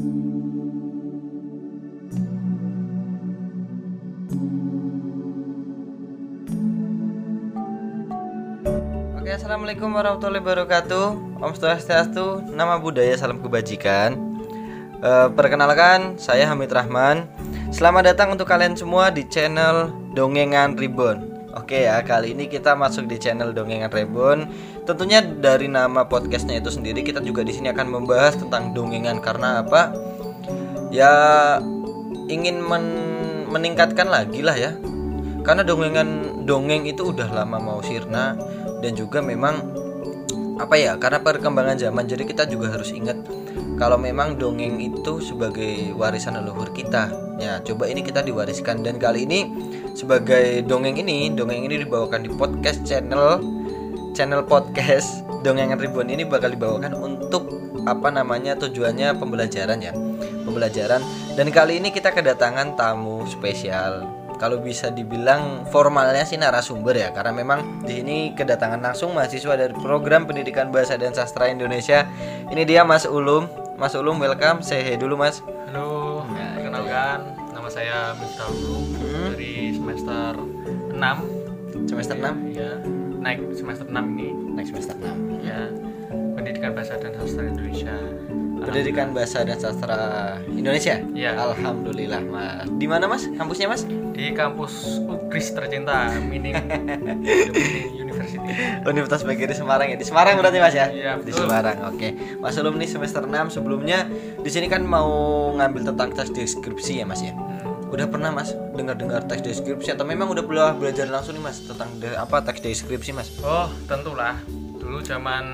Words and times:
Oke, 0.00 0.08
assalamualaikum 9.28 9.92
warahmatullahi 9.92 10.40
wabarakatuh. 10.40 11.36
Om 11.44 11.52
Swastiastu, 11.52 12.48
nama 12.56 12.80
budaya 12.80 13.12
salam 13.20 13.44
kebajikan. 13.44 14.16
Eh, 15.04 15.28
perkenalkan, 15.36 16.16
saya 16.16 16.48
Hamid 16.48 16.72
Rahman. 16.72 17.28
Selamat 17.68 18.08
datang 18.16 18.32
untuk 18.32 18.48
kalian 18.48 18.80
semua 18.80 19.12
di 19.12 19.28
channel 19.28 19.92
Dongengan 20.16 20.80
Ribbon. 20.80 21.28
Oke 21.52 21.84
ya, 21.84 22.00
kali 22.00 22.32
ini 22.32 22.48
kita 22.48 22.72
masuk 22.72 23.04
di 23.04 23.20
channel 23.20 23.52
Dongengan 23.52 23.92
Ribbon. 23.92 24.48
Tentunya 24.90 25.22
dari 25.22 25.70
nama 25.70 26.02
podcastnya 26.02 26.58
itu 26.58 26.66
sendiri, 26.66 27.06
kita 27.06 27.22
juga 27.22 27.46
di 27.46 27.54
sini 27.54 27.70
akan 27.70 27.94
membahas 27.94 28.34
tentang 28.34 28.74
dongengan. 28.74 29.22
Karena 29.22 29.62
apa? 29.62 29.94
Ya 30.90 31.14
ingin 32.26 32.58
men- 32.58 33.46
meningkatkan 33.46 34.10
lagi 34.10 34.42
lah 34.42 34.58
ya. 34.58 34.74
Karena 35.46 35.62
dongengan 35.62 36.42
dongeng 36.42 36.90
itu 36.90 37.14
udah 37.14 37.30
lama 37.30 37.62
mau 37.62 37.78
sirna. 37.86 38.34
Dan 38.82 38.98
juga 38.98 39.22
memang 39.22 39.62
apa 40.58 40.74
ya 40.74 40.98
karena 40.98 41.22
perkembangan 41.22 41.78
zaman 41.78 42.10
jadi 42.10 42.26
kita 42.26 42.44
juga 42.50 42.74
harus 42.74 42.92
ingat 42.92 43.16
kalau 43.80 43.96
memang 43.96 44.36
dongeng 44.36 44.76
itu 44.76 45.22
sebagai 45.22 45.94
warisan 45.94 46.34
leluhur 46.34 46.74
kita. 46.74 47.14
Ya 47.38 47.62
coba 47.62 47.86
ini 47.86 48.02
kita 48.02 48.26
diwariskan. 48.26 48.82
Dan 48.82 48.98
kali 48.98 49.22
ini 49.22 49.54
sebagai 49.94 50.66
dongeng 50.66 50.98
ini 50.98 51.30
dongeng 51.30 51.62
ini 51.70 51.86
dibawakan 51.86 52.26
di 52.26 52.30
podcast 52.34 52.82
channel 52.82 53.59
channel 54.12 54.42
podcast 54.44 55.22
dongengan 55.40 55.78
ribuan 55.80 56.10
ini 56.10 56.26
bakal 56.26 56.52
dibawakan 56.52 56.92
untuk 56.94 57.48
apa 57.88 58.12
namanya 58.12 58.58
tujuannya 58.60 59.16
pembelajaran 59.16 59.80
ya. 59.80 59.92
Pembelajaran. 60.44 61.00
Dan 61.38 61.48
kali 61.48 61.80
ini 61.80 61.88
kita 61.94 62.12
kedatangan 62.12 62.76
tamu 62.76 63.24
spesial. 63.24 64.04
Kalau 64.36 64.56
bisa 64.56 64.88
dibilang 64.88 65.68
formalnya 65.68 66.24
sih 66.24 66.40
narasumber 66.40 66.96
ya 66.96 67.12
karena 67.12 67.32
memang 67.36 67.84
di 67.84 68.00
sini 68.00 68.16
kedatangan 68.32 68.80
langsung 68.80 69.12
mahasiswa 69.12 69.52
dari 69.52 69.76
program 69.76 70.24
pendidikan 70.24 70.72
bahasa 70.72 70.96
dan 70.96 71.12
sastra 71.12 71.52
Indonesia. 71.52 72.08
Ini 72.48 72.64
dia 72.64 72.80
Mas 72.80 73.04
Ulum. 73.04 73.48
Mas 73.76 73.92
Ulum 73.92 74.16
welcome. 74.16 74.64
Say 74.64 74.80
hey 74.80 74.96
dulu 74.96 75.20
Mas. 75.20 75.44
Halo, 75.68 76.24
perkenalkan. 76.56 77.36
Nama 77.52 77.68
saya 77.68 77.96
Miftah 78.16 78.48
Ulum 78.48 78.84
Hmm. 78.96 79.36
dari 79.36 79.76
semester 79.76 80.32
6 80.96 81.16
semester 81.84 82.16
6 82.16 82.34
ya, 82.52 82.70
naik 83.20 83.40
semester 83.52 83.86
6 83.86 83.96
ini 84.16 84.28
naik 84.56 84.68
semester 84.72 84.96
6 84.96 85.44
ya 85.44 85.68
Pendidikan 86.10 86.72
Bahasa 86.72 86.96
dan 86.96 87.12
Sastra 87.14 87.44
Indonesia. 87.44 87.94
Pendidikan 88.64 89.08
Bahasa 89.12 89.38
dan 89.44 89.58
Sastra 89.60 90.00
Indonesia. 90.48 90.96
Iya. 91.12 91.36
Alhamdulillah, 91.36 92.20
Mas. 92.24 92.64
Di 92.80 92.86
mana, 92.88 93.04
Mas? 93.04 93.28
Kampusnya, 93.36 93.68
Mas? 93.68 93.84
di 94.20 94.36
kampus 94.36 95.00
UGRIS 95.08 95.56
tercinta 95.56 96.12
Minim 96.20 96.52
University. 98.04 98.52
Universitas 98.84 99.24
Bagiri 99.24 99.56
Semarang 99.56 99.88
ya. 99.88 99.96
Di 99.96 100.04
Semarang 100.04 100.36
berarti, 100.36 100.58
Mas 100.60 100.76
ya? 100.76 100.92
Iya, 100.92 101.16
Di. 101.20 101.32
Semarang. 101.32 101.88
Oke. 101.88 102.12
Mas 102.36 102.56
Ulum 102.60 102.76
nih 102.76 102.88
semester 102.88 103.24
6 103.24 103.56
sebelumnya 103.56 104.04
di 104.40 104.50
sini 104.52 104.68
kan 104.68 104.84
mau 104.84 105.08
ngambil 105.56 105.92
tentang 105.94 106.12
tes 106.12 106.28
deskripsi 106.28 107.00
ya, 107.00 107.04
Mas 107.08 107.24
ya. 107.24 107.32
Hmm. 107.32 107.59
Udah 107.90 108.06
pernah 108.06 108.30
Mas 108.30 108.54
dengar-dengar 108.72 109.26
teks 109.26 109.42
deskripsi 109.42 109.90
atau 109.90 110.04
memang 110.04 110.30
udah 110.30 110.42
pernah 110.42 110.70
belajar 110.72 111.06
langsung 111.06 111.34
nih 111.34 111.42
Mas 111.42 111.58
tentang 111.60 111.90
de- 111.96 112.14
apa 112.14 112.38
teks 112.40 112.60
deskripsi 112.60 113.10
Mas? 113.10 113.28
Oh, 113.40 113.66
tentulah. 113.84 114.38
Dulu 114.78 114.98
zaman 115.00 115.44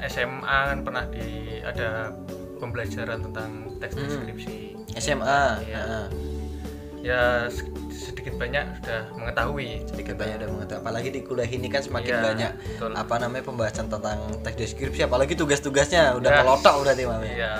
SMA 0.00 0.38
kan 0.70 0.78
pernah 0.80 1.04
di 1.06 1.26
ada 1.60 2.14
pembelajaran 2.56 3.18
tentang 3.20 3.50
teks 3.76 3.94
Hmm. 3.94 4.06
deskripsi. 4.06 4.56
SMA. 4.92 5.42
Iya. 5.62 5.84
Ya 7.00 7.20
se- 7.48 7.66
sedikit 7.90 8.36
banyak 8.36 8.64
sudah 8.76 9.00
mengetahui. 9.12 9.82
sedikit 9.84 10.14
banyak 10.14 10.36
udah 10.36 10.50
mengetahui 10.52 10.80
apalagi 10.80 11.08
di 11.10 11.20
kuliah 11.20 11.48
ini 11.48 11.66
kan 11.66 11.80
semakin 11.80 12.12
Iya, 12.12 12.22
banyak 12.22 12.52
betul. 12.56 12.90
apa 12.92 13.14
namanya 13.16 13.42
pembahasan 13.42 13.86
tentang 13.88 14.18
teks 14.40 14.56
deskripsi 14.58 15.00
apalagi 15.02 15.32
tugas-tugasnya 15.34 16.14
udah 16.14 16.30
Yes. 16.30 16.38
melotok 16.38 16.74
berarti 16.80 17.02
Mami. 17.04 17.28
Iya. 17.30 17.54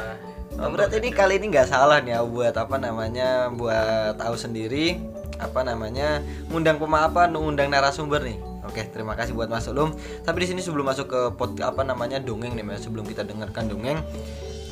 Oh, 0.58 0.68
berarti 0.72 0.98
ini 0.98 1.10
kali 1.14 1.38
ini 1.38 1.46
nggak 1.52 1.68
salah 1.70 2.02
nih 2.02 2.18
ya 2.18 2.20
buat 2.26 2.54
apa 2.58 2.76
namanya 2.76 3.48
buat 3.54 4.18
tahu 4.18 4.34
sendiri 4.34 4.98
apa 5.40 5.64
namanya 5.64 6.20
ngundang 6.52 6.76
pemaafan 6.76 7.32
ngundang 7.32 7.72
narasumber 7.72 8.20
nih 8.20 8.36
oke 8.60 8.92
terima 8.92 9.16
kasih 9.16 9.32
buat 9.32 9.48
Mas 9.48 9.64
Ulum 9.72 9.96
tapi 10.20 10.44
di 10.44 10.52
sini 10.52 10.60
sebelum 10.60 10.84
masuk 10.84 11.06
ke 11.08 11.20
pot 11.32 11.56
apa 11.64 11.80
namanya 11.80 12.20
dongeng 12.20 12.52
nih 12.52 12.66
Mas 12.66 12.84
sebelum 12.84 13.08
kita 13.08 13.24
dengarkan 13.24 13.72
dongeng 13.72 14.04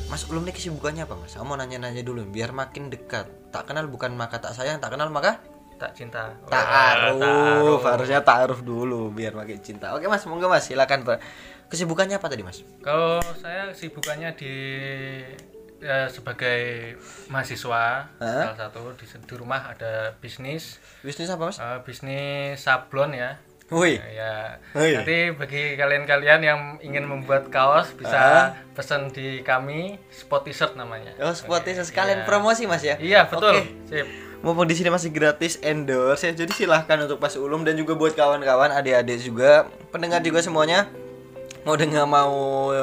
Mas 0.09 0.25
Ulum 0.25 0.41
nih 0.41 0.57
kesibukannya 0.57 1.05
apa 1.05 1.13
Mas? 1.21 1.37
Saya 1.37 1.45
mau 1.45 1.53
nanya-nanya 1.53 2.01
dulu 2.01 2.25
biar 2.25 2.49
makin 2.49 2.89
dekat. 2.89 3.29
Tak 3.53 3.69
kenal 3.69 3.85
bukan 3.85 4.09
maka 4.17 4.41
tak 4.41 4.57
sayang, 4.57 4.81
tak 4.81 4.97
kenal 4.97 5.13
maka 5.13 5.37
tak 5.77 5.93
cinta 5.93 6.33
Wah, 6.49 6.49
Ta'aruf, 6.51 7.85
harusnya 7.85 8.19
ta'aruf 8.25 8.65
dulu 8.65 9.13
biar 9.13 9.37
makin 9.37 9.61
cinta. 9.61 9.93
Oke 9.93 10.09
Mas, 10.09 10.25
monggo 10.25 10.49
Mas, 10.49 10.65
silakan. 10.65 11.05
Kesibukannya 11.69 12.17
apa 12.17 12.25
tadi 12.25 12.41
Mas? 12.41 12.65
kalau 12.81 13.21
saya 13.37 13.69
sibukannya 13.69 14.33
di 14.33 14.53
ya, 15.79 16.07
sebagai 16.11 16.95
mahasiswa 17.27 18.07
Hah? 18.19 18.43
salah 18.51 18.57
satu. 18.69 18.93
Di, 18.95 19.05
di 19.07 19.35
rumah 19.35 19.71
ada 19.71 20.13
bisnis. 20.19 20.77
Bisnis 21.01 21.31
apa 21.31 21.49
Mas? 21.49 21.57
eh, 21.59 21.79
bisnis 21.83 22.59
sablon 22.59 23.15
ya. 23.15 23.39
Wih, 23.69 24.01
ya. 24.01 24.57
Wih. 24.73 24.97
nanti 24.97 25.29
bagi 25.29 25.77
kalian-kalian 25.77 26.41
yang 26.41 26.59
ingin 26.81 27.05
membuat 27.05 27.53
kaos 27.53 27.93
bisa 27.93 28.49
pesan 28.73 29.13
di 29.13 29.45
kami 29.45 30.01
spot 30.09 30.49
t-shirt 30.49 30.73
namanya. 30.73 31.13
Oh 31.21 31.29
spot 31.37 31.61
Oke, 31.61 31.77
sekalian 31.77 32.25
iya. 32.25 32.25
promosi 32.25 32.65
Mas 32.65 32.81
ya? 32.81 32.97
iya 32.97 33.29
betul. 33.29 33.61
Oke. 33.61 33.69
sip. 33.85 34.07
Mumpung 34.41 34.65
di 34.65 34.73
sini 34.73 34.89
masih 34.89 35.11
gratis 35.13 35.61
endorse 35.61 36.25
ya, 36.25 36.33
jadi 36.33 36.49
silahkan 36.55 36.97
untuk 37.05 37.21
Mas 37.21 37.35
Ulum 37.37 37.61
dan 37.61 37.77
juga 37.77 37.93
buat 37.93 38.17
kawan-kawan 38.17 38.73
adik-adik 38.73 39.21
juga 39.21 39.69
pendengar 39.93 40.25
juga 40.25 40.41
semuanya 40.41 40.89
mau 41.69 41.77
dengar 41.77 42.09
mau 42.09 42.33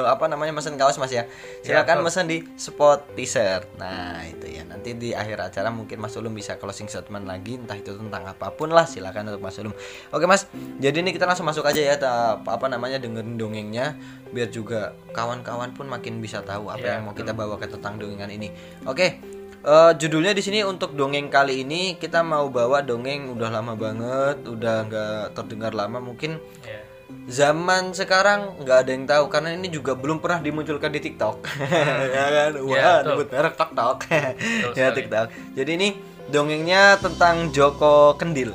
apa 0.07 0.31
namanya 0.31 0.55
mesen 0.55 0.79
kaos 0.79 0.95
Mas 0.95 1.11
ya? 1.11 1.27
Silakan 1.59 1.99
betul. 1.99 2.05
mesen 2.07 2.25
di 2.31 2.37
spot 2.55 3.03
t-shirt. 3.19 3.67
Nah 3.75 4.23
itu 4.23 4.47
ya. 4.47 4.63
Nanti 4.63 4.95
di 4.95 5.11
akhir 5.11 5.43
acara 5.43 5.67
mungkin 5.67 5.99
Mas 5.99 6.15
Ulum 6.15 6.31
bisa 6.31 6.55
closing 6.55 6.87
statement 6.87 7.27
lagi 7.27 7.59
entah 7.59 7.75
itu 7.75 7.91
tentang 7.99 8.23
apa 8.23 8.55
pun 8.55 8.71
lah. 8.71 8.87
Silakan 8.87 9.35
untuk 9.35 9.43
Mas 9.43 9.59
Ulum. 9.59 9.75
Oke 10.15 10.23
Mas. 10.23 10.47
Jadi 10.79 11.03
ini 11.03 11.11
kita 11.11 11.27
langsung 11.27 11.43
masuk 11.43 11.67
aja 11.67 11.83
ya 11.83 11.99
ta- 11.99 12.39
apa 12.39 12.71
namanya 12.71 12.95
dengerin 13.03 13.35
dongengnya 13.35 13.99
biar 14.31 14.47
juga 14.47 14.95
kawan-kawan 15.11 15.75
pun 15.75 15.91
makin 15.91 16.23
bisa 16.23 16.39
tahu 16.43 16.71
apa 16.71 16.79
Ya, 16.79 16.95
yang 16.99 17.11
mau 17.11 17.15
kita 17.15 17.35
bawakan 17.35 17.67
tentang 17.67 17.99
dongengan 17.99 18.31
ini. 18.31 18.55
Oke 18.87 19.19
Eh, 19.67 19.91
judulnya 19.99 20.31
di 20.31 20.39
sini 20.39 20.63
untuk 20.63 20.95
dongeng 20.95 21.27
kali 21.27 21.67
ini 21.67 21.99
kita 21.99 22.23
mau 22.23 22.47
bawa 22.47 22.79
dongeng 22.79 23.35
udah 23.35 23.51
lama 23.51 23.75
banget, 23.75 24.47
udah 24.47 24.87
nggak 24.87 25.23
terdengar 25.35 25.75
lama 25.75 25.99
mungkin. 25.99 26.39
Ya 26.63 26.86
zaman 27.25 27.91
sekarang 27.91 28.59
nggak 28.59 28.77
ada 28.83 28.91
yang 28.91 29.05
tahu 29.05 29.25
karena 29.27 29.51
ini 29.51 29.67
juga 29.67 29.93
belum 29.93 30.19
pernah 30.19 30.39
dimunculkan 30.39 30.91
di 30.91 30.99
TikTok. 30.99 31.37
ya 32.15 32.25
kan? 32.29 32.51
Wah, 32.61 32.75
Ya, 32.75 32.93
nyebut 33.01 33.27
merek 33.27 33.55
TikTok. 33.55 33.97
ya. 34.77 34.87
TikTok. 34.91 35.27
Jadi 35.53 35.71
ini 35.73 35.87
dongengnya 36.27 36.95
tentang 36.97 37.49
Joko 37.49 38.15
Kendil. 38.15 38.51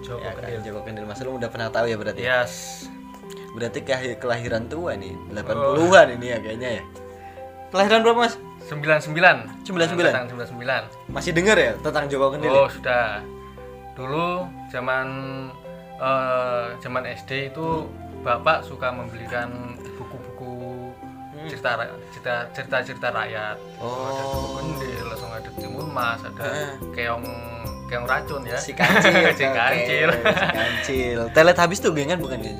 Joko 0.00 0.18
Ya, 0.18 0.32
kan? 0.32 0.46
Kendil. 0.46 0.60
Joko 0.64 0.80
Kendil 0.82 1.04
Mas 1.04 1.18
lu 1.20 1.34
udah 1.34 1.48
pernah 1.48 1.68
tahu 1.68 1.86
ya 1.86 1.96
berarti. 1.96 2.20
yes 2.20 2.86
Berarti 3.50 3.82
kelahi- 3.82 4.14
kelahiran 4.14 4.70
tua 4.70 4.94
nih, 4.94 5.10
80-an 5.34 6.14
ini 6.14 6.26
ya 6.28 6.38
kayaknya 6.38 6.70
ya. 6.78 6.82
Kelahiran 7.68 8.06
berapa 8.06 8.18
Mas? 8.20 8.34
99 8.70 9.66
99? 9.66 9.90
Angkatan 9.90 10.30
99 10.30 11.10
Masih 11.10 11.34
denger 11.34 11.56
ya 11.58 11.72
tentang 11.82 12.06
Joko 12.06 12.30
Kendil? 12.30 12.54
Oh 12.54 12.70
sudah. 12.70 13.18
Dulu 13.98 14.46
zaman 14.70 15.06
eh, 16.00 16.66
zaman 16.78 17.04
SD 17.06 17.30
itu 17.48 17.86
bapak 18.20 18.64
suka 18.64 18.88
membelikan 18.90 19.76
buku-buku 19.94 20.88
cerita 21.42 21.72
ra- 21.74 21.96
cerita 22.10 22.34
cerita 22.52 22.76
cerita 22.82 23.08
rakyat. 23.10 23.56
Oh. 23.76 24.04
Ada 24.04 24.22
Joko 24.22 24.48
Kendil, 24.58 25.04
langsung 25.06 25.30
ada 25.30 25.50
Timun 25.54 25.88
Mas, 25.88 26.20
ada 26.20 26.42
Heeh. 26.42 26.72
keong 26.92 27.24
keong 27.86 28.06
racun 28.06 28.44
ya. 28.44 28.54
si 28.54 28.70
kancil 28.70 29.10
si 29.34 29.46
kancil. 29.46 30.08
si 30.14 30.46
kancil 30.52 31.18
telet 31.30 31.56
habis 31.56 31.78
tuh 31.78 31.90
gengan 31.90 32.18
bukan 32.18 32.38
ya 32.40 32.54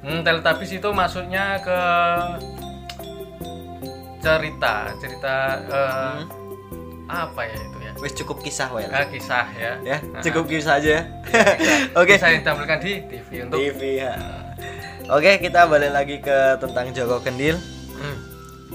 Hmm, 0.00 0.22
Teletubbies 0.22 0.70
itu 0.70 0.88
masuknya 0.94 1.58
ke 1.58 1.80
cerita 4.18 4.74
cerita 4.96 5.34
eh, 5.66 6.16
apa 7.06 7.40
ya 7.42 7.58
itu 7.58 7.78
ya? 7.80 7.85
Wes 7.96 8.12
cukup 8.12 8.44
kisah 8.44 8.68
wae 8.72 8.84
Ah, 8.88 9.08
kisah 9.08 9.46
ya. 9.56 9.72
ya 9.80 9.98
Nah, 10.12 10.20
cukup 10.20 10.44
kisah 10.46 10.76
aja 10.78 10.90
ya. 11.00 11.02
Oke. 12.00 12.16
Kisah 12.16 12.28
yang 12.32 12.40
ditampilkan 12.44 12.78
di 12.84 12.92
TV 13.08 13.28
untuk 13.48 13.56
TV 13.58 13.80
ya. 14.04 14.12
Oke 15.06 15.38
kita 15.38 15.70
balik 15.70 15.92
lagi 15.94 16.16
ke 16.18 16.58
tentang 16.58 16.90
Joko 16.90 17.22
Kendil. 17.22 17.56
Hmm. 17.96 18.18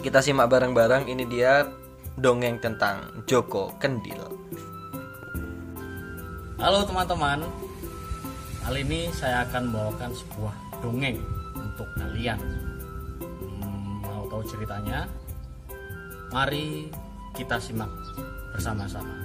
kita 0.01 0.23
simak 0.23 0.49
bareng-bareng. 0.49 1.05
Ini 1.05 1.23
dia 1.27 1.67
dongeng 2.17 2.57
tentang 2.57 3.03
Joko 3.29 3.75
Kendil. 3.77 4.17
Halo 6.57 6.85
teman-teman, 6.85 7.41
kali 8.61 8.85
ini 8.85 9.09
saya 9.09 9.41
akan 9.49 9.73
membawakan 9.73 10.13
sebuah 10.13 10.53
dongeng 10.79 11.17
untuk 11.57 11.89
kalian. 11.97 12.37
Hmm, 13.19 14.05
mau 14.05 14.29
tahu 14.29 14.45
ceritanya? 14.45 15.09
Mari 16.29 16.93
kita 17.33 17.57
simak 17.57 17.89
bersama-sama. 18.51 19.15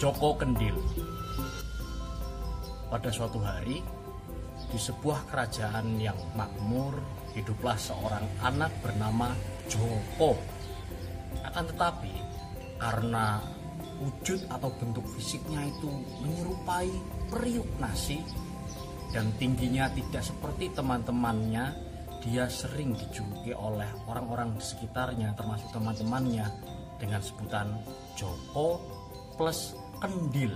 Joko 0.00 0.32
Kendil 0.40 0.72
Pada 2.88 3.12
suatu 3.12 3.36
hari 3.44 3.84
di 4.70 4.78
sebuah 4.80 5.28
kerajaan 5.28 6.00
yang 6.00 6.16
makmur 6.32 6.96
hiduplah 7.36 7.76
seorang 7.76 8.24
anak 8.40 8.72
bernama 8.80 9.34
Joko. 9.68 10.38
Akan 11.46 11.68
tetapi 11.68 12.14
karena 12.80 13.38
wujud 14.00 14.40
atau 14.48 14.72
bentuk 14.80 15.04
fisiknya 15.14 15.68
itu 15.68 15.90
menyerupai 16.24 16.88
periuk 17.28 17.68
nasi 17.76 18.24
dan 19.12 19.30
tingginya 19.36 19.90
tidak 19.92 20.22
seperti 20.22 20.70
teman-temannya, 20.72 21.89
dia 22.20 22.44
sering 22.46 22.92
dijuluki 22.92 23.56
oleh 23.56 23.88
orang-orang 24.04 24.52
di 24.56 24.62
sekitarnya 24.62 25.32
termasuk 25.34 25.72
teman-temannya 25.72 26.46
dengan 27.00 27.20
sebutan 27.24 27.80
Joko 28.12 28.76
plus 29.40 29.72
kendil. 30.04 30.52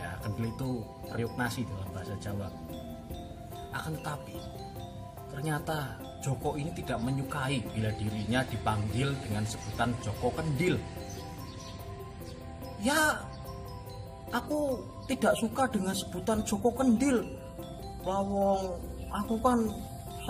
Ya, 0.00 0.16
kendil 0.24 0.48
itu 0.48 0.70
periuk 1.12 1.32
nasi 1.36 1.68
dalam 1.68 1.88
bahasa 1.92 2.16
Jawa. 2.24 2.48
Akan 3.70 3.92
tetapi, 4.00 4.36
ternyata 5.28 6.00
Joko 6.20 6.56
ini 6.56 6.68
tidak 6.76 7.00
menyukai 7.00 7.64
bila 7.72 7.88
dirinya 7.96 8.40
dipanggil 8.44 9.08
dengan 9.24 9.44
sebutan 9.48 9.92
Joko 10.04 10.28
Kendil. 10.36 10.76
Ya, 12.80 13.24
aku 14.32 14.80
tidak 15.08 15.32
suka 15.40 15.64
dengan 15.72 15.96
sebutan 15.96 16.44
Joko 16.44 16.72
Kendil. 16.76 17.24
Lawong, 18.04 18.80
aku 19.12 19.36
kan 19.40 19.68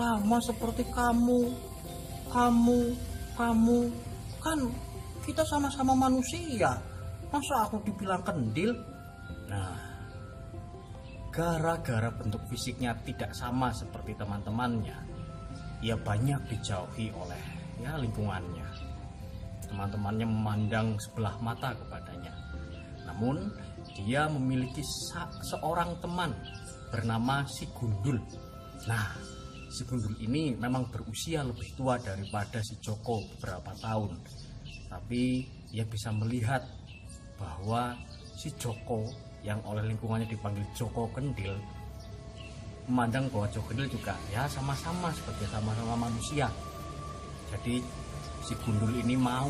sama 0.01 0.37
seperti 0.41 0.83
kamu. 0.89 1.41
Kamu, 2.31 2.81
kamu, 3.35 3.79
kan 4.39 4.59
kita 5.27 5.43
sama-sama 5.45 5.93
manusia. 5.93 6.79
Masa 7.27 7.67
aku 7.67 7.83
dibilang 7.83 8.23
kendil? 8.23 8.71
Nah, 9.51 9.75
gara-gara 11.31 12.07
bentuk 12.11 12.39
fisiknya 12.47 12.95
tidak 13.03 13.35
sama 13.35 13.71
seperti 13.75 14.15
teman-temannya, 14.15 14.95
ia 15.83 15.95
banyak 15.99 16.39
dijauhi 16.51 17.11
oleh 17.11 17.43
ya 17.83 17.99
lingkungannya. 17.99 18.67
Teman-temannya 19.67 20.27
memandang 20.27 20.87
sebelah 20.99 21.35
mata 21.39 21.71
kepadanya. 21.75 22.31
Namun, 23.07 23.51
dia 23.95 24.27
memiliki 24.27 24.83
seorang 25.51 25.99
teman 25.99 26.31
bernama 26.91 27.43
si 27.47 27.67
Gundul. 27.71 28.19
Nah, 28.87 29.15
si 29.71 29.87
Gundul 29.87 30.19
ini 30.19 30.51
memang 30.59 30.91
berusia 30.91 31.47
lebih 31.47 31.71
tua 31.79 31.95
daripada 31.95 32.59
si 32.59 32.75
Joko 32.83 33.23
beberapa 33.35 33.71
tahun. 33.79 34.19
Tapi 34.91 35.47
ia 35.71 35.87
bisa 35.87 36.11
melihat 36.11 36.67
bahwa 37.39 37.95
si 38.35 38.51
Joko 38.59 39.07
yang 39.41 39.63
oleh 39.63 39.87
lingkungannya 39.87 40.27
dipanggil 40.27 40.67
Joko 40.75 41.07
Kendil 41.15 41.55
memandang 42.91 43.31
bahwa 43.31 43.47
Joko 43.47 43.71
Kendil 43.71 43.87
juga 43.87 44.19
ya 44.35 44.43
sama-sama 44.51 45.07
sebagai 45.15 45.47
sama-sama 45.47 45.95
manusia. 45.95 46.51
Jadi 47.55 47.79
si 48.43 48.53
Gundul 48.67 48.91
ini 48.99 49.15
mau 49.15 49.49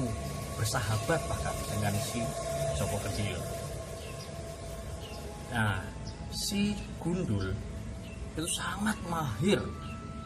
bersahabat 0.53 1.17
bahkan 1.25 1.55
dengan 1.73 1.97
si 1.97 2.21
Joko 2.77 3.01
Kendil. 3.01 3.41
Nah, 5.49 5.81
si 6.29 6.77
Gundul 7.01 7.51
itu 8.37 8.47
sangat 8.55 8.95
mahir 9.09 9.59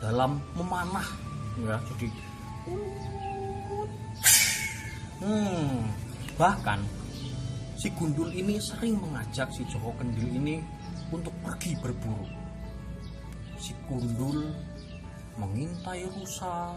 dalam 0.04 0.42
memanah 0.58 1.08
ya 1.62 1.80
jadi 1.94 2.08
hmm 5.24 5.80
bahkan 6.36 6.84
si 7.80 7.88
Gundul 7.96 8.34
ini 8.36 8.60
sering 8.60 9.00
mengajak 9.00 9.48
si 9.56 9.64
Joko 9.72 9.96
Kendil 9.96 10.28
ini 10.36 10.58
untuk 11.14 11.32
pergi 11.46 11.78
berburu. 11.78 12.28
Si 13.62 13.72
Gundul 13.86 14.52
mengintai 15.38 16.08
rusa, 16.16 16.76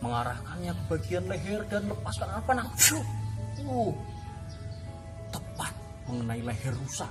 mengarahkannya 0.00 0.72
ke 0.72 0.82
bagian 0.90 1.24
leher 1.26 1.62
dan 1.68 1.90
lepaskan 1.90 2.30
apa 2.32 2.50
nak? 2.54 2.68
Uh, 3.68 3.92
tepat 5.34 5.72
mengenai 6.06 6.40
leher 6.40 6.74
rusa. 6.78 7.06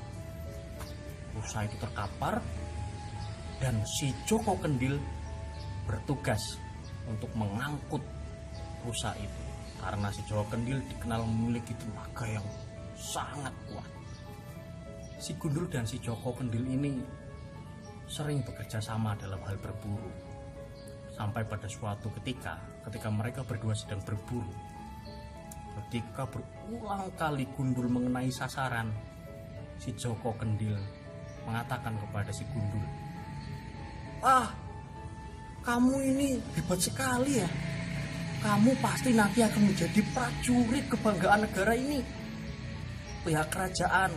Rusa 1.38 1.70
itu 1.70 1.78
terkapar 1.78 2.42
dan 3.62 3.82
si 3.86 4.14
Joko 4.26 4.58
Kendil 4.58 4.98
bertugas 5.86 6.58
untuk 7.08 7.32
mengangkut 7.38 8.04
rusa 8.84 9.16
itu 9.18 9.42
karena 9.78 10.10
si 10.10 10.22
Jawa 10.26 10.46
Kendil 10.50 10.82
dikenal 10.90 11.22
memiliki 11.24 11.74
tenaga 11.78 12.26
yang 12.26 12.46
sangat 12.98 13.54
kuat. 13.70 13.88
Si 15.18 15.38
Gundul 15.38 15.70
dan 15.70 15.86
si 15.86 16.02
Joko 16.02 16.34
Kendil 16.34 16.66
ini 16.66 16.98
sering 18.10 18.42
bekerja 18.42 18.82
sama 18.82 19.14
dalam 19.18 19.42
hal 19.46 19.58
berburu. 19.62 20.10
Sampai 21.14 21.42
pada 21.50 21.66
suatu 21.66 22.14
ketika, 22.22 22.62
ketika 22.90 23.10
mereka 23.10 23.42
berdua 23.42 23.74
sedang 23.74 24.02
berburu, 24.06 24.54
ketika 25.86 26.30
berulang 26.30 27.10
kali 27.18 27.50
Gundul 27.58 27.90
mengenai 27.90 28.30
sasaran, 28.30 28.94
si 29.82 29.94
Joko 29.98 30.34
Kendil 30.38 30.78
mengatakan 31.48 31.96
kepada 31.96 32.30
si 32.36 32.44
Gundul, 32.52 32.84
"Ah, 34.20 34.52
kamu 35.64 35.96
ini 36.12 36.28
hebat 36.54 36.80
sekali 36.84 37.40
ya 37.40 37.50
kamu 38.38 38.78
pasti 38.78 39.18
nanti 39.18 39.42
akan 39.42 39.74
menjadi 39.74 40.02
prajurit 40.14 40.86
kebanggaan 40.94 41.50
negara 41.50 41.74
ini. 41.74 42.06
Pihak 43.26 43.50
kerajaan 43.50 44.14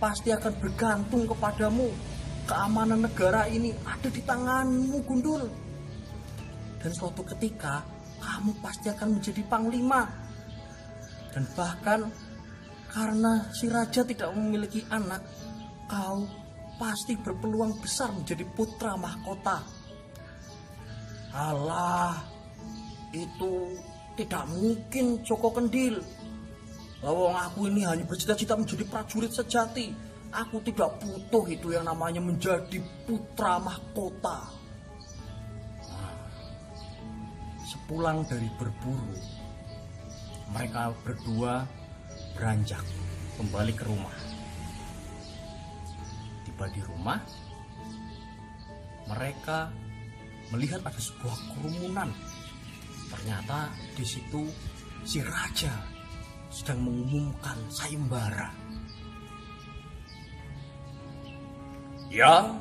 pasti 0.00 0.32
akan 0.32 0.52
bergantung 0.58 1.28
kepadamu. 1.28 1.92
Keamanan 2.48 3.04
negara 3.04 3.46
ini 3.52 3.70
ada 3.84 4.08
di 4.08 4.24
tanganmu, 4.24 4.96
Gundul. 5.04 5.44
Dan 6.80 6.90
suatu 6.96 7.20
ketika, 7.22 7.84
kamu 8.18 8.56
pasti 8.64 8.88
akan 8.88 9.20
menjadi 9.20 9.42
panglima. 9.44 10.08
Dan 11.30 11.44
bahkan 11.54 12.08
karena 12.90 13.44
si 13.54 13.70
raja 13.70 14.02
tidak 14.02 14.34
memiliki 14.34 14.82
anak, 14.88 15.22
kau 15.86 16.26
pasti 16.80 17.12
berpeluang 17.20 17.76
besar 17.76 18.08
menjadi 18.16 18.48
putra 18.56 18.96
mahkota. 18.96 19.60
Allah, 21.36 22.24
itu 23.12 23.76
tidak 24.16 24.48
mungkin 24.48 25.20
Joko 25.20 25.52
Kendil. 25.52 26.00
Lawang 27.04 27.36
aku 27.36 27.68
ini 27.68 27.84
hanya 27.84 28.08
bercita-cita 28.08 28.56
menjadi 28.56 28.88
prajurit 28.88 29.28
sejati. 29.28 29.92
Aku 30.32 30.62
tidak 30.64 30.96
butuh 31.04 31.44
itu 31.52 31.76
yang 31.76 31.84
namanya 31.84 32.22
menjadi 32.24 32.80
putra 33.04 33.60
mahkota. 33.60 34.48
Sepulang 37.66 38.24
dari 38.24 38.46
berburu, 38.56 39.18
mereka 40.54 40.94
berdua 41.02 41.66
beranjak 42.38 42.82
kembali 43.38 43.72
ke 43.74 43.84
rumah. 43.86 44.29
Tiba 46.60 46.76
di 46.76 46.84
rumah, 46.84 47.16
mereka 49.08 49.72
melihat 50.52 50.84
ada 50.84 51.00
sebuah 51.00 51.56
kerumunan 51.56 52.12
Ternyata 53.08 53.72
di 53.96 54.04
situ 54.04 54.44
si 55.00 55.24
raja 55.24 55.72
sedang 56.52 56.84
mengumumkan 56.84 57.56
sayembara. 57.72 58.52
Ya, 62.12 62.52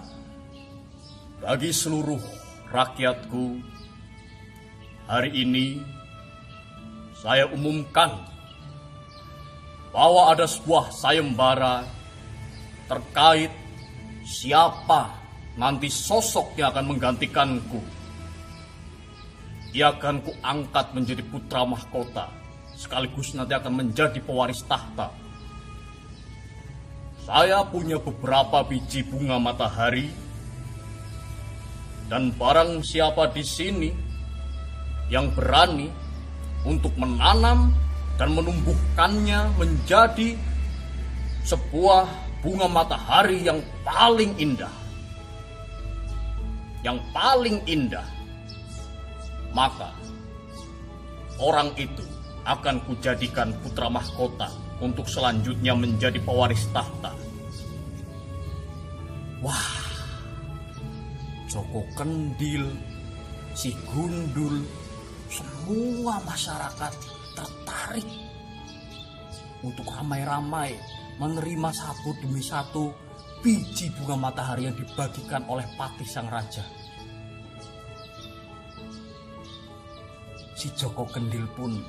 bagi 1.43 1.75
seluruh 1.75 2.23
rakyatku, 2.71 3.59
hari 5.11 5.43
ini 5.43 5.83
saya 7.19 7.51
umumkan 7.51 8.15
bahwa 9.91 10.31
ada 10.31 10.47
sebuah 10.47 10.87
sayembara 10.87 11.83
terkait 12.87 13.58
siapa 14.29 15.09
nanti 15.57 15.89
sosok 15.89 16.53
yang 16.61 16.69
akan 16.69 16.85
menggantikanku 16.93 17.81
ia 19.69 19.93
akan 19.93 20.25
kuangkat 20.25 20.97
menjadi 20.97 21.21
putra 21.29 21.61
mahkota, 21.61 22.25
sekaligus 22.73 23.37
nanti 23.37 23.53
akan 23.53 23.85
menjadi 23.85 24.17
pewaris 24.17 24.65
tahta. 24.65 25.13
Saya 27.29 27.61
punya 27.69 28.01
beberapa 28.01 28.65
biji 28.65 29.05
bunga 29.05 29.37
matahari, 29.37 30.09
dan 32.09 32.33
barang 32.33 32.81
siapa 32.81 33.29
di 33.29 33.45
sini 33.45 33.89
yang 35.13 35.29
berani 35.37 35.93
untuk 36.65 36.97
menanam 36.97 37.69
dan 38.17 38.33
menumbuhkannya 38.33 39.53
menjadi 39.53 40.33
sebuah 41.45 42.28
bunga 42.39 42.67
matahari 42.67 43.43
yang 43.43 43.59
paling 43.83 44.35
indah. 44.39 44.71
yang 46.79 46.95
paling 47.11 47.59
indah, 47.67 48.07
maka 49.51 49.91
orang 51.35 51.75
itu 51.75 52.03
akan 52.47 52.79
kujadikan 52.87 53.51
putra 53.59 53.91
mahkota 53.91 54.47
untuk 54.79 55.03
selanjutnya 55.11 55.75
menjadi 55.75 56.23
pewaris 56.23 56.63
tahta. 56.71 57.11
Wah, 59.43 59.75
Joko 61.51 61.83
Kendil, 61.99 62.63
si 63.55 63.75
Gundul, 63.91 64.63
semua 65.27 66.23
masyarakat 66.23 66.93
tertarik 67.35 68.07
untuk 69.63 69.83
ramai-ramai 69.91 70.79
menerima 71.19 71.69
satu 71.75 72.15
demi 72.23 72.39
satu 72.39 72.95
biji 73.43 73.91
bunga 73.99 74.15
matahari 74.15 74.71
yang 74.71 74.75
dibagikan 74.75 75.43
oleh 75.51 75.67
Patih 75.75 76.07
Sang 76.07 76.31
Raja. 76.31 76.63
Si 80.55 80.71
Joko 80.75 81.07
Kendil 81.07 81.47
pun 81.55 81.79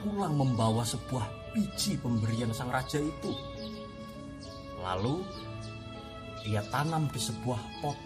pulang 0.00 0.36
membawa 0.36 0.84
sebuah 0.84 1.52
biji 1.56 1.96
pemberian 2.00 2.52
Sang 2.52 2.68
Raja 2.68 3.00
itu. 3.00 3.32
Lalu 4.80 5.24
ia 6.44 6.60
tanam 6.68 7.08
di 7.08 7.20
sebuah 7.20 7.60
pot. 7.80 7.96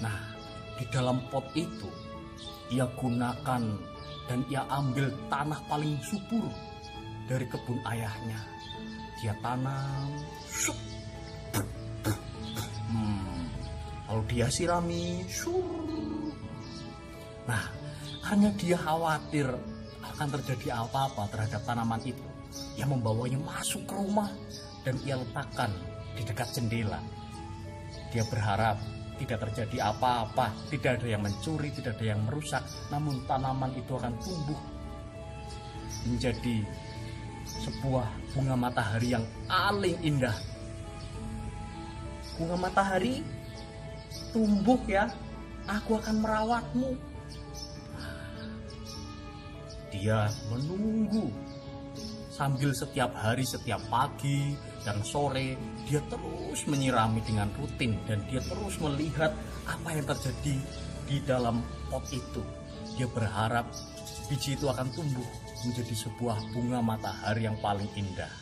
Nah, 0.00 0.36
di 0.76 0.84
dalam 0.92 1.20
pot 1.32 1.48
itu 1.56 1.88
ia 2.68 2.84
gunakan 2.96 3.62
dan 4.26 4.40
ia 4.52 4.68
ambil 4.68 5.12
tanah 5.32 5.60
paling 5.68 5.96
subur 6.04 6.44
dari 7.24 7.48
kebun 7.48 7.80
ayahnya. 7.88 8.55
Dia 9.16 9.32
tanam, 9.40 10.12
sup, 10.44 10.76
hmm, 12.92 13.42
lalu 14.12 14.22
dia 14.28 14.46
sirami. 14.52 15.24
Nah, 17.48 17.64
karena 18.20 18.48
dia 18.60 18.76
khawatir 18.76 19.48
akan 20.04 20.28
terjadi 20.40 20.84
apa-apa 20.84 21.32
terhadap 21.32 21.64
tanaman 21.64 22.02
itu, 22.04 22.26
ia 22.76 22.84
membawanya 22.84 23.40
masuk 23.40 23.88
ke 23.88 23.94
rumah 23.96 24.28
dan 24.84 25.00
ia 25.02 25.16
letakkan 25.16 25.72
di 26.12 26.22
dekat 26.24 26.48
jendela. 26.52 27.00
Dia 28.12 28.22
berharap 28.28 28.76
tidak 29.16 29.48
terjadi 29.48 29.92
apa-apa, 29.96 30.52
tidak 30.68 31.00
ada 31.00 31.08
yang 31.08 31.24
mencuri, 31.24 31.72
tidak 31.72 31.96
ada 31.96 32.12
yang 32.12 32.20
merusak, 32.28 32.60
namun 32.92 33.24
tanaman 33.24 33.72
itu 33.72 33.96
akan 33.96 34.12
tumbuh 34.20 34.60
menjadi 36.04 36.62
sebuah 37.46 38.06
bunga 38.36 38.52
matahari 38.52 39.16
yang 39.16 39.24
paling 39.48 39.96
indah. 40.04 40.36
Bunga 42.36 42.56
matahari 42.60 43.24
tumbuh 44.36 44.76
ya, 44.84 45.08
aku 45.64 45.96
akan 45.96 46.20
merawatmu. 46.20 46.92
Dia 49.88 50.28
menunggu 50.52 51.32
sambil 52.28 52.76
setiap 52.76 53.16
hari, 53.16 53.48
setiap 53.48 53.80
pagi 53.88 54.52
dan 54.84 55.00
sore 55.00 55.56
dia 55.88 56.04
terus 56.12 56.68
menyirami 56.68 57.24
dengan 57.24 57.48
rutin 57.56 57.96
dan 58.04 58.20
dia 58.28 58.44
terus 58.44 58.76
melihat 58.76 59.32
apa 59.64 59.88
yang 59.96 60.04
terjadi 60.04 60.56
di 61.08 61.16
dalam 61.24 61.64
pot 61.88 62.04
itu. 62.12 62.44
Dia 63.00 63.08
berharap 63.08 63.64
biji 64.28 64.60
itu 64.60 64.68
akan 64.68 64.92
tumbuh 64.92 65.45
menjadi 65.64 65.94
sebuah 65.94 66.36
bunga 66.52 66.84
matahari 66.84 67.48
yang 67.48 67.56
paling 67.62 67.88
indah. 67.96 68.32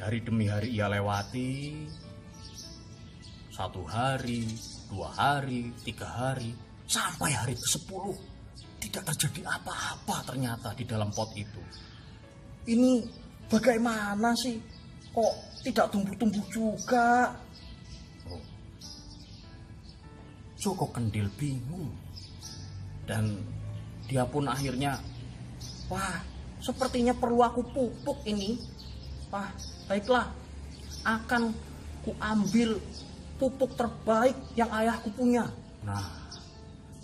Hari 0.00 0.20
demi 0.24 0.48
hari 0.48 0.72
ia 0.72 0.88
lewati, 0.88 1.84
satu 3.52 3.84
hari, 3.84 4.48
dua 4.90 5.08
hari, 5.14 5.72
tiga 5.84 6.04
hari, 6.04 6.52
sampai 6.84 7.32
hari 7.32 7.54
ke-10 7.56 8.34
tidak 8.84 9.02
terjadi 9.14 9.48
apa-apa 9.48 10.16
ternyata 10.28 10.76
di 10.76 10.84
dalam 10.84 11.08
pot 11.08 11.32
itu. 11.32 11.62
Ini 12.68 13.00
bagaimana 13.48 14.36
sih? 14.36 14.60
Kok 15.14 15.34
tidak 15.64 15.88
tumbuh-tumbuh 15.94 16.44
juga? 16.52 17.32
Oh. 18.28 18.44
Joko 20.60 20.90
Kendil 20.92 21.30
bingung. 21.38 21.92
Dan 23.04 23.36
dia 24.08 24.24
pun 24.28 24.44
akhirnya, 24.48 25.00
wah, 25.88 26.20
sepertinya 26.60 27.16
perlu 27.16 27.40
aku 27.44 27.62
pupuk 27.72 28.24
ini. 28.28 28.60
Wah, 29.32 29.50
baiklah, 29.90 30.30
akan 31.04 31.52
kuambil 32.04 32.80
pupuk 33.40 33.74
terbaik 33.74 34.36
yang 34.54 34.70
ayahku 34.70 35.10
punya. 35.12 35.48
Nah, 35.84 36.24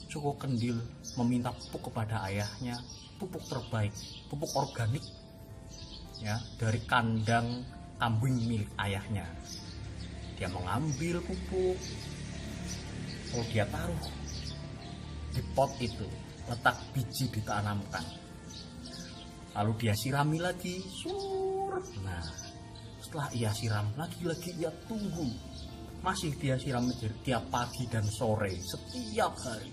Joko 0.08 0.36
Kendil 0.38 0.78
meminta 1.18 1.50
pupuk 1.52 1.90
kepada 1.90 2.22
ayahnya, 2.28 2.78
pupuk 3.20 3.44
terbaik, 3.46 3.92
pupuk 4.32 4.50
organik 4.56 5.02
ya 6.20 6.36
dari 6.60 6.80
kandang 6.84 7.64
kambing 7.96 8.36
milik 8.48 8.70
ayahnya. 8.80 9.24
Dia 10.40 10.48
mengambil 10.48 11.20
pupuk, 11.24 11.76
lalu 13.32 13.44
dia 13.52 13.68
taruh 13.68 14.04
di 15.30 15.42
pot 15.52 15.70
itu, 15.78 16.08
letak 16.50 16.76
biji 16.90 17.30
ditanamkan. 17.30 18.02
Lalu 19.54 19.72
dia 19.78 19.94
sirami 19.94 20.42
lagi, 20.42 20.82
sur. 20.82 21.78
Nah, 22.02 22.26
setelah 22.98 23.30
ia 23.34 23.50
siram 23.54 23.86
lagi-lagi 23.94 24.50
ia 24.58 24.70
tunggu. 24.86 25.30
Masih 26.02 26.34
dia 26.38 26.58
siram 26.58 26.90
tiap 27.22 27.46
pagi 27.50 27.86
dan 27.86 28.06
sore, 28.06 28.54
setiap 28.58 29.34
hari. 29.46 29.70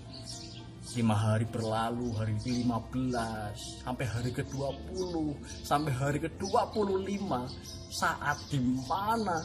Lima 0.96 1.14
hari 1.14 1.46
berlalu, 1.46 2.10
hari 2.16 2.34
ke-15, 2.42 3.86
sampai 3.86 4.06
hari 4.08 4.30
ke-20, 4.34 5.14
sampai 5.62 5.92
hari 5.94 6.18
ke-25, 6.18 7.28
saat 7.92 8.38
di 8.50 8.58
mana 8.88 9.38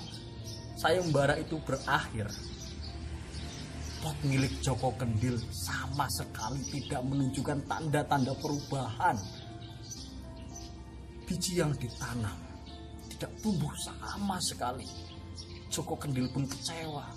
sayembara 0.80 1.38
itu 1.38 1.62
berakhir. 1.62 2.32
Pot 4.04 4.20
milik 4.28 4.52
Joko 4.60 4.92
Kendil 5.00 5.40
sama 5.48 6.12
sekali 6.12 6.60
tidak 6.76 7.08
menunjukkan 7.08 7.64
tanda-tanda 7.72 8.36
perubahan. 8.36 9.16
Biji 11.24 11.64
yang 11.64 11.72
ditanam 11.80 12.36
tidak 13.24 13.40
tumbuh 13.40 13.72
sama 13.80 14.36
sekali. 14.44 14.84
Joko 15.72 15.96
Kendil 15.96 16.28
pun 16.36 16.44
kecewa. 16.44 17.08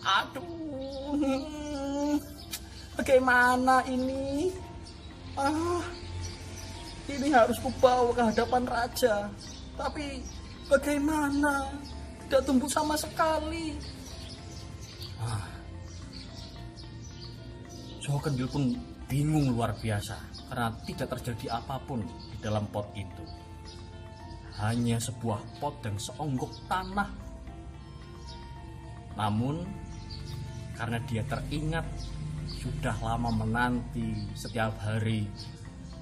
Aduh, 0.00 2.16
bagaimana 2.96 3.84
ini? 3.84 4.48
Ah, 5.36 5.84
ini 7.12 7.28
harus 7.28 7.60
kubawa 7.60 8.08
ke 8.16 8.22
hadapan 8.32 8.64
raja. 8.64 9.28
Tapi 9.76 10.24
bagaimana? 10.72 11.68
Tidak 12.24 12.48
tumbuh 12.48 12.72
sama 12.72 12.96
sekali. 12.96 13.76
Ah, 15.20 15.44
Joko 18.08 18.24
Kendil 18.24 18.48
pun 18.48 18.72
bingung 19.04 19.52
luar 19.52 19.76
biasa 19.76 20.16
karena 20.48 20.72
tidak 20.88 21.12
terjadi 21.12 21.60
apa 21.60 21.76
pun 21.84 22.00
di 22.32 22.40
dalam 22.40 22.64
pot 22.72 22.88
itu. 22.96 23.20
Hanya 24.56 24.96
sebuah 24.96 25.60
pot 25.60 25.76
dan 25.84 26.00
seonggok 26.00 26.48
tanah. 26.72 27.12
Namun 29.12 29.60
karena 30.72 31.04
dia 31.04 31.20
teringat 31.28 31.84
sudah 32.48 32.96
lama 33.04 33.44
menanti 33.44 34.24
setiap 34.32 34.72
hari 34.80 35.28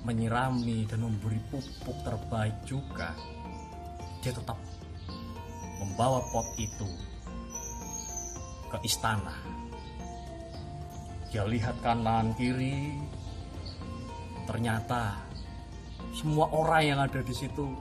menyirami 0.07 0.87
dan 0.87 1.03
memberi 1.03 1.43
pupuk 1.51 2.07
terbaik 2.07 2.55
juga, 2.63 3.19
dia 4.23 4.31
tetap 4.31 4.63
membawa 5.83 6.23
pot 6.31 6.55
itu 6.55 6.87
ke 8.71 8.79
istana. 8.87 9.56
Dia 11.37 11.45
lihat 11.45 11.85
kanan 11.85 12.33
kiri, 12.33 12.97
ternyata 14.49 15.21
semua 16.17 16.49
orang 16.49 16.81
yang 16.81 16.97
ada 17.05 17.21
di 17.21 17.35
situ 17.37 17.77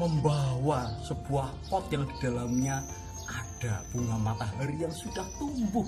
membawa 0.00 0.88
sebuah 1.04 1.52
pot 1.68 1.84
yang 1.92 2.08
di 2.08 2.16
dalamnya 2.24 2.80
ada 3.28 3.84
bunga 3.92 4.16
matahari 4.24 4.80
yang 4.80 4.96
sudah 4.96 5.28
tumbuh. 5.36 5.84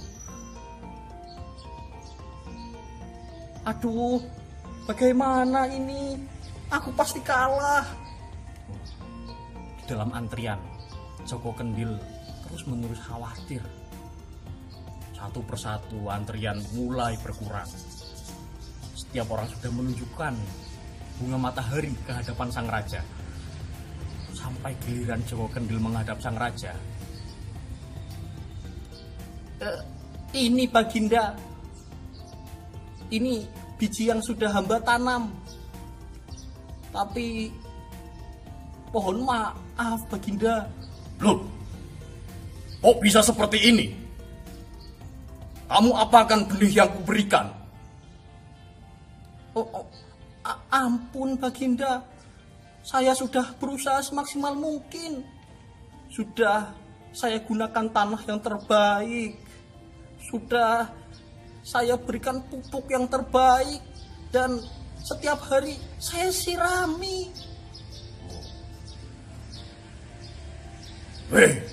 Aduh, 3.72 4.20
bagaimana 4.84 5.72
ini? 5.72 6.20
Aku 6.68 6.92
pasti 6.92 7.25
kalah. 7.25 7.88
Di 9.80 9.88
dalam 9.88 10.12
antrian, 10.12 10.61
Joko 11.25 11.56
Kendil 11.56 11.96
terus 12.44 12.68
menerus 12.68 13.00
khawatir. 13.00 13.64
Satu 15.22 15.38
persatu 15.46 16.10
antrian 16.10 16.58
mulai 16.74 17.14
berkurang. 17.22 17.70
Setiap 18.98 19.30
orang 19.30 19.46
sudah 19.54 19.70
menunjukkan 19.70 20.34
bunga 21.22 21.38
matahari 21.38 21.94
ke 22.02 22.10
hadapan 22.10 22.50
sang 22.50 22.66
raja. 22.66 22.98
Sampai 24.34 24.74
giliran 24.82 25.22
Joko 25.22 25.46
Kendil 25.46 25.78
menghadap 25.78 26.18
sang 26.18 26.34
raja. 26.34 26.74
Eh, 29.62 29.78
ini 30.42 30.66
Baginda. 30.66 31.38
Ini 33.06 33.46
biji 33.78 34.10
yang 34.10 34.18
sudah 34.26 34.50
hamba 34.50 34.82
tanam. 34.82 35.30
Tapi 36.90 37.46
pohon 38.90 39.22
maaf 39.22 40.02
Baginda. 40.10 40.66
Loh, 41.22 41.46
kok 42.82 42.98
bisa 42.98 43.22
seperti 43.22 43.70
ini? 43.70 44.01
Kamu 45.72 45.96
apakan 45.96 46.44
benih 46.52 46.84
yang 46.84 46.90
kuberikan? 47.00 47.48
Oh, 49.56 49.64
oh, 49.64 49.88
ampun 50.68 51.32
Baginda. 51.40 52.04
Saya 52.84 53.16
sudah 53.16 53.56
berusaha 53.56 54.04
semaksimal 54.04 54.52
mungkin. 54.52 55.24
Sudah 56.12 56.76
saya 57.16 57.40
gunakan 57.40 57.88
tanah 57.88 58.20
yang 58.28 58.36
terbaik. 58.44 59.40
Sudah 60.20 60.92
saya 61.64 61.96
berikan 61.96 62.44
pupuk 62.52 62.92
yang 62.92 63.08
terbaik 63.08 63.80
dan 64.28 64.60
setiap 65.00 65.40
hari 65.48 65.80
saya 65.96 66.28
sirami. 66.28 67.32
Weh. 71.32 71.64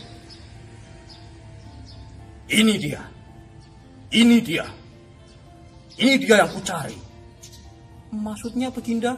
Ini 2.48 2.76
dia. 2.80 3.19
Ini 4.10 4.38
dia. 4.42 4.66
Ini 6.02 6.18
dia 6.18 6.42
yang 6.42 6.50
kucari. 6.50 6.98
Maksudnya 8.10 8.74
Baginda? 8.74 9.14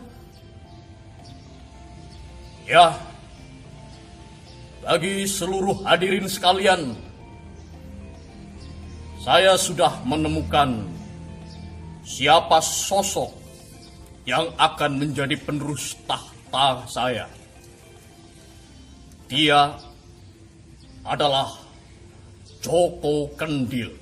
Ya. 2.67 2.91
Bagi 4.83 5.23
seluruh 5.29 5.85
hadirin 5.87 6.27
sekalian, 6.27 6.97
saya 9.21 9.53
sudah 9.55 10.01
menemukan 10.03 10.83
siapa 12.01 12.57
sosok 12.59 13.29
yang 14.25 14.49
akan 14.57 14.97
menjadi 14.97 15.37
penerus 15.37 15.93
tahta 16.09 16.81
saya. 16.89 17.29
Dia 19.29 19.77
adalah 21.05 21.55
Joko 22.59 23.29
Kendil. 23.37 24.00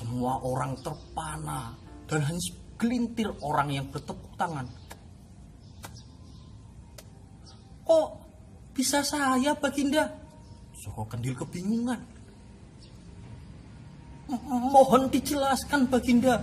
Semua 0.00 0.40
orang 0.40 0.72
terpana 0.80 1.76
dan 2.08 2.24
hanya 2.24 2.40
segelintir 2.40 3.28
orang 3.44 3.68
yang 3.68 3.84
bertepuk 3.92 4.32
tangan. 4.40 4.64
Kok 7.84 8.08
bisa 8.72 9.04
saya, 9.04 9.52
Baginda? 9.52 10.08
Joko 10.80 11.04
Kendil 11.04 11.36
kebingungan. 11.36 12.00
Mohon 14.48 15.12
dijelaskan, 15.12 15.84
Baginda. 15.92 16.40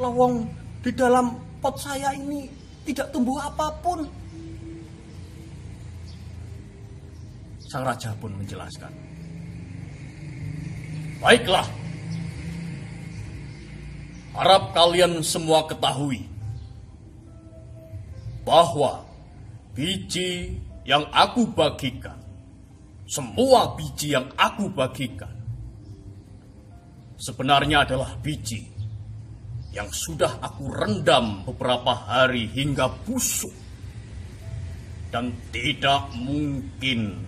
Lawang 0.00 0.48
di 0.80 0.88
dalam 0.96 1.36
pot 1.60 1.76
saya 1.76 2.16
ini 2.16 2.48
tidak 2.88 3.12
tumbuh 3.12 3.36
apa 3.36 3.68
pun. 3.84 4.00
Sang 7.68 7.84
Raja 7.84 8.16
pun 8.16 8.32
menjelaskan. 8.32 8.92
Baiklah. 11.20 11.83
Harap 14.34 14.74
kalian 14.74 15.22
semua 15.22 15.62
ketahui 15.70 16.26
bahwa 18.42 19.06
biji 19.78 20.58
yang 20.82 21.06
aku 21.14 21.46
bagikan, 21.54 22.18
semua 23.06 23.78
biji 23.78 24.10
yang 24.10 24.26
aku 24.34 24.66
bagikan, 24.74 25.30
sebenarnya 27.14 27.86
adalah 27.86 28.18
biji 28.18 28.74
yang 29.70 29.86
sudah 29.90 30.42
aku 30.42 30.66
rendam 30.66 31.46
beberapa 31.46 31.94
hari 31.94 32.50
hingga 32.50 32.90
busuk. 33.06 33.54
Dan 35.14 35.30
tidak 35.54 36.10
mungkin 36.18 37.22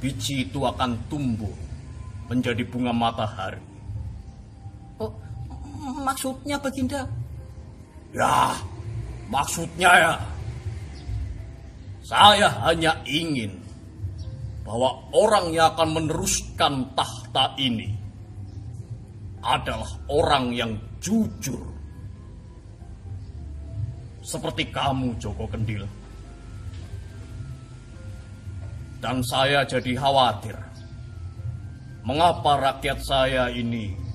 biji 0.00 0.48
itu 0.48 0.64
akan 0.64 0.96
tumbuh 1.12 1.52
menjadi 2.32 2.64
bunga 2.64 2.96
matahari. 2.96 3.65
Maksudnya 5.76 6.56
Baginda? 6.56 7.02
Ya, 8.16 8.56
maksudnya 9.28 9.90
ya. 9.92 10.14
Saya 12.06 12.46
hanya 12.62 12.94
ingin 13.02 13.50
bahwa 14.62 14.94
orang 15.10 15.50
yang 15.50 15.74
akan 15.74 15.88
meneruskan 15.94 16.90
tahta 16.94 17.54
ini 17.58 17.90
adalah 19.42 19.90
orang 20.10 20.54
yang 20.54 20.74
jujur. 20.98 21.62
Seperti 24.26 24.70
kamu, 24.74 25.14
Joko 25.22 25.46
Kendil. 25.46 25.86
Dan 28.98 29.22
saya 29.22 29.62
jadi 29.62 29.94
khawatir. 29.94 30.58
Mengapa 32.02 32.58
rakyat 32.58 32.98
saya 33.02 33.50
ini 33.50 34.05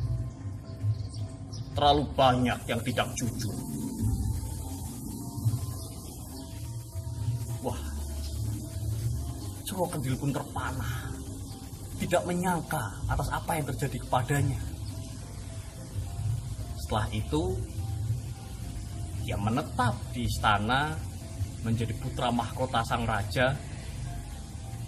terlalu 1.75 2.03
banyak 2.15 2.59
yang 2.67 2.81
tidak 2.83 3.07
jujur? 3.15 3.55
Wah, 7.61 7.81
Joko 9.63 9.85
Kendil 9.91 10.15
pun 10.17 10.31
terpana. 10.33 11.11
Tidak 12.01 12.25
menyangka 12.25 12.97
atas 13.05 13.29
apa 13.29 13.61
yang 13.61 13.65
terjadi 13.69 14.01
kepadanya. 14.01 14.61
Setelah 16.81 17.07
itu, 17.13 17.53
dia 19.21 19.37
menetap 19.37 19.93
di 20.11 20.25
istana 20.25 20.97
menjadi 21.61 21.93
putra 22.01 22.33
mahkota 22.33 22.81
sang 22.81 23.05
raja 23.05 23.53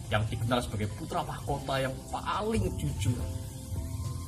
yang 0.09 0.25
dikenal 0.25 0.57
sebagai 0.61 0.89
putra 0.97 1.21
mahkota 1.21 1.85
yang 1.85 1.93
paling 2.09 2.65
jujur. 2.81 3.21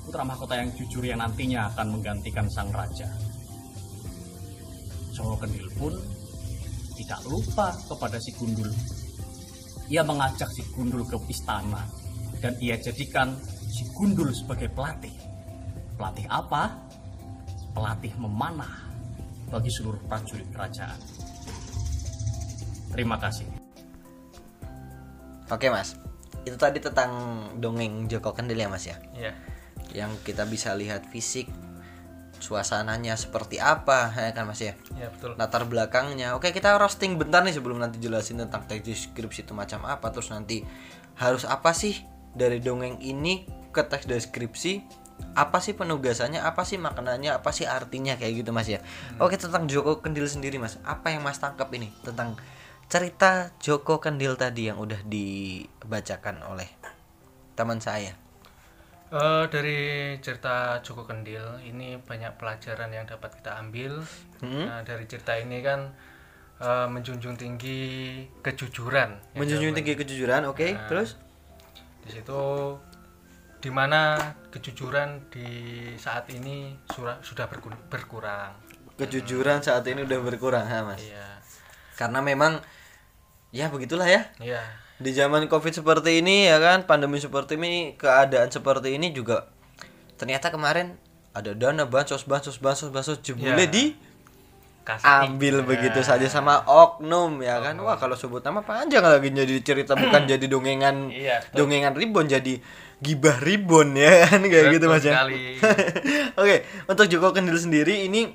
Putra 0.05 0.21
mahkota 0.21 0.61
yang 0.61 0.69
jujur 0.77 1.01
yang 1.01 1.17
nantinya 1.17 1.73
akan 1.73 1.97
menggantikan 1.97 2.45
sang 2.45 2.69
raja. 2.69 3.09
Jawa 5.17 5.33
Kendil 5.41 5.65
pun 5.73 5.97
tidak 6.93 7.19
lupa 7.25 7.73
kepada 7.89 8.21
si 8.21 8.29
Gundul. 8.37 8.69
Ia 9.89 10.05
mengajak 10.05 10.49
si 10.53 10.61
Gundul 10.77 11.03
ke 11.09 11.17
istana 11.27 11.81
dan 12.37 12.53
ia 12.61 12.77
jadikan 12.77 13.33
si 13.65 13.89
Gundul 13.97 14.29
sebagai 14.29 14.69
pelatih. 14.69 15.13
Pelatih 15.97 16.29
apa? 16.29 16.77
Pelatih 17.73 18.13
memanah 18.21 18.85
bagi 19.49 19.73
seluruh 19.73 19.99
prajurit 20.05 20.47
kerajaan. 20.53 20.99
Terima 22.93 23.17
kasih. 23.17 23.47
Oke 25.45 25.69
mas, 25.69 25.93
itu 26.41 26.57
tadi 26.57 26.81
tentang 26.81 27.11
dongeng 27.61 28.09
Joko 28.09 28.33
Kendil 28.33 28.65
ya 28.65 28.69
mas 28.69 28.85
ya, 28.89 28.97
Iya. 29.13 29.33
Yang 29.95 30.11
kita 30.27 30.43
bisa 30.43 30.75
lihat 30.75 31.07
fisik, 31.07 31.47
suasananya 32.43 33.15
seperti 33.15 33.63
apa, 33.63 34.11
ya 34.11 34.35
kan 34.35 34.45
mas 34.45 34.59
ya, 34.59 34.75
Iya 34.99 35.09
betul. 35.09 35.39
latar 35.39 35.63
belakangnya. 35.65 36.35
Oke 36.35 36.51
kita 36.51 36.75
roasting 36.75 37.15
bentar 37.15 37.41
nih 37.41 37.55
sebelum 37.55 37.79
nanti 37.79 37.97
jelasin 38.03 38.43
tentang 38.43 38.67
teks 38.67 38.83
deskripsi 38.83 39.47
itu 39.47 39.55
macam 39.55 39.87
apa, 39.87 40.11
terus 40.11 40.29
nanti 40.29 40.61
harus 41.15 41.47
apa 41.47 41.71
sih 41.71 41.95
dari 42.35 42.59
dongeng 42.59 42.99
ini 42.99 43.47
ke 43.71 43.81
teks 43.87 44.05
deskripsi, 44.05 44.83
apa 45.35 45.63
sih 45.63 45.71
penugasannya, 45.71 46.43
apa 46.43 46.67
sih 46.67 46.75
maknanya, 46.75 47.39
apa 47.39 47.55
sih 47.55 47.63
artinya? 47.63 48.19
Kayak 48.19 48.43
gitu 48.43 48.51
mas 48.51 48.67
ya. 48.67 48.83
Oke 49.23 49.39
tentang 49.39 49.67
Joko 49.71 50.03
Kendil 50.03 50.27
sendiri 50.27 50.59
mas, 50.59 50.75
apa 50.83 51.15
yang 51.15 51.23
mas 51.23 51.39
tangkap 51.39 51.71
ini? 51.71 51.87
Tentang 52.03 52.35
cerita 52.91 53.55
Joko 53.63 54.03
Kendil 54.03 54.35
tadi 54.35 54.67
yang 54.67 54.77
udah 54.77 54.99
dibacakan 55.07 56.43
oleh 56.51 56.67
teman 57.55 57.79
saya. 57.79 58.24
Eh, 59.05 59.45
dari 59.47 59.79
cerita 60.17 60.81
Joko 60.81 61.05
Kendil 61.05 61.61
ini 61.61 61.93
banyak 61.95 62.35
pelajaran 62.35 62.89
yang 62.89 63.05
dapat 63.05 63.37
kita 63.37 63.61
ambil. 63.61 64.01
Hmm? 64.41 64.65
Nah, 64.65 64.81
dari 64.81 65.05
cerita 65.05 65.37
ini 65.37 65.61
kan 65.61 65.93
eh, 66.55 66.87
menjunjung 66.87 67.35
tinggi 67.35 67.79
kejujuran. 68.39 69.09
ya, 69.11 69.37
Menjunjung 69.37 69.71
dalam- 69.71 69.77
tinggi 69.77 69.93
kejujuran, 69.93 70.41
oke, 70.47 70.67
Nah. 70.69 70.87
terus 70.87 71.19
Di 71.99 72.13
situ 72.13 72.41
di 73.59 73.67
mana 73.67 74.15
kejujuran 74.47 75.25
di 75.27 75.49
saat 75.97 76.29
ini 76.29 76.77
surah- 76.87 77.17
sudah 77.19 77.49
berku- 77.49 77.73
berkurang. 77.89 78.53
kejujuran 78.95 79.59
saat 79.59 79.83
ini 79.85 80.01
udah 80.01 80.19
berkurang, 80.21 80.63
ha, 80.63 80.79
Mas. 80.85 81.01
Iya. 81.01 81.27
Karena 81.95 82.21
memang 82.21 82.61
ya 83.49 83.67
begitulah 83.67 84.05
ya. 84.05 84.23
Iya. 84.39 84.63
Di 84.95 85.11
zaman 85.11 85.45
Covid 85.45 85.73
seperti 85.73 86.19
ini 86.19 86.47
ya 86.47 86.55
kan, 86.57 86.83
pandemi 86.83 87.19
seperti 87.19 87.55
ini, 87.55 87.93
keadaan 87.93 88.47
seperti 88.47 88.95
ini 88.95 89.11
juga 89.11 89.51
ternyata 90.15 90.47
kemarin 90.47 90.95
ada 91.35 91.51
dana 91.51 91.83
bansos 91.83 92.23
bansos 92.23 92.55
bansos 92.55 92.87
bansos 92.87 93.19
jebule 93.19 93.51
Ya. 93.51 93.67
di 93.67 93.91
Kasih. 94.81 95.27
ambil 95.27 95.59
Ya. 95.59 95.65
begitu 95.65 95.99
saja 95.99 96.23
sama 96.25 96.63
oknum 96.63 97.41
ya 97.41 97.59
kan 97.59 97.75
wah 97.77 97.97
kalau 97.97 98.15
sebut 98.15 98.39
nama 98.39 98.61
panjang 98.61 99.03
lagi 99.03 99.27
jadi 99.27 99.59
cerita 99.59 99.91
bukan 99.91 100.23
jadi 100.31 100.45
dongengan 100.45 101.11
Iya, 101.11 101.43
betul. 101.43 101.55
dongengan 101.59 101.91
ribon 101.91 102.25
jadi 102.25 102.63
gibah 102.97 103.43
ribon 103.43 103.91
ya 103.93 104.23
kan 104.23 104.39
kayak 104.41 104.71
gitu 104.71 104.87
Mas 104.87 105.03
ya. 105.03 105.27
Oke, 106.39 106.63
untuk 106.87 107.05
Joko 107.09 107.35
Kendil 107.35 107.59
sendiri 107.59 108.07
ini 108.07 108.31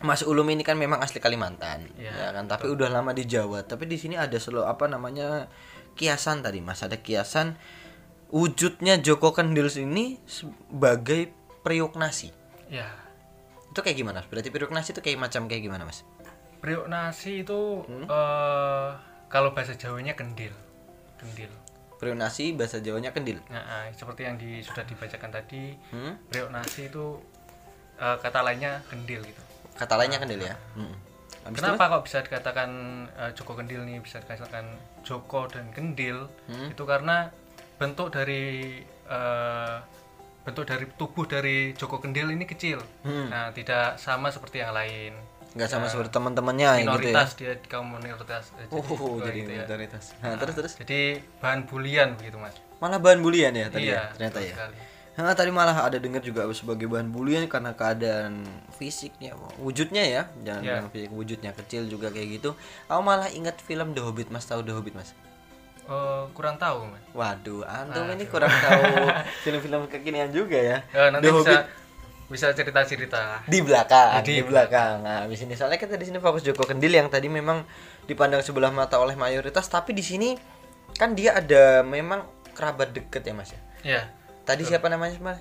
Mas 0.00 0.20
Ulum 0.20 0.48
ini 0.48 0.60
kan 0.60 0.76
memang 0.76 1.00
asli 1.00 1.16
Kalimantan, 1.16 1.84
Iya, 1.96 2.12
ya 2.12 2.28
kan. 2.32 2.44
Tapi 2.44 2.68
udah 2.68 2.88
lama 2.88 3.12
di 3.12 3.24
Jawa. 3.24 3.60
Tapi 3.62 3.84
di 3.84 3.96
sini 3.96 4.16
ada 4.16 4.36
selo 4.36 4.64
apa 4.64 4.84
namanya 4.84 5.48
kiasan 5.94 6.42
tadi, 6.42 6.58
Mas. 6.58 6.80
Ada 6.80 6.98
kiasan 6.98 7.54
wujudnya 8.28 8.98
Joko 8.98 9.30
Kendil 9.30 9.70
ini 9.76 10.18
sebagai 10.24 11.30
periuk 11.62 11.94
nasi. 11.94 12.34
ya 12.66 12.90
Itu 13.70 13.80
kayak 13.80 13.96
gimana? 13.96 14.20
Berarti 14.24 14.48
periuk 14.48 14.70
nasi 14.70 14.90
itu 14.90 15.00
kayak 15.00 15.18
macam 15.18 15.46
kayak 15.46 15.62
gimana, 15.62 15.82
Mas? 15.82 16.02
priok 16.58 16.88
nasi 16.88 17.44
itu 17.44 17.84
Hmm? 17.84 18.08
eh, 18.08 18.90
kalau 19.28 19.52
bahasa 19.52 19.76
Jawanya 19.76 20.16
kendil 20.16 20.48
kendil 21.20 21.52
Periuk 21.94 22.16
nasi 22.16 22.56
bahasa 22.56 22.80
Jawanya 22.80 23.12
kendil. 23.12 23.36
nah, 23.46 23.60
ah, 23.60 23.84
seperti 23.92 24.24
yang 24.24 24.40
di, 24.40 24.64
sudah 24.64 24.80
dibacakan 24.82 25.28
tadi 25.30 25.76
Hmm? 25.92 26.16
priok 26.24 26.48
nasi 26.48 26.88
itu 26.88 27.20
eh, 27.94 28.16
kata 28.16 28.40
lainnya 28.40 28.80
kendil 28.88 29.20
gitu 29.20 29.42
Kata 29.74 30.00
lainnya 30.00 30.16
kendil 30.16 30.40
ya. 30.40 30.56
Hmm. 30.72 30.96
Habis 31.44 31.60
itu, 31.60 31.64
Kenapa 31.64 31.84
kok 31.92 32.02
bisa 32.08 32.18
dikatakan 32.24 32.70
eh, 33.20 33.30
Joko 33.36 33.52
Kendil 33.52 33.84
nih 33.84 34.00
bisa 34.00 34.16
dikatakan 34.24 34.64
Joko 35.04 35.44
dan 35.44 35.68
Kendil? 35.76 36.24
Hmm. 36.48 36.72
Itu 36.72 36.88
karena 36.88 37.28
bentuk 37.76 38.08
dari 38.08 38.80
eh, 38.88 39.76
bentuk 40.44 40.64
dari 40.64 40.84
tubuh 40.96 41.24
dari 41.28 41.72
Joko 41.76 42.00
Kendil 42.00 42.32
ini 42.32 42.44
kecil. 42.44 42.80
Hmm. 43.04 43.28
Nah, 43.28 43.52
tidak 43.52 44.00
sama 44.00 44.32
seperti 44.32 44.64
yang 44.64 44.72
lain. 44.72 45.14
nggak 45.54 45.70
sama 45.70 45.86
seperti 45.86 46.10
teman-temannya 46.10 46.66
gitu 46.66 46.82
ya. 46.82 46.86
Minoritas 46.98 47.30
dia 47.38 47.52
di 47.54 47.68
kaum 47.70 47.86
minoritas. 47.86 48.50
Eh, 48.58 48.66
Oh, 48.74 48.82
wah, 48.82 49.22
jadi 49.22 49.38
gitu 49.38 49.52
ya. 49.54 49.62
minoritas. 49.62 50.04
Nah, 50.18 50.34
terus 50.34 50.54
terus 50.58 50.72
Jadi 50.82 51.22
bahan 51.38 51.70
bulian 51.70 52.18
begitu, 52.18 52.42
Mas. 52.42 52.58
malah 52.82 52.98
bahan 52.98 53.22
bulian 53.22 53.54
ya 53.54 53.70
tadi 53.70 53.86
iya, 53.86 54.10
ya, 54.10 54.18
ternyata 54.18 54.38
ya. 54.42 54.50
sekali. 54.50 54.76
Nah, 55.14 55.30
tadi 55.30 55.48
malah 55.48 55.78
ada 55.78 55.94
dengar 55.94 56.18
juga 56.20 56.42
sebagai 56.50 56.84
bahan 56.84 57.06
bulian 57.06 57.46
karena 57.46 57.70
keadaan 57.70 58.42
fisiknya, 58.74 59.38
wujudnya 59.56 60.02
ya, 60.02 60.22
jangan 60.42 60.62
Iya. 60.62 60.72
bilang 60.74 60.90
fisik 60.90 61.10
wujudnya 61.10 61.50
kecil 61.54 61.86
juga 61.86 62.10
kayak 62.10 62.42
gitu. 62.42 62.58
Aku 62.86 62.98
malah 62.98 63.30
ingat 63.30 63.58
film 63.58 63.94
The 63.94 64.02
Hobbit, 64.02 64.28
Mas 64.28 64.42
tahu 64.42 64.60
The 64.60 64.74
Hobbit, 64.74 64.92
Mas? 64.92 65.14
Eh, 65.84 66.22
kurang 66.34 66.58
tahu, 66.58 66.90
Mas. 66.90 66.98
Waduh, 67.12 67.62
antum 67.62 68.10
ini 68.10 68.26
kurang 68.26 68.50
tahu 68.50 68.82
film-film 69.46 69.86
kekinian 69.86 70.34
juga 70.34 70.58
ya. 70.58 70.78
Eh, 70.90 71.08
nanti 71.08 71.22
The 71.22 71.30
bisa 71.30 71.38
Hobbit 71.38 71.66
bisa 72.24 72.50
cerita-cerita. 72.50 73.44
di 73.44 73.60
belakang, 73.60 74.24
Di 74.24 74.34
di, 74.34 74.42
belakang. 74.42 75.04
Nah, 75.04 75.28
di 75.28 75.36
sini 75.36 75.54
soalnya 75.54 75.76
kita 75.76 75.94
di 75.94 76.08
sini 76.08 76.18
fokus 76.18 76.40
Joko 76.40 76.64
Kendil 76.64 76.90
yang 76.90 77.06
tadi 77.06 77.28
memang 77.28 77.62
dipandang 78.02 78.40
sebelah 78.40 78.72
mata 78.72 78.96
oleh 78.96 79.12
mayoritas, 79.12 79.68
tapi 79.68 79.92
di 79.92 80.00
sini 80.00 80.32
kan 80.96 81.12
dia 81.12 81.36
ada 81.36 81.84
memang 81.84 82.24
kerabat 82.50 82.90
deket 82.90 83.22
ya, 83.22 83.34
Mas 83.36 83.52
ya. 83.52 83.60
Ya. 83.84 84.02
Tadi 84.44 84.62
siapa 84.62 84.86
namanya, 84.86 85.16
Mas? 85.18 85.38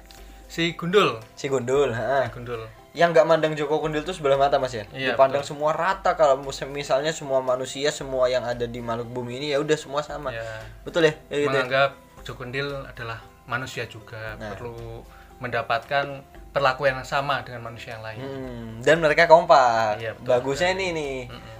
Si 0.48 0.74
Gundul, 0.74 1.20
Si 1.34 1.48
Gundul, 1.48 1.92
ha. 1.92 2.24
si 2.24 2.32
Gundul. 2.32 2.64
yang 2.94 3.10
nggak 3.10 3.26
mandang 3.26 3.58
Joko 3.58 3.82
Kendil 3.82 4.06
tuh 4.06 4.14
sebelah 4.14 4.38
mata 4.38 4.62
mas 4.62 4.70
ya 4.70 4.86
Iya, 4.94 5.18
dipandang 5.18 5.42
semua 5.42 5.74
rata 5.74 6.14
kalau 6.14 6.38
misalnya 6.70 7.10
semua 7.10 7.42
manusia 7.42 7.90
semua 7.90 8.30
yang 8.30 8.46
ada 8.46 8.64
di 8.64 8.78
makhluk 8.80 9.10
bumi 9.10 9.42
ini 9.42 9.48
ya 9.50 9.58
udah 9.58 9.74
semua 9.74 10.00
sama 10.00 10.30
Ya. 10.30 10.46
betul 10.86 11.02
ya, 11.02 11.18
ya 11.26 11.42
gitu 11.42 11.42
ya? 11.42 11.50
menganggap 11.50 11.90
Joko 12.22 12.38
Kendil 12.40 12.70
adalah 12.86 13.18
manusia 13.44 13.90
juga 13.90 14.38
Nah. 14.38 14.54
perlu 14.54 15.02
mendapatkan 15.40 16.22
perlakuan 16.50 16.94
yang 16.94 17.02
sama 17.04 17.42
dengan 17.42 17.66
manusia 17.66 17.98
yang 17.98 18.06
lain. 18.06 18.20
Hmm, 18.22 18.70
dan 18.80 19.02
mereka 19.02 19.26
kompak 19.26 19.98
Iya, 19.98 20.14
betul. 20.14 20.30
bagusnya 20.30 20.70
ini 20.72 20.88
nih 20.94 21.16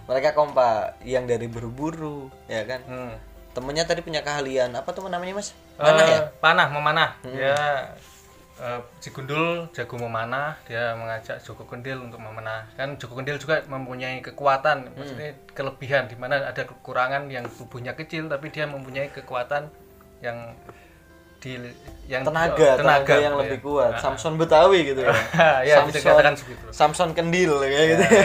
mereka 0.06 0.30
kompak 0.32 1.02
yang 1.02 1.26
dari 1.26 1.50
berburu 1.50 2.30
ya 2.46 2.62
kan 2.64 2.86
Hmm. 2.86 3.14
Temennya 3.54 3.86
tadi 3.86 4.02
punya 4.02 4.26
keahlian. 4.26 4.74
Apa 4.74 4.90
tuh 4.92 5.06
namanya 5.08 5.38
mas? 5.38 5.54
Panah 5.78 6.06
Eh, 6.06 6.10
ya? 6.10 6.20
Panah 6.42 6.68
memanah. 6.74 7.10
Dia 7.22 7.56
eh, 8.60 8.80
si 9.02 9.10
Gundul 9.10 9.70
jago 9.74 9.96
memanah, 9.98 10.58
dia 10.70 10.94
mengajak 10.94 11.42
Joko 11.42 11.66
Kendil 11.66 12.02
untuk 12.02 12.22
memanah. 12.22 12.70
Kan 12.78 12.98
Joko 12.98 13.18
Kendil 13.18 13.38
juga 13.42 13.62
mempunyai 13.66 14.22
kekuatan, 14.22 14.94
maksudnya 14.94 15.34
kelebihan 15.54 16.06
di 16.10 16.18
mana 16.18 16.50
ada 16.50 16.64
kekurangan 16.66 17.30
yang 17.30 17.46
tubuhnya 17.50 17.94
kecil 17.98 18.30
tapi 18.30 18.50
dia 18.54 18.66
mempunyai 18.70 19.10
kekuatan 19.10 19.70
yang 20.22 20.54
di 21.44 21.60
yang 22.08 22.24
tenaga, 22.24 22.80
tenaga, 22.80 23.20
yang 23.20 23.36
gitu 23.36 23.42
lebih 23.44 23.60
ya. 23.60 23.66
kuat 23.68 23.94
Samson 24.00 24.40
Betawi 24.40 24.80
gitu 24.96 25.04
ya. 25.04 25.12
Ya, 25.68 25.84
segitu. 26.40 26.64
Samson 26.72 27.12
Kendil 27.12 27.52
kayak 27.60 27.86
gitu. 27.92 28.04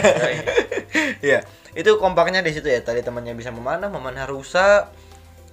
Iya, 1.19 1.43
itu 1.75 1.91
kompaknya 1.99 2.39
di 2.39 2.55
situ 2.55 2.65
ya. 2.65 2.79
Tadi 2.79 3.03
temannya 3.03 3.35
bisa 3.35 3.51
memanah, 3.51 3.91
memanah 3.91 4.23
rusa. 4.23 4.87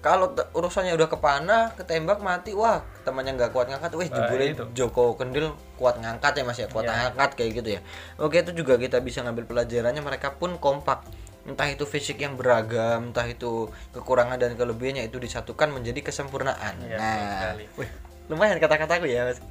Kalau 0.06 0.30
urusannya 0.54 0.94
udah 0.94 1.10
kepanah, 1.10 1.74
ketembak 1.74 2.22
mati, 2.22 2.54
wah 2.54 2.78
temannya 3.02 3.34
nggak 3.34 3.50
kuat 3.50 3.66
ngangkat, 3.66 3.90
wih 3.98 4.06
jebule 4.06 4.54
itu. 4.54 4.62
Joko 4.70 5.18
Kendil 5.18 5.50
kuat 5.74 5.98
ngangkat 5.98 6.30
ya 6.38 6.42
mas 6.46 6.62
ya, 6.62 6.70
kuat 6.70 6.86
ngangkat 6.86 7.34
kayak 7.34 7.50
gitu 7.58 7.68
ya. 7.74 7.80
Oke 8.22 8.38
itu 8.38 8.54
juga 8.54 8.78
kita 8.78 9.02
bisa 9.02 9.26
ngambil 9.26 9.50
pelajarannya, 9.50 9.98
mereka 10.06 10.38
pun 10.38 10.62
kompak. 10.62 11.02
Entah 11.42 11.66
itu 11.66 11.82
fisik 11.90 12.22
yang 12.22 12.38
beragam, 12.38 13.10
entah 13.10 13.26
itu 13.26 13.66
kekurangan 13.98 14.38
dan 14.38 14.54
kelebihannya 14.54 15.10
itu 15.10 15.18
disatukan 15.18 15.74
menjadi 15.74 15.98
kesempurnaan. 16.06 16.86
Betul 16.86 17.02
nah, 17.02 17.58
wih, 17.74 17.90
lumayan 18.30 18.62
kata-kataku 18.62 19.10
ya 19.10 19.26
mas. 19.26 19.42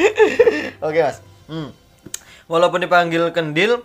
Oke 0.92 1.00
mas. 1.00 1.24
Hmm. 1.48 1.72
Walaupun 2.52 2.84
dipanggil 2.84 3.32
Kendil, 3.32 3.80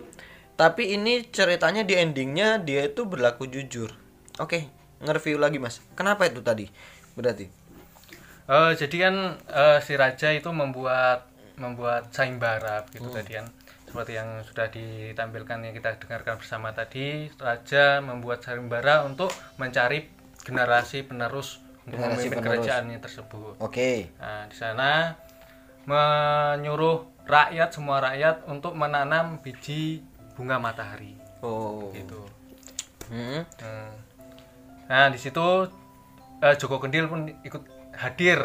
tapi 0.60 0.92
ini 0.92 1.24
ceritanya 1.32 1.88
di 1.88 1.96
endingnya 1.96 2.60
dia 2.60 2.84
itu 2.84 3.08
berlaku 3.08 3.48
jujur. 3.48 3.96
Oke, 4.36 4.68
nge-review 5.02 5.36
lagi 5.36 5.58
mas. 5.58 5.82
Kenapa 5.92 6.24
itu 6.24 6.40
tadi? 6.40 6.66
Berarti. 7.12 7.46
Eh, 8.44 8.72
jadi 8.74 8.96
kan 9.00 9.14
eh, 9.38 9.78
si 9.78 9.94
raja 9.94 10.28
itu 10.30 10.48
membuat 10.48 11.28
membuat 11.54 12.08
sayembara 12.10 12.82
gitu 12.88 13.06
tadi 13.06 13.36
kan 13.36 13.46
seperti 13.84 14.12
yang 14.14 14.40
sudah 14.42 14.66
ditampilkan 14.66 15.58
yang 15.60 15.74
kita 15.76 16.00
dengarkan 16.00 16.40
bersama 16.40 16.72
tadi 16.72 17.28
raja 17.36 18.00
membuat 18.00 18.40
sayembara 18.40 19.04
untuk 19.04 19.28
mencari 19.56 20.08
generasi 20.40 21.04
penerus 21.04 21.60
untuk 21.84 22.00
Generasi 22.00 22.16
memimpin 22.18 22.30
penerus. 22.32 22.46
kerajaannya 22.56 22.98
tersebut. 22.98 23.54
Oke. 23.60 24.10
Nah, 24.16 24.48
di 24.48 24.56
sana 24.56 25.12
menyuruh 25.84 26.98
rakyat 27.22 27.68
semua 27.70 28.00
rakyat 28.00 28.46
untuk 28.46 28.72
menanam 28.72 29.38
biji 29.38 30.02
bunga 30.32 30.56
matahari 30.56 31.14
Oh. 31.38 31.90
gitu. 31.92 32.22
Hmm. 33.06 33.42
Hmm. 33.60 33.92
Nah, 34.88 35.10
di 35.10 35.18
situ 35.18 35.68
eh, 36.40 36.54
Joko 36.58 36.78
Kendil 36.78 37.06
pun 37.06 37.28
ikut 37.42 37.62
hadir 37.94 38.38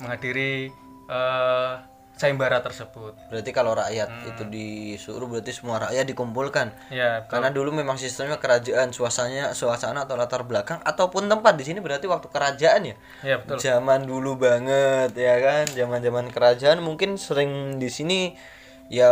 menghadiri 0.00 0.68
eh, 1.08 1.72
sayembara 2.20 2.60
tersebut. 2.60 3.16
Berarti 3.32 3.48
kalau 3.48 3.72
rakyat 3.72 4.12
itu 4.28 4.44
disuruh 4.44 5.24
berarti 5.24 5.56
semua 5.56 5.88
rakyat 5.88 6.04
dikumpulkan. 6.04 6.68
Ya, 6.92 7.24
Karena 7.24 7.48
dulu 7.48 7.72
memang 7.72 7.96
sistemnya 7.96 8.36
kerajaan, 8.36 8.92
suasananya 8.92 9.56
suasana 9.56 10.04
atau 10.04 10.20
latar 10.20 10.44
belakang 10.44 10.84
ataupun 10.84 11.32
tempat 11.32 11.56
di 11.56 11.64
sini 11.64 11.80
berarti 11.80 12.04
waktu 12.04 12.28
kerajaan 12.28 12.92
ya. 12.92 12.96
ya 13.24 13.36
betul. 13.40 13.56
Zaman 13.56 14.04
dulu 14.04 14.36
banget 14.36 15.16
ya 15.16 15.40
kan, 15.40 15.64
zaman-zaman 15.72 16.28
kerajaan 16.28 16.84
mungkin 16.84 17.16
sering 17.16 17.80
di 17.80 17.88
sini 17.88 18.36
ya 18.92 19.08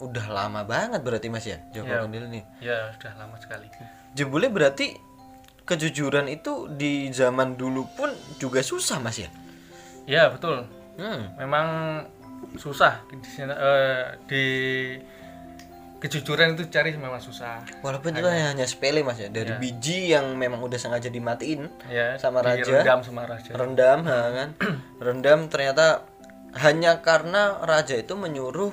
udah 0.00 0.26
lama 0.32 0.64
banget 0.64 1.04
berarti 1.04 1.28
Mas 1.28 1.44
ya 1.44 1.60
Joko 1.76 1.92
Iya. 1.92 2.08
Kendil 2.08 2.24
nih. 2.32 2.42
Ya, 2.64 2.88
sudah 2.96 3.12
lama 3.20 3.36
sekali. 3.36 3.68
Jebule 4.16 4.48
berarti 4.48 4.96
kejujuran 5.64 6.28
itu 6.28 6.68
di 6.70 7.08
zaman 7.08 7.56
dulu 7.56 7.88
pun 7.92 8.08
juga 8.36 8.60
susah 8.60 9.00
Mas 9.00 9.16
ya. 9.18 9.28
Ya, 10.04 10.28
betul. 10.28 10.68
Hmm. 10.94 11.32
Memang 11.36 11.66
susah 12.54 13.00
di 13.08 13.16
eh, 13.40 14.04
di 14.28 14.44
kejujuran 15.96 16.52
itu 16.52 16.68
cari 16.68 16.92
memang 16.92 17.16
susah. 17.16 17.64
Walaupun 17.80 18.12
itu 18.12 18.28
hanya 18.28 18.68
sepele 18.68 19.00
Mas 19.00 19.16
ya, 19.16 19.32
dari 19.32 19.56
biji 19.56 20.12
yang 20.12 20.36
memang 20.36 20.60
udah 20.60 20.76
sengaja 20.76 21.08
dimatiin 21.08 21.64
Ya, 21.88 22.20
Sama 22.20 22.44
raja. 22.44 22.60
direndam 22.60 23.00
sama 23.00 23.24
raja. 23.24 23.48
rendam 23.56 24.04
ha, 24.04 24.16
kan 24.30 24.48
rendam 25.04 25.48
ternyata 25.48 26.04
hanya 26.54 27.00
karena 27.00 27.56
raja 27.64 27.96
itu 27.96 28.12
menyuruh 28.12 28.70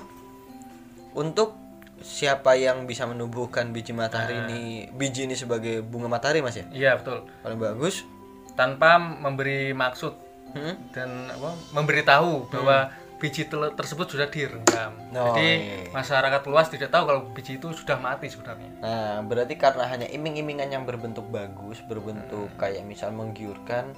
untuk 1.14 1.56
siapa 2.02 2.54
yang 2.54 2.84
bisa 2.84 3.06
menumbuhkan 3.06 3.70
biji 3.70 3.92
matahari 3.92 4.38
ini 4.44 4.62
biji 4.90 5.24
ini 5.24 5.34
sebagai 5.34 5.80
bunga 5.82 6.08
matahari 6.08 6.40
mas 6.40 6.54
ya 6.54 6.66
Iya, 6.70 6.92
betul. 6.98 7.26
paling 7.40 7.58
bagus 7.58 8.04
Tanpa 8.52 9.00
memberi 9.00 9.72
maksud 9.72 10.12
hmm? 10.52 10.92
dan 10.92 11.10
apa 11.30 11.56
memberitahu 11.72 12.52
bahwa 12.52 12.92
biji 13.16 13.46
tel- 13.46 13.72
tersebut 13.72 14.10
sudah 14.10 14.28
direndam. 14.28 14.98
Oh, 15.14 15.32
Jadi 15.32 15.46
iya. 15.62 15.78
masyarakat 15.90 16.42
luas 16.44 16.68
tidak 16.68 16.90
tahu 16.90 17.06
kalau 17.06 17.22
biji 17.30 17.56
itu 17.56 17.70
sudah 17.72 17.96
mati 17.96 18.28
sebenarnya. 18.28 18.70
nah 18.82 19.22
berarti 19.22 19.56
karena 19.56 19.86
hanya 19.86 20.08
iming-imingan 20.08 20.68
yang 20.68 20.84
berbentuk 20.84 21.30
bagus 21.30 21.80
berbentuk 21.82 22.50
kayak 22.58 22.82
misal 22.82 23.10
menggiurkan 23.12 23.94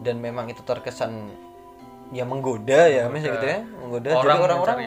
dan 0.00 0.16
memang 0.16 0.48
itu 0.48 0.62
terkesan 0.62 1.34
ya 2.10 2.22
menggoda 2.22 2.86
ya 2.86 3.06
mas 3.06 3.20
gitu 3.20 3.42
ya 3.42 3.66
menggoda 3.76 4.10
jadi 4.12 4.22
Orang 4.22 4.38
orang-orang 4.40 4.78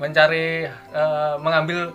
mencari, 0.00 0.64
eh, 0.66 1.34
mengambil 1.38 1.92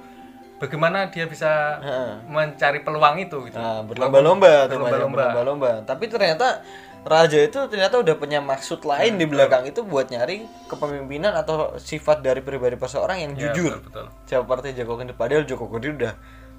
bagaimana 0.56 1.10
dia 1.12 1.26
bisa 1.26 1.82
Heeh. 1.82 2.12
mencari 2.30 2.80
peluang 2.80 3.20
itu 3.20 3.38
gitu. 3.50 3.58
Nah, 3.58 3.82
berlomba-lomba 3.84 4.70
Berlomba-lomba. 4.72 5.72
Tapi 5.84 6.06
ternyata 6.08 6.64
raja 7.06 7.38
itu 7.38 7.60
ternyata 7.70 8.02
udah 8.02 8.16
punya 8.18 8.42
maksud 8.42 8.82
lain 8.82 9.22
di 9.22 9.30
belakang 9.30 9.62
itu 9.66 9.86
buat 9.86 10.10
nyari 10.10 10.42
kepemimpinan 10.66 11.38
atau 11.38 11.78
sifat 11.78 12.26
dari 12.26 12.42
pribadi 12.42 12.74
seseorang 12.78 13.22
yang 13.22 13.32
Ya, 13.38 13.54
jujur 13.54 13.78
betul, 13.78 14.10
betul. 14.10 14.26
seperti 14.26 14.68
Joko 14.74 14.94
Kendil 14.98 15.14
padahal 15.14 15.46
Joko 15.46 15.70
Kendil 15.70 15.94
udah 16.02 16.14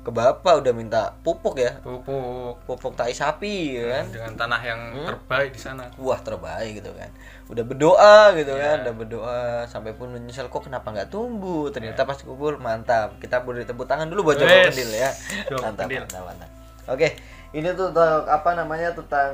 ke 0.07 0.11
bapak 0.15 0.63
udah 0.63 0.71
minta 0.71 1.19
pupuk 1.19 1.59
ya 1.59 1.83
pupuk 1.83 2.63
pupuk 2.63 2.95
tai 2.95 3.11
sapi 3.11 3.75
ya 3.75 3.91
kan 3.91 4.05
dengan 4.07 4.33
tanah 4.39 4.61
yang 4.63 4.81
Hmm? 4.95 5.07
terbaik 5.11 5.51
di 5.51 5.59
sana 5.59 5.91
wah 5.99 6.21
terbaik 6.23 6.79
gitu 6.79 6.95
kan 6.95 7.11
udah 7.47 7.63
berdoa 7.63 8.35
gitu 8.35 8.51
Iya. 8.51 8.63
kan 8.63 8.77
udah 8.83 8.95
berdoa 8.95 9.39
sampai 9.67 9.95
pun 9.95 10.11
menyesal 10.11 10.47
kok 10.47 10.67
kenapa 10.67 10.91
nggak 10.91 11.09
tumbuh? 11.09 11.71
Ternyata 11.71 12.03
pas 12.03 12.19
kubur 12.19 12.59
mantap. 12.59 13.23
Kita 13.23 13.47
beri 13.47 13.63
tepuk 13.63 13.87
tangan 13.87 14.11
dulu 14.11 14.31
buat 14.31 14.37
Joko 14.37 14.51
Kendil 14.51 14.91
ya. 14.91 15.11
Mantap, 15.55 15.87
Kendil. 15.87 16.03
mantap 16.03 16.23
mantap. 16.27 16.51
Oke 16.87 17.09
ini 17.55 17.71
tuh 17.73 17.95
tentang 17.95 18.27
apa 18.27 18.51
namanya 18.53 18.89
tentang 18.93 19.31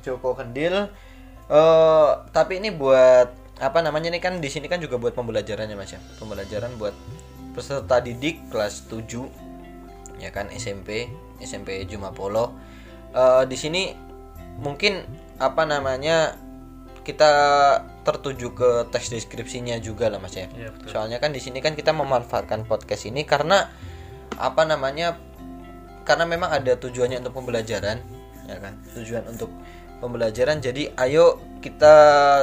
Joko 0.00 0.32
Kendil. 0.32 0.86
Eh 1.50 2.10
tapi 2.30 2.62
ini 2.62 2.70
buat 2.70 3.28
apa 3.58 3.78
namanya 3.82 4.08
ini 4.08 4.22
kan 4.22 4.38
di 4.38 4.48
sini 4.48 4.70
kan 4.70 4.78
juga 4.78 4.96
buat 4.96 5.12
pembelajaran 5.12 5.66
ya 5.66 5.74
mas 5.74 5.90
ya. 5.90 5.98
Pembelajaran 6.16 6.78
buat 6.78 6.94
peserta 7.50 7.98
didik 7.98 8.46
kelas 8.48 8.86
7 8.86 9.26
ya 10.22 10.30
kan 10.30 10.46
SMP 10.48 11.10
SMP 11.40 11.82
Juma 11.84 12.14
Polo 12.14 12.54
Eh, 13.10 13.42
di 13.50 13.58
sini 13.58 13.90
mungkin 14.62 15.02
apa 15.36 15.66
namanya 15.66 16.38
kita 17.10 17.30
tertuju 18.00 18.54
ke 18.54 18.70
teks 18.88 19.10
deskripsinya 19.10 19.76
juga 19.78 20.06
lah 20.06 20.16
mas 20.16 20.32
ya 20.32 20.46
Iya, 20.54 20.70
betul. 20.70 20.88
soalnya 20.88 21.18
kan 21.18 21.30
di 21.30 21.42
sini 21.42 21.58
kan 21.58 21.74
kita 21.74 21.90
memanfaatkan 21.90 22.64
podcast 22.64 23.04
ini 23.04 23.26
karena 23.26 23.66
apa 24.38 24.62
namanya 24.64 25.18
karena 26.06 26.24
memang 26.24 26.48
ada 26.48 26.74
tujuannya 26.74 27.20
untuk 27.20 27.34
pembelajaran 27.36 27.98
ya 28.46 28.56
kan 28.56 28.74
tujuan 28.94 29.26
untuk 29.28 29.50
pembelajaran 29.98 30.58
jadi 30.58 30.94
ayo 30.96 31.36
kita 31.60 31.94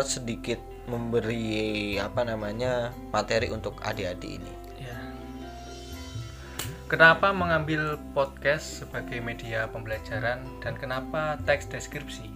sedikit 0.03 0.61
memberi 0.87 1.97
apa 1.97 2.23
namanya 2.23 2.93
materi 3.09 3.49
untuk 3.49 3.81
adik-adik 3.81 4.39
ini 4.39 4.51
Ya. 4.77 4.93
Kenapa 6.87 7.33
mengambil 7.33 7.99
podcast 8.15 8.85
sebagai 8.85 9.19
media 9.19 9.67
pembelajaran 9.67 10.39
dan 10.63 10.73
kenapa 10.77 11.35
teks 11.43 11.67
deskripsi? 11.67 12.29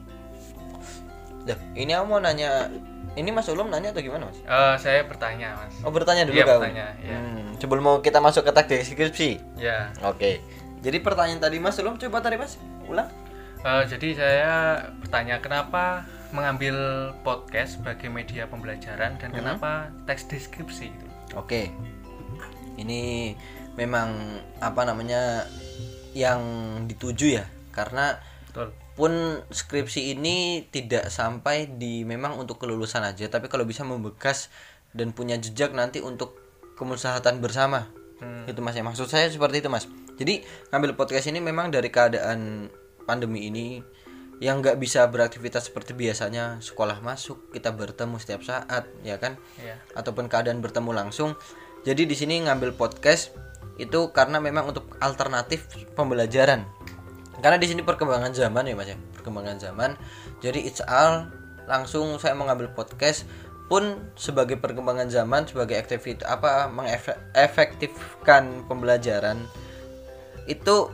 Dah, 1.41 1.57
ini 1.73 1.91
aku 1.91 2.05
mau 2.05 2.19
nanya 2.19 2.69
ini 3.11 3.29
Mas 3.29 3.49
Ulum 3.49 3.67
nanya 3.67 3.91
atau 3.91 3.99
gimana 3.99 4.29
Mas? 4.29 4.39
Eh, 4.39 4.75
saya 4.79 5.03
bertanya, 5.03 5.57
Mas. 5.57 5.75
Oh 5.83 5.91
bertanya 5.91 6.23
dulu 6.23 6.37
Iya, 6.37 6.45
kamu. 6.47 6.61
bertanya, 6.63 6.87
iya. 7.01 7.17
Hmm, 7.17 7.47
sebelum 7.59 7.83
mau 7.83 7.97
kita 7.99 8.23
masuk 8.23 8.47
ke 8.47 8.51
teks 8.53 8.69
deskripsi. 8.69 9.29
Ya. 9.57 9.91
Oke. 10.01 10.39
Jadi 10.81 10.97
pertanyaan 10.97 11.37
tadi 11.39 11.57
Mas 11.57 11.75
Ulum 11.77 11.99
coba 11.99 12.23
tadi 12.23 12.39
Mas 12.39 12.55
ulang. 12.85 13.09
Eh, 13.61 13.83
jadi 13.85 14.07
saya 14.15 14.53
bertanya 14.97 15.37
kenapa 15.37 16.07
mengambil 16.31 16.75
podcast 17.21 17.75
sebagai 17.77 18.07
media 18.07 18.47
pembelajaran 18.47 19.19
dan 19.19 19.29
kenapa 19.29 19.91
teks 20.07 20.25
deskripsi 20.25 20.87
gitu. 20.87 21.07
Oke. 21.35 21.67
Ini 22.79 23.35
memang 23.75 24.15
apa 24.57 24.81
namanya 24.83 25.45
yang 26.11 26.39
dituju 26.87 27.39
ya 27.39 27.45
karena 27.71 28.19
Betul. 29.01 29.09
pun 29.09 29.13
skripsi 29.49 30.13
ini 30.13 30.69
tidak 30.69 31.09
sampai 31.09 31.73
di 31.73 32.05
memang 32.05 32.37
untuk 32.37 32.61
kelulusan 32.61 33.01
aja 33.01 33.25
tapi 33.25 33.49
kalau 33.49 33.65
bisa 33.65 33.81
membekas 33.81 34.53
dan 34.93 35.09
punya 35.09 35.41
jejak 35.41 35.73
nanti 35.73 36.05
untuk 36.05 36.37
kemusyahatan 36.77 37.41
bersama 37.41 37.89
Hmm. 38.21 38.45
itu 38.45 38.61
mas 38.61 38.77
ya 38.77 38.85
maksud 38.85 39.09
saya 39.09 39.25
seperti 39.33 39.65
itu 39.65 39.69
mas 39.73 39.89
jadi 40.13 40.45
ngambil 40.69 40.93
podcast 40.93 41.25
ini 41.33 41.41
memang 41.41 41.73
dari 41.73 41.89
keadaan 41.89 42.69
pandemi 43.01 43.49
ini 43.49 43.81
yang 44.37 44.61
nggak 44.61 44.77
bisa 44.77 45.09
beraktivitas 45.09 45.73
seperti 45.73 45.97
biasanya 45.97 46.61
sekolah 46.61 47.01
masuk 47.01 47.49
kita 47.49 47.73
bertemu 47.73 48.21
setiap 48.21 48.45
saat 48.45 48.85
ya 49.01 49.17
kan 49.17 49.41
Iya. 49.57 49.73
ataupun 49.97 50.29
keadaan 50.29 50.61
bertemu 50.61 50.93
langsung 50.93 51.33
jadi 51.81 52.05
di 52.05 52.13
sini 52.13 52.45
ngambil 52.45 52.77
podcast 52.77 53.33
itu 53.81 54.13
karena 54.13 54.37
memang 54.37 54.69
untuk 54.69 54.93
alternatif 55.01 55.65
pembelajaran 55.97 56.69
karena 57.41 57.57
di 57.57 57.67
sini 57.67 57.81
perkembangan 57.81 58.31
zaman 58.31 58.69
ya 58.69 58.73
mas 58.77 58.89
ya. 58.93 58.97
Perkembangan 59.17 59.57
zaman. 59.57 59.97
Jadi 60.39 60.65
it's 60.65 60.81
all 60.85 61.29
langsung 61.65 62.17
saya 62.21 62.37
mengambil 62.37 62.69
podcast 62.73 63.25
pun 63.71 64.11
sebagai 64.19 64.59
perkembangan 64.59 65.07
zaman 65.07 65.47
sebagai 65.47 65.79
aktivitas 65.79 66.27
apa 66.27 66.67
mengefektifkan 66.67 68.67
pembelajaran 68.67 69.47
itu 70.45 70.91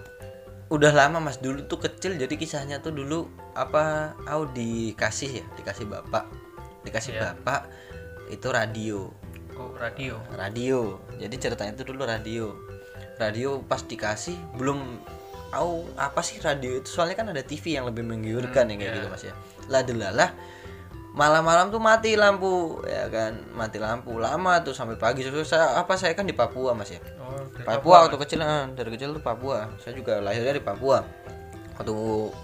udah 0.69 0.91
lama 0.93 1.17
mas. 1.19 1.39
Dulu 1.39 1.65
tuh 1.65 1.81
kecil 1.83 2.19
jadi 2.19 2.31
kisahnya 2.38 2.83
tuh 2.83 2.93
dulu 2.93 3.27
apa 3.57 4.13
aku 4.29 4.53
dikasih 4.53 5.41
ya 5.41 5.45
dikasih 5.57 5.89
bapak. 5.89 6.27
Dikasih 6.86 7.17
Iya. 7.17 7.33
bapak 7.33 7.62
itu 8.31 8.47
radio. 8.51 9.10
Oh, 9.57 9.73
radio. 9.81 10.21
radio. 10.38 11.01
Jadi 11.17 11.36
ceritanya 11.41 11.73
itu 11.73 11.86
dulu 11.88 12.05
radio. 12.05 12.53
Radio 13.17 13.65
pas 13.65 13.81
dikasih 13.81 14.38
belum 14.62 15.01
tahu 15.51 15.88
apa 15.95 16.21
sih 16.23 16.38
radio 16.43 16.79
itu. 16.79 16.88
Soalnya 16.88 17.15
kan 17.17 17.27
ada 17.31 17.43
TV 17.43 17.79
yang 17.79 17.88
lebih 17.88 18.03
menggiurkan 18.03 18.67
ya 18.71 18.75
kayak 18.75 18.91
iya. 18.91 18.97
gitu 18.99 19.07
mas 19.07 19.23
ya. 19.23 19.33
Lah 19.71 19.81
delalah 19.83 20.29
malam-malam 21.17 21.73
tuh 21.73 21.81
mati 21.81 22.13
lampu 22.13 22.86
ya 22.86 23.10
kan? 23.10 23.33
Mati 23.57 23.81
lampu 23.81 24.21
lama 24.21 24.62
tuh 24.62 24.77
sampai 24.77 24.95
pagi. 25.01 25.25
Saya 25.25 25.81
apa 25.81 25.97
saya 25.97 26.13
kan 26.13 26.29
di 26.29 26.38
Papua 26.38 26.77
mas 26.77 26.93
ya. 26.93 27.01
Oh, 27.17 27.41
dari 27.57 27.65
Papua 27.65 28.05
waktu 28.05 28.17
kecil 28.21 28.39
ah, 28.45 28.69
dari 28.69 28.89
kecil 28.93 29.17
tuh 29.17 29.23
Papua. 29.25 29.73
Saya 29.81 29.97
juga 29.97 30.21
lahirnya 30.21 30.53
di 30.53 30.63
Papua. 30.63 31.01
Waktu 31.77 31.93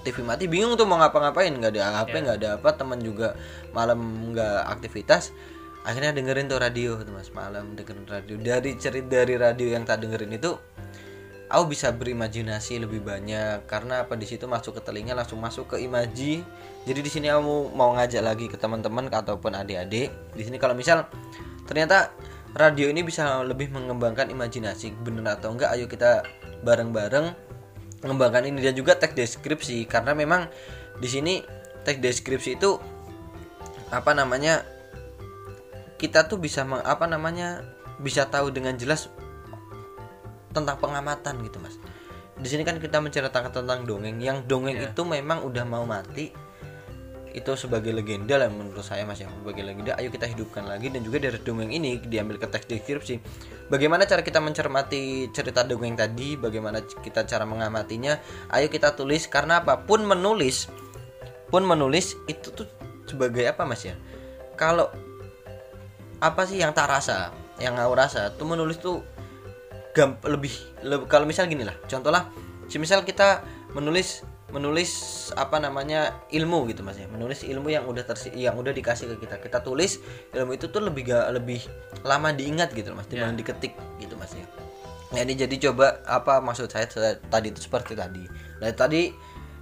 TV 0.06 0.18
mati 0.26 0.46
bingung 0.50 0.74
tuh 0.74 0.90
mau 0.90 0.98
ngapa-ngapain. 0.98 1.54
Nggak 1.54 1.72
ada 1.78 2.02
HP 2.02 2.14
nggak 2.26 2.38
ada 2.42 2.50
apa 2.58 2.70
teman 2.74 2.98
juga 2.98 3.38
malam 3.78 4.34
nggak 4.34 4.74
aktivitas. 4.74 5.30
Akhirnya 5.84 6.16
dengerin 6.16 6.50
tuh 6.50 6.58
radio 6.58 6.98
tuh 7.06 7.14
mas. 7.14 7.30
Malam 7.30 7.78
dengerin 7.78 8.10
radio. 8.10 8.36
Dari 8.42 8.74
cerita 8.82 9.22
dari 9.22 9.38
radio 9.38 9.70
yang 9.70 9.86
tak 9.86 10.02
dengerin 10.02 10.34
itu 10.34 10.73
aku 11.50 11.76
bisa 11.76 11.92
berimajinasi 11.92 12.80
lebih 12.82 13.04
banyak 13.04 13.66
karena 13.68 14.04
apa? 14.04 14.16
Di 14.20 14.28
situ 14.28 14.48
masuk 14.48 14.80
ke 14.80 14.82
telinga 14.84 15.16
langsung 15.18 15.40
masuk 15.40 15.76
ke 15.76 15.84
imaji. 15.84 16.44
Jadi 16.84 17.00
di 17.00 17.12
sini 17.12 17.28
aku 17.32 17.72
mau 17.72 17.96
ngajak 17.96 18.24
lagi 18.24 18.46
ke 18.52 18.60
teman-teman 18.60 19.08
ataupun 19.08 19.56
adik-adik. 19.56 20.12
Di 20.36 20.44
sini 20.44 20.60
kalau 20.60 20.76
misal 20.76 21.08
ternyata 21.64 22.12
radio 22.54 22.92
ini 22.92 23.02
bisa 23.02 23.42
lebih 23.42 23.72
mengembangkan 23.72 24.30
imajinasi 24.30 24.94
bener 25.02 25.40
atau 25.40 25.56
enggak? 25.56 25.72
Ayo 25.74 25.88
kita 25.88 26.28
bareng-bareng 26.62 27.34
mengembangkan 28.04 28.48
ini. 28.48 28.60
Dan 28.60 28.76
juga 28.76 29.00
teks 29.00 29.16
deskripsi 29.16 29.88
karena 29.88 30.12
memang 30.12 30.52
di 31.00 31.08
sini 31.08 31.34
teks 31.88 32.00
deskripsi 32.00 32.60
itu 32.60 32.78
apa 33.94 34.12
namanya 34.18 34.66
kita 36.02 36.26
tuh 36.28 36.42
bisa 36.42 36.66
meng- 36.68 36.84
apa 36.84 37.06
namanya 37.08 37.64
bisa 38.02 38.28
tahu 38.28 38.52
dengan 38.52 38.76
jelas 38.76 39.08
tentang 40.54 40.78
pengamatan 40.78 41.42
gitu 41.42 41.58
mas. 41.60 41.76
Di 42.38 42.48
sini 42.50 42.66
kan 42.66 42.78
kita 42.82 43.02
menceritakan 43.02 43.52
tentang 43.54 43.86
dongeng. 43.86 44.18
Yang 44.22 44.46
dongeng 44.50 44.78
Iya. 44.78 44.94
itu 44.94 45.02
memang 45.06 45.46
udah 45.46 45.66
mau 45.66 45.86
mati 45.86 46.34
itu 47.34 47.50
sebagai 47.58 47.90
legenda 47.90 48.38
lah 48.38 48.46
menurut 48.46 48.86
saya 48.86 49.06
mas 49.10 49.18
ya. 49.18 49.30
Sebagai 49.30 49.66
legenda 49.66 49.98
ayo 49.98 50.14
kita 50.14 50.30
hidupkan 50.30 50.70
lagi. 50.70 50.94
Dan 50.94 51.02
juga 51.02 51.18
dari 51.18 51.42
dongeng 51.42 51.74
ini 51.74 51.98
diambil 52.02 52.38
ke 52.38 52.46
teks 52.46 52.70
deskripsi. 52.70 53.16
Bagaimana 53.74 54.06
cara 54.06 54.22
kita 54.22 54.38
mencermati 54.38 55.34
cerita 55.34 55.66
dongeng 55.66 55.98
tadi? 55.98 56.38
Bagaimana 56.38 56.82
kita 56.86 57.26
cara 57.26 57.46
mengamatinya? 57.46 58.22
Ayo 58.54 58.70
kita 58.70 58.94
tulis. 58.94 59.26
Karena 59.26 59.66
apa 59.66 59.82
pun 59.82 60.06
menulis 60.06 60.70
pun 61.54 61.62
menulis 61.66 62.18
itu 62.26 62.50
tuh 62.50 62.66
sebagai 63.06 63.46
apa 63.46 63.62
mas 63.66 63.86
ya? 63.86 63.94
Kalau 64.58 64.90
apa 66.18 66.48
sih 66.50 66.62
yang 66.62 66.74
tak 66.74 66.90
rasa 66.90 67.30
yang 67.62 67.78
aku 67.78 67.94
rasa 67.94 68.34
tuh 68.34 68.48
menulis 68.48 68.82
tuh 68.82 69.06
gamp 69.94 70.26
lebih, 70.26 70.54
lebih 70.82 71.06
kalau 71.06 71.30
misal 71.30 71.46
gini 71.46 71.64
lah 71.64 71.78
contoh 71.86 72.10
lah 72.10 72.30
misal 72.74 73.06
kita 73.06 73.46
menulis 73.78 74.26
menulis 74.54 74.92
apa 75.34 75.58
namanya 75.58 76.14
ilmu 76.30 76.70
gitu 76.70 76.86
mas 76.86 77.02
ya. 77.02 77.10
Menulis 77.10 77.42
ilmu 77.42 77.74
yang 77.74 77.90
udah 77.90 78.06
tersi 78.06 78.30
yang 78.38 78.54
udah 78.54 78.70
dikasih 78.70 79.10
ke 79.18 79.26
kita. 79.26 79.42
Kita 79.42 79.66
tulis 79.66 79.98
ilmu 80.30 80.54
itu 80.54 80.70
tuh 80.70 80.86
lebih 80.86 81.10
gak 81.10 81.34
lebih 81.34 81.66
lama 82.06 82.30
diingat 82.30 82.70
gitu 82.78 82.94
loh, 82.94 83.02
mas 83.02 83.10
dibanding 83.10 83.42
diketik 83.42 83.74
gitu 83.98 84.14
mas 84.14 84.30
ya. 84.38 84.46
Nah, 85.14 85.22
ini 85.26 85.34
jadi 85.38 85.70
coba 85.70 86.06
apa 86.06 86.38
maksud 86.42 86.70
saya 86.70 86.86
tadi 87.18 87.50
itu 87.50 87.66
seperti 87.66 87.98
tadi. 87.98 88.30
Nah 88.62 88.70
tadi 88.78 89.10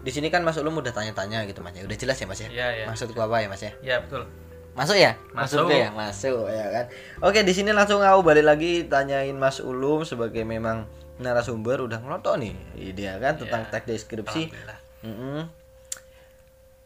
di 0.03 0.11
sini 0.11 0.27
kan 0.27 0.43
mas 0.43 0.59
Ulum 0.59 0.83
udah 0.83 0.91
tanya-tanya 0.91 1.47
gitu 1.47 1.63
mas 1.63 1.71
ya. 1.71 1.87
Udah 1.87 1.95
jelas 1.95 2.19
ya 2.19 2.27
mas 2.27 2.39
ya? 2.43 2.49
Iya, 2.51 2.67
iya. 2.83 2.85
maksudku 2.91 3.19
apa 3.19 3.39
ya 3.39 3.47
mas 3.47 3.63
ya? 3.63 3.71
Ya, 3.79 3.95
betul. 4.03 4.27
Masuk 4.71 4.95
ya? 4.95 5.19
Masuk. 5.35 5.67
Masuk 5.67 5.75
ya, 5.75 5.89
masuk 5.91 6.45
ya 6.47 6.65
kan. 6.71 6.85
Oke, 7.19 7.43
di 7.43 7.51
sini 7.51 7.75
langsung 7.75 7.99
aku 7.99 8.23
balik 8.23 8.47
lagi 8.47 8.87
tanyain 8.87 9.35
Mas 9.35 9.59
Ulum 9.59 10.07
sebagai 10.07 10.47
memang 10.47 10.87
narasumber 11.19 11.83
udah 11.83 11.99
ngelotok 11.99 12.39
nih. 12.39 12.55
Dia 12.95 13.19
kan 13.19 13.35
tentang 13.35 13.67
teks 13.67 13.85
deskripsi. 13.85 14.47
Alhamdulillah. 14.47 14.79
Mm-mm. 15.03 15.39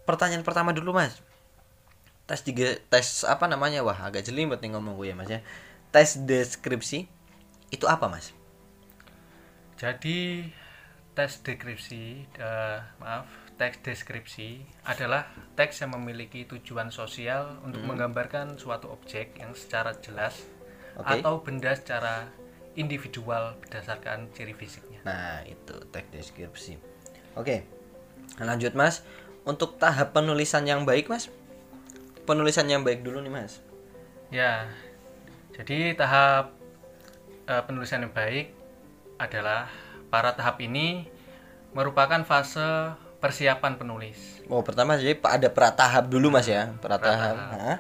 Pertanyaan 0.05 0.41
pertama 0.41 0.73
dulu, 0.73 0.97
Mas. 0.97 1.21
Tes 2.25 2.41
tiga 2.41 2.73
tes 2.89 3.21
apa 3.21 3.45
namanya? 3.45 3.85
Wah, 3.85 4.09
agak 4.09 4.25
jelimet 4.25 4.57
nih 4.65 4.73
ngomong 4.73 4.97
gue 4.97 5.13
ya, 5.13 5.15
Mas 5.15 5.29
ya. 5.29 5.45
Tes 5.93 6.17
deskripsi 6.25 7.05
itu 7.69 7.85
apa, 7.85 8.09
Mas? 8.09 8.33
Jadi 9.77 10.49
tes 11.13 11.31
deskripsi, 11.45 12.25
eh, 12.35 12.79
maaf, 12.97 13.29
teks 13.55 13.79
deskripsi 13.79 14.67
adalah 14.83 15.31
teks 15.55 15.79
yang 15.79 15.95
memiliki 15.95 16.43
tujuan 16.43 16.91
sosial 16.91 17.59
untuk 17.63 17.87
menggambarkan 17.87 18.59
suatu 18.59 18.91
objek 18.91 19.39
yang 19.39 19.55
secara 19.55 19.95
jelas 20.03 20.43
Oke. 20.99 21.19
atau 21.19 21.39
benda 21.39 21.71
secara 21.71 22.27
individual 22.75 23.55
berdasarkan 23.63 24.27
ciri 24.35 24.51
fisiknya. 24.51 24.99
Nah, 25.07 25.39
itu 25.47 25.75
teks 25.91 26.11
deskripsi. 26.11 26.75
Oke. 27.39 27.63
Lanjut, 28.39 28.75
Mas. 28.75 29.03
Untuk 29.47 29.79
tahap 29.79 30.11
penulisan 30.11 30.67
yang 30.67 30.83
baik, 30.83 31.07
Mas. 31.07 31.31
Penulisan 32.27 32.67
yang 32.67 32.83
baik 32.83 33.07
dulu 33.07 33.23
nih, 33.23 33.31
Mas. 33.31 33.63
Ya, 34.33 34.67
jadi 35.55 35.95
tahap 35.95 36.51
eh, 37.47 37.63
penulisan 37.63 38.03
yang 38.03 38.11
baik 38.11 38.51
adalah 39.15 39.71
para 40.11 40.35
tahap 40.35 40.59
ini 40.59 41.07
merupakan 41.71 42.19
fase 42.27 42.95
persiapan 43.25 43.73
penulis. 43.81 44.45
Oh, 44.45 44.61
pertama 44.61 44.93
jadi 45.01 45.17
ada 45.17 45.49
pratahap 45.49 46.05
dulu, 46.05 46.29
Mas 46.29 46.45
ya. 46.45 46.69
Pratahap. 46.77 47.33
Hah? 47.33 47.77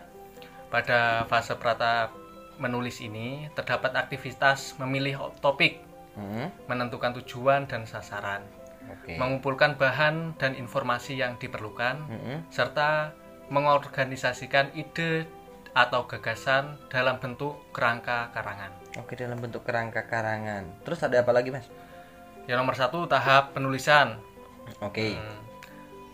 Pada 0.73 1.29
fase 1.29 1.53
pratahap 1.53 2.17
menulis 2.57 2.97
ini 3.05 3.45
terdapat 3.53 3.93
aktivitas 3.93 4.73
memilih 4.81 5.29
topik, 5.37 5.85
Hmm. 6.17 6.49
menentukan 6.65 7.13
tujuan 7.21 7.69
dan 7.69 7.85
sasaran, 7.85 8.41
Oke. 8.89 9.19
mengumpulkan 9.21 9.77
bahan 9.77 10.33
dan 10.41 10.57
informasi 10.57 11.19
yang 11.19 11.37
diperlukan, 11.37 11.95
Hmm. 12.09 12.41
serta 12.49 13.13
mengorganisasikan 13.53 14.73
ide 14.73 15.29
atau 15.75 16.07
gagasan 16.09 16.79
dalam 16.89 17.21
bentuk 17.21 17.69
kerangka 17.75 18.33
karangan. 18.33 18.71
Oke, 18.97 19.13
dalam 19.19 19.37
bentuk 19.37 19.61
kerangka 19.67 20.07
karangan. 20.07 20.65
Terus 20.87 21.03
ada 21.03 21.21
apa 21.21 21.35
lagi, 21.35 21.51
Mas? 21.51 21.67
Yang 22.47 22.57
nomor 22.63 22.75
satu 22.79 23.05
tahap 23.05 23.53
penulisan. 23.53 24.17
Oke. 24.81 25.15
Hmm. 25.15 25.39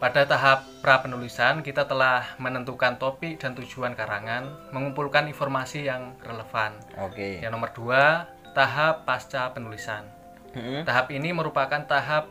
Pada 0.02 0.26
tahap 0.26 0.66
pra 0.82 0.98
penulisan 1.06 1.62
kita 1.62 1.86
telah 1.86 2.34
menentukan 2.42 2.98
topik 2.98 3.38
dan 3.38 3.54
tujuan 3.54 3.94
karangan, 3.94 4.50
mengumpulkan 4.74 5.30
informasi 5.30 5.86
yang 5.86 6.18
relevan. 6.26 6.74
Oke. 6.98 7.38
Yang 7.38 7.52
nomor 7.54 7.70
dua 7.70 8.26
tahap 8.58 9.06
pasca 9.06 9.54
penulisan. 9.54 10.10
Hmm. 10.58 10.82
Tahap 10.84 11.14
ini 11.14 11.30
merupakan 11.32 11.86
tahap 11.86 12.28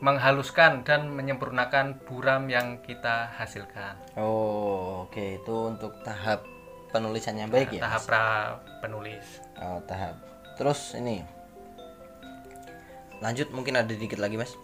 menghaluskan 0.00 0.82
dan 0.82 1.12
menyempurnakan 1.12 2.00
buram 2.08 2.48
yang 2.48 2.80
kita 2.82 3.30
hasilkan. 3.36 3.94
Oh, 4.16 5.06
oke. 5.06 5.40
Itu 5.40 5.70
untuk 5.70 5.94
tahap 6.02 6.42
penulisan 6.90 7.38
yang 7.38 7.52
baik 7.52 7.76
ya. 7.76 7.86
tahap 7.86 8.02
pra 8.08 8.24
penulis. 8.82 9.44
Oh, 9.60 9.78
tahap. 9.86 10.18
Terus 10.58 10.98
ini. 10.98 11.22
Lanjut 13.20 13.52
mungkin 13.52 13.76
ada 13.76 13.92
dikit 13.92 14.18
lagi, 14.18 14.40
Mas. 14.40 14.56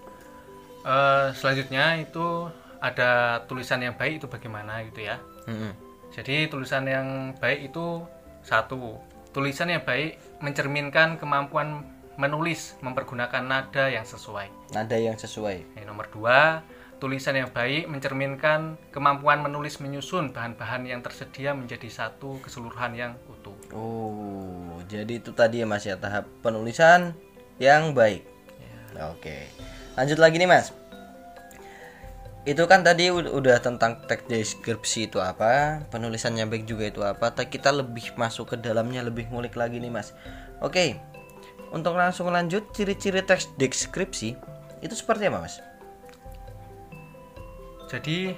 Eh, 0.86 1.28
selanjutnya 1.34 1.98
itu 1.98 2.46
ada 2.78 3.42
tulisan 3.50 3.82
yang 3.82 3.98
baik 3.98 4.22
itu 4.22 4.30
bagaimana 4.30 4.86
gitu 4.86 5.02
ya. 5.02 5.18
Hmm. 5.50 5.74
Jadi 6.14 6.46
tulisan 6.46 6.86
yang 6.86 7.34
baik 7.42 7.74
itu 7.74 8.06
satu, 8.46 9.02
tulisan 9.34 9.66
yang 9.66 9.82
baik 9.82 10.22
mencerminkan 10.38 11.18
kemampuan 11.18 11.82
menulis 12.14 12.78
mempergunakan 12.80 13.42
nada 13.42 13.90
yang 13.90 14.06
sesuai. 14.06 14.70
Nada 14.72 14.96
yang 14.96 15.18
sesuai. 15.18 15.74
Yang 15.74 15.86
nomor 15.90 16.06
dua, 16.14 16.62
tulisan 17.02 17.34
yang 17.34 17.50
baik 17.50 17.90
mencerminkan 17.90 18.78
kemampuan 18.94 19.42
menulis 19.42 19.82
menyusun 19.82 20.30
bahan-bahan 20.30 20.86
yang 20.86 21.02
tersedia 21.02 21.52
menjadi 21.52 21.90
satu 21.90 22.38
keseluruhan 22.46 22.94
yang 22.94 23.12
utuh. 23.26 23.58
Oh, 23.74 24.78
jadi 24.86 25.18
itu 25.18 25.34
tadi 25.34 25.60
ya 25.60 25.66
Mas 25.66 25.82
ya 25.82 25.98
tahap 25.98 26.30
penulisan 26.40 27.12
yang 27.58 27.90
baik. 27.92 28.22
Oke. 28.96 29.52
Lanjut 29.96 30.20
lagi 30.20 30.36
nih 30.36 30.48
Mas. 30.48 30.76
Itu 32.46 32.70
kan 32.70 32.86
tadi 32.86 33.10
ud- 33.10 33.26
udah 33.26 33.58
tentang 33.58 33.98
teks 34.06 34.30
deskripsi 34.30 35.10
itu 35.10 35.18
apa, 35.18 35.82
penulisan 35.90 36.38
yang 36.38 36.46
baik 36.46 36.62
juga 36.62 36.84
itu 36.86 37.02
apa. 37.02 37.34
Tapi 37.34 37.50
kita 37.50 37.74
lebih 37.74 38.14
masuk 38.14 38.54
ke 38.54 38.56
dalamnya, 38.60 39.02
lebih 39.02 39.26
ngulik 39.32 39.58
lagi 39.58 39.82
nih 39.82 39.90
Mas. 39.90 40.14
Oke. 40.62 41.00
Untuk 41.74 41.98
langsung 41.98 42.30
lanjut 42.30 42.70
ciri-ciri 42.70 43.26
teks 43.26 43.50
deskripsi 43.58 44.38
itu 44.78 44.94
seperti 44.94 45.26
apa 45.26 45.42
Mas? 45.42 45.58
Jadi 47.90 48.30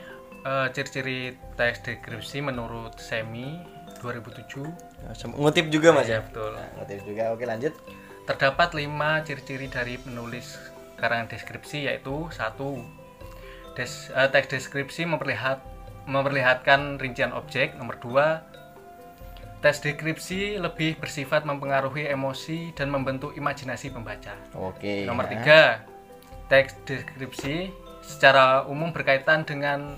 eh, 0.46 0.66
ciri-ciri 0.72 1.36
teks 1.58 1.84
deskripsi 1.84 2.40
menurut 2.40 2.96
Semi 2.96 3.60
2007 4.00 5.34
Ngutip 5.36 5.68
juga 5.68 5.92
Mas 5.92 6.08
ya 6.08 6.18
ya. 6.18 6.20
betul. 6.24 6.54
Nah, 6.54 6.68
ngutip 6.80 6.98
juga. 7.04 7.22
Oke, 7.34 7.44
lanjut. 7.44 7.74
Terdapat 8.24 8.76
lima 8.76 9.20
ciri-ciri 9.24 9.68
dari 9.68 9.96
penulis 9.96 10.56
karangan 10.98 11.30
deskripsi 11.30 11.86
yaitu 11.86 12.28
satu 12.34 12.82
des- 13.78 14.10
eh, 14.10 14.28
teks 14.28 14.50
deskripsi 14.50 15.06
memperlihat 15.06 15.62
memperlihatkan 16.10 16.98
rincian 16.98 17.30
objek. 17.32 17.78
Nomor 17.78 17.96
dua 18.02 18.26
teks 19.62 19.82
deskripsi 19.82 20.58
lebih 20.58 20.98
bersifat 20.98 21.42
mempengaruhi 21.46 22.10
emosi 22.10 22.74
dan 22.74 22.90
membentuk 22.90 23.34
imajinasi 23.34 23.94
pembaca. 23.94 24.34
Oke. 24.54 25.06
Nomor 25.06 25.26
ya. 25.26 25.30
tiga 25.38 25.60
teks 26.50 26.74
deskripsi 26.86 27.70
secara 28.02 28.64
umum 28.66 28.90
berkaitan 28.90 29.44
dengan 29.44 29.92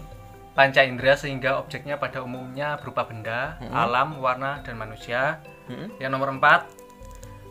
panca 0.51 0.83
indera 0.83 1.15
sehingga 1.15 1.63
objeknya 1.63 1.95
pada 1.97 2.21
umumnya 2.27 2.75
berupa 2.83 3.07
benda, 3.07 3.55
alam, 3.71 4.19
warna, 4.19 4.61
dan 4.67 4.75
manusia. 4.77 5.39
Hmm. 5.71 5.95
Yang 6.03 6.11
nomor 6.11 6.35
empat, 6.35 6.67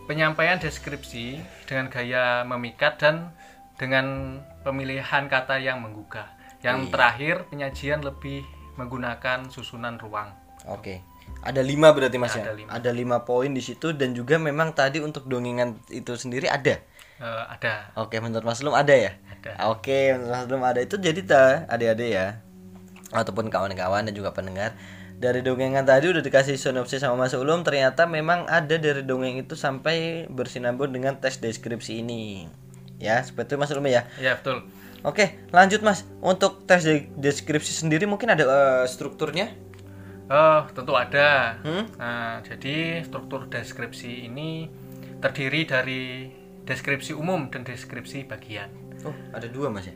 penyampaian 0.05 0.59
deskripsi 0.59 1.39
dengan 1.63 1.87
gaya 1.87 2.43
memikat 2.43 2.99
dan 2.99 3.31
dengan 3.79 4.37
pemilihan 4.67 5.31
kata 5.31 5.57
yang 5.57 5.79
menggugah. 5.79 6.27
Yang 6.59 6.91
terakhir, 6.91 7.47
penyajian 7.47 8.03
lebih 8.03 8.43
menggunakan 8.75 9.47
susunan 9.47 9.95
ruang. 9.95 10.35
Oke. 10.67 10.99
Ada 11.39 11.63
lima 11.63 11.95
berarti 11.95 12.19
mas 12.19 12.35
Ada 12.35 12.51
ya? 12.51 12.53
lima. 12.53 12.69
Ada 12.75 12.91
lima 12.91 13.17
poin 13.23 13.55
di 13.55 13.63
situ 13.63 13.95
dan 13.95 14.11
juga 14.11 14.35
memang 14.35 14.75
tadi 14.75 14.99
untuk 14.99 15.23
dongengan 15.31 15.79
itu 15.87 16.11
sendiri 16.19 16.51
ada. 16.51 16.83
Eh, 17.19 17.43
ada, 17.51 17.91
Oke, 17.99 18.19
menurut 18.23 18.47
Mas 18.47 18.63
Lum 18.63 18.71
ada 18.75 18.95
ya? 18.95 19.15
ada. 19.39 19.71
Oke, 19.71 20.15
menurut 20.15 20.31
Mas 20.31 20.47
Lum 20.51 20.63
ada 20.63 20.79
itu 20.83 20.95
jadi 20.95 21.19
ta 21.23 21.67
adik-adik 21.67 22.11
ya 22.15 22.27
ataupun 23.11 23.49
kawan-kawan 23.49 24.05
dan 24.07 24.13
juga 24.15 24.31
pendengar 24.31 24.77
dari 25.19 25.43
dongengan 25.43 25.83
tadi 25.83 26.07
udah 26.07 26.23
dikasih 26.23 26.55
sinopsis 26.55 27.03
sama 27.03 27.27
Mas 27.27 27.35
Ulum 27.35 27.67
ternyata 27.67 28.07
memang 28.07 28.47
ada 28.47 28.79
dari 28.79 29.03
dongeng 29.03 29.35
itu 29.35 29.57
sampai 29.59 30.29
bersinambung 30.31 30.95
dengan 30.95 31.19
teks 31.19 31.43
deskripsi 31.43 31.99
ini 31.99 32.47
ya 32.99 33.23
seperti 33.23 33.55
itu 33.55 33.59
Mas 33.59 33.71
Ulum 33.71 33.87
ya 33.87 34.03
Ya 34.19 34.35
betul. 34.35 34.67
Oke 35.01 35.39
lanjut 35.49 35.79
Mas 35.79 36.03
untuk 36.19 36.67
teks 36.67 36.83
de- 36.83 37.07
deskripsi 37.15 37.71
sendiri 37.73 38.03
mungkin 38.03 38.29
ada 38.29 38.43
eh, 38.43 38.85
strukturnya 38.85 39.49
Oh, 40.29 40.61
tentu 40.69 40.93
ada. 40.93 41.57
Hmm? 41.65 41.89
Nah, 41.97 42.37
jadi 42.45 43.01
struktur 43.01 43.49
deskripsi 43.49 44.29
ini 44.29 44.69
terdiri 45.17 45.65
dari 45.65 46.29
deskripsi 46.69 47.17
umum 47.17 47.49
dan 47.49 47.65
deskripsi 47.65 48.29
bagian. 48.29 48.69
Oh 49.01 49.15
ada 49.33 49.49
dua 49.49 49.73
Mas 49.73 49.89
ya 49.89 49.95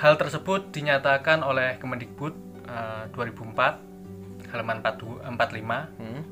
Hal 0.00 0.16
tersebut 0.16 0.72
dinyatakan 0.72 1.44
oleh 1.44 1.76
Kemendikbud 1.76 2.32
eh, 2.64 3.04
2004 3.12 4.48
halaman 4.48 4.80
42 4.80 5.28
45. 5.28 6.00
hmm? 6.00 6.22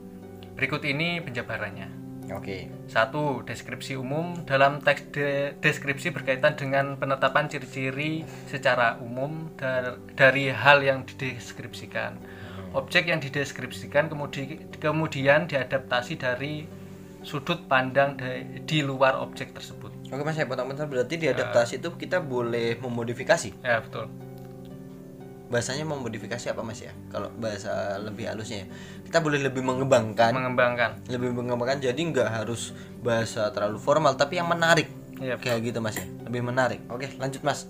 Berikut 0.55 0.81
ini 0.87 1.19
penjabarannya. 1.21 2.04
Oke 2.33 2.73
Satu, 2.89 3.45
deskripsi 3.45 4.01
umum 4.01 4.47
dalam 4.49 4.81
teks 4.81 5.13
de- 5.13 5.53
deskripsi 5.61 6.09
berkaitan 6.15 6.57
dengan 6.57 6.97
penetapan 6.97 7.51
ciri-ciri 7.51 8.25
secara 8.49 8.97
umum 9.03 9.53
dar- 9.61 10.01
dari 10.17 10.49
hal 10.49 10.81
yang 10.81 11.05
dideskripsikan. 11.05 12.17
Objek 12.73 13.07
yang 13.13 13.21
dideskripsikan 13.21 14.09
kemudi- 14.09 14.61
kemudian 14.81 15.47
diadaptasi 15.47 16.17
dari 16.17 16.65
sudut 17.25 17.65
pandang 17.65 18.21
di 18.69 18.79
luar 18.85 19.17
objek 19.17 19.57
tersebut. 19.57 19.91
Oke 20.13 20.23
mas 20.23 20.37
saya 20.37 20.45
potong 20.45 20.69
berarti 20.69 21.17
di 21.17 21.27
adaptasi 21.27 21.81
itu 21.81 21.97
kita 21.97 22.21
boleh 22.21 22.77
memodifikasi 22.79 23.65
Ya, 23.65 23.81
betul. 23.81 24.07
Bahasanya 25.53 25.85
memodifikasi 25.85 26.51
apa 26.51 26.63
mas 26.65 26.81
ya? 26.81 26.93
Kalau 27.13 27.29
bahasa 27.37 28.01
lebih 28.01 28.29
halusnya 28.29 28.65
ya. 28.65 28.67
Kita 29.05 29.19
boleh 29.21 29.41
lebih 29.41 29.61
mengembangkan. 29.61 30.33
Mengembangkan. 30.33 31.05
lebih 31.09 31.37
mengembangkan 31.37 31.79
jadi 31.85 32.01
nggak 32.01 32.31
harus 32.43 32.73
bahasa 33.05 33.53
terlalu 33.53 33.77
formal 33.79 34.17
tapi 34.17 34.41
yang 34.41 34.49
menarik. 34.49 34.89
Iya, 35.21 35.39
kayak 35.39 35.71
gitu 35.71 35.79
mas 35.79 36.01
ya? 36.01 36.07
Lebih 36.27 36.43
menarik. 36.43 36.81
Oke 36.91 37.13
lanjut 37.21 37.45
mas. 37.45 37.69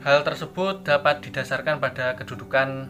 Hal 0.00 0.24
tersebut 0.24 0.80
dapat 0.80 1.20
didasarkan 1.20 1.76
pada 1.76 2.16
kedudukan 2.16 2.88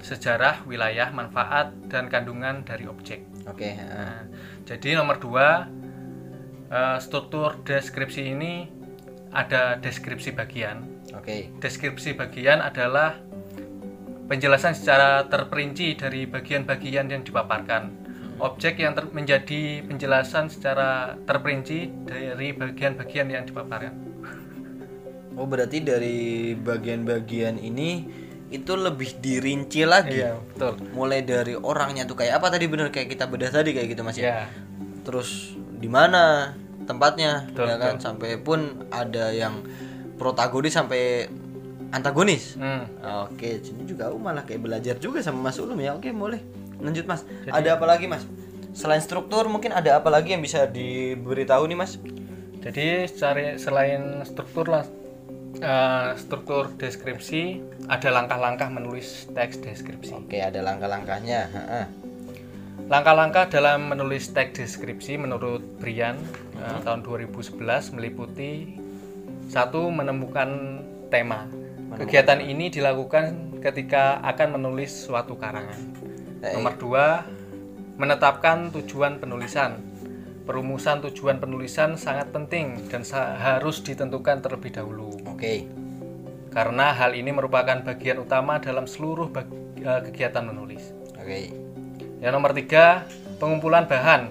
sejarah, 0.00 0.64
wilayah, 0.64 1.12
manfaat, 1.12 1.74
dan 1.90 2.08
kandungan 2.08 2.62
dari 2.64 2.86
objek. 2.88 3.26
oke 3.44 3.68
Nah, 3.76 4.24
jadi 4.64 4.96
nomor 4.96 5.18
dua 5.18 5.68
eh, 6.70 6.98
struktur 7.02 7.58
deskripsi 7.66 8.22
ini 8.32 8.78
ada 9.32 9.76
deskripsi 9.76 10.32
bagian. 10.32 10.97
Oke 11.18 11.58
Deskripsi 11.58 12.14
bagian 12.14 12.62
adalah 12.62 13.18
penjelasan 14.28 14.76
secara 14.76 15.24
terperinci 15.26 15.96
dari 15.96 16.28
bagian-bagian 16.28 17.08
yang 17.08 17.24
dipaparkan. 17.24 18.06
Objek 18.38 18.78
yang 18.78 18.94
ter- 18.94 19.10
menjadi 19.10 19.82
penjelasan 19.82 20.52
secara 20.52 21.18
terperinci 21.26 22.06
dari 22.06 22.54
bagian-bagian 22.54 23.26
yang 23.32 23.42
dipaparkan. 23.48 23.96
Oh 25.34 25.48
berarti 25.48 25.82
dari 25.82 26.54
bagian-bagian 26.54 27.58
ini 27.58 28.06
itu 28.48 28.72
lebih 28.78 29.18
dirinci 29.18 29.82
lagi. 29.88 30.22
Iya, 30.22 30.38
betul. 30.38 30.76
Mulai 30.94 31.20
dari 31.24 31.54
orangnya 31.58 32.06
tuh 32.06 32.16
kayak 32.16 32.38
apa 32.38 32.52
tadi 32.52 32.64
bener 32.70 32.92
kayak 32.94 33.10
kita 33.10 33.26
bedah 33.26 33.50
tadi 33.50 33.74
kayak 33.74 33.88
gitu 33.90 34.02
Mas 34.06 34.16
ya. 34.20 34.24
Ya. 34.24 34.38
Terus 35.02 35.56
di 35.78 35.88
mana 35.90 36.54
tempatnya 36.88 37.44
Betul, 37.52 37.68
ya 37.68 37.76
kan 37.76 37.96
sampai 38.00 38.40
pun 38.40 38.88
ada 38.88 39.30
yang 39.34 39.60
protagonis 40.18 40.74
sampai 40.74 41.30
antagonis. 41.94 42.58
Hmm. 42.60 42.84
Oke, 43.30 43.62
jadi 43.62 43.82
juga 43.88 44.12
aku 44.12 44.18
malah 44.20 44.44
kayak 44.44 44.60
belajar 44.60 44.94
juga 45.00 45.24
sama 45.24 45.48
Mas 45.48 45.56
Ulum 45.56 45.78
ya. 45.80 45.96
Oke, 45.96 46.12
boleh. 46.12 46.42
Lanjut 46.82 47.08
Mas. 47.08 47.24
Ada 47.48 47.80
apa 47.80 47.86
lagi 47.88 48.06
Mas? 48.06 48.26
Selain 48.76 49.00
struktur 49.00 49.48
mungkin 49.48 49.74
ada 49.74 49.98
apa 49.98 50.12
lagi 50.12 50.36
yang 50.36 50.42
bisa 50.44 50.68
diberitahu 50.68 51.64
nih 51.66 51.78
Mas? 51.78 51.96
Jadi 52.58 53.08
secara 53.08 53.56
selain 53.56 54.22
struktur 54.26 54.68
lah 54.68 54.84
eh, 55.58 56.10
struktur 56.20 56.70
deskripsi 56.76 57.64
ada 57.88 58.12
langkah-langkah 58.12 58.68
menulis 58.68 59.26
teks 59.32 59.62
deskripsi. 59.64 60.12
Oke, 60.14 60.38
ada 60.44 60.60
langkah-langkahnya. 60.60 61.48
Langkah-langkah 62.88 63.52
dalam 63.52 63.90
menulis 63.90 64.30
teks 64.30 64.60
deskripsi 64.60 65.16
menurut 65.18 65.64
Brian 65.80 66.20
eh, 66.60 66.78
tahun 66.84 67.02
2011 67.02 67.58
meliputi 67.96 68.78
satu 69.48 69.88
menemukan 69.88 70.84
tema. 71.08 71.48
Kegiatan 71.96 72.38
ini 72.44 72.68
dilakukan 72.68 73.58
ketika 73.64 74.20
akan 74.20 74.60
menulis 74.60 74.92
suatu 75.08 75.34
karangan. 75.40 75.80
Eh, 76.44 76.54
Nomor 76.54 76.76
dua 76.76 77.24
menetapkan 77.98 78.70
tujuan 78.70 79.18
penulisan. 79.18 79.80
Perumusan 80.44 81.04
tujuan 81.04 81.40
penulisan 81.40 81.96
sangat 82.00 82.32
penting 82.32 82.88
dan 82.88 83.04
harus 83.36 83.84
ditentukan 83.84 84.40
terlebih 84.40 84.72
dahulu. 84.72 85.16
Oke. 85.28 85.68
Karena 86.48 86.96
hal 86.96 87.12
ini 87.12 87.32
merupakan 87.32 87.84
bagian 87.84 88.20
utama 88.24 88.60
dalam 88.60 88.84
seluruh 88.84 89.32
eh, 89.32 90.00
kegiatan 90.08 90.44
menulis. 90.44 90.92
Oke. 91.16 91.52
Yang 92.20 92.32
nomor 92.32 92.52
tiga, 92.52 93.08
pengumpulan 93.40 93.88
bahan. 93.88 94.28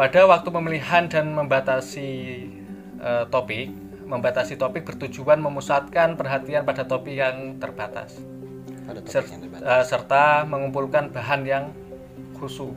Pada 0.00 0.24
waktu 0.24 0.48
pemilihan 0.48 1.12
dan 1.12 1.32
membatasi 1.36 2.08
eh, 3.00 3.24
topik, 3.28 3.89
membatasi 4.10 4.58
topik 4.58 4.82
bertujuan 4.82 5.38
memusatkan 5.38 6.18
perhatian 6.18 6.66
pada 6.66 6.82
topik 6.82 7.14
yang 7.14 7.56
terbatas, 7.56 8.18
Ada 8.84 8.98
topik 8.98 9.08
Ser- 9.08 9.30
yang 9.30 9.40
terbatas. 9.40 9.64
eh, 9.64 9.84
serta 9.86 10.24
mengumpulkan 10.44 11.08
bahan 11.08 11.40
yang 11.44 11.64
khusus. 12.34 12.74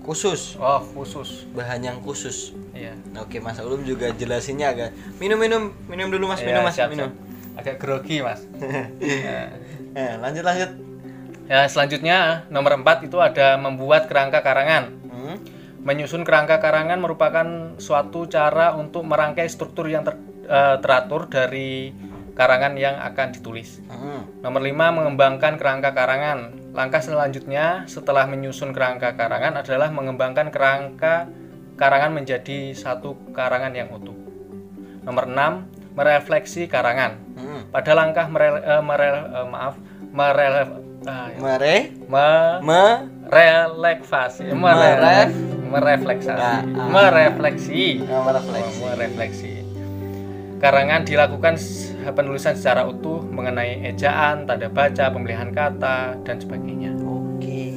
Khusus, 0.00 0.56
Oh, 0.56 0.80
khusus. 0.96 1.44
bahan 1.52 1.84
yang 1.84 1.98
khusus. 2.00 2.56
Iya. 2.72 2.96
Oke, 3.18 3.36
Mas 3.38 3.60
Ulum 3.60 3.84
juga 3.84 4.08
jelasinnya 4.10 4.72
agak 4.72 4.90
minum 5.18 5.36
minum 5.36 5.68
minum 5.84 6.08
dulu 6.08 6.24
Mas, 6.26 6.40
minum 6.40 6.62
Iya, 6.62 6.64
Mas, 6.64 6.74
siap, 6.74 6.88
minum. 6.88 7.12
siap. 7.12 7.60
Agak 7.60 7.76
grogi, 7.76 8.24
Mas. 8.24 8.40
Eh, 9.90 10.14
lanjut 10.16 10.44
lanjut. 10.44 10.70
ya, 11.44 11.66
selanjutnya 11.66 12.18
nomor 12.48 12.76
empat 12.76 13.02
itu 13.02 13.18
ada 13.18 13.56
membuat 13.56 14.06
kerangka 14.06 14.40
karangan. 14.40 14.94
Hmm. 15.02 15.36
Menyusun 15.80 16.22
kerangka 16.22 16.56
karangan 16.56 16.96
merupakan 16.96 17.46
suatu 17.76 18.24
cara 18.24 18.72
untuk 18.72 19.02
merangkai 19.02 19.48
struktur 19.48 19.88
yang 19.88 20.04
ter- 20.04 20.20
eh, 20.48 20.76
teratur 20.80 21.28
dari 21.28 21.92
karangan 22.32 22.74
yang 22.74 22.96
akan 22.96 23.28
ditulis. 23.30 23.82
Hmm. 23.84 24.22
Nomor 24.40 24.62
5 24.62 24.72
mengembangkan 24.90 25.54
kerangka 25.54 25.90
karangan. 25.90 26.54
Langkah 26.70 27.02
selanjutnya 27.02 27.82
setelah 27.84 28.24
menyusun 28.24 28.70
kerangka 28.70 29.12
karangan 29.12 29.58
adalah 29.58 29.90
mengembangkan 29.90 30.48
kerangka 30.48 31.26
karangan 31.74 32.10
menjadi 32.12 32.72
satu 32.72 33.14
karangan 33.30 33.70
yang 33.70 33.90
utuh. 33.90 34.14
Nomor 35.02 35.26
6 35.26 35.66
merefleksi 35.92 36.66
karangan. 36.66 37.18
Hmm. 37.34 37.60
Pada 37.68 37.92
langkah 37.92 38.26
merel, 38.26 38.56
eh, 38.58 38.82
merel- 38.82 39.28
eh, 39.28 39.46
maaf 39.46 39.74
merele, 40.08 40.62
ah, 41.04 41.26
ya. 41.28 41.38
Mere 41.38 41.76
me- 42.06 42.58
me 42.62 42.84
Meref- 44.96 45.36
merefleksasi 45.68 46.38
Nah, 46.38 46.60
ah. 46.62 46.88
merefleksi 46.88 47.82
Ah, 48.00 48.22
merefleksi. 48.24 48.80
Oh, 48.80 48.88
merefleksi 48.88 49.52
karangan 50.58 51.06
dilakukan 51.06 51.54
penulisan 52.14 52.54
secara 52.58 52.84
utuh 52.84 53.22
mengenai 53.22 53.86
ejaan 53.86 54.46
tanda 54.46 54.66
baca 54.66 55.10
pemilihan 55.10 55.50
kata 55.54 56.18
dan 56.22 56.36
sebagainya 56.38 56.94
Oke. 56.98 57.74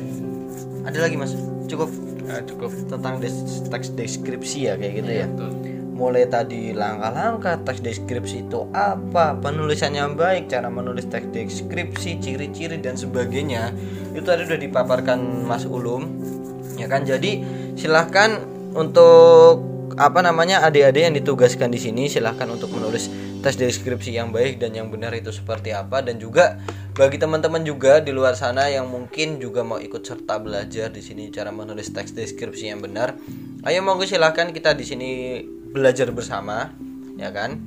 Ada 0.82 1.06
lagi 1.06 1.16
Mas? 1.16 1.38
Cukup 1.70 1.90
Eh, 2.32 2.42
cukup 2.48 2.72
tentang 2.88 3.20
des- 3.20 3.66
teks 3.68 3.92
deskripsi 3.92 4.72
ya 4.72 4.80
kayak 4.80 4.94
gitu 5.04 5.12
ya. 5.12 5.26
Betul. 5.28 5.52
Mulai 5.92 6.26
tadi 6.32 6.72
langkah-langkah 6.72 7.60
teks 7.68 7.84
deskripsi 7.84 8.48
itu 8.48 8.72
apa, 8.72 9.36
penulisan 9.36 9.92
yang 9.92 10.16
baik, 10.16 10.48
cara 10.48 10.72
menulis 10.72 11.12
teks 11.12 11.28
deskripsi, 11.36 12.24
ciri-ciri 12.24 12.80
dan 12.80 12.96
sebagainya. 12.96 13.76
Itu 14.16 14.24
tadi 14.24 14.48
udah 14.48 14.60
dipaparkan 14.64 15.44
Mas 15.44 15.68
Ulum. 15.68 16.08
Ya 16.80 16.88
kan? 16.88 17.04
Jadi 17.04 17.44
silahkan 17.76 18.40
untuk 18.72 19.60
apa 19.98 20.20
namanya 20.24 20.64
adik-adik 20.64 21.02
yang 21.12 21.16
ditugaskan 21.16 21.72
di 21.72 21.80
sini 21.82 22.08
silahkan 22.08 22.48
untuk 22.48 22.72
menulis 22.72 23.10
tes 23.42 23.58
deskripsi 23.58 24.16
yang 24.16 24.30
baik 24.30 24.62
dan 24.62 24.78
yang 24.78 24.88
benar 24.94 25.12
itu 25.18 25.34
seperti 25.34 25.74
apa. 25.74 26.06
Dan 26.06 26.22
juga 26.22 26.62
bagi 26.92 27.18
teman-teman 27.18 27.64
juga 27.64 28.04
di 28.04 28.12
luar 28.12 28.36
sana 28.36 28.68
yang 28.68 28.86
mungkin 28.86 29.40
juga 29.40 29.64
mau 29.64 29.80
ikut 29.80 30.04
serta 30.04 30.38
belajar 30.44 30.92
di 30.92 31.00
sini 31.00 31.32
cara 31.32 31.50
menulis 31.50 31.90
teks 31.90 32.12
deskripsi 32.12 32.68
yang 32.68 32.84
benar 32.84 33.16
ayo 33.64 33.80
monggo 33.80 34.04
silahkan 34.04 34.52
kita 34.52 34.76
di 34.76 34.84
sini 34.84 35.10
belajar 35.72 36.12
bersama 36.12 36.76
ya 37.16 37.32
kan? 37.32 37.58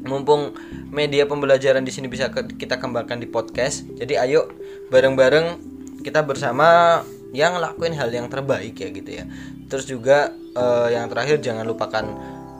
Mumpung 0.00 0.56
media 0.88 1.28
pembelajaran 1.28 1.84
di 1.84 1.92
sini 1.92 2.08
bisa 2.08 2.32
kita 2.32 2.80
kembangkan 2.80 3.20
di 3.20 3.28
podcast 3.28 3.84
jadi 3.98 4.24
ayo 4.24 4.48
bareng-bareng 4.88 5.60
kita 6.00 6.24
bersama 6.24 7.02
yang 7.36 7.58
lakuin 7.60 7.94
hal 7.94 8.08
yang 8.10 8.30
terbaik 8.30 8.78
ya 8.78 8.88
gitu 8.94 9.10
ya. 9.10 9.24
Terus 9.66 9.86
juga 9.86 10.34
eh, 10.56 10.88
yang 10.94 11.06
terakhir 11.06 11.38
jangan 11.38 11.64
lupakan 11.66 12.04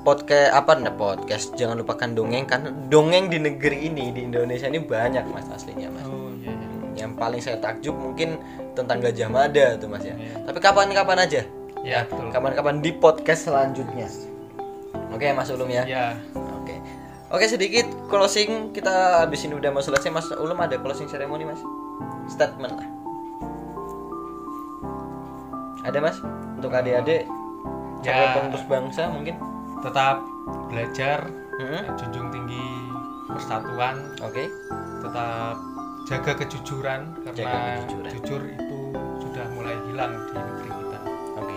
podcast 0.01 0.51
apa 0.57 0.73
nah 0.81 0.95
podcast. 0.95 1.53
Jangan 1.57 1.77
lupakan 1.81 2.09
dongeng 2.17 2.45
karena 2.49 2.73
dongeng 2.89 3.29
di 3.29 3.39
negeri 3.41 3.93
ini 3.93 4.13
di 4.13 4.25
Indonesia 4.25 4.67
ini 4.69 4.81
banyak 4.81 5.25
mas 5.29 5.49
aslinya 5.53 5.93
mas. 5.93 6.07
Oh 6.09 6.33
iya, 6.41 6.53
iya. 6.53 7.05
yang 7.07 7.17
paling 7.17 7.41
saya 7.41 7.61
takjub 7.61 7.97
mungkin 7.97 8.41
tentang 8.77 9.01
Gajah 9.01 9.29
Mada 9.29 9.77
tuh 9.77 9.89
mas 9.89 10.05
ya. 10.05 10.17
Tapi 10.45 10.59
kapan-kapan 10.59 11.19
aja. 11.25 11.43
Ya 11.81 12.05
kapan-kapan 12.09 12.85
di 12.85 12.93
podcast 12.93 13.49
selanjutnya. 13.49 14.09
Oke 15.13 15.33
mas 15.33 15.49
Ulum 15.53 15.69
ya? 15.69 15.85
Ya 15.85 16.05
Oke. 16.61 16.77
Oke 17.31 17.45
sedikit 17.47 17.87
closing. 18.09 18.73
Kita 18.73 19.25
habis 19.25 19.45
ini 19.45 19.55
udah 19.55 19.71
mau 19.71 19.85
selesai 19.85 20.11
Mas 20.11 20.29
Ulum 20.35 20.59
ada 20.59 20.77
closing 20.83 21.07
ceremony 21.07 21.47
Mas. 21.47 21.63
Statement 22.27 22.75
lah. 22.75 22.89
Ada 25.87 25.99
Mas? 26.03 26.19
Untuk 26.61 26.75
adik-adik 26.77 27.25
Ya. 28.03 28.33
penerus 28.35 28.65
bangsa 28.65 29.03
mungkin. 29.07 29.37
tetap 29.81 30.21
belajar 30.69 31.25
Hmm? 31.57 31.85
junjung 31.95 32.29
tinggi 32.29 32.65
persatuan 33.27 33.97
Oke. 34.19 34.49
tetap 35.01 35.57
jaga 36.05 36.33
kejujuran 36.35 37.01
karena 37.19 37.33
Jaga 37.35 37.59
kejujuran. 37.79 38.11
jujur 38.11 38.41
itu 38.47 38.79
sudah 39.21 39.45
mulai 39.51 39.77
hilang 39.87 40.13
di 40.23 40.33
negeri 40.35 40.69
kita 40.71 40.99
Oke. 41.37 41.57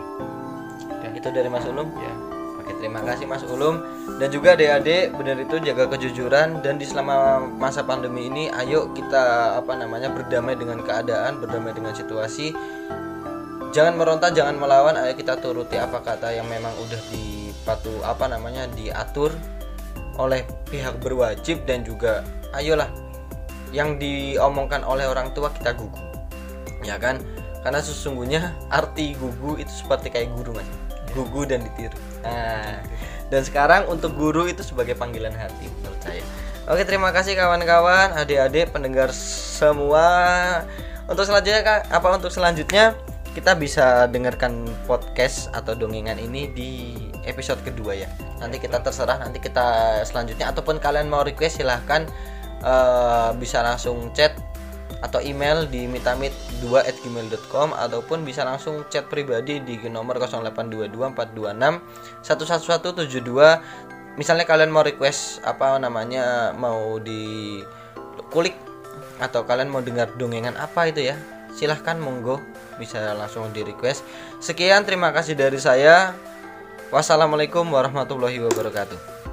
Dan 1.00 1.12
Itu 1.14 1.28
dari 1.30 1.48
Mas 1.48 1.64
Ulum. 1.66 1.88
ya 1.94 2.14
Oke, 2.58 2.72
terima 2.78 3.00
kasih 3.02 3.26
Mas 3.26 3.44
Ulum 3.44 3.76
dan 4.14 4.28
juga 4.30 4.56
adik-adik 4.56 5.12
benar 5.14 5.36
itu 5.38 5.56
jaga 5.62 5.84
kejujuran 5.90 6.60
dan 6.60 6.76
di 6.76 6.86
selama 6.86 7.16
masa 7.50 7.84
pandemi 7.84 8.28
ini 8.28 8.48
ayo 8.54 8.88
kita 8.92 9.20
apa 9.58 9.74
namanya 9.74 10.08
berdamai 10.10 10.56
dengan 10.56 10.80
keadaan, 10.80 11.40
berdamai 11.40 11.72
dengan 11.72 11.92
situasi. 11.92 12.56
Jangan 13.74 13.98
meronta, 13.98 14.30
jangan 14.30 14.54
melawan, 14.62 14.94
ayo 15.02 15.18
kita 15.18 15.42
turuti 15.42 15.82
apa 15.82 15.98
kata 16.06 16.30
yang 16.30 16.46
memang 16.46 16.70
udah 16.78 17.02
dipatu 17.10 17.90
apa 18.06 18.30
namanya 18.30 18.70
diatur 18.70 19.34
oleh 20.22 20.46
pihak 20.70 21.02
berwajib 21.02 21.66
dan 21.66 21.82
juga 21.82 22.22
ayolah 22.54 22.86
yang 23.74 23.98
diomongkan 23.98 24.86
oleh 24.86 25.10
orang 25.10 25.34
tua 25.34 25.50
kita 25.50 25.74
gugu. 25.74 25.98
Ya 26.86 27.02
kan? 27.02 27.18
Karena 27.66 27.82
sesungguhnya 27.82 28.54
arti 28.70 29.18
gugu 29.18 29.58
itu 29.58 29.74
seperti 29.74 30.14
kayak 30.14 30.30
guru 30.38 30.54
Mas. 30.54 30.70
Gugu 31.18 31.50
dan 31.50 31.66
ditiru. 31.66 31.98
Nah, 32.22 32.78
dan 33.34 33.42
sekarang 33.42 33.90
untuk 33.90 34.14
guru 34.14 34.46
itu 34.46 34.62
sebagai 34.62 34.94
panggilan 34.94 35.34
hati 35.34 35.66
menurut 35.82 35.98
saya. 36.06 36.22
Oke, 36.70 36.86
terima 36.86 37.10
kasih 37.10 37.34
kawan-kawan, 37.34 38.14
adik-adik, 38.22 38.70
pendengar 38.70 39.10
semua. 39.18 40.62
Untuk 41.10 41.26
selanjutnya 41.26 41.66
Kak, 41.66 41.82
apa 41.90 42.08
untuk 42.14 42.30
selanjutnya 42.30 42.94
kita 43.34 43.58
bisa 43.58 44.06
dengarkan 44.08 44.70
podcast 44.86 45.50
atau 45.58 45.74
dongengan 45.74 46.22
ini 46.22 46.50
di 46.54 46.72
episode 47.26 47.60
kedua 47.66 47.98
ya. 47.98 48.10
Nanti 48.38 48.62
kita 48.62 48.80
terserah 48.86 49.18
nanti 49.18 49.42
kita 49.42 50.00
selanjutnya. 50.06 50.54
Ataupun 50.54 50.78
kalian 50.78 51.10
mau 51.10 51.26
request 51.26 51.60
silahkan 51.60 52.06
eh, 52.62 53.30
bisa 53.42 53.66
langsung 53.66 54.14
chat 54.14 54.38
atau 55.04 55.20
email 55.20 55.68
di 55.68 55.84
mitamit2@gmail.com 55.84 57.76
ataupun 57.76 58.24
bisa 58.24 58.48
langsung 58.48 58.88
chat 58.88 59.04
pribadi 59.12 59.60
di 59.60 59.76
nomor 59.92 60.16
0822 60.16 61.12
426 61.12 62.24
11172 62.24 64.16
misalnya 64.16 64.48
kalian 64.48 64.72
mau 64.72 64.80
request 64.80 65.44
apa 65.44 65.76
namanya 65.76 66.56
mau 66.56 67.04
di 67.04 67.60
kulik 68.32 68.56
atau 69.20 69.44
kalian 69.44 69.68
mau 69.68 69.84
dengar 69.84 70.08
dongengan 70.16 70.56
apa 70.56 70.88
itu 70.88 71.12
ya 71.12 71.20
silahkan 71.54 71.96
monggo. 72.02 72.42
Bisa 72.82 73.14
langsung 73.14 73.54
di 73.54 73.62
request 73.62 74.02
sekian 74.42 74.84
terima 74.84 75.14
kasih 75.14 75.38
dari 75.38 75.62
saya. 75.62 76.18
Wassalamualaikum 76.94 77.66
warahmatullahi 77.74 78.38
wabarakatuh 78.38 79.24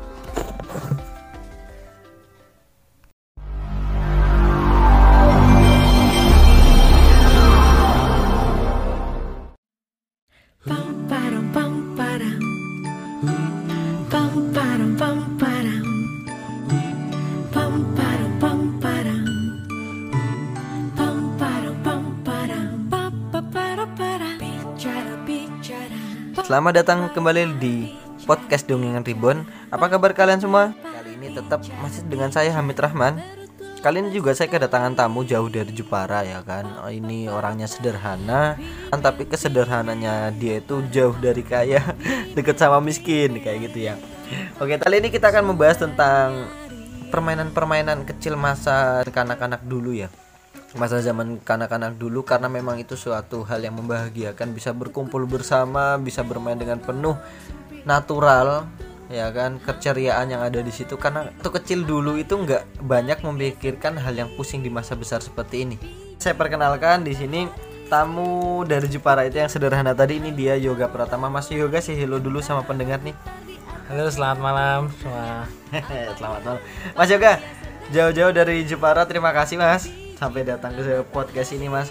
Selamat 26.47 26.73
datang 26.81 27.13
kembali 27.13 27.61
di 27.61 27.93
podcast 28.25 28.65
Dongengan 28.65 29.05
Ribbon. 29.05 29.45
Apa 29.69 29.93
kabar 29.93 30.17
kalian 30.17 30.41
semua? 30.41 30.73
Kali 30.81 31.17
ini 31.19 31.35
tetap 31.35 31.61
masih 31.85 32.07
dengan 32.09 32.33
saya 32.33 32.55
Hamid 32.57 32.81
Rahman. 32.81 33.21
Kali 33.81 34.05
ini 34.05 34.13
juga 34.13 34.33
saya 34.37 34.49
kedatangan 34.49 34.97
tamu 34.97 35.25
jauh 35.25 35.49
dari 35.49 35.73
Jepara 35.73 36.25
ya 36.25 36.41
kan. 36.41 36.69
Oh, 36.85 36.93
ini 36.93 37.29
orangnya 37.29 37.69
sederhana, 37.69 38.61
tapi 38.93 39.25
kesederhananya 39.29 40.33
dia 40.37 40.61
itu 40.61 40.85
jauh 40.89 41.17
dari 41.17 41.45
kaya, 41.45 41.81
deket 42.37 42.57
sama 42.57 42.81
miskin 42.81 43.41
kayak 43.41 43.73
gitu 43.73 43.93
ya. 43.93 43.95
Oke, 44.61 44.77
kali 44.81 45.01
ini 45.01 45.09
kita 45.09 45.33
akan 45.33 45.53
membahas 45.53 45.81
tentang 45.81 46.49
permainan-permainan 47.11 48.07
kecil 48.07 48.39
masa 48.39 49.03
kanak-kanak 49.11 49.67
dulu 49.67 49.93
ya 49.93 50.09
masa 50.79 51.03
zaman 51.03 51.43
kanak-kanak 51.43 51.99
dulu 51.99 52.23
karena 52.23 52.47
memang 52.47 52.79
itu 52.79 52.95
suatu 52.95 53.43
hal 53.43 53.65
yang 53.65 53.75
membahagiakan. 53.75 54.55
Bisa 54.55 54.71
berkumpul 54.71 55.27
bersama 55.27 55.99
bisa 55.99 56.23
bermain 56.23 56.59
dengan 56.59 56.79
penuh 56.79 57.19
natural 57.83 58.71
ya 59.11 59.27
kan 59.35 59.59
keceriaan 59.59 60.31
yang 60.31 60.43
ada 60.45 60.63
di 60.63 60.71
situ. 60.71 60.95
Karena 60.95 61.27
waktu 61.27 61.51
kecil 61.59 61.83
dulu 61.83 62.15
itu 62.15 62.39
nggak 62.39 62.87
banyak 62.87 63.19
memikirkan 63.27 63.99
hal 63.99 64.15
yang 64.15 64.31
pusing 64.39 64.63
di 64.63 64.71
masa 64.71 64.95
besar 64.95 65.19
seperti 65.19 65.67
ini. 65.67 65.77
Saya 66.21 66.39
perkenalkan 66.39 67.03
di 67.03 67.17
sini 67.17 67.51
tamu 67.91 68.63
dari 68.63 68.87
Jepara 68.87 69.27
itu 69.27 69.43
yang 69.43 69.51
sederhana 69.51 69.91
tadi. 69.91 70.23
Ini 70.23 70.31
dia 70.31 70.55
Yoga 70.55 70.87
Pratama. 70.87 71.27
Mas 71.27 71.51
Yoga 71.51 71.83
sih 71.83 71.99
hello 71.99 72.23
dulu 72.23 72.39
sama 72.39 72.63
pendengar 72.63 73.03
nih. 73.03 73.17
Halo, 73.91 74.07
selamat 74.07 74.39
malam 74.39 74.81
semua. 75.03 75.51
Selamat 76.15 76.41
malam. 76.47 76.63
Mas 76.95 77.11
Yoga 77.11 77.43
Jauh-jauh 77.91 78.31
dari 78.31 78.63
Jepara 78.63 79.03
Terima 79.03 79.35
kasih 79.35 79.59
mas 79.59 79.91
Sampai 80.21 80.45
datang 80.45 80.77
ke 80.77 81.01
podcast 81.09 81.57
ini 81.57 81.73
mas 81.73 81.89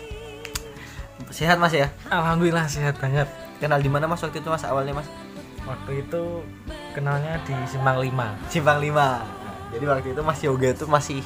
Sehat 1.33 1.57
mas 1.57 1.73
ya 1.73 1.89
Alhamdulillah 2.13 2.69
sehat 2.69 3.01
banget. 3.01 3.25
Kenal 3.57 3.81
di 3.81 3.89
mana 3.89 4.05
mas 4.05 4.21
waktu 4.21 4.37
itu 4.37 4.53
mas 4.53 4.61
awalnya 4.69 4.93
mas 4.93 5.09
Waktu 5.65 6.05
itu 6.05 6.45
kenalnya 6.93 7.41
di 7.41 7.57
Simpang 7.65 7.97
5. 7.97 8.13
Simpang 8.53 8.77
5 8.77 9.73
Jadi 9.73 9.85
waktu 9.89 10.07
itu 10.13 10.21
mas 10.21 10.39
Yoga 10.45 10.69
itu 10.77 10.85
masih 10.85 11.25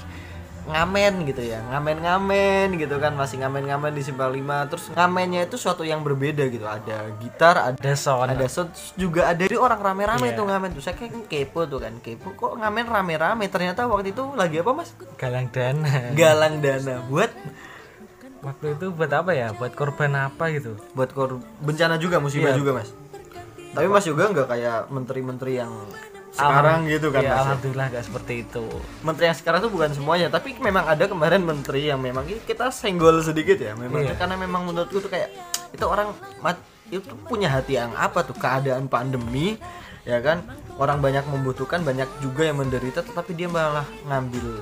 ngamen 0.63 1.25
gitu 1.25 1.43
ya 1.43 1.59
ngamen-ngamen 1.67 2.75
gitu 2.75 2.95
kan 2.95 3.11
masih 3.11 3.35
ngamen-ngamen 3.37 3.91
di 3.91 3.99
Simpang 3.99 4.31
5 4.31 4.69
terus 4.71 4.83
ngamennya 4.89 5.43
itu 5.43 5.55
suatu 5.55 5.83
yang 5.83 5.99
berbeda 5.99 6.47
gitu 6.47 6.63
ada 6.63 7.11
gitar 7.17 7.55
ada 7.69 7.91
sound. 7.93 8.31
ada 8.31 8.47
sound 8.47 8.71
juga 8.93 9.27
ada 9.27 9.43
di 9.43 9.53
orang 9.53 9.77
rame-rame 9.77 10.23
Iya. 10.25 10.37
tuh 10.37 10.45
ngamen 10.45 10.69
tuh 10.71 10.79
saya 10.79 10.95
kayak 10.95 11.27
kepo 11.27 11.65
tuh 11.65 11.79
kan 11.79 11.99
kepo 11.99 12.31
kok 12.31 12.55
ngamen 12.55 12.85
rame-rame 12.85 13.45
ternyata 13.45 13.83
waktu 13.85 14.11
itu 14.11 14.23
lagi 14.33 14.57
apa 14.57 14.71
mas 14.71 14.95
galang 15.15 15.47
dana. 15.49 16.11
galang 16.13 16.55
dana 16.59 17.03
buat 17.05 17.31
Waktu 18.43 18.75
itu 18.75 18.91
buat 18.91 19.07
apa 19.07 19.31
ya? 19.31 19.55
Buat 19.55 19.71
korban 19.71 20.11
apa 20.19 20.51
gitu? 20.51 20.75
buat 20.91 21.07
kor 21.09 21.39
bencana 21.59 21.95
juga 21.95 22.19
musibah 22.19 22.51
Iya. 22.51 22.59
juga 22.59 22.71
mas 22.75 22.91
tapi 23.71 23.87
mas 23.87 24.03
juga 24.03 24.27
nggak 24.27 24.47
kayak 24.47 24.79
menteri-menteri 24.87 25.57
yang 25.57 25.71
sekarang 26.33 26.85
gitu 26.87 27.07
kan 27.09 27.21
Iya, 27.21 27.29
ya? 27.29 27.37
alhamdulillah 27.39 27.87
gak 27.91 28.05
seperti 28.05 28.33
itu. 28.41 28.65
menteri 28.99 29.23
yang 29.25 29.37
sekarang 29.37 29.59
tuh 29.61 29.69
bukan 29.69 29.91
semuanya 29.91 30.27
tapi 30.27 30.57
memang 30.57 30.83
ada 30.83 31.05
kemarin 31.05 31.41
menteri 31.41 31.87
yang 31.87 31.99
memang 31.99 32.25
kita 32.41 32.67
senggol 32.69 33.21
sedikit 33.21 33.55
ya 33.55 33.73
memang 33.73 34.01
Iya. 34.03 34.17
karena 34.17 34.35
memang 34.35 34.65
menurutku 34.65 34.97
tuh 34.97 35.07
kayak 35.07 35.29
itu 35.69 35.83
orang 35.83 36.09
mat- 36.39 36.61
itu 36.89 37.05
punya 37.23 37.49
hati 37.49 37.73
yang 37.75 37.93
apa 37.93 38.21
tuh 38.21 38.33
keadaan 38.35 38.85
pandemi 38.85 39.57
ya 40.03 40.19
kan 40.19 40.41
orang 40.75 40.99
banyak 40.99 41.23
membutuhkan 41.25 41.81
banyak 41.81 42.09
juga 42.19 42.43
yang 42.43 42.59
menderita 42.59 42.99
tetapi 42.99 43.31
dia 43.31 43.47
malah 43.47 43.85
ngambil 44.03 44.61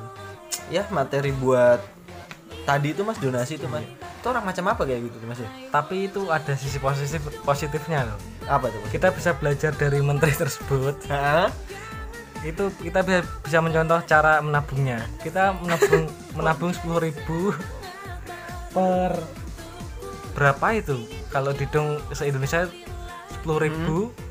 ya 0.68 0.84
materi 0.90 1.32
buat 1.34 1.80
tadi 2.62 2.94
itu 2.94 3.02
mas 3.02 3.18
donasi 3.18 3.58
itu 3.58 3.66
mas 3.66 3.82
itu 3.86 4.26
orang 4.30 4.46
macam 4.46 4.66
apa 4.70 4.82
kayak 4.86 5.10
gitu 5.10 5.18
mas 5.26 5.42
ya 5.42 5.50
Tapi 5.70 6.08
itu 6.08 6.30
ada 6.30 6.54
sisi 6.54 6.78
positif 6.78 7.22
positifnya 7.42 8.06
loh. 8.06 8.18
apa 8.46 8.70
tuh 8.70 8.82
Kita 8.90 9.10
bisa 9.10 9.34
belajar 9.34 9.74
dari 9.74 10.02
menteri 10.02 10.34
tersebut. 10.34 11.10
Itu 12.42 12.74
kita 12.82 13.06
bisa 13.06 13.22
bisa 13.46 13.58
mencontoh 13.62 14.02
cara 14.06 14.42
menabungnya. 14.42 15.06
Kita 15.22 15.54
menabung 15.62 16.10
menabung 16.38 16.72
10.000 16.74 18.74
per 18.74 19.12
berapa 20.34 20.68
itu? 20.74 21.06
Kalau 21.30 21.54
dihitung 21.54 22.02
se 22.12 22.26
Indonesia 22.26 22.66
10.000 22.66 23.46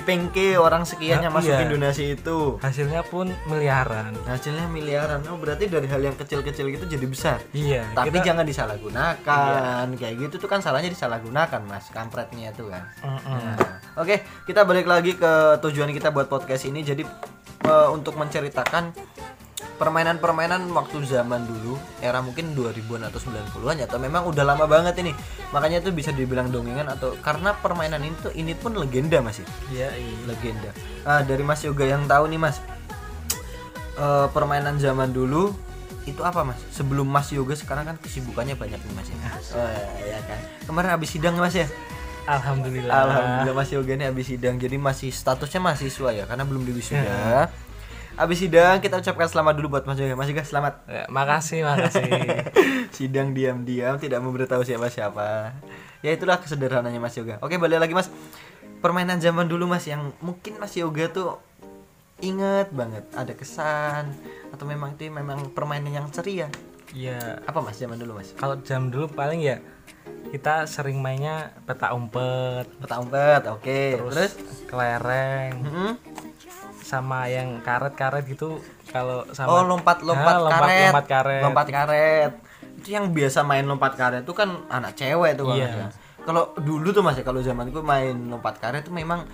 pengke 0.00 0.56
orang 0.56 0.86
sekian 0.86 1.20
yang 1.20 1.34
Nah, 1.34 1.42
masukin 1.42 1.68
iya. 1.68 1.74
donasi 1.74 2.04
itu. 2.14 2.38
Hasilnya 2.62 3.02
pun 3.04 3.28
miliaran. 3.44 4.14
hasilnya 4.24 4.70
miliaran. 4.70 5.20
Oh 5.28 5.36
berarti 5.36 5.68
dari 5.68 5.84
hal 5.90 6.00
yang 6.00 6.16
kecil-kecil 6.16 6.70
gitu 6.70 6.84
jadi 6.86 7.04
besar. 7.04 7.38
Iya, 7.52 7.84
tapi 7.92 8.08
kita 8.14 8.32
jangan 8.32 8.44
disalahgunakan. 8.46 9.86
Kayak 9.98 10.14
gitu 10.28 10.34
tuh 10.38 10.48
kan 10.48 10.62
salahnya 10.62 10.88
disalahgunakan 10.88 11.60
mas 11.66 11.90
kampretnya 11.90 12.54
itu 12.54 12.70
kan. 12.70 12.86
Mm-mm. 13.02 13.40
Nah, 13.58 13.58
oke 13.98 14.16
kita 14.46 14.62
balik 14.64 14.86
lagi 14.86 15.18
ke 15.18 15.32
tujuan 15.60 15.90
kita 15.90 16.08
buat 16.08 16.30
podcast 16.30 16.64
ini. 16.64 16.80
Jadi 16.80 17.02
eh, 17.62 17.88
untuk 17.90 18.14
menceritakan 18.16 18.92
permainan-permainan 19.72 20.68
waktu 20.70 21.02
zaman 21.04 21.42
dulu 21.42 21.74
era 21.98 22.18
mungkin 22.18 22.52
2000-an 22.52 23.08
atau 23.08 23.18
90-an 23.18 23.76
ya 23.76 23.86
atau 23.86 23.98
memang 23.98 24.24
udah 24.24 24.44
lama 24.44 24.64
banget 24.64 24.94
ini 25.00 25.12
makanya 25.50 25.80
itu 25.80 25.90
bisa 25.90 26.10
dibilang 26.10 26.48
dongengan 26.48 26.86
atau 26.88 27.16
karena 27.18 27.52
permainan 27.54 28.00
ini 28.00 28.14
tuh 28.18 28.32
ini 28.32 28.52
pun 28.52 28.72
legenda 28.72 29.18
masih 29.18 29.42
Iya, 29.68 29.90
iya. 29.92 30.14
legenda. 30.24 30.70
Ah, 31.02 31.20
dari 31.20 31.42
Mas 31.42 31.60
Yoga 31.60 31.82
yang 31.82 32.04
tahu 32.04 32.24
nih 32.26 32.38
Mas, 32.38 32.60
eh, 33.96 34.26
permainan 34.30 34.76
zaman 34.76 35.10
dulu 35.10 35.52
itu 36.02 36.18
apa 36.20 36.42
Mas? 36.42 36.58
Sebelum 36.70 37.04
Mas 37.04 37.30
Yoga 37.30 37.54
sekarang 37.54 37.84
kan 37.84 37.96
kesibukannya 37.96 38.54
banyak 38.54 38.78
nih 38.78 38.94
Mas 38.94 39.08
ya. 39.08 39.16
Oh 39.54 39.70
ya 40.02 40.18
kan. 40.26 40.38
Kemarin 40.64 40.90
habis 40.90 41.10
sidang 41.10 41.34
Mas 41.36 41.54
ya. 41.54 41.66
Alhamdulillah. 42.22 42.90
Alhamdulillah 42.92 43.54
Mas 43.56 43.70
Yoga 43.70 43.92
ini 43.92 44.04
habis 44.06 44.26
sidang 44.26 44.54
jadi 44.56 44.78
masih 44.78 45.10
statusnya 45.10 45.58
mahasiswa 45.58 46.10
ya 46.12 46.24
karena 46.24 46.42
belum 46.42 46.62
diwisuda. 46.62 47.50
Habis 48.12 48.44
sidang 48.44 48.76
kita 48.78 49.00
ucapkan 49.00 49.24
selamat 49.24 49.54
dulu 49.56 49.76
buat 49.78 49.84
Mas 49.88 49.96
Yoga. 49.96 50.14
Mas 50.14 50.28
Yoga 50.28 50.44
selamat. 50.44 50.74
Ya, 50.84 51.04
makasih, 51.08 51.64
makasih. 51.64 52.10
sidang 52.96 53.32
diam-diam 53.32 53.96
tidak 53.96 54.20
memberitahu 54.20 54.60
siapa-siapa. 54.62 55.56
Ya 56.04 56.10
itulah 56.12 56.36
kesederhananya 56.36 57.00
Mas 57.00 57.16
Yoga. 57.16 57.40
Oke, 57.40 57.56
balik 57.56 57.80
lagi 57.80 57.96
Mas. 57.96 58.12
Permainan 58.84 59.16
zaman 59.16 59.48
dulu 59.48 59.64
Mas 59.64 59.88
yang 59.88 60.12
mungkin 60.20 60.60
Mas 60.60 60.76
Yoga 60.76 61.08
tuh 61.08 61.40
inget 62.22 62.70
banget 62.70 63.02
ada 63.18 63.34
kesan 63.34 64.14
atau 64.54 64.64
memang 64.68 64.94
itu 64.94 65.08
memang 65.08 65.50
permainan 65.50 66.04
yang 66.04 66.06
ceria. 66.12 66.52
Iya. 66.92 67.40
Apa 67.48 67.64
Mas 67.64 67.80
zaman 67.80 67.96
dulu 67.96 68.20
Mas? 68.20 68.36
Kalau 68.36 68.60
jam 68.60 68.92
dulu 68.92 69.08
paling 69.08 69.40
ya 69.40 69.56
kita 70.30 70.68
sering 70.68 71.00
mainnya 71.00 71.50
peta 71.64 71.92
umpet, 71.92 72.68
Peta 72.80 72.96
umpet, 73.00 73.42
oke. 73.48 73.82
terus, 73.98 74.14
Terus, 74.14 74.32
kelereng, 74.70 75.52
Mm-mm. 75.62 75.92
Sama 76.92 77.24
yang 77.26 77.60
karet-karet 77.60 78.24
gitu. 78.26 78.60
Kalau 78.86 79.24
sama 79.32 79.48
oh 79.50 79.64
lompat-lompat 79.64 80.28
Ah, 80.28 80.38
lompat, 80.38 80.60
karet. 80.60 80.84
lompat 80.84 81.06
karet. 81.08 81.40
Lompat 81.40 81.66
karet. 81.68 82.32
Itu 82.76 82.88
yang 82.90 83.08
biasa 83.08 83.40
main 83.42 83.64
lompat 83.64 83.96
karet 83.96 84.22
itu 84.22 84.32
kan 84.32 84.68
anak 84.68 84.92
cewek 84.92 85.32
tuh 85.34 85.56
ya. 85.56 85.88
Kalau 86.22 86.52
dulu 86.54 86.92
tuh 86.92 87.00
Mas 87.00 87.16
ya 87.16 87.24
kalau 87.24 87.40
zamanku 87.40 87.80
main 87.80 88.12
lompat 88.28 88.60
karet 88.60 88.84
tuh 88.84 88.92
memang 88.92 89.24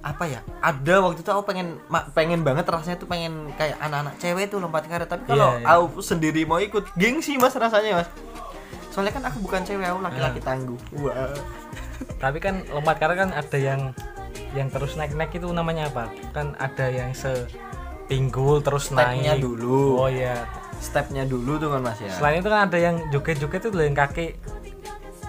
apa 0.00 0.24
ya 0.24 0.40
ada 0.58 1.04
waktu 1.04 1.20
itu 1.20 1.28
aku 1.28 1.44
pengen 1.44 1.76
pengen 2.10 2.40
banget 2.40 2.64
rasanya 2.64 2.96
tuh 2.96 3.04
pengen 3.04 3.52
kayak 3.52 3.76
anak-anak 3.78 4.16
cewek 4.16 4.48
tuh 4.48 4.56
lompat 4.56 4.88
karet 4.88 5.04
tapi 5.04 5.28
kalau 5.28 5.52
Iya, 5.54 5.60
iya. 5.60 5.76
aku 5.76 6.00
sendiri 6.00 6.48
mau 6.48 6.56
ikut 6.56 6.96
gengsi 6.96 7.36
mas 7.36 7.52
rasanya 7.52 8.00
mas 8.00 8.08
soalnya 8.88 9.12
kan 9.12 9.28
aku 9.28 9.44
bukan 9.44 9.60
cewek 9.60 9.84
aku 9.84 10.00
laki-laki 10.00 10.40
Iya. 10.40 10.46
tangguh 10.46 10.80
wah 10.98 11.36
Tapi 12.16 12.40
kan 12.40 12.64
lompat 12.70 12.96
karet 12.96 13.16
kan 13.18 13.30
ada 13.30 13.58
yang 13.60 13.92
yang 14.50 14.66
terus 14.66 14.94
naik-naik 14.94 15.30
itu 15.32 15.46
namanya 15.46 15.86
apa? 15.86 16.04
Kan 16.30 16.54
ada 16.56 16.86
yang 16.86 17.10
sepinggul 17.12 18.58
terus 18.58 18.88
Stepnya 18.88 19.34
naik. 19.34 19.40
dulu. 19.40 19.98
Oh 19.98 20.08
iya. 20.08 20.46
stepnya 20.76 21.22
dulu 21.22 21.56
tuh 21.56 21.68
kan 21.68 21.80
mas 21.82 21.98
ya 21.98 22.08
Selain 22.08 22.40
itu 22.40 22.48
kan 22.48 22.64
ada 22.64 22.78
yang 22.80 23.04
joget-joget 23.08 23.60
itu 23.60 23.78
yang 23.78 23.92
kaki 23.92 24.32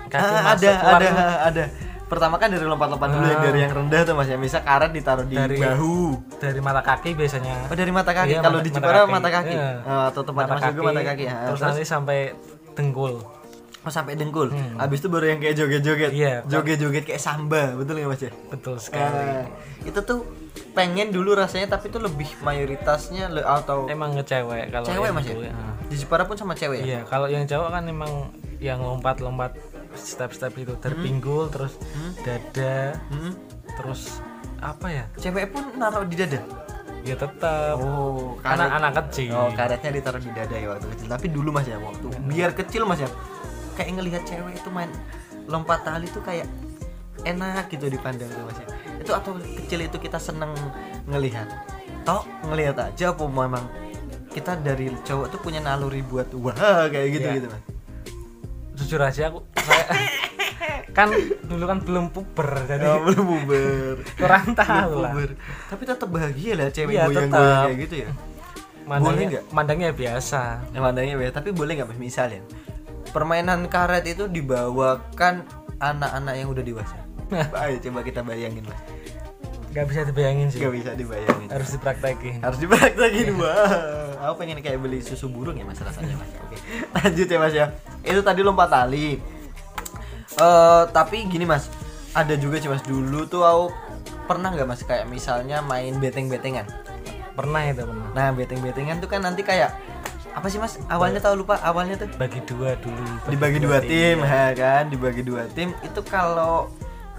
kaki 0.08 0.16
Ah, 0.24 0.44
masuk 0.48 0.64
ada 0.64 0.72
keluar 0.74 0.96
ada 0.96 1.10
tuh. 1.10 1.20
ada 1.44 1.64
pertama 2.06 2.36
kan 2.36 2.48
dari 2.48 2.64
lompat-lompat 2.64 3.08
dulu 3.10 3.26
yang 3.26 3.36
Ah. 3.36 3.46
dari 3.46 3.60
yang 3.62 3.74
rendah 3.74 4.02
tuh 4.02 4.14
mas 4.14 4.28
ya 4.28 4.36
misal 4.36 4.60
karet 4.62 4.92
ditaruh 4.92 5.24
di 5.24 5.32
Dari- 5.34 5.60
bahu 5.60 5.96
dari 6.36 6.60
mata 6.60 6.80
kaki 6.82 7.12
biasanya 7.14 7.68
oh 7.68 7.76
dari 7.76 7.88
mata 7.90 8.12
kaki 8.12 8.32
Iya, 8.32 8.40
kalau 8.40 8.60
mata- 8.60 8.64
di 8.64 8.70
mata 8.70 8.80
Jepara 8.80 8.98
kaki. 8.98 9.12
mata 9.12 9.30
kaki 9.30 9.54
Iya. 9.54 9.70
Oh, 9.82 10.04
atau 10.08 10.22
tempat 10.24 10.44
mas 10.46 10.62
juga 10.66 10.82
mata 10.86 11.02
kaki 11.06 11.24
ya. 11.26 11.36
terus, 11.36 11.48
terus 11.50 11.62
nanti 11.62 11.84
sampai 11.86 12.20
dengkul 12.72 13.14
oh, 13.82 13.90
sampai 13.90 14.14
dengkul 14.14 14.50
habis 14.76 14.98
itu 14.98 15.08
baru 15.08 15.26
yang 15.28 15.40
kayak 15.40 15.56
joget-joget 15.56 16.12
Hmm. 16.12 16.20
Iya. 16.20 16.34
joget-joget 16.44 17.04
kayak 17.04 17.20
samba 17.20 17.74
betul 17.74 17.96
nggak 17.96 18.10
mas 18.10 18.22
ya 18.22 18.32
betul 18.48 18.76
sekali 18.78 19.04
Ah, 19.04 19.46
itu 19.82 20.00
tuh 20.00 20.20
pengen 20.72 21.10
dulu 21.10 21.34
rasanya 21.34 21.68
tapi 21.70 21.88
itu 21.88 21.98
lebih 21.98 22.30
mayoritasnya 22.42 23.28
le- 23.30 23.44
atau 23.44 23.88
emang 23.88 24.14
ngecewek 24.14 24.70
kalau 24.70 24.86
cewek 24.86 25.10
mas 25.10 25.24
ya 25.24 25.34
dulu, 25.34 25.44
ya. 25.44 25.54
di 25.84 25.96
Jepara 25.96 26.24
pun 26.24 26.36
sama 26.36 26.54
cewek 26.54 26.80
ya 26.80 26.86
Iya, 26.88 27.00
kalau 27.04 27.26
yang 27.26 27.44
cowok 27.44 27.70
kan 27.70 27.84
emang 27.86 28.12
yang 28.58 28.80
lompat-lompat 28.80 29.58
step-step 29.94 30.54
itu 30.56 30.78
terpinggul 30.78 31.48
terus 31.48 31.76
dada 32.20 32.96
Hmm? 33.08 33.34
terus 33.74 34.22
apa 34.58 34.88
ya? 34.88 35.04
cewek 35.16 35.50
pun 35.50 35.74
naruh 35.74 36.04
di 36.04 36.16
dada 36.16 36.40
Ya 37.02 37.18
tetap 37.18 37.82
oh 37.82 38.38
anak 38.46 38.70
anak 38.72 38.92
kecil. 39.02 39.34
Oh, 39.34 39.50
karetnya 39.50 39.90
ditaruh 39.90 40.22
di 40.22 40.30
dada 40.30 40.54
ya 40.54 40.70
waktu 40.70 40.86
kecil. 40.88 41.08
Tapi 41.10 41.28
dulu 41.28 41.50
Mas 41.50 41.66
ya 41.66 41.82
waktu 41.82 42.14
biar 42.24 42.54
kecil 42.54 42.86
Mas 42.86 43.02
ya. 43.02 43.10
Kayak 43.74 43.90
ngelihat 43.96 44.24
cewek 44.24 44.54
itu 44.56 44.70
main 44.70 44.92
lompat 45.46 45.82
tali 45.82 46.08
tuh 46.08 46.22
kayak 46.22 46.46
enak 47.22 47.68
gitu 47.68 47.86
dipandang 47.88 48.28
tuh 48.28 48.44
Mas 48.44 48.58
ya. 48.58 48.68
Itu 48.98 49.12
atau 49.12 49.32
kecil 49.38 49.84
itu 49.84 49.98
kita 49.98 50.18
seneng 50.18 50.54
ngelihat. 51.06 51.48
Toh 52.02 52.22
ngelihat 52.44 52.78
aja 52.82 53.12
apa 53.12 53.24
memang 53.24 53.66
kita 54.30 54.56
dari 54.56 54.90
cowok 55.02 55.28
tuh 55.30 55.40
punya 55.40 55.60
naluri 55.60 56.02
buat 56.02 56.32
wah 56.34 56.56
kayak 56.88 57.08
gitu 57.12 57.28
Iya. 57.28 57.36
gitu 57.36 57.48
Mas. 57.48 57.64
Jujur 58.74 59.00
aja 59.00 59.30
aku 59.30 59.40
saya 59.56 59.86
kan 60.98 61.08
dulu 61.42 61.64
kan 61.64 61.80
belum 61.80 62.06
puber 62.10 62.66
jadi 62.66 62.84
Oh, 62.86 63.00
belum 63.02 63.24
puber. 63.24 63.96
kurang 64.20 64.46
Belum 64.50 64.58
tahu 64.58 64.92
lah. 65.00 65.12
puber. 65.14 65.30
Tapi 65.70 65.82
tetap 65.86 66.08
bahagia 66.08 66.52
lah 66.54 66.68
cewek 66.70 66.92
Iya, 66.92 67.04
goyang-goyang 67.06 67.32
tetap. 67.32 67.66
kayak 67.66 67.78
gitu 67.82 67.96
ya. 67.98 68.10
Mandangnya, 68.82 69.26
nggak? 69.30 69.44
mandangnya 69.54 69.90
biasa. 69.94 70.42
Ya, 70.68 70.80
mandangnya 70.82 71.16
beda, 71.16 71.32
tapi 71.32 71.50
boleh 71.54 71.72
nggak 71.78 71.96
misalnya 71.96 72.42
permainan 73.12 73.68
karet 73.68 74.08
itu 74.08 74.26
dibawakan 74.28 75.44
anak-anak 75.78 76.34
yang 76.36 76.48
udah 76.50 76.64
dewasa. 76.64 76.98
Ayo 77.32 77.80
coba 77.80 78.00
kita 78.04 78.24
bayangin 78.24 78.64
mas. 78.68 78.80
Gak 79.72 79.88
bisa 79.88 80.04
dibayangin 80.04 80.52
sih. 80.52 80.60
Gak 80.60 80.76
bisa 80.76 80.92
dibayangin. 81.00 81.48
Harus 81.48 81.72
dipraktekin. 81.72 82.44
Harus 82.44 82.60
dipraktekin 82.60 83.40
wah. 83.40 83.72
Aku 84.28 84.44
pengen 84.44 84.60
kayak 84.60 84.84
beli 84.84 85.00
susu 85.00 85.32
burung 85.32 85.56
ya 85.56 85.64
mas 85.64 85.80
rasanya 85.80 86.20
mas. 86.20 86.28
Oke. 86.44 86.60
Lanjut 86.92 87.28
ya 87.32 87.38
mas 87.40 87.54
ya. 87.56 87.66
Itu 88.04 88.20
tadi 88.20 88.44
lompat 88.44 88.68
tali. 88.68 89.16
Eh 90.36 90.84
tapi 90.92 91.24
gini 91.32 91.48
mas, 91.48 91.72
ada 92.12 92.36
juga 92.36 92.60
sih 92.60 92.68
mas 92.68 92.84
dulu 92.84 93.24
tuh 93.32 93.48
aku 93.48 93.72
pernah 94.28 94.52
nggak 94.52 94.68
mas 94.68 94.84
kayak 94.84 95.08
misalnya 95.08 95.64
main 95.64 95.96
beteng-betengan. 96.04 96.68
Pernah 97.32 97.64
itu 97.64 97.88
pernah. 97.88 98.08
Nah 98.12 98.28
beteng-betengan 98.36 99.00
tuh 99.00 99.08
kan 99.08 99.24
nanti 99.24 99.40
kayak 99.40 99.72
apa 100.32 100.48
sih 100.48 100.58
mas? 100.58 100.80
Awalnya 100.88 101.20
tahu 101.20 101.44
lupa 101.44 101.60
awalnya 101.60 102.00
tuh? 102.00 102.08
Bagi 102.16 102.40
dua 102.48 102.80
dulu. 102.80 103.04
dibagi 103.28 103.60
dua 103.60 103.78
tim 103.84 104.24
ya. 104.24 104.56
kan? 104.56 104.84
Dibagi 104.88 105.22
dua 105.22 105.44
tim. 105.52 105.76
Itu 105.84 106.00
kalau 106.02 106.72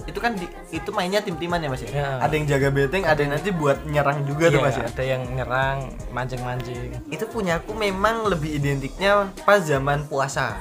itu 0.03 0.19
kan 0.19 0.35
di- 0.35 0.51
itu 0.75 0.91
mainnya 0.91 1.23
tim-timan 1.23 1.63
ya 1.63 1.69
mas 1.71 1.83
ya? 1.87 1.91
Ya. 1.95 2.09
ada 2.19 2.35
yang 2.35 2.47
jaga 2.51 2.75
beteng 2.75 3.07
ada 3.07 3.23
yang 3.23 3.39
nanti 3.39 3.55
buat 3.55 3.87
nyerang 3.87 4.27
juga 4.27 4.51
tuh 4.51 4.59
Iya, 4.59 4.67
mas 4.67 4.75
ya? 4.75 4.85
ada 4.91 5.03
yang 5.07 5.23
nyerang, 5.31 5.79
mancing-mancing. 6.11 6.91
itu 7.07 7.25
punya 7.31 7.63
aku 7.63 7.71
memang 7.71 8.27
lebih 8.27 8.51
identiknya 8.59 9.31
pas 9.47 9.63
zaman 9.63 10.03
puasa. 10.11 10.59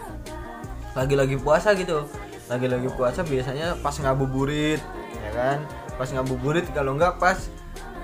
Lagi-lagi 0.94 1.42
puasa 1.42 1.74
gitu. 1.74 2.06
Lagi-lagi 2.52 2.92
puasa 2.94 3.26
biasanya 3.26 3.80
pas 3.82 3.96
ngabuburit 3.98 4.78
ya 5.26 5.32
kan? 5.34 5.58
Pas 5.98 6.10
ngabuburit 6.12 6.68
kalau 6.76 6.94
enggak 6.94 7.18
pas 7.18 7.50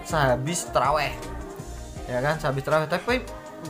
sehabis 0.08 0.66
teraweh 0.74 1.14
ya 2.10 2.18
kan? 2.18 2.39
Sehabis 2.41 2.64
teraweh 2.66 2.88
tapi 2.89 3.22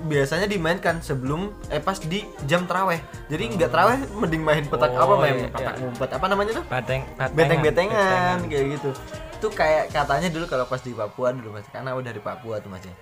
biasanya 0.05 0.45
dimainkan 0.45 1.01
sebelum 1.01 1.49
eh 1.73 1.81
pas 1.81 1.97
di 1.97 2.21
jam 2.45 2.69
teraweh 2.69 3.01
jadi 3.27 3.43
nggak 3.57 3.71
teraweh 3.71 3.97
mending 4.13 4.43
main 4.45 4.63
petak 4.65 4.93
Oh, 4.97 5.03
apa 5.03 5.13
main 5.21 5.35
iya, 5.35 5.47
petak 5.49 5.77
iya. 5.77 6.17
apa 6.17 6.25
namanya 6.27 6.51
tuh? 6.57 6.65
Bateng, 6.65 7.01
beteng-betengan 7.37 8.37
kayak 8.49 8.65
gitu. 8.79 8.89
Itu 9.37 9.47
kayak 9.53 9.93
katanya 9.93 10.29
dulu 10.33 10.45
kalau 10.49 10.65
pas 10.65 10.81
di 10.81 10.93
Papua 10.95 11.29
dulu 11.29 11.53
mas 11.53 11.67
karena 11.69 11.93
udah 11.93 12.09
di 12.09 12.21
Papua 12.21 12.57
tuh 12.57 12.69
mas 12.73 12.81
ya. 12.81 12.95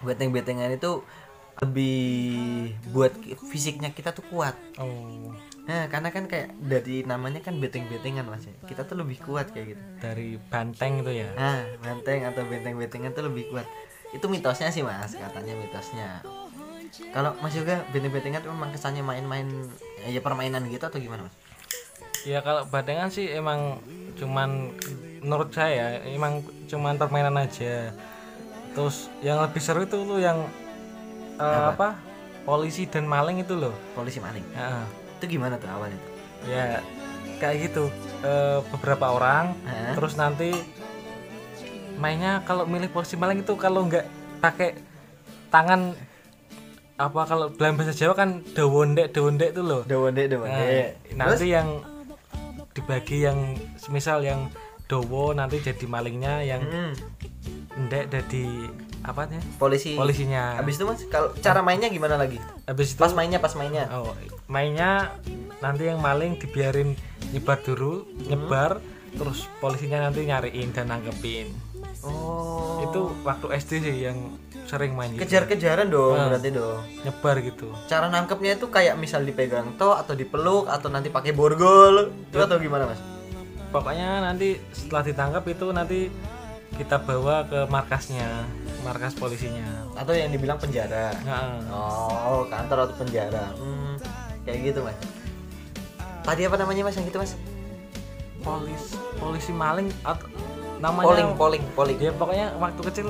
Beteng-betengan 0.00 0.72
itu 0.72 1.04
lebih 1.56 2.76
buat 2.92 3.16
fisiknya 3.48 3.92
kita 3.92 4.12
tuh 4.12 4.24
kuat. 4.28 4.52
Oh, 4.76 5.32
nah 5.64 5.88
karena 5.88 6.12
kan 6.12 6.28
kayak 6.28 6.52
dari 6.60 7.00
namanya 7.04 7.40
kan 7.40 7.56
beteng-betengan 7.56 8.28
mas 8.28 8.44
ya. 8.44 8.54
Kita 8.64 8.84
tuh 8.84 8.96
lebih 9.00 9.20
kuat 9.24 9.52
kayak 9.52 9.76
gitu. 9.76 9.82
Dari 10.00 10.36
banteng 10.48 11.04
itu 11.04 11.12
ya. 11.20 11.28
nah 11.36 11.64
benteng 11.80 12.28
atau 12.28 12.44
benteng-bentengan 12.44 13.12
tuh 13.12 13.28
lebih 13.28 13.52
kuat 13.52 13.66
itu 14.14 14.26
mitosnya 14.30 14.70
sih 14.70 14.82
mas 14.86 15.14
katanya 15.14 15.54
mitosnya 15.58 16.22
kalau 17.10 17.34
mas 17.42 17.52
juga 17.52 17.82
benteng-bentengan 17.90 18.40
tuh 18.44 18.52
memang 18.54 18.70
kesannya 18.70 19.02
main-main 19.02 19.46
ya 20.06 20.20
permainan 20.22 20.66
gitu 20.70 20.86
atau 20.86 21.00
gimana 21.00 21.26
mas 21.26 21.34
Ya 22.26 22.42
kalau 22.42 22.66
batengan 22.66 23.06
sih 23.06 23.30
emang 23.30 23.78
cuman 24.18 24.74
menurut 25.22 25.54
saya 25.54 26.02
emang 26.10 26.42
cuman 26.66 26.98
permainan 26.98 27.38
aja. 27.38 27.94
Terus 28.74 29.06
yang 29.22 29.38
lebih 29.38 29.62
seru 29.62 29.86
itu 29.86 29.94
tuh 29.94 30.18
yang 30.18 30.42
eh, 31.38 31.64
apa? 31.70 31.94
Polisi 32.42 32.90
dan 32.90 33.06
maling 33.06 33.46
itu 33.46 33.54
loh. 33.54 33.70
polisi 33.94 34.18
maling 34.18 34.42
Ya, 34.58 34.82
itu 35.22 35.38
gimana 35.38 35.54
tuh 35.54 35.70
awalnya 35.70 35.98
tuh 36.02 36.12
ya 36.50 36.82
kayak 37.38 37.70
gitu. 37.70 37.94
Eh, 38.26 38.58
beberapa 38.74 39.06
orang 39.14 39.54
Hah? 39.62 39.94
terus 39.94 40.18
nanti 40.18 40.50
mainnya 41.96 42.42
kalau 42.42 42.64
milih 42.64 42.88
polisi 42.88 43.14
maling 43.14 43.40
itu 43.40 43.54
kalau 43.54 43.84
nggak 43.84 44.04
pakai 44.38 44.76
tangan 45.48 45.96
apa 46.96 47.20
kalau 47.24 47.46
dalam 47.50 47.76
bahasa 47.76 47.92
Jawa 47.92 48.14
kan 48.14 48.40
dawonde 48.52 49.08
dawonde 49.08 49.46
itu 49.46 49.60
loh. 49.60 49.82
Dawonde 49.82 50.22
Nah, 50.22 50.32
dawonde. 50.32 50.80
nanti 51.12 51.46
yang 51.46 51.68
dibagi 52.72 53.22
yang 53.22 53.38
semisal 53.76 54.20
yang 54.20 54.48
dowo 54.84 55.32
nanti 55.32 55.58
jadi 55.58 55.84
malingnya 55.84 56.40
yang 56.42 56.62
Hmm, 56.62 56.92
ndek 57.78 58.08
jadi 58.08 58.44
apa 59.02 59.28
polisi. 59.56 59.92
polisinya 59.92 60.56
Habis 60.56 60.76
itu 60.76 60.84
Mas, 60.84 61.00
kalau 61.06 61.30
cara 61.36 61.60
mainnya 61.60 61.88
gimana 61.88 62.16
lagi? 62.16 62.40
habis 62.64 62.92
itu 62.92 62.98
Pas 62.98 63.12
mainnya, 63.12 63.38
pas 63.38 63.52
mainnya. 63.54 63.86
oh, 63.90 64.12
mainnya 64.46 65.14
nanti 65.58 65.86
yang 65.86 65.98
maling 65.98 66.36
dibiarin 66.36 66.96
nyebar 67.28 67.58
dulu 67.60 68.04
nyebar 68.22 68.78
terus 69.12 69.48
polisinya 69.58 70.00
nanti 70.00 70.22
nyariin 70.22 70.70
dan 70.70 70.88
nangkepin 70.88 71.48
Oh. 72.08 72.82
itu 72.82 73.00
waktu 73.22 73.46
SD 73.56 73.72
sih 73.80 73.96
yang 74.04 74.18
sering 74.64 74.92
main 74.92 75.10
gitu. 75.10 75.22
kejar-kejaran 75.22 75.86
dong 75.86 76.14
Nah. 76.14 76.26
berarti 76.28 76.50
dong. 76.50 76.80
nyebar 77.00 77.36
gitu 77.40 77.70
Cara 77.86 78.06
nangkepnya 78.06 78.54
itu 78.54 78.66
kayak 78.66 78.94
misal 78.94 79.22
dipegang 79.22 79.74
toh 79.74 79.94
atau 79.94 80.12
dipeluk 80.12 80.66
atau 80.66 80.86
nanti 80.86 81.06
pakai 81.06 81.30
borgol. 81.30 82.10
Itu 82.26 82.38
atau 82.38 82.56
gimana, 82.56 82.86
Mas? 82.86 82.98
pokoknya 83.66 84.22
nanti 84.22 84.56
setelah 84.70 85.02
ditangkap 85.02 85.44
itu 85.44 85.66
nanti 85.68 86.08
kita 86.74 86.96
bawa 86.98 87.44
ke 87.44 87.66
markasnya 87.66 88.46
markas 88.80 89.12
polisinya 89.12 89.84
Atau 89.94 90.12
yang 90.12 90.28
dibilang 90.28 90.56
penjara. 90.56 91.12
nah, 91.22 91.60
Oh, 91.68 92.46
kantor 92.46 92.86
atau 92.86 92.96
penjara. 92.96 93.52
Hmm, 93.54 93.98
kayak 94.42 94.72
gitu, 94.72 94.80
Mas. 94.80 94.96
Tadi 96.22 96.42
apa 96.42 96.56
namanya, 96.56 96.82
Mas? 96.82 96.94
Yang 96.94 97.06
gitu, 97.10 97.18
Mas? 97.18 97.32
polis 98.38 98.84
polisi 99.18 99.50
maling 99.50 99.90
atau 100.00 100.30
namanya 100.76 101.06
Polling, 101.08 101.30
polling, 101.34 101.64
polling. 101.72 101.98
ya 101.98 102.12
pokoknya 102.12 102.46
waktu 102.56 102.80
kecil 102.84 103.06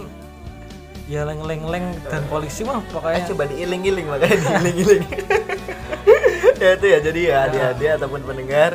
ya 1.07 1.23
leng 1.23 1.39
leng 1.43 1.63
leng 1.65 1.87
dan 2.03 2.23
polisi 2.27 2.63
mah 2.63 2.79
Eh, 2.79 2.91
pokoknya 2.91 3.21
coba 3.27 3.43
diiling-iling 3.47 4.07
makanya 4.07 4.39
diiling-iling. 4.59 5.05
ya 6.63 6.69
itu 6.75 6.87
ya 6.87 6.99
jadi 6.99 7.21
ya 7.23 7.37
adik-adik 7.47 7.91
ataupun 7.97 8.21
pendengar 8.23 8.71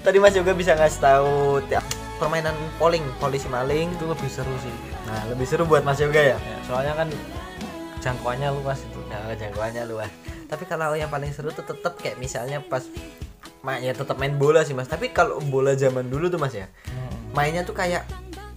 tadi 0.00 0.16
Mas 0.18 0.34
juga 0.34 0.50
bisa 0.50 0.74
ngasih 0.74 1.00
tahu 1.00 1.32
tiap 1.66 1.84
permainan 2.16 2.54
polling 2.76 3.06
polisi 3.18 3.46
maling. 3.46 3.92
Itu 3.92 4.06
lebih 4.06 4.26
seru 4.26 4.50
sih. 4.58 4.74
Nah 5.06 5.30
lebih 5.30 5.46
seru 5.46 5.62
buat 5.62 5.82
Mas 5.82 5.98
Yoga 5.98 6.18
ya? 6.18 6.34
Ya, 6.34 6.58
soalnya 6.64 6.94
kan 6.96 7.08
jangkauannya 8.00 8.50
luas 8.56 8.82
itu. 8.82 8.98
Nah 9.06 9.30
jangkauannya 9.32 9.82
luas. 9.86 10.10
Tapi 10.46 10.62
kalau 10.64 10.94
yang 10.94 11.10
paling 11.10 11.30
seru 11.30 11.50
tuh 11.50 11.62
tetap 11.62 11.98
kayak 11.98 12.18
misalnya 12.18 12.62
pas 12.62 12.82
ya 13.78 13.90
tetap 13.90 14.14
main 14.16 14.34
bola 14.34 14.62
sih 14.62 14.74
Mas. 14.74 14.86
Tapi 14.86 15.10
kalau 15.10 15.38
bola 15.40 15.74
zaman 15.74 16.06
dulu 16.06 16.26
tuh 16.26 16.38
Mas 16.38 16.54
ya 16.54 16.66
Hmm. 16.86 17.10
mainnya 17.34 17.62
tuh 17.62 17.76
kayak 17.76 18.06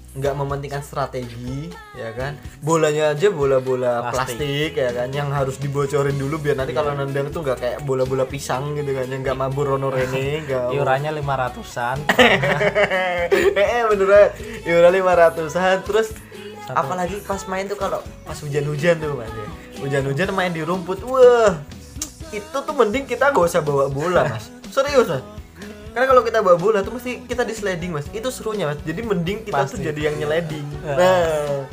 nggak 0.10 0.34
mementingkan 0.34 0.82
strategi 0.82 1.70
ya 1.94 2.10
kan? 2.18 2.34
Bolanya 2.66 3.14
aja 3.14 3.30
bola-bola 3.30 4.10
plastik. 4.10 4.42
Plastik. 4.42 4.72
ya 4.74 4.90
kan? 4.90 5.08
Yang 5.14 5.30
harus 5.38 5.56
dibocorin 5.62 6.18
dulu 6.18 6.42
biar 6.42 6.58
nanti 6.58 6.74
kalau 6.74 6.98
nendang 6.98 7.30
tuh 7.30 7.46
nggak 7.46 7.58
kayak 7.62 7.80
bola-bola 7.86 8.26
pisang 8.26 8.74
gitu 8.74 8.90
kan 8.98 9.06
yang 9.06 9.22
nggak 9.22 9.38
mabur 9.38 9.78
rono 9.78 9.94
rene 9.94 10.42
nggak 10.50 10.74
iurannya 10.74 11.12
lima 11.14 11.34
ratusan. 11.38 11.98
Eh 13.60 13.82
beneran 13.86 14.34
iuran 14.66 14.92
lima 14.98 15.14
ratusan. 15.14 15.86
Terus 15.86 16.18
apalagi 16.74 17.22
pas 17.22 17.46
main 17.46 17.70
tuh 17.70 17.78
kalau 17.78 18.02
pas 18.26 18.38
hujan-hujan 18.42 18.98
tuh 18.98 19.14
mas 19.14 19.30
ya. 19.30 19.48
hujan-hujan 19.86 20.34
main 20.34 20.50
di 20.50 20.66
rumput 20.66 21.06
wah. 21.06 21.54
Itu 22.34 22.58
tuh 22.62 22.74
mending 22.78 23.06
kita 23.06 23.30
gak 23.30 23.46
usah 23.46 23.62
bawa 23.62 23.90
bola 23.94 24.26
mas. 24.26 24.50
Serius 24.74 25.06
mas 25.06 25.39
karena 25.90 26.06
kalau 26.06 26.22
kita 26.22 26.40
bawa 26.46 26.58
bola 26.58 26.80
tuh 26.86 26.94
mesti 26.96 27.26
kita 27.26 27.44
di 27.44 27.54
sliding 27.54 27.92
mas. 27.96 28.08
Itu 28.14 28.30
serunya 28.30 28.70
mas. 28.70 28.80
Jadi 28.86 29.02
mending 29.02 29.46
kita 29.48 29.66
tuh 29.66 29.78
Pasti. 29.80 29.86
jadi 29.86 30.12
yang 30.12 30.16
nyeleding. 30.22 30.66
Ya. 30.86 30.94
nah. 30.96 31.66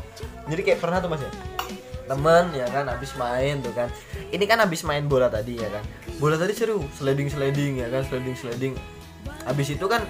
Jadi 0.46 0.60
kayak 0.62 0.78
pernah 0.80 0.98
tuh 1.02 1.10
mas 1.10 1.20
ya? 1.20 1.32
Temen 2.06 2.44
ya 2.54 2.66
kan 2.70 2.84
habis 2.86 3.10
main 3.18 3.58
tuh 3.60 3.74
kan. 3.74 3.88
Ini 4.30 4.44
kan 4.46 4.58
habis 4.62 4.86
main 4.86 5.04
bola 5.04 5.26
tadi 5.26 5.58
ya 5.58 5.68
kan. 5.68 5.84
Bola 6.16 6.38
tadi 6.38 6.54
seru 6.54 6.86
sliding 6.96 7.28
sliding 7.28 7.82
ya 7.82 7.90
kan 7.92 8.06
sliding 8.06 8.36
sliding 8.38 8.74
habis 9.46 9.74
itu 9.74 9.86
kan 9.86 10.02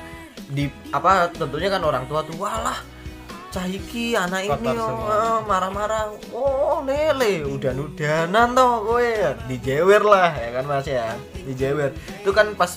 di 0.49 0.69
apa 0.93 1.29
tentunya 1.33 1.69
kan 1.69 1.83
orang 1.85 2.05
tua 2.09 2.25
tuh 2.25 2.37
walah 2.41 2.81
Cahiki 3.57 4.13
anak 4.13 4.45
ini 4.45 4.53
Kotor 4.53 4.77
oh, 4.77 4.85
semua. 4.85 5.15
eh, 5.17 5.39
marah-marah. 5.49 6.03
Oh 6.37 6.85
lele 6.85 7.41
udah 7.49 7.73
udanan 7.73 8.53
toh 8.53 8.85
gue 8.85 9.33
dijewer 9.49 10.03
lah 10.05 10.29
ya 10.37 10.61
kan 10.61 10.65
mas 10.69 10.85
ya. 10.85 11.17
Dijewer. 11.41 11.97
Itu 12.21 12.37
kan 12.37 12.53
pas 12.53 12.77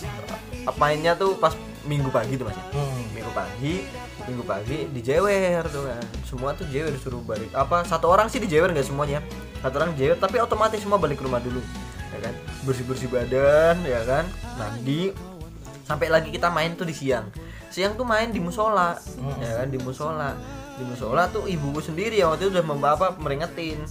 mainnya 0.80 1.14
tuh 1.16 1.36
pas 1.36 1.54
minggu 1.88 2.12
pagi 2.12 2.36
tuh 2.36 2.46
mas 2.48 2.58
ya? 2.58 2.66
Hmm. 2.76 3.04
minggu 3.16 3.32
pagi 3.32 3.76
minggu 4.30 4.44
pagi 4.46 4.78
dijewer 4.94 5.64
tuh 5.72 5.90
kan. 5.90 6.04
Semua 6.28 6.54
tuh 6.54 6.66
jewer 6.70 6.94
disuruh 6.94 7.24
balik. 7.26 7.50
Apa 7.56 7.82
satu 7.88 8.12
orang 8.12 8.30
sih 8.30 8.38
dijewer 8.38 8.70
nggak 8.70 8.86
semuanya? 8.86 9.20
Satu 9.60 9.82
orang 9.82 9.98
jewer 9.98 10.16
tapi 10.20 10.38
otomatis 10.38 10.80
semua 10.80 11.02
balik 11.02 11.20
ke 11.20 11.26
rumah 11.26 11.42
dulu 11.42 11.60
ya 12.14 12.20
kan? 12.30 12.34
Bersih 12.68 12.86
bersih 12.86 13.10
badan 13.10 13.82
ya 13.84 14.02
kan? 14.06 14.26
Mandi. 14.60 15.14
Sampai 15.88 16.08
lagi 16.14 16.30
kita 16.30 16.54
main 16.54 16.78
tuh 16.78 16.86
di 16.86 16.94
siang. 16.94 17.26
Siang 17.74 17.98
tuh 17.98 18.06
main 18.06 18.30
di 18.30 18.38
musola 18.38 18.98
ya 19.42 19.64
kan? 19.64 19.68
Di 19.74 19.80
musola 19.82 20.38
di 20.80 20.84
musola 20.88 21.28
tuh 21.28 21.44
ibuku 21.44 21.84
sendiri 21.84 22.16
ya 22.16 22.32
waktu 22.32 22.48
itu 22.48 22.56
udah 22.56 22.66
membawa 22.66 22.96
apa 22.96 23.08
meringetin. 23.20 23.84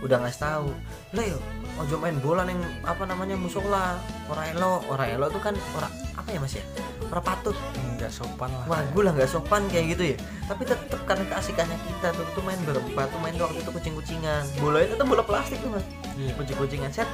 Udah 0.00 0.22
ngasih 0.22 0.40
tahu 0.40 0.70
Leo 1.12 1.42
ojo 1.80 1.96
main 1.96 2.16
bola 2.20 2.44
neng 2.44 2.60
apa 2.84 3.08
namanya 3.08 3.34
musola 3.40 3.96
orang 4.28 4.52
elo 4.52 4.84
orang 4.92 5.16
elo 5.16 5.26
tuh 5.32 5.42
kan 5.42 5.54
orang 5.74 5.92
apa 6.14 6.28
ya 6.30 6.38
mas 6.38 6.54
ya? 6.54 6.64
Orang 7.10 7.24
patut. 7.26 7.56
Nggak 7.98 8.12
sopan 8.14 8.48
lah. 8.54 8.64
Wah 8.70 8.80
gue 8.94 9.02
lah 9.02 9.12
nggak 9.16 9.30
sopan 9.30 9.66
kayak 9.66 9.98
gitu 9.98 10.02
ya. 10.14 10.16
Tapi 10.46 10.62
tetep 10.62 11.00
karena 11.02 11.24
keasikannya 11.26 11.76
kita 11.82 12.08
tuh 12.14 12.24
tuh 12.38 12.42
main 12.46 12.60
berempat 12.62 13.10
tuh 13.10 13.20
main 13.20 13.34
waktu 13.34 13.58
itu 13.58 13.70
kucing 13.74 13.94
kucingan 13.98 14.44
bola 14.62 14.86
itu 14.86 14.94
tuh 14.94 15.06
bola 15.08 15.22
plastik 15.26 15.58
tuh 15.58 15.74
mas. 15.74 15.84
Iya. 16.20 16.32
kucing 16.36 16.56
kucingan 16.60 16.90
set 16.92 17.08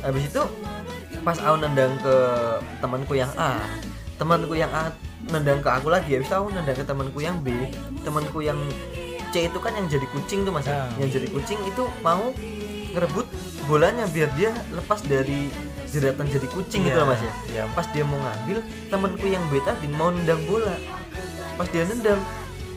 habis 0.00 0.24
itu 0.30 0.42
pas 1.26 1.38
aku 1.38 1.56
nendang 1.60 1.94
ke 1.98 2.16
temanku 2.78 3.14
yang 3.18 3.30
A 3.34 3.58
temanku 4.18 4.54
yang 4.54 4.70
A 4.70 4.90
nendang 5.28 5.60
ke 5.60 5.68
aku 5.68 5.88
lagi 5.88 6.10
habis 6.12 6.26
itu 6.26 6.34
aku 6.34 6.48
nendang 6.50 6.74
ke 6.74 6.84
temanku 6.84 7.18
yang 7.18 7.36
B. 7.38 7.48
Temanku 8.00 8.38
yang 8.40 8.58
C 9.30 9.46
itu 9.46 9.58
kan 9.58 9.72
yang 9.72 9.86
jadi 9.86 10.04
kucing 10.08 10.42
tuh 10.42 10.52
mas. 10.52 10.66
Ya. 10.66 10.88
yang 10.96 11.08
jadi 11.08 11.26
kucing 11.26 11.60
itu 11.62 11.84
mau 12.00 12.34
ngerebut 12.92 13.24
bolanya 13.64 14.04
biar 14.06 14.28
dia 14.34 14.50
lepas 14.70 15.00
dari 15.00 15.48
jeratan 15.88 16.26
jadi 16.26 16.44
kucing 16.46 16.82
gitu 16.82 16.92
Iya, 16.92 17.00
loh 17.00 17.08
mas 17.08 17.20
ya. 17.20 17.32
Iya. 17.48 17.62
pas 17.72 17.86
dia 17.86 18.04
mau 18.04 18.18
ngambil 18.18 18.58
temanku 18.90 19.26
yang 19.26 19.44
B 19.48 19.60
tadi 19.62 19.86
mau 19.88 20.10
nendang 20.10 20.40
bola. 20.44 20.76
Pas 21.54 21.68
dia 21.68 21.84
nendang 21.84 22.20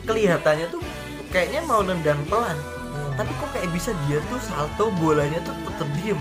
kelihatannya 0.04 0.66
tuh 0.70 0.80
kayaknya 1.28 1.60
mau 1.64 1.80
nendang 1.80 2.20
pelan. 2.26 2.56
Tapi 3.16 3.32
kok 3.34 3.48
kayak 3.52 3.68
bisa 3.72 3.92
dia 4.04 4.20
tuh 4.26 4.36
salto 4.38 4.92
bolanya 4.94 5.40
tuh 5.40 5.52
tetep 5.66 5.88
diem. 5.98 6.20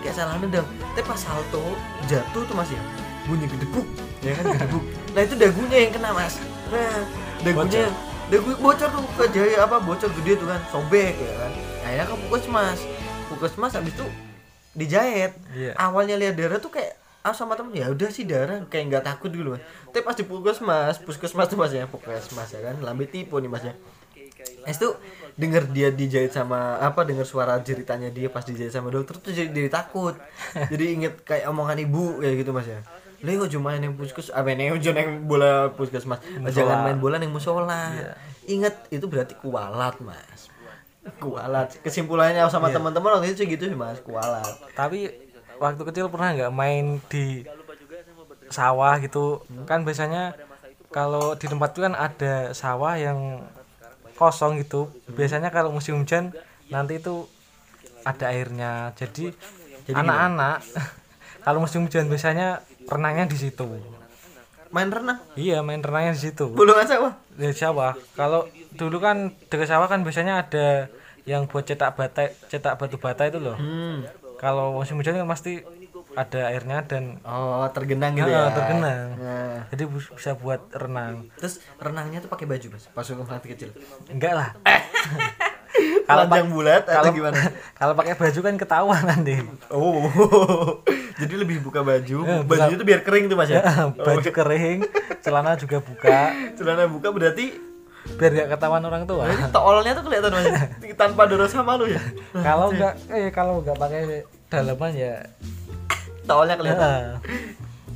Kayak 0.00 0.14
salah 0.18 0.36
nendang. 0.36 0.64
Tapi 0.92 1.04
pas 1.04 1.16
salto 1.16 1.64
jatuh 2.04 2.42
tuh 2.44 2.54
mas 2.54 2.68
ya 2.68 2.80
bunyi 3.24 3.46
gedebuk. 3.46 3.86
Ya 4.20 4.36
kan 4.36 4.52
gedebuk 4.52 4.84
nah 5.12 5.20
itu 5.20 5.34
dagunya 5.36 5.78
yang 5.88 5.92
kena 5.92 6.10
mas. 6.16 6.40
Nah 6.72 7.04
dagunya 7.44 7.84
dagu 8.32 8.48
bocor 8.56 8.88
tuh 8.88 9.04
ke 9.20 9.24
jaya 9.36 9.56
apa 9.68 9.76
bocor 9.76 10.08
gede 10.20 10.40
tuh 10.40 10.48
kan 10.48 10.60
sobek 10.72 11.14
ya 11.16 11.32
kan. 11.36 11.52
Akhirnya 11.84 12.04
ke 12.08 12.14
puskesmas 12.28 12.78
puskesmas 13.28 13.72
habis 13.76 13.92
itu 13.92 14.06
dijahit. 14.72 15.36
Iya. 15.52 15.76
awalnya 15.76 16.16
lihat 16.16 16.36
darah 16.40 16.56
tuh 16.56 16.72
kayak 16.72 16.96
ah 17.22 17.36
sama 17.36 17.54
temen 17.54 17.76
ya 17.76 17.92
udah 17.92 18.08
sih 18.08 18.24
darah 18.24 18.64
kayak 18.66 18.84
nggak 18.88 19.04
takut 19.04 19.28
dulu 19.28 19.56
mas. 19.56 19.62
Tapi 19.92 20.00
pas 20.00 20.16
di 20.16 20.24
puskesmas 20.24 20.96
puskesmas 21.04 21.46
tuh 21.52 21.60
mas 21.60 21.72
ya 21.76 21.84
puskesmas 21.84 22.48
ya 22.48 22.60
kan. 22.64 22.80
Lambe 22.80 23.04
tipu 23.04 23.36
nih 23.36 23.52
mas 23.52 23.64
ya. 23.68 23.76
Es 24.64 24.80
tuh 24.80 24.96
denger 25.36 25.70
dia 25.70 25.88
dijahit 25.92 26.32
sama 26.32 26.80
apa 26.80 27.04
denger 27.04 27.28
suara 27.28 27.60
jeritannya 27.60 28.10
dia 28.10 28.26
pas 28.32 28.42
dijahit 28.42 28.74
sama 28.74 28.90
dokter 28.90 29.20
tuh 29.20 29.30
jadi, 29.30 29.52
jadi 29.52 29.68
takut. 29.68 30.16
Jadi 30.72 30.84
inget 30.96 31.14
kayak 31.22 31.52
omongan 31.52 31.78
ibu 31.84 32.20
kayak 32.24 32.42
gitu 32.42 32.52
mas 32.56 32.64
ya 32.64 32.80
Leo 33.22 33.46
cuma 33.46 33.78
yang 33.78 33.94
puskes 33.94 34.34
apa 34.34 34.50
nih 34.50 34.74
ojo 34.74 34.90
yang 34.90 35.30
bola 35.30 35.70
puskesmas. 35.78 36.18
Jangan 36.50 36.90
main 36.90 36.98
bola 36.98 37.22
yang 37.22 37.30
musola. 37.30 37.94
Inget 38.50 38.74
itu 38.90 39.06
berarti 39.06 39.38
kualat 39.38 39.94
mas. 40.02 40.50
Kualat. 41.22 41.78
Kesimpulannya 41.86 42.42
sama 42.50 42.74
teman-teman 42.74 43.22
waktu 43.22 43.38
itu 43.38 43.46
gitu 43.46 43.70
sih 43.70 43.78
mas 43.78 44.02
kualat. 44.02 44.58
Tapi 44.74 45.06
waktu 45.62 45.82
kecil 45.86 46.10
pernah 46.10 46.34
nggak 46.34 46.52
main 46.52 46.98
di 47.06 47.46
sawah 48.50 48.98
gitu? 48.98 49.46
Kan 49.70 49.86
biasanya 49.86 50.34
kalau 50.90 51.38
di 51.38 51.46
tempat 51.46 51.78
itu 51.78 51.80
kan 51.86 51.94
ada 51.94 52.50
sawah 52.50 52.98
yang 52.98 53.46
kosong 54.18 54.58
gitu. 54.58 54.90
Biasanya 55.14 55.54
kalau 55.54 55.70
musim 55.70 56.02
hujan 56.02 56.34
nanti 56.74 56.98
itu 56.98 57.30
ada 58.02 58.34
airnya. 58.34 58.90
Jadi 58.98 59.30
anak-anak 59.94 60.58
kalau 61.46 61.62
musim 61.62 61.86
hujan 61.86 62.10
biasanya 62.10 62.62
renangnya 62.88 63.24
di 63.28 63.38
situ. 63.38 63.66
Main 64.72 64.88
renang? 64.88 65.20
Iya 65.36 65.60
main 65.60 65.84
renangnya 65.84 66.16
di 66.16 66.22
situ. 66.32 66.48
Bulungan 66.52 66.88
sawah 66.88 67.12
di 67.36 67.52
sawah. 67.52 67.92
Kalau 68.16 68.48
dulu 68.72 68.98
kan 69.02 69.36
dekat 69.52 69.68
sawah 69.68 69.86
kan 69.88 70.00
biasanya 70.00 70.48
ada 70.48 70.88
yang 71.28 71.46
buat 71.46 71.62
cetak 71.68 71.94
bata 71.94 72.32
cetak 72.50 72.80
batu 72.80 72.96
bata 72.98 73.28
itu 73.28 73.38
loh. 73.38 73.54
Hmm. 73.56 74.02
kalau 74.42 74.74
musim 74.74 74.98
hujan 74.98 75.14
kan 75.14 75.30
pasti 75.30 75.62
ada 76.18 76.50
airnya 76.50 76.82
dan 76.82 77.22
oh 77.22 77.62
tergenang 77.70 78.18
gitu 78.18 78.26
ya. 78.26 78.50
tergenang. 78.50 79.14
Nah. 79.14 79.62
jadi 79.70 79.86
bisa 79.86 80.34
buat 80.34 80.66
renang. 80.74 81.30
Terus 81.38 81.62
renangnya 81.78 82.18
tuh 82.18 82.26
pakai 82.26 82.50
baju 82.50 82.74
mas? 82.74 82.90
Pas 82.90 83.06
waktu 83.06 83.48
kecil. 83.54 83.70
Enggak 84.10 84.34
lah 84.34 84.50
kalau 86.08 86.22
panjang 86.26 86.48
bulat 86.48 86.82
atau 86.82 86.94
kalau 86.94 87.12
gimana? 87.12 87.40
kalau 87.80 87.92
pakai 87.94 88.14
baju 88.14 88.40
kan 88.40 88.54
ketahuan 88.56 89.02
nanti 89.02 89.34
oh 89.68 90.06
jadi 91.20 91.34
lebih 91.36 91.60
buka 91.60 91.80
baju. 91.80 92.18
Eh, 92.20 92.40
buka- 92.40 92.48
bajunya 92.48 92.76
tuh 92.76 92.86
biar 92.86 93.00
kering 93.00 93.24
tuh 93.26 93.36
mas 93.36 93.48
ya? 93.48 93.62
Baju 93.94 94.28
kering 94.28 94.78
celana 95.20 95.54
juga 95.54 95.78
buka. 95.78 96.32
Celana 96.54 96.84
buka 96.86 97.08
berarti 97.08 97.56
biar 98.12 98.30
gak 98.34 98.48
ketahuan 98.52 98.82
orang 98.82 99.04
tua. 99.04 99.24
Berarti 99.24 99.48
toolnya 99.48 99.92
tuh 99.94 100.04
kelihatan 100.04 100.30
mas 100.30 100.46
tanpa 100.92 101.20
ada 101.24 101.34
rasa 101.38 101.62
malu 101.62 101.86
ya? 101.86 102.02
Kalau 102.34 102.68
enggak 102.68 102.94
eh 103.08 103.30
kalau 103.30 103.60
enggak 103.60 103.76
pakai 103.76 104.26
dalaman 104.48 104.92
ya. 104.92 105.14
Toolnya 106.22 106.54
kelihatan. 106.54 106.90
Ya, 106.90 107.14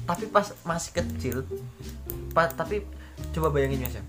tapi 0.02 0.24
pas 0.26 0.54
masih 0.62 0.92
kecil 0.94 1.36
pa- 2.30 2.46
tapi 2.48 2.86
coba 3.32 3.50
bayangin 3.50 3.82
mas 3.82 3.96
ya 3.96 4.04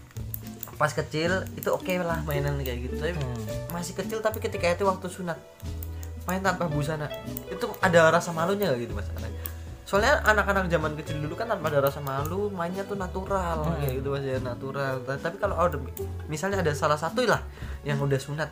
pas 0.77 0.89
kecil 0.89 1.29
itu 1.53 1.67
oke 1.67 1.89
lah 1.99 2.21
mainan 2.23 2.61
kayak 2.61 2.85
gitu. 2.85 2.95
Tapi 2.95 3.13
Hmm. 3.13 3.41
masih 3.69 3.93
kecil 3.93 4.21
tapi 4.21 4.37
ketika 4.37 4.69
itu 4.69 4.83
waktu 4.83 5.07
sunat 5.07 5.37
main 6.23 6.39
tanpa 6.39 6.65
busana 6.65 7.07
itu 7.47 7.65
ada 7.79 8.09
rasa 8.09 8.29
malunya 8.29 8.69
gak 8.69 8.81
gitu 8.81 8.93
mas? 8.93 9.07
Soalnya 9.87 10.19
anak-anak 10.21 10.67
zaman 10.67 10.99
kecil 10.99 11.23
dulu 11.23 11.33
kan 11.33 11.47
tanpa 11.47 11.71
ada 11.71 11.79
rasa 11.79 12.03
malu 12.03 12.51
mainnya 12.51 12.83
tuh 12.83 12.93
natural 12.93 13.63
kayak 13.79 14.03
gitu 14.03 14.11
mas 14.11 14.19
ya 14.21 14.35
natural. 14.37 14.99
Ta- 15.01 15.15
tapi 15.17 15.39
kalau 15.39 15.55
ada 15.55 15.79
misalnya 16.27 16.59
ada 16.59 16.75
salah 16.75 16.99
satu 16.99 17.23
lah 17.23 17.39
yang 17.81 17.95
udah 17.97 18.19
sunat 18.19 18.51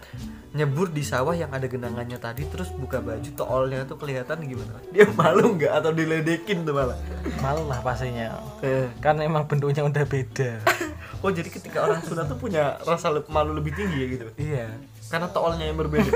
nyebur 0.56 0.88
di 0.90 1.04
sawah 1.04 1.36
yang 1.36 1.52
ada 1.52 1.68
genangannya 1.68 2.16
tadi 2.16 2.48
terus 2.48 2.72
buka 2.72 3.04
baju 3.04 3.28
toolnya 3.36 3.84
tuh 3.84 4.00
kelihatan 4.00 4.48
gimana? 4.48 4.80
Dia 4.90 5.12
malu 5.12 5.60
nggak 5.60 5.76
atau 5.76 5.92
diledekin 5.92 6.64
tuh 6.64 6.72
malah? 6.72 6.96
Malu 7.44 7.68
lah 7.68 7.84
pastinya. 7.84 8.40
Eh. 8.64 8.88
kan 8.98 9.20
emang 9.20 9.44
bentuknya 9.44 9.84
udah 9.84 10.08
beda 10.08 10.64
oh 11.24 11.32
jadi 11.32 11.50
ketika 11.50 11.86
orang 11.86 12.02
sunat 12.04 12.26
tuh 12.28 12.38
punya 12.40 12.80
rasa 12.84 13.12
le- 13.12 13.28
malu 13.32 13.56
lebih 13.56 13.72
tinggi 13.76 13.98
ya 13.98 14.08
gitu? 14.12 14.26
Iya. 14.36 14.66
Karena 15.08 15.28
toolnya 15.30 15.66
yang 15.70 15.78
berbeda. 15.78 16.10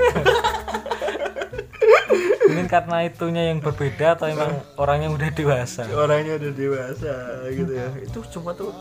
Mungkin 2.50 2.66
karena 2.66 3.06
itunya 3.06 3.54
yang 3.54 3.62
berbeda 3.62 4.18
atau 4.18 4.26
emang 4.26 4.58
orangnya 4.74 5.14
udah 5.14 5.30
dewasa? 5.30 5.86
Orangnya 5.94 6.34
udah 6.34 6.50
dewasa 6.50 7.14
gitu 7.54 7.72
ya. 7.72 7.86
Itu 8.02 8.18
cuma 8.34 8.50
tuh 8.58 8.74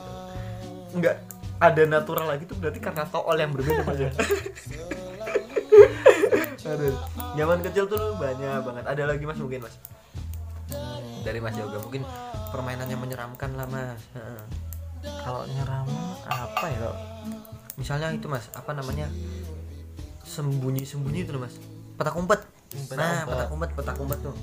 nggak 0.97 1.15
ada 1.61 1.83
natural 1.85 2.25
lagi 2.33 2.49
tuh 2.49 2.57
berarti 2.57 2.81
karena 2.81 3.05
tool 3.05 3.37
yang 3.37 3.53
berbeda 3.53 3.81
mas 3.85 3.99
ya? 4.01 4.09
Aduh, 6.69 6.93
zaman 7.37 7.59
kecil 7.65 7.85
tuh 7.85 8.17
banyak 8.17 8.61
banget. 8.65 8.83
Ada 8.89 9.03
lagi 9.05 9.23
mas? 9.25 9.37
Mungkin 9.37 9.61
mas? 9.61 9.75
Dari 11.21 11.39
mas 11.41 11.53
yoga. 11.53 11.77
Mungkin 11.81 12.01
permainan 12.49 12.89
yang 12.89 13.01
menyeramkan 13.01 13.53
lah 13.53 13.69
mas. 13.69 14.01
Kalau 15.03 15.47
nyeram 15.47 15.87
apa 16.27 16.65
ya 16.67 16.77
kok 16.83 16.97
misalnya 17.79 18.11
itu 18.11 18.27
mas 18.27 18.51
apa 18.51 18.75
namanya? 18.75 19.07
Sembunyi 20.27 20.83
sembunyi 20.83 21.23
itu 21.23 21.31
mas. 21.39 21.55
Petak 21.95 22.19
umpet. 22.19 22.43
Nah 22.93 23.23
petak 23.23 23.49
umpet 23.55 23.71
petak 23.73 23.95
umpet 23.97 24.19
tuh. 24.19 24.35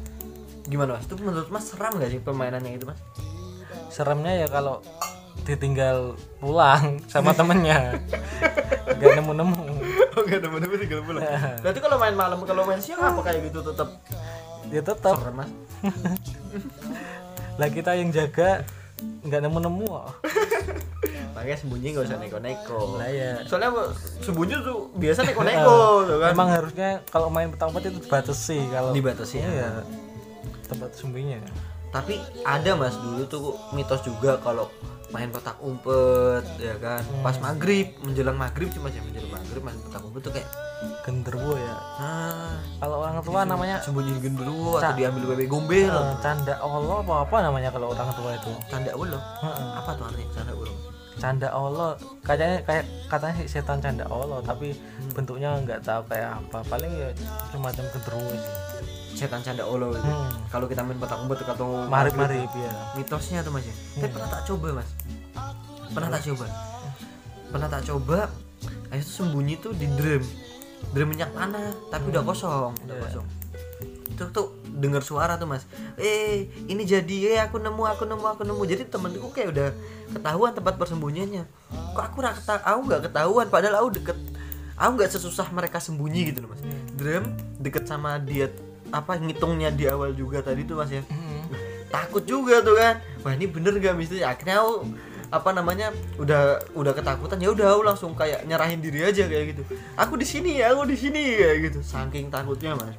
Gimana 0.65 0.97
mas? 0.97 1.05
Itu 1.05 1.21
menurut 1.21 1.53
mas 1.53 1.69
seram 1.69 2.01
gak 2.01 2.09
sih 2.09 2.19
permainannya 2.25 2.81
itu 2.81 2.89
mas? 2.89 2.99
Seremnya 3.93 4.33
ya 4.41 4.49
kalau 4.49 4.81
ditinggal 5.45 6.17
pulang 6.41 7.05
sama 7.13 7.37
temennya. 7.37 8.01
Nggak 8.97 9.13
nemu 9.21 9.33
nemu 9.37 9.63
Oh 10.17 10.25
gak 10.25 10.41
ada 10.41 10.49
mana 10.49 10.65
tinggal 10.81 11.05
pulang. 11.05 11.23
Berarti 11.61 11.81
kalau 11.85 11.97
main 12.01 12.17
malam 12.17 12.41
kalau 12.49 12.65
main 12.65 12.81
siang 12.81 13.05
apa 13.05 13.21
kayak 13.21 13.53
gitu 13.53 13.61
tetap 13.61 14.01
ya 14.73 14.81
tetap 14.81 15.21
serem 15.21 15.45
mas. 15.45 15.51
lah 17.61 17.69
kita 17.73 17.95
yang 17.97 18.11
jaga 18.11 18.65
nggak 18.97 19.41
nemu-nemu 19.43 19.85
kok. 19.87 20.09
makanya 21.37 21.59
sembunyi 21.59 21.89
nggak 21.93 22.05
usah 22.07 22.17
neko-neko 22.17 22.81
Lah 22.97 23.11
ya. 23.11 23.45
soalnya 23.45 23.93
sembunyi 24.19 24.57
tuh 24.59 24.89
biasa 24.95 25.21
neko-neko 25.23 25.77
tuh 26.09 26.17
kan 26.19 26.31
Emang 26.33 26.49
harusnya 26.49 26.91
kalau 27.07 27.29
main 27.29 27.49
petak 27.49 27.69
umpet 27.69 27.83
itu 27.87 28.01
dibatasi 28.01 28.59
kalau 28.73 28.91
Dibatasi, 28.91 29.35
ya. 29.37 29.47
Iya. 29.47 29.71
Tempat 30.65 30.91
sembunyinya. 30.95 31.45
tapi 31.89 32.17
ada 32.43 32.73
mas 32.75 32.93
dulu 32.95 33.23
tuh 33.25 33.43
mitos 33.71 34.01
juga 34.01 34.37
kalau 34.39 34.69
main 35.17 35.33
petak 35.33 35.57
umpet 35.59 36.45
ya 36.61 36.77
kan 36.77 37.01
pas 37.25 37.37
maghrib 37.39 37.89
menjelang 38.05 38.37
maghrib 38.37 38.69
cuma 38.69 38.87
ya 38.89 39.01
menjelang 39.01 39.33
maghrib 39.33 39.63
main 39.63 39.79
petak 39.81 40.03
umpet 40.03 40.21
tuh 40.23 40.33
kayak 40.33 40.49
Genderuwo 41.01 41.57
ya. 41.57 41.73
nah 41.97 42.53
Kalau 42.77 43.01
orang 43.01 43.25
tua 43.25 43.49
namanya 43.49 43.81
sembunyi 43.81 44.21
genderuwo 44.21 44.77
atau 44.77 44.93
diambil 44.93 45.33
bebek 45.33 45.49
gombel 45.49 45.89
eh, 45.89 46.15
canda 46.21 46.53
Allah 46.61 47.01
apa 47.01 47.15
apa 47.25 47.37
namanya 47.41 47.73
kalau 47.73 47.87
orang 47.91 48.13
tua 48.13 48.37
itu. 48.37 48.53
tanda 48.69 48.93
ulo 48.93 49.17
Heeh. 49.17 49.67
apa 49.73 49.91
tuh 49.97 50.05
artinya 50.05 50.33
tanda 50.37 50.53
ulo 50.53 50.75
Canda 51.17 51.49
Allah 51.49 51.97
kayaknya 52.21 52.61
kayak 52.61 52.85
katanya 53.09 53.35
sih 53.41 53.49
setan 53.49 53.81
canda 53.81 54.05
Allah 54.05 54.37
tapi 54.45 54.77
Hmm. 54.77 55.17
bentuknya 55.17 55.57
nggak 55.65 55.81
tahu 55.81 56.05
kayak 56.13 56.37
apa. 56.37 56.61
Paling 56.69 56.93
ya 56.93 57.09
cuma 57.49 57.73
macam 57.73 57.89
genderuwo 57.89 58.33
sih. 58.37 58.53
Setan 59.17 59.41
canda 59.41 59.65
ulo 59.65 59.91
itu 59.91 60.05
Hmm. 60.05 60.29
kalau 60.47 60.67
kita 60.67 60.81
main 60.81 60.95
petak 60.95 61.19
umpet 61.19 61.41
atau 61.41 61.89
Marip-marip 61.89 62.53
ya. 62.53 62.71
mitosnya 62.95 63.41
tuh 63.41 63.51
mas 63.51 63.65
ya. 63.65 63.73
Hmm. 63.73 63.81
tapi 63.99 64.11
pernah 64.13 64.29
tak 64.31 64.43
coba 64.45 64.69
mas? 64.75 64.89
Pernah 65.89 66.11
tak 66.11 66.23
coba? 66.25 66.47
Pernah 67.49 67.69
tak 67.71 67.83
coba? 67.85 68.19
Ayo 68.87 69.01
tuh 69.03 69.15
sembunyi 69.17 69.55
tuh 69.57 69.73
di 69.73 69.87
drum. 69.89 70.23
Drum 70.93 71.09
minyak 71.09 71.33
tanah 71.33 71.73
tapi 71.89 72.05
udah 72.09 72.23
kosong 72.23 72.73
udah 72.79 72.95
Iya. 72.95 73.03
kosong. 73.03 73.27
Itu 74.07 74.25
tuh 74.31 74.47
dengar 74.71 75.01
suara 75.01 75.35
tuh 75.35 75.47
mas. 75.47 75.65
Eh 75.97 76.47
ini 76.67 76.85
jadi 76.85 77.17
eh 77.31 77.41
aku 77.41 77.57
nemu 77.57 77.83
aku 77.87 78.05
nemu 78.05 78.25
aku 78.27 78.43
nemu. 78.43 78.63
Jadi 78.63 78.85
temenku 78.85 79.29
kayak 79.31 79.49
udah 79.51 79.69
ketahuan 80.11 80.53
tempat 80.53 80.77
persembunyiannya. 80.77 81.45
Kok 81.93 82.05
aku 82.05 82.17
nggak 82.21 82.37
ketahuan 82.39 82.63
aku 82.63 82.81
nggak 82.85 83.03
ketahuan 83.03 83.47
padahal 83.49 83.75
aku 83.81 83.91
deket 83.95 84.19
aku 84.75 84.91
nggak 84.95 85.11
sesusah 85.11 85.49
mereka 85.51 85.79
sembunyi 85.79 86.31
gitu 86.31 86.45
loh 86.45 86.53
mas. 86.53 86.61
Drum 86.93 87.25
deket 87.59 87.85
sama 87.85 88.17
dia 88.19 88.53
apa 88.95 89.19
ngitungnya 89.19 89.75
di 89.75 89.87
awal 89.91 90.13
juga 90.15 90.43
tadi 90.43 90.63
tuh 90.67 90.79
mas 90.79 90.91
ya. 90.91 91.03
Takut 91.91 92.23
juga 92.27 92.61
tuh 92.61 92.77
kan. 92.79 93.03
Wah 93.25 93.33
ini 93.35 93.47
bener 93.51 93.79
gak 93.79 93.95
misteri 93.99 94.23
akhirnya 94.23 94.63
aku 94.63 94.87
apa 95.27 95.51
namanya 95.51 95.91
udah 96.23 96.63
udah 96.79 96.93
ketakutan 96.95 97.43
ya 97.43 97.51
udah 97.51 97.67
aku 97.75 97.83
langsung 97.83 98.15
kayak 98.15 98.47
nyerahin 98.47 98.79
diri 98.79 99.03
aja 99.03 99.27
kayak 99.27 99.55
gitu. 99.57 99.63
Aku 99.99 100.15
di 100.15 100.27
sini 100.27 100.63
ya 100.63 100.71
aku 100.77 100.87
di 100.87 100.97
sini 100.99 101.35
kayak 101.35 101.57
gitu. 101.71 101.79
Saking 101.83 102.31
takutnya 102.31 102.79
mas. 102.79 102.95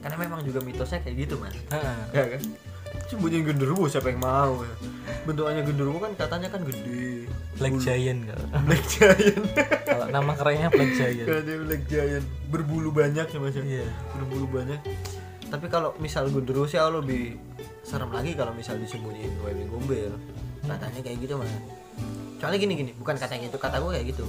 Karena 0.00 0.16
memang 0.22 0.40
juga 0.46 0.62
mitosnya 0.62 1.02
kayak 1.04 1.28
gitu 1.28 1.34
mas. 1.36 1.56
Ya 2.14 2.24
kan 2.36 2.42
sembunyi 3.06 3.46
genderuwo 3.46 3.86
siapa 3.86 4.10
yang 4.10 4.20
mau 4.20 4.62
ya? 4.62 4.74
Bentukannya 5.26 5.62
genderuwo 5.62 5.98
kan 6.02 6.12
katanya 6.18 6.48
kan 6.50 6.62
gede. 6.66 7.30
Black 7.56 7.80
Giant 7.80 8.20
kalau 8.28 8.46
black 8.68 8.84
giant. 8.84 9.46
Kalau 9.86 10.06
nama 10.12 10.32
kerennya 10.36 10.68
Black 10.68 10.92
Giant. 10.92 11.24
Kan 11.24 11.40
dia 11.48 11.56
black 11.62 11.82
giant. 11.88 12.26
Berbulu 12.52 12.92
banyak 12.92 13.26
ya 13.26 13.38
mas 13.40 13.56
ya? 13.56 13.64
Iya. 13.64 13.88
berbulu 14.12 14.46
banyak. 14.50 14.80
Tapi 15.46 15.66
kalau 15.70 15.94
misal 16.02 16.28
genderuwo 16.28 16.66
sih 16.68 16.76
aku 16.76 17.00
lebih 17.00 17.38
serem 17.86 18.10
lagi 18.10 18.34
kalau 18.34 18.52
misal 18.52 18.76
disembunyiin 18.76 19.40
wewe 19.40 19.64
gombel. 19.70 20.12
Katanya 20.66 21.00
kayak 21.00 21.18
gitu 21.22 21.38
mas. 21.38 21.50
Soalnya 22.36 22.58
gini 22.60 22.74
gini 22.76 22.90
bukan 22.98 23.16
katanya 23.16 23.48
gitu 23.48 23.56
kata 23.56 23.80
gue 23.80 23.90
kayak 23.96 24.06
gitu 24.12 24.26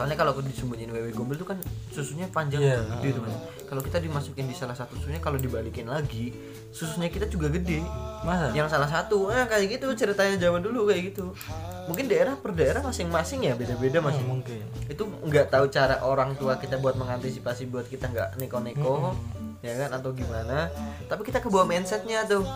soalnya 0.00 0.16
kalau 0.16 0.32
aku 0.32 0.40
disembunyiin 0.40 0.88
wewe 0.96 1.12
gombel 1.12 1.36
tuh 1.36 1.52
kan 1.52 1.60
susunya 1.92 2.24
panjang 2.32 2.64
tuh, 2.64 3.04
gede 3.04 3.20
tuh 3.20 3.22
mas. 3.28 3.36
Kalau 3.68 3.84
kita 3.84 4.00
dimasukin 4.00 4.48
di 4.48 4.56
salah 4.56 4.72
satu 4.72 4.96
susunya 4.96 5.20
kalau 5.20 5.36
dibalikin 5.36 5.92
lagi 5.92 6.32
susunya 6.72 7.12
kita 7.12 7.28
juga 7.28 7.52
gede. 7.52 7.84
Masa? 8.24 8.48
yang 8.56 8.64
salah 8.72 8.88
satu. 8.88 9.28
Eh 9.28 9.44
kayak 9.44 9.76
gitu 9.76 9.92
ceritanya 9.92 10.40
zaman 10.40 10.64
dulu 10.64 10.88
kayak 10.88 11.12
gitu. 11.12 11.36
Mungkin 11.84 12.08
daerah 12.08 12.32
per 12.32 12.56
daerah 12.56 12.80
masing-masing 12.80 13.44
ya 13.44 13.52
beda-beda 13.52 14.00
mas. 14.00 14.16
Hmm, 14.16 14.40
mungkin. 14.40 14.64
itu 14.88 15.04
nggak 15.04 15.52
tahu 15.52 15.68
cara 15.68 16.00
orang 16.00 16.32
tua 16.40 16.56
kita 16.56 16.80
buat 16.80 16.96
mengantisipasi 16.96 17.68
buat 17.68 17.84
kita 17.84 18.08
nggak 18.08 18.40
neko-neko 18.40 19.12
ya 19.60 19.84
kan 19.84 20.00
atau 20.00 20.16
gimana. 20.16 20.72
Tapi 21.12 21.28
kita 21.28 21.44
kebawa 21.44 21.68
mindsetnya 21.68 22.24
tuh. 22.24 22.48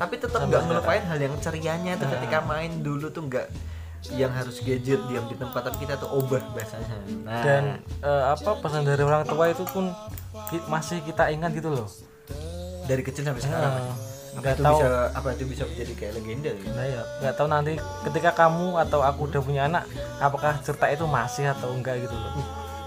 Tapi 0.00 0.16
tetap 0.16 0.48
nggak 0.48 0.64
ngelupain 0.64 1.04
hal 1.04 1.20
yang 1.20 1.36
cerianya 1.44 2.00
tuh 2.00 2.08
ketika 2.08 2.40
main 2.40 2.80
dulu 2.80 3.12
tuh 3.12 3.28
nggak 3.28 3.52
yang 4.10 4.32
harus 4.32 4.58
gadget 4.60 4.96
diam 5.06 5.28
di 5.28 5.36
tempat 5.36 5.60
tapi 5.60 5.84
kita 5.84 5.94
tuh 5.94 6.08
obah 6.10 6.40
bahasanya 6.50 6.96
nah. 7.20 7.44
Dan 7.44 7.62
eh, 8.00 8.24
apa 8.32 8.56
pesan 8.58 8.82
dari 8.82 9.04
orang 9.04 9.22
tua 9.22 9.46
itu 9.46 9.62
pun 9.66 9.92
masih 10.66 11.04
kita 11.04 11.28
ingat 11.28 11.52
gitu 11.52 11.68
loh. 11.70 11.86
dari 12.82 13.00
kecil 13.00 13.22
sampai 13.22 13.38
sekarang. 13.38 13.70
Apa 13.70 14.40
nggak 14.40 14.56
tahu. 14.58 14.78
bisa 14.78 14.88
apa 15.10 15.28
itu 15.30 15.44
bisa 15.44 15.62
menjadi 15.62 15.92
kayak 15.92 16.12
legenda 16.16 16.50
ya 16.50 16.62
Nah 16.70 16.86
ya, 16.86 17.02
nggak 17.20 17.34
tahu 17.34 17.46
nanti 17.46 17.72
ketika 18.02 18.30
kamu 18.32 18.66
atau 18.78 19.02
aku 19.02 19.20
udah 19.26 19.40
punya 19.40 19.62
anak, 19.66 19.84
apakah 20.16 20.54
cerita 20.60 20.86
itu 20.86 21.04
masih 21.04 21.50
atau 21.50 21.70
enggak 21.70 21.98
gitu 22.00 22.14
loh. 22.14 22.32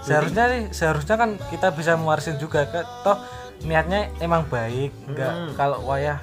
Seharusnya 0.00 0.44
sih, 0.50 0.62
seharusnya 0.74 1.16
kan 1.16 1.30
kita 1.48 1.68
bisa 1.70 1.96
mewarisin 1.96 2.36
juga, 2.36 2.64
ke- 2.64 2.84
toh 3.00 3.16
niatnya 3.62 4.12
emang 4.18 4.44
baik, 4.44 4.92
enggak 5.06 5.32
kalau 5.54 5.78
wayah, 5.84 6.20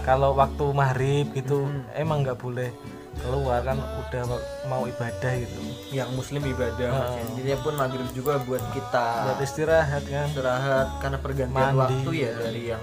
kalau 0.00 0.32
waktu 0.32 0.64
maghrib 0.70 1.26
gitu, 1.32 1.64
emang 1.92 2.20
nggak 2.20 2.36
boleh 2.36 2.72
keluar 3.24 3.60
kan 3.60 3.76
udah 3.80 4.22
mau 4.64 4.84
ibadah 4.84 5.32
gitu, 5.34 5.58
yang 5.90 6.12
muslim 6.12 6.44
ibadah 6.44 6.88
Mas. 6.92 7.24
Intinya 7.26 7.56
pun 7.58 7.72
maghrib 7.74 8.08
juga 8.12 8.36
buat 8.38 8.60
kita. 8.70 9.08
Buat 9.24 9.40
istirahat 9.40 10.04
kan. 10.04 10.28
istirahat 10.28 10.88
karena 11.00 11.18
pergantian 11.18 11.72
Mandi, 11.72 11.80
waktu 12.04 12.10
ya 12.14 12.32
dari 12.36 12.62
yang 12.68 12.82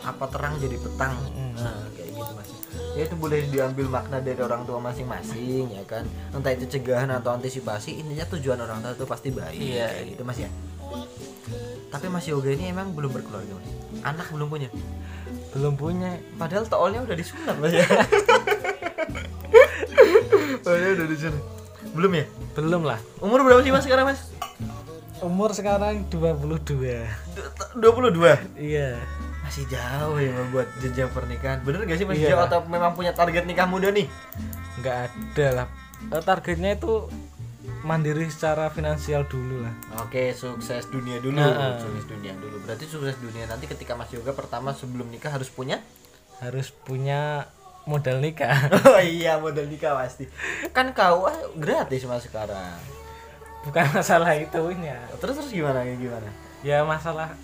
apa 0.00 0.24
terang 0.26 0.56
jadi 0.56 0.76
petang. 0.76 1.14
Nah 1.54 1.76
kayak 1.92 2.10
gitu 2.10 2.32
mas. 2.32 2.48
Ya 2.96 3.02
itu 3.04 3.14
boleh 3.14 3.44
diambil 3.46 3.86
makna 3.86 4.16
dari 4.18 4.40
orang 4.40 4.64
tua 4.64 4.80
masing-masing 4.80 5.68
ya 5.68 5.84
kan. 5.84 6.08
Entah 6.30 6.50
itu 6.50 6.64
cegahan 6.70 7.12
atau 7.12 7.30
antisipasi 7.30 8.00
intinya 8.00 8.24
tujuan 8.32 8.56
orang 8.56 8.80
tua 8.80 8.92
itu 8.92 9.04
pasti 9.04 9.28
baik 9.28 9.60
Iya. 9.60 9.86
kayak 9.92 10.06
gitu 10.16 10.22
mas 10.22 10.38
ya. 10.38 10.48
Tapi 11.86 12.06
mas 12.08 12.24
yoga 12.24 12.48
ini 12.48 12.70
emang 12.70 12.92
belum 12.92 13.12
berkeluarga 13.12 13.52
mas. 13.52 13.68
Anak 14.00 14.32
belum 14.32 14.48
punya? 14.48 14.68
Belum 15.52 15.72
punya, 15.72 16.20
padahal 16.36 16.64
toolnya 16.64 17.00
udah 17.02 17.16
disunat 17.16 17.56
mas 17.56 17.72
ya 17.72 17.84
toolnya 20.60 20.90
udah 20.94 21.06
disunat 21.06 21.42
belum 21.86 22.12
ya? 22.12 22.24
Belum 22.56 22.82
lah. 22.82 22.98
umur 23.22 23.46
berapa 23.46 23.62
sih 23.62 23.70
mas 23.70 23.84
sekarang 23.84 24.06
mas? 24.10 24.20
Umur 25.16 25.50
sekarang 25.52 26.04
22 26.12 27.08
22 27.78 28.36
Iya. 28.58 29.00
masih 29.40 29.64
jauh 29.70 30.18
ya 30.18 30.28
Mas, 30.28 30.48
buat 30.50 30.68
jenjang 30.82 31.08
pernikahan. 31.08 31.62
Bener 31.62 31.86
gak 31.86 31.96
sih 31.96 32.04
masih 32.04 32.26
Iya. 32.26 32.30
jauh 32.34 32.42
atau 32.44 32.60
memang 32.66 32.92
punya 32.92 33.14
target 33.14 33.46
nikah 33.46 33.64
muda 33.64 33.94
nih? 33.94 34.10
Nggak 34.82 34.96
ada 35.08 35.46
lah. 35.54 35.66
Eh, 36.10 36.20
targetnya 36.20 36.74
itu 36.74 37.06
mandiri 37.80 38.26
secara 38.26 38.68
finansial 38.68 39.24
dulu 39.24 39.62
lah. 39.62 39.72
Oke 40.02 40.34
sukses 40.34 40.90
dunia 40.90 41.22
dulu. 41.22 41.38
Nah. 41.38 41.78
sukses 41.78 42.04
dunia 42.04 42.34
dulu. 42.36 42.58
Berarti 42.60 42.84
sukses 42.84 43.14
dunia 43.16 43.46
nanti 43.46 43.70
ketika 43.70 43.94
Mas 43.94 44.10
Yoga 44.10 44.34
pertama 44.34 44.74
sebelum 44.74 45.06
nikah 45.08 45.30
harus 45.30 45.46
punya? 45.48 45.78
Harus 46.42 46.68
punya 46.74 47.48
modal 47.86 48.18
nikah. 48.20 48.68
Oh 48.90 49.00
iya 49.00 49.38
modal 49.38 49.70
nikah 49.70 49.96
pasti. 49.96 50.26
Kan 50.74 50.92
kau 50.92 51.30
gratis 51.56 52.04
mas 52.04 52.26
sekarang. 52.26 52.78
Bukan 53.66 53.86
masalah 53.94 54.34
itunya 54.38 54.98
terus 55.18 55.38
terus 55.38 55.50
gimana 55.50 55.82
gimana? 55.82 56.30
Ya 56.62 56.82
masalah 56.82 57.34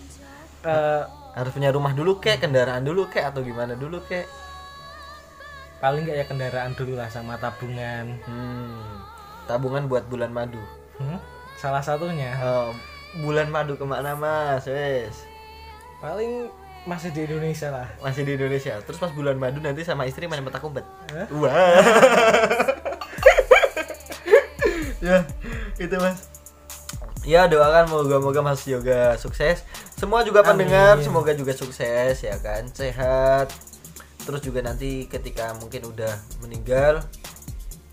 eh, 0.66 1.03
harus 1.32 1.51
punya 1.55 1.72
rumah 1.72 1.97
dulu 1.97 2.20
kek 2.20 2.43
kendaraan 2.43 2.84
dulu 2.84 3.09
kek 3.09 3.24
atau 3.24 3.43
gimana 3.43 3.74
dulu 3.74 4.03
kek? 4.05 4.26
paling 5.82 6.07
nggak 6.07 6.18
ya 6.22 6.24
kendaraan 6.30 6.72
dulu 6.78 6.95
lah 6.95 7.11
sama 7.11 7.34
tabungan. 7.43 8.14
Hmm, 8.22 9.03
tabungan 9.51 9.90
buat 9.90 10.07
bulan 10.07 10.30
madu. 10.30 10.62
Hmm, 11.03 11.18
salah 11.59 11.82
satunya. 11.82 12.38
Oh, 12.38 12.70
bulan 13.26 13.51
madu 13.51 13.74
ke 13.74 13.82
mana 13.82 14.14
mas? 14.14 14.62
Wes. 14.70 15.26
Paling 15.99 16.47
masih 16.83 17.14
di 17.14 17.20
Indonesia 17.26 17.68
lah. 17.70 17.87
Masih 18.03 18.22
di 18.26 18.35
Indonesia. 18.35 18.74
Terus 18.83 18.99
pas 18.99 19.12
bulan 19.14 19.39
madu 19.39 19.62
nanti 19.62 19.87
sama 19.87 20.07
istri 20.07 20.26
main 20.26 20.43
petak 20.43 20.62
umpet. 20.66 20.87
Hah? 21.14 21.26
wah. 21.35 21.53
Ya 25.03 25.26
itu 25.83 25.99
mas. 25.99 26.30
Ya 27.26 27.51
doakan 27.51 27.91
moga-moga 27.91 28.39
mas 28.39 28.62
yoga 28.70 29.18
sukses. 29.18 29.66
Semua 29.99 30.22
juga 30.22 30.47
pendengar 30.47 31.03
semoga 31.03 31.35
juga 31.35 31.51
sukses 31.59 32.22
ya 32.22 32.39
kan? 32.39 32.70
Sehat. 32.70 33.51
Terus 34.22 34.39
juga 34.47 34.62
nanti 34.62 35.11
ketika 35.11 35.59
mungkin 35.59 35.91
udah 35.91 36.14
meninggal 36.39 37.03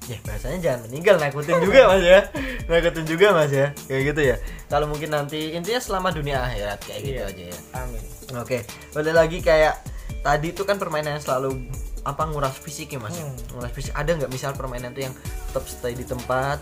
ya 0.10 0.18
bahasanya 0.26 0.58
jangan 0.60 0.80
meninggal 0.90 1.16
nakutin 1.22 1.62
juga 1.62 1.80
mas 1.86 2.02
ya 2.02 2.20
nakutin 2.66 3.06
juga 3.06 3.28
mas 3.30 3.52
ya 3.54 3.68
kayak 3.86 4.04
gitu 4.10 4.22
ya 4.26 4.36
kalau 4.66 4.90
mungkin 4.90 5.14
nanti 5.14 5.54
intinya 5.54 5.78
selama 5.78 6.10
dunia 6.10 6.42
akhirat 6.42 6.80
kayak 6.82 7.02
gitu 7.06 7.22
Iya. 7.22 7.30
aja 7.30 7.44
ya 7.54 7.58
amin 7.78 8.04
Oke, 8.30 8.62
balik 8.94 9.18
lagi 9.18 9.42
kayak 9.42 9.82
tadi 10.22 10.54
tuh 10.54 10.62
kan 10.62 10.78
permainan 10.78 11.18
yang 11.18 11.24
selalu 11.26 11.66
apa 12.06 12.30
nguras 12.30 12.54
fisik 12.54 12.94
ya 12.94 13.02
mas? 13.02 13.18
Hmm. 13.18 13.34
Nguras 13.58 13.74
fisik 13.74 13.90
ada 13.98 14.14
nggak 14.14 14.30
misal 14.30 14.54
permainan 14.54 14.94
tuh 14.94 15.10
yang 15.10 15.14
tetap 15.50 15.66
stay 15.66 15.98
di 15.98 16.06
tempat 16.06 16.62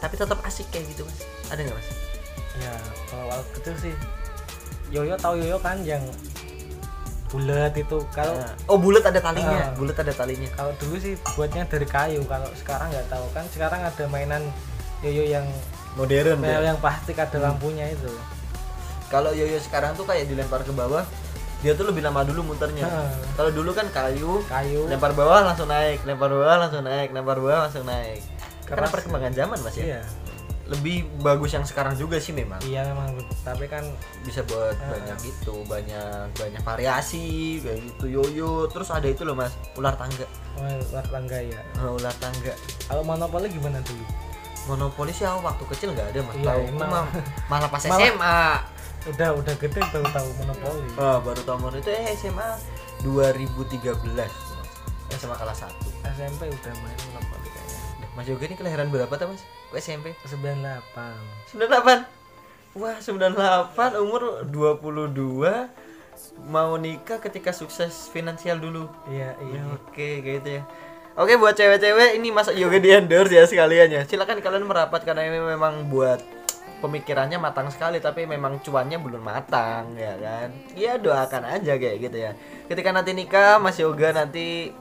tapi 0.00 0.16
tetap 0.16 0.40
asik 0.48 0.64
kayak 0.72 0.88
gitu 0.92 1.04
mas? 1.04 1.20
Ada 1.52 1.68
nggak 1.68 1.76
mas? 1.76 1.88
ya 2.56 2.72
kalau 3.12 3.28
waktu 3.28 3.48
kecil 3.60 3.74
sih 3.76 3.94
Yoyo 4.88 5.20
tahu 5.20 5.36
Yoyo 5.36 5.60
kan 5.60 5.84
yang 5.84 6.00
bulat 7.26 7.72
itu 7.74 7.98
kalau 8.14 8.34
Nah, 8.38 8.54
oh 8.70 8.78
bulat 8.78 9.02
ada 9.02 9.18
talinya. 9.18 9.58
Ah. 9.58 9.74
bulat 9.74 9.96
ada 9.98 10.12
talinya. 10.14 10.48
Kalau 10.54 10.72
dulu 10.78 10.96
sih 10.98 11.14
buatnya 11.34 11.66
dari 11.66 11.86
kayu 11.86 12.22
kalau 12.30 12.46
sekarang 12.54 12.88
nggak 12.94 13.08
tahu. 13.10 13.26
Kan 13.34 13.44
sekarang 13.50 13.80
ada 13.82 14.04
mainan 14.06 14.42
yoyo 15.02 15.26
yang 15.26 15.46
modern 15.98 16.38
ya. 16.42 16.72
yang 16.72 16.78
plastik 16.78 17.18
ada 17.18 17.38
lampunya 17.42 17.90
itu. 17.90 18.12
Kalau 19.10 19.34
yoyo 19.34 19.58
sekarang 19.58 19.98
tuh 19.98 20.06
kayak 20.06 20.30
dilempar 20.30 20.62
ke 20.62 20.70
bawah 20.70 21.02
dia 21.64 21.72
tuh 21.72 21.88
lebih 21.88 22.04
lama 22.04 22.20
dulu 22.22 22.52
muternya. 22.52 22.84
Ah. 22.86 23.10
kalau 23.34 23.50
dulu 23.50 23.72
kan 23.72 23.88
kayu 23.90 24.44
kayu. 24.46 24.86
lempar 24.86 25.16
bawah 25.16 25.40
langsung 25.40 25.66
naik 25.66 26.04
lempar 26.04 26.28
bawah 26.28 26.56
langsung 26.62 26.84
naik 26.84 27.10
lempar 27.10 27.40
bawah 27.42 27.66
langsung 27.66 27.88
naik. 27.88 28.22
Karena 28.66 28.86
Keras. 28.86 28.94
perkembangan 28.94 29.32
zaman 29.34 29.58
mas 29.62 29.74
ya? 29.78 29.84
Iya 29.84 30.25
lebih 30.66 31.06
bagus 31.18 31.52
yang 31.52 31.62
sekarang 31.62 31.94
juga 31.94 32.18
sih 32.18 32.30
memang. 32.30 32.58
Iya 32.60 32.82
memang. 32.86 33.14
Tapi 33.40 33.64
kan 33.64 33.86
bisa 34.20 34.42
buat 34.42 34.74
Ah. 34.76 34.90
banyak 34.92 35.18
itu 35.24 35.54
banyak 35.62 36.26
banyak 36.32 36.58
variasi 36.60 37.26
kayak 37.60 37.80
gitu 37.84 38.06
yoyo. 38.12 38.66
Terus 38.66 38.90
ada 38.90 39.06
itu 39.06 39.22
loh 39.22 39.32
mas 39.32 39.54
ular 39.74 39.94
tangga. 39.94 40.26
Oh, 40.56 40.66
luar 40.90 41.04
tangga 41.04 41.38
ya 41.38 41.60
Ah, 41.76 41.88
ular 41.88 42.14
tangga. 42.16 42.50
Kalau 42.82 43.02
monopoli 43.02 43.46
gimana 43.46 43.78
dulu 43.80 44.02
monopoli 44.66 45.10
sih 45.10 45.22
aku 45.22 45.38
waktu 45.40 45.64
kecil 45.70 45.88
nggak 45.92 46.10
ada 46.10 46.20
mas. 46.20 46.34
Iya, 46.34 46.46
tahu. 46.48 46.62
Emang. 46.76 47.06
malah 47.46 47.68
pas 47.68 47.82
Malah- 47.86 48.02
SMA 48.08 48.38
udah 49.06 49.28
udah 49.34 49.54
gede 49.56 49.80
baru 49.86 50.08
tahu 50.10 50.28
monopoli. 50.36 50.90
Ah, 50.98 51.18
baru 51.18 51.40
tahu 51.40 51.56
Mono 51.60 51.76
itu 51.76 51.86
eh, 51.88 52.10
SMA 52.12 52.48
2013 53.06 53.94
SMA 55.12 55.36
kelas 55.36 55.58
1 55.62 55.70
SMP 56.10 56.42
udah 56.44 56.72
main 56.76 56.98
monopoli 57.06 57.48
kayaknya. 57.48 57.80
Mas 58.12 58.26
Yoga 58.26 58.44
ini 58.44 58.54
kelahiran 58.54 58.88
berapa 58.88 59.12
tuh 59.12 59.28
mas? 59.28 59.42
Kok 59.70 59.78
SMP? 59.78 60.14
98 60.24 61.56
98 61.56 62.16
Wah 62.76 62.96
98 63.00 64.04
umur 64.04 64.44
22 64.44 65.86
Mau 66.48 66.76
nikah 66.76 67.20
ketika 67.20 67.52
sukses 67.52 68.08
finansial 68.12 68.60
dulu. 68.60 68.88
Iya 69.08 69.36
iya. 69.40 69.60
Oke 69.72 70.20
kayak 70.20 70.34
gitu 70.44 70.50
ya. 70.60 70.62
Oke 71.16 71.40
buat 71.40 71.56
cewek-cewek 71.56 72.20
ini 72.20 72.28
masa 72.28 72.52
yoga 72.52 72.76
di 72.76 72.92
endorse 72.92 73.32
ya 73.32 73.48
sekalian 73.48 73.88
ya. 73.88 74.02
Silakan 74.04 74.44
kalian 74.44 74.68
merapat 74.68 75.00
karena 75.08 75.24
ini 75.24 75.40
memang 75.40 75.88
buat 75.88 76.20
pemikirannya 76.84 77.40
matang 77.40 77.72
sekali 77.72 78.04
tapi 78.04 78.28
memang 78.28 78.60
cuannya 78.60 79.00
belum 79.00 79.24
matang 79.24 79.96
ya 79.96 80.12
kan? 80.20 80.48
Iya 80.76 81.00
doakan 81.00 81.56
aja 81.56 81.80
kayak 81.80 81.96
gitu 82.04 82.16
ya. 82.20 82.36
Ketika 82.68 82.92
nanti 82.92 83.16
nikah 83.16 83.56
Mas 83.56 83.80
Yoga 83.80 84.12
nanti 84.12 84.76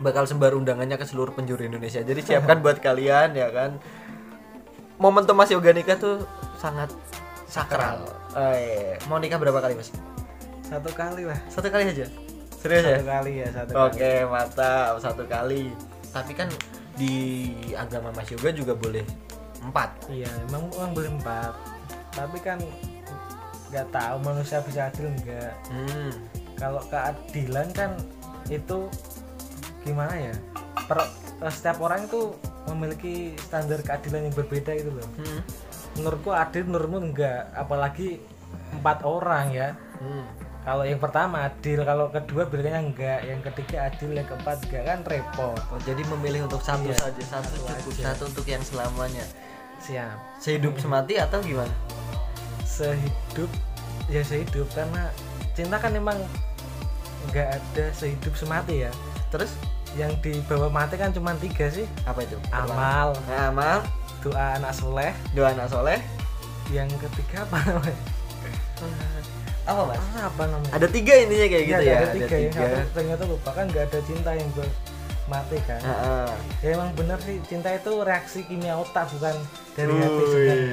bakal 0.00 0.24
sebar 0.24 0.56
undangannya 0.56 0.96
ke 0.96 1.04
seluruh 1.04 1.36
penjuru 1.36 1.68
Indonesia. 1.68 2.00
Jadi 2.00 2.20
siapkan 2.24 2.60
buat 2.64 2.80
kalian 2.80 3.36
ya 3.36 3.52
kan 3.52 3.76
Momentum 4.98 5.32
Mas 5.32 5.48
Yoga 5.48 5.70
nikah 5.70 5.94
tuh 5.94 6.26
sangat 6.54 6.90
sakral 7.46 8.02
oh, 8.30 8.52
iya. 8.52 8.98
Mau 9.06 9.16
nikah 9.16 9.36
berapa 9.36 9.58
kali 9.58 9.74
mas? 9.74 9.94
satu 10.60 10.90
kali 10.90 11.24
lah 11.24 11.38
Satu 11.46 11.66
kali 11.66 11.88
aja? 11.88 12.06
Serius 12.52 12.84
ya? 12.84 12.98
satu 12.98 13.06
kali 13.08 13.32
ya 13.38 13.48
satu 13.48 13.70
Oke, 13.80 14.12
mantap. 14.26 14.98
Satu 14.98 15.22
kali. 15.24 15.70
Tapi 16.08 16.32
kan 16.34 16.50
di 16.92 17.14
agama 17.72 18.10
Mas 18.10 18.26
Yoga 18.28 18.50
juga 18.50 18.74
boleh 18.74 19.06
empat. 19.60 19.90
iya 20.08 20.26
emang 20.44 20.66
emang 20.72 20.92
boleh 20.92 21.10
empat 21.12 21.50
tapi 22.10 22.38
kan 22.38 22.58
nggak 23.68 23.86
tahu 23.90 24.16
manusia 24.20 24.58
bisa 24.60 24.86
adil 24.86 25.06
enggak 25.08 25.54
Hmm. 25.66 26.10
kalau 26.54 26.82
keadilan 26.84 27.66
kan 27.70 27.90
itu 28.46 28.90
gimana 29.80 30.10
ya 30.10 30.34
per, 30.86 31.06
setiap 31.46 31.78
orang 31.78 32.04
itu 32.04 32.34
memiliki 32.66 33.14
standar 33.38 33.78
keadilan 33.80 34.26
yang 34.28 34.34
berbeda 34.34 34.72
itu 34.74 34.90
loh. 34.90 35.06
Hmm. 35.16 35.40
menurutku 35.94 36.30
adil 36.30 36.62
menurutmu 36.66 36.98
enggak. 37.10 37.50
Apalagi 37.54 38.18
empat 38.74 39.02
orang 39.02 39.50
ya. 39.50 39.70
Hmm. 39.98 40.26
kalau 40.62 40.84
yang 40.84 41.00
pertama 41.00 41.48
adil 41.48 41.80
kalau 41.80 42.06
kedua 42.10 42.44
bilangnya 42.44 42.82
enggak. 42.82 43.18
Yang 43.24 43.40
ketiga 43.50 43.88
adil 43.88 44.10
yang 44.12 44.26
keempat 44.26 44.56
enggak. 44.66 44.82
Kan 44.84 45.00
repot. 45.06 45.58
Oh, 45.70 45.80
jadi 45.82 46.02
memilih 46.06 46.44
untuk 46.44 46.60
satu 46.60 46.86
Iya, 46.86 46.98
saja, 46.98 47.22
satu 47.24 47.54
satu 47.56 47.66
cukup, 47.82 47.92
aja. 47.94 48.02
satu 48.12 48.22
untuk 48.30 48.46
yang 48.46 48.62
selamanya. 48.62 49.24
siap. 49.78 50.18
Sehidup 50.38 50.74
semati 50.76 51.14
atau 51.16 51.38
gimana? 51.38 51.70
sehidup 52.64 53.50
ya 54.06 54.22
sehidup. 54.22 54.66
Karena 54.70 55.10
cinta 55.54 55.78
kan 55.78 55.94
emang 55.94 56.18
nggak 57.30 57.48
ada 57.58 57.84
sehidup 57.90 58.34
semati 58.34 58.86
ya. 58.86 58.90
Terus 59.30 59.54
yang 59.94 60.12
dibawa 60.18 60.68
mati 60.68 60.94
kan 60.94 61.08
cuma 61.08 61.32
tiga 61.36 61.66
sih 61.68 61.86
apa 62.02 62.20
itu? 62.20 62.36
amal 62.50 63.16
Nah, 63.24 63.48
amal, 63.48 63.78
doa 64.20 64.56
anak 64.56 64.72
soleh 64.72 65.12
doa 65.32 65.48
anak 65.48 65.66
soleh. 65.66 65.98
yang 66.68 66.90
ketiga 66.92 67.42
apa 67.42 67.56
namanya 67.64 67.96
Apa 69.64 69.84
mas? 69.84 70.00
Ah, 70.10 70.26
apa 70.26 70.42
namanya 70.44 70.72
Ada 70.74 70.88
tiga 70.88 71.12
intinya 71.14 71.46
kayak 71.46 71.64
gitu 71.66 71.76
Iya, 71.78 71.84
ya. 71.86 71.98
ada 71.98 72.08
tiga 72.10 72.36
yang 72.38 72.52
satu 72.52 72.76
ternyata 72.90 73.22
lupa 73.24 73.50
kan 73.52 73.64
nggak 73.66 73.84
ada 73.84 73.98
cinta 74.02 74.30
yang 74.32 74.48
ber- 74.52 74.76
mati 75.26 75.60
kan 75.62 75.76
Heeh. 75.78 76.28
ya 76.58 76.68
emang 76.72 76.88
bener 76.94 77.20
sih 77.20 77.36
cinta 77.44 77.68
itu 77.68 77.92
reaksi 78.00 78.40
kimia 78.42 78.72
otak 78.74 79.04
bukan 79.10 79.36
dari 79.74 79.92
hati 79.94 80.22
sebenarnya 80.24 80.72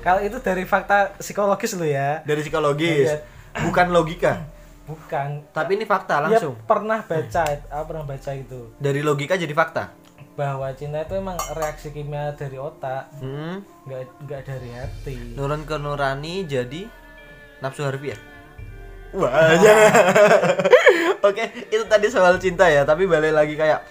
kalau 0.00 0.20
itu 0.22 0.36
dari 0.38 0.64
fakta 0.64 0.96
psikologis 1.14 1.72
lo 1.74 1.84
ya 1.84 2.24
Dari 2.24 2.40
psikologis, 2.40 3.06
Iya. 3.06 3.20
bukan 3.60 3.86
logika. 3.90 4.32
bukan 4.84 5.28
Tapi 5.48 5.70
ini 5.74 5.84
fakta 5.84 6.18
langsung. 6.20 6.58
pernah 6.62 7.00
baca 7.00 7.42
aku 7.46 7.84
pernah 7.86 8.04
baca 8.04 8.30
itu 8.32 8.60
Dari 8.76 9.00
logika 9.00 9.34
jadi 9.34 9.52
fakta. 9.52 9.94
bahwa 10.32 10.64
cinta 10.72 10.96
itu 10.98 11.12
emang 11.12 11.36
reaksi 11.52 11.88
kimia 11.88 12.32
dari 12.32 12.56
otak 12.56 13.12
Hmm. 13.14 13.60
nggak 13.84 14.00
nggak 14.22 14.40
dari 14.42 14.70
hati 14.72 15.16
Nurun 15.32 15.62
ke 15.62 15.76
nurani 15.76 16.42
jadi 16.42 16.88
nafsu 17.60 17.84
harfiah. 17.84 18.16
Wah, 19.12 19.28
jangan. 19.54 19.92
Oke, 21.28 21.44
itu 21.68 21.84
tadi 21.84 22.08
soal 22.08 22.34
cinta 22.38 22.64
ya. 22.64 22.82
Tapi 22.82 23.04
balik 23.04 23.30
lagi 23.30 23.54
kayak 23.54 23.84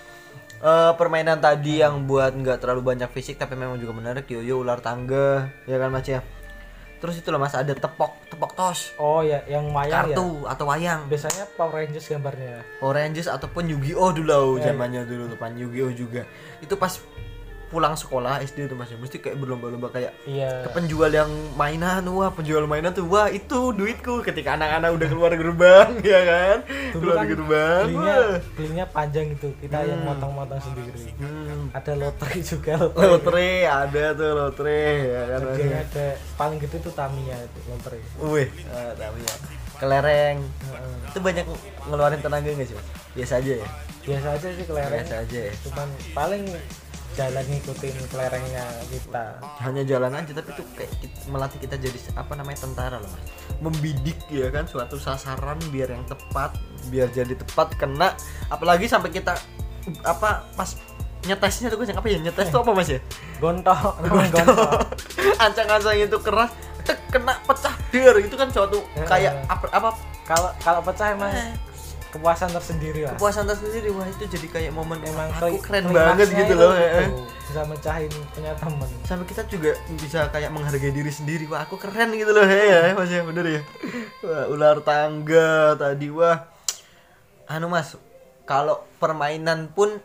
eh, 0.60 0.92
permainan 0.92 1.38
tadi 1.38 1.78
yang 1.78 2.04
buat 2.04 2.34
nggak 2.34 2.58
terlalu 2.58 2.82
banyak 2.88 3.08
fisik 3.08 3.38
tapi 3.38 3.54
memang 3.54 3.78
juga 3.78 3.94
menarik. 3.94 4.26
Yoyo 4.26 4.60
ular 4.60 4.82
tangga, 4.82 5.46
ya 5.64 5.78
kan 5.78 5.88
mas 5.88 6.04
ya. 6.04 6.26
Terus 7.02 7.18
itu 7.18 7.34
loh 7.34 7.42
mas 7.42 7.58
ada 7.58 7.74
tepok 7.74 8.14
tepok 8.30 8.54
tos, 8.54 8.94
oh 9.02 9.26
ya 9.26 9.42
yang 9.50 9.74
wayang 9.74 10.14
ya? 10.14 10.14
Kartu 10.14 10.46
atau 10.46 10.66
wayang, 10.70 11.10
biasanya 11.10 11.50
Power 11.58 11.82
Rangers 11.82 12.06
gambarnya. 12.06 12.62
Oranges 12.78 13.26
ataupun 13.26 13.74
Yu-Gi-Oh! 13.74 14.14
dulu 14.14 14.62
zamannya 14.62 15.10
dulu 15.10 15.34
tuh 15.34 15.38
pan 15.42 15.58
Yu-Gi-Oh! 15.58 15.92
juga. 15.98 16.30
Itu 16.62 16.78
pas 16.78 16.94
pulang 17.72 17.96
sekolah 17.96 18.44
SD 18.44 18.68
tuh 18.68 18.76
mas. 18.76 18.92
Ya, 18.92 19.00
mesti 19.00 19.24
kayak 19.24 19.40
berlomba-lomba 19.40 19.88
kayak 19.88 20.12
iya. 20.28 20.68
ke 20.68 20.70
penjual 20.76 21.08
yang 21.08 21.32
mainan 21.56 22.04
wah 22.12 22.28
penjual 22.36 22.68
mainan 22.68 22.92
tuh 22.92 23.08
wah 23.08 23.32
itu 23.32 23.72
duitku. 23.72 24.20
Ketika 24.28 24.60
anak-anak 24.60 24.92
udah 25.00 25.08
keluar 25.08 25.32
gerbang 25.32 25.90
ya 26.12 26.22
kan? 26.28 26.58
Dulu 26.92 27.00
keluar 27.00 27.16
kan 27.16 27.26
gerbang 27.32 27.86
belinya 27.88 28.16
wah. 28.20 28.38
belinya 28.60 28.86
panjang 28.92 29.28
itu 29.32 29.48
kita 29.64 29.80
yang 29.88 30.04
motong-motong 30.04 30.60
sendiri. 30.60 31.16
Hmm. 31.16 31.72
ada 31.72 31.92
lotre 31.96 32.34
juga 32.44 32.74
lotre. 32.84 33.08
Lotre 33.08 33.50
ada 33.64 34.04
tuh 34.12 34.30
lotre 34.36 34.84
ya 35.08 35.22
kan? 35.32 35.40
Harganya 35.48 35.80
ada 35.88 36.06
paling 36.36 36.60
gede 36.60 36.78
tuh 36.84 36.94
Tamiya 36.94 37.38
itu 37.40 37.60
lotre. 37.72 38.00
Wih. 38.20 38.50
Ah, 38.68 38.92
namanya 39.00 39.34
kelereng. 39.82 40.38
Heeh. 40.46 41.10
itu 41.10 41.20
banyak 41.20 41.46
ngeluarin 41.90 42.22
tenaga 42.22 42.50
nggak 42.54 42.68
sih 42.70 42.76
mas? 42.78 42.88
Biasa 43.18 43.34
aja 43.42 43.54
ya? 43.58 43.68
Biasa 44.06 44.28
aja 44.38 44.48
sih 44.54 44.66
kelereng. 44.70 45.02
Biasa 45.02 45.16
aja 45.26 45.40
ya? 45.50 45.54
Cuman 45.66 45.88
paling 46.14 46.44
jalan 47.22 47.46
ngikutin 47.46 47.96
kelerengnya 48.10 48.66
kita. 48.90 49.26
Hanya 49.62 49.84
jalan 49.86 50.12
aja 50.12 50.32
tapi 50.34 50.50
tuh 50.52 50.66
kayak 50.74 50.90
kit- 50.98 51.26
melatih 51.30 51.60
kita 51.60 51.78
jadi 51.78 52.00
apa 52.16 52.34
namanya 52.34 52.60
tentara 52.60 52.98
loh 52.98 53.06
mas. 53.08 53.22
Membidik 53.60 54.18
ya 54.28 54.50
kan 54.50 54.66
suatu 54.66 54.98
sasaran 54.98 55.62
biar 55.70 55.94
yang 55.94 56.02
tepat 56.04 56.58
biar 56.90 57.14
jadi 57.14 57.38
tepat 57.38 57.78
kena. 57.78 58.18
Apalagi 58.50 58.90
sampai 58.90 59.14
kita 59.14 59.38
apa 60.02 60.50
pas 60.52 60.74
nyetesnya 61.22 61.70
tuh 61.70 61.86
yang 61.86 61.98
apa 61.98 62.08
ya 62.10 62.18
nyetes 62.20 62.50
tuh 62.50 62.60
apa 62.60 62.72
mas 62.74 62.90
ya? 62.90 63.00
Gontok 63.42 64.02
gontok. 64.02 64.82
ancang-ancang 65.38 65.98
itu 66.00 66.18
keras 66.18 66.50
tek, 66.82 66.98
kena 67.10 67.38
pecah 67.44 67.74
der 67.90 68.18
itu 68.18 68.34
kan 68.34 68.50
suatu 68.50 68.82
Ya. 68.94 69.06
kayak 69.06 69.34
apa 69.46 69.66
apa? 69.70 69.90
Kalau 70.26 70.50
kalau 70.58 70.82
pecah 70.82 71.14
emang 71.14 71.30
kepuasan 72.12 72.52
tersendiri 72.52 73.08
lah. 73.08 73.16
Kepuasan 73.16 73.48
tersendiri 73.48 73.90
wah 73.96 74.06
itu 74.06 74.28
jadi 74.28 74.48
kayak 74.52 74.72
momen 74.76 75.00
emang 75.02 75.32
aku 75.32 75.58
keren 75.64 75.90
banget 75.90 76.28
gitu 76.30 76.54
itu 76.54 76.56
loh 76.60 76.76
ya. 76.76 77.08
bisa 77.48 77.62
mecahin 77.64 78.12
punya 78.36 78.52
temen. 78.60 78.90
Sampai 79.08 79.26
kita 79.32 79.42
juga 79.48 79.72
bisa 79.96 80.28
kayak 80.30 80.52
menghargai 80.52 80.92
diri 80.92 81.12
sendiri 81.12 81.48
wah 81.48 81.64
aku 81.64 81.80
keren 81.80 82.12
gitu 82.12 82.32
loh 82.36 82.44
ya 82.44 82.92
mas 82.94 83.10
ya 83.10 83.24
bener 83.24 83.46
ya. 83.48 83.62
Wah 84.28 84.46
ular 84.52 84.84
tangga 84.84 85.80
tadi 85.80 86.12
wah. 86.12 86.52
Anu 87.48 87.72
mas 87.72 87.96
kalau 88.44 88.84
permainan 89.00 89.72
pun 89.72 89.98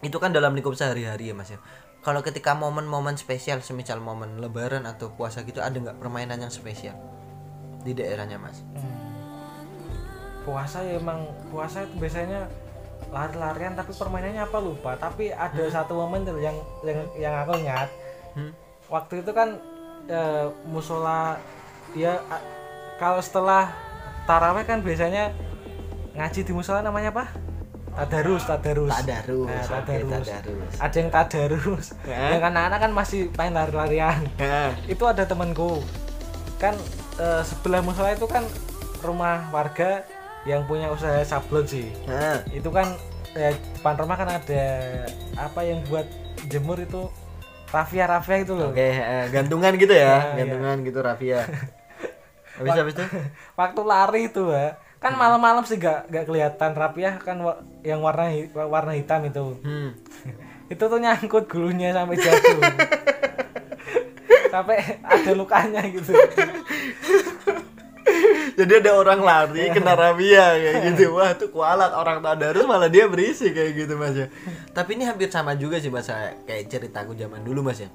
itu 0.00 0.16
kan 0.22 0.30
dalam 0.30 0.54
lingkup 0.54 0.78
sehari-hari 0.78 1.30
ya 1.30 1.34
mas 1.34 1.50
ya. 1.50 1.58
Kalau 2.04 2.20
ketika 2.20 2.52
momen-momen 2.52 3.16
spesial 3.16 3.64
semisal 3.64 3.96
momen 3.96 4.36
lebaran 4.36 4.84
atau 4.84 5.10
puasa 5.16 5.40
gitu 5.42 5.64
ada 5.64 5.72
nggak 5.72 5.96
permainan 5.96 6.36
yang 6.36 6.52
spesial 6.52 6.94
di 7.84 7.92
daerahnya 7.92 8.40
mas 8.40 8.64
puasa 10.44 10.78
ya 10.80 10.96
emang 10.96 11.24
puasa 11.48 11.82
itu 11.82 11.96
biasanya 11.96 12.46
lari-larian 13.08 13.72
tapi 13.72 13.90
permainannya 13.90 14.42
apa 14.42 14.58
lupa. 14.58 14.94
Tapi 14.94 15.28
ada 15.28 15.64
satu 15.66 15.96
momen 15.96 16.22
tuh 16.22 16.38
yang 16.38 16.54
yang 16.82 16.98
yang 17.16 17.34
aku 17.38 17.58
ingat. 17.58 17.88
Hmm? 18.34 18.50
waktu 18.84 19.24
itu 19.24 19.30
kan 19.30 19.56
eh, 20.06 20.46
musola 20.66 21.40
ya 21.92 22.20
a- 22.28 22.44
kalau 22.94 23.16
setelah 23.18 23.72
taraweh 24.24 24.62
kan 24.62 24.78
biasanya 24.78 25.32
ngaji 26.12 26.40
di 26.42 26.52
musola 26.52 26.78
namanya 26.78 27.08
apa? 27.10 27.24
Tadarus 27.94 28.42
tadarus. 28.44 28.90
Tadarus, 28.90 29.46
Nah, 29.46 29.64
tadarus. 29.64 30.26
tadarus. 30.26 30.74
ada 30.76 30.96
yang 30.98 31.10
tadarus. 31.10 31.86
Eh? 32.04 32.30
yang 32.34 32.42
anak-anak 32.44 32.78
kan 32.80 32.92
masih 32.92 33.30
main 33.32 33.54
lari-larian. 33.54 34.18
Nah, 34.36 34.74
itu 34.84 35.04
ada 35.06 35.22
temanku. 35.22 35.80
Kan 36.58 36.74
eh, 37.16 37.42
sebelah 37.42 37.80
musola 37.80 38.12
itu 38.12 38.26
kan 38.26 38.42
rumah 39.00 39.46
warga 39.48 40.02
yang 40.44 40.64
punya 40.64 40.88
usaha 40.88 41.20
sablon 41.20 41.64
sih 41.64 41.88
nah. 42.04 42.40
itu 42.48 42.68
kan 42.68 42.92
eh, 43.32 43.52
depan 43.74 43.94
rumah 43.96 44.14
kan 44.14 44.28
ada 44.30 44.64
apa 45.34 45.60
yang 45.60 45.80
buat 45.84 46.04
jemur 46.46 46.78
itu 46.78 47.08
rafia 47.68 48.04
rafia 48.06 48.36
itu 48.38 48.52
loh 48.52 48.70
Oke, 48.70 48.86
eh, 48.86 49.26
gantungan 49.28 49.74
gitu 49.74 49.90
ya, 49.90 50.14
Nah, 50.14 50.36
gantungan 50.38 50.76
gitu 50.82 50.98
Rafia. 51.00 51.40
Habis 52.54 52.70
habis 52.72 52.94
itu? 52.94 53.02
waktu 53.52 53.80
lari 53.82 54.20
itu 54.28 54.46
ya 54.46 54.78
kan 54.96 55.12
malam-malam 55.12 55.66
sih 55.66 55.74
gak, 55.74 56.06
gak 56.06 56.24
kelihatan 56.24 56.70
rapiah 56.72 57.18
kan 57.18 57.36
wa- 57.36 57.58
yang 57.82 57.98
warna 57.98 58.30
warna 58.54 58.94
hitam 58.94 59.20
itu 59.22 59.58
Hmm. 59.60 59.90
itu 60.72 60.78
tuh 60.80 60.96
nyangkut 60.96 61.44
gulunya 61.44 61.90
sampai 61.90 62.14
jatuh 62.14 62.58
sampai 64.46 64.76
ada 65.02 65.30
lukanya 65.32 65.82
gitu 65.88 66.14
Jadi 68.58 68.72
ada 68.80 68.90
orang 68.94 69.20
lari 69.20 69.70
kena 69.70 69.94
rabia 69.94 70.54
kayak 70.54 70.76
gitu. 70.92 71.04
Wah, 71.16 71.34
tuh 71.34 71.50
kualat 71.50 71.90
orang 71.90 72.22
tadarus 72.22 72.64
malah 72.64 72.88
dia 72.88 73.06
berisi 73.06 73.50
kayak 73.50 73.72
gitu 73.74 73.94
Mas 73.94 74.14
ya. 74.14 74.26
Tapi 74.70 74.94
ini 74.94 75.04
hampir 75.04 75.28
sama 75.28 75.54
juga 75.54 75.78
sih 75.78 75.90
Mas 75.90 76.06
ya, 76.06 76.34
kayak 76.44 76.70
ceritaku 76.70 77.14
zaman 77.14 77.42
dulu 77.42 77.66
Mas 77.66 77.82
ya. 77.82 77.90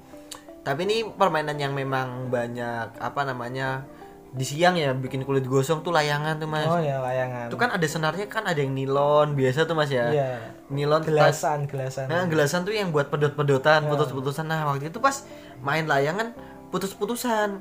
Tapi 0.60 0.84
ini 0.84 0.96
permainan 1.08 1.56
yang 1.56 1.72
memang 1.72 2.28
banyak 2.28 3.00
apa 3.00 3.20
namanya 3.24 3.88
di 4.30 4.46
siang 4.46 4.78
ya 4.78 4.94
bikin 4.94 5.26
kulit 5.26 5.42
gosong 5.42 5.82
tuh 5.82 5.90
layangan 5.90 6.38
tuh 6.38 6.46
Mas. 6.46 6.62
oh 6.62 6.78
ya 6.78 7.02
layangan 7.02 7.50
Itu 7.50 7.58
kan 7.58 7.74
ada 7.74 7.82
senarnya 7.82 8.30
kan 8.30 8.46
ada 8.46 8.62
yang 8.62 8.70
nilon 8.70 9.34
biasa 9.34 9.66
tuh 9.66 9.74
Mas 9.74 9.90
ya. 9.90 10.06
iya 10.06 10.30
Nilon 10.70 11.02
gelasan 11.02 11.66
gelasan 11.66 12.06
Nah, 12.06 12.30
gelasan 12.30 12.62
tuh 12.62 12.70
yang 12.70 12.94
buat 12.94 13.10
pedot-pedotan, 13.10 13.90
putus-putusan. 13.90 14.46
Nah, 14.46 14.70
waktu 14.70 14.86
itu 14.86 15.02
pas 15.02 15.26
main 15.66 15.82
layangan 15.82 16.30
putus-putusan. 16.70 17.58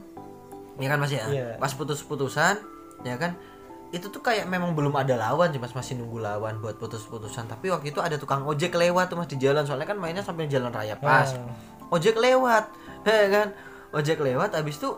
Ya 0.79 0.87
kan 0.87 0.97
Mas 0.97 1.11
ya? 1.11 1.25
Iya. 1.27 1.47
Pas 1.59 1.71
putus-putusan, 1.75 2.55
ya 3.03 3.15
kan? 3.19 3.35
Itu 3.91 4.07
tuh 4.13 4.21
kayak 4.23 4.47
memang 4.47 4.77
belum 4.77 4.93
ada 4.95 5.17
lawan 5.17 5.51
sih 5.51 5.59
Mas, 5.59 5.75
masih 5.75 5.99
nunggu 5.99 6.23
lawan 6.23 6.63
buat 6.63 6.79
putus-putusan. 6.79 7.51
Tapi 7.51 7.69
waktu 7.73 7.91
itu 7.91 7.99
ada 7.99 8.15
tukang 8.15 8.47
ojek 8.47 8.71
lewat 8.73 9.11
tuh 9.11 9.17
Mas 9.19 9.27
di 9.27 9.37
jalan. 9.37 9.67
Soalnya 9.67 9.89
kan 9.89 9.99
mainnya 9.99 10.23
sampai 10.23 10.47
jalan 10.47 10.71
raya 10.71 10.95
pas. 10.95 11.35
Ah. 11.35 11.91
Ojek 11.91 12.15
lewat. 12.15 12.71
Ya 13.03 13.27
kan? 13.31 13.47
Ojek 13.91 14.21
lewat 14.21 14.53
habis 14.55 14.77
itu 14.77 14.93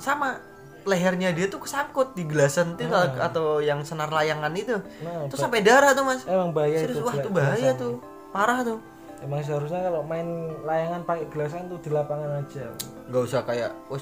sama 0.00 0.40
lehernya 0.88 1.30
dia 1.36 1.46
tuh 1.46 1.60
kesangkut 1.60 2.16
di 2.16 2.24
gelasan 2.24 2.74
itu 2.80 2.90
atau 3.20 3.60
yang 3.60 3.84
senar 3.84 4.08
layangan 4.08 4.50
itu. 4.56 4.80
Nah, 5.04 5.28
Terus 5.28 5.40
sampai 5.40 5.60
darah 5.60 5.92
tuh 5.92 6.04
Mas. 6.08 6.24
emang 6.24 6.50
bahaya 6.56 6.80
Serius, 6.82 6.98
itu 6.98 7.04
wah 7.04 7.14
itu 7.14 7.30
bahaya 7.30 7.70
tuh. 7.76 8.00
Parah 8.32 8.64
tuh. 8.64 8.80
emang 9.20 9.44
seharusnya 9.44 9.84
kalau 9.84 10.00
main 10.00 10.24
layangan 10.64 11.04
pakai 11.04 11.28
gelasan 11.28 11.68
tuh 11.68 11.76
di 11.84 11.92
lapangan 11.92 12.40
aja 12.40 12.72
nggak 13.12 13.22
usah 13.28 13.44
kayak 13.44 13.68
wes 13.92 14.00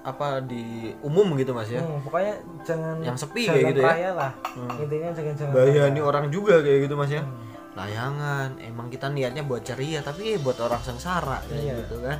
apa 0.00 0.40
di 0.40 0.64
umum 1.00 1.36
gitu 1.36 1.52
mas 1.52 1.68
ya? 1.68 1.78
Hmm, 1.78 2.00
pokoknya 2.00 2.34
jangan 2.62 2.96
Yang 3.00 3.16
sepi 3.20 3.42
jalan 3.42 3.54
kayak 3.54 3.68
gitu 3.68 3.80
ya? 3.82 4.10
lah. 4.12 4.32
Intinya 4.76 5.08
jangan 5.12 5.34
raya. 5.52 5.82
nih 5.88 6.02
orang 6.02 6.24
juga 6.28 6.54
kayak 6.58 6.78
gitu 6.84 6.94
mas 6.94 7.10
ya? 7.10 7.22
Layangan. 7.70 8.48
Emang 8.58 8.88
kita 8.88 9.06
niatnya 9.06 9.42
buat 9.42 9.60
ceria 9.60 10.00
tapi 10.00 10.36
buat 10.36 10.56
orang 10.58 10.80
sengsara 10.80 11.44
kayak 11.46 11.60
Iya. 11.62 11.74
gitu 11.80 11.96
kan? 12.00 12.18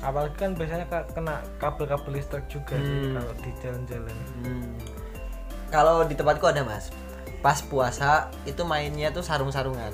Apalagi 0.00 0.34
kan 0.36 0.50
biasanya 0.52 0.86
kena 1.08 1.34
kabel-kabel 1.56 2.10
listrik 2.12 2.46
juga 2.46 2.74
sih 2.74 2.90
Hmm. 3.02 3.14
kalau 3.14 3.32
di 3.36 3.50
jalan-jalan. 3.58 4.16
Hmm. 4.40 4.70
kalau 5.68 6.04
di 6.04 6.12
tempatku 6.12 6.44
ada 6.44 6.62
mas. 6.62 6.92
Pas 7.40 7.58
puasa 7.58 8.10
itu 8.44 8.62
mainnya 8.62 9.08
tuh 9.08 9.18
sarung-sarungan. 9.20 9.90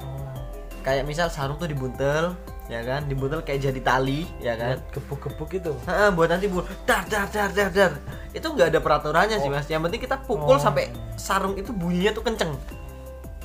Oh, 0.00 0.34
kayak 0.80 1.04
misal 1.04 1.28
sarung 1.28 1.54
tuh 1.54 1.66
dibuntel 1.66 2.32
ya 2.68 2.84
kan 2.84 3.08
dibuntel 3.08 3.40
kayak 3.40 3.72
jadi 3.72 3.80
tali 3.80 4.28
ya 4.38 4.54
kan? 4.54 4.76
Gebuk-gebuk 4.92 5.50
itu. 5.56 5.72
Heeh, 5.88 6.08
buat 6.12 6.28
nanti 6.28 6.46
bu 6.52 6.60
dar 6.84 7.02
dar 7.08 7.24
dar 7.32 7.48
dar 7.50 7.72
dar. 7.72 7.92
Itu 8.36 8.52
nggak 8.52 8.76
ada 8.76 8.80
peraturannya 8.84 9.40
sih 9.40 9.48
mas. 9.48 9.64
Yang 9.72 9.88
penting 9.88 10.00
kita 10.04 10.16
pukul 10.22 10.56
Oh. 10.56 10.60
sampai 10.60 10.92
sarung 11.16 11.56
itu 11.56 11.72
bunyinya 11.72 12.12
tuh 12.12 12.24
kenceng. 12.24 12.52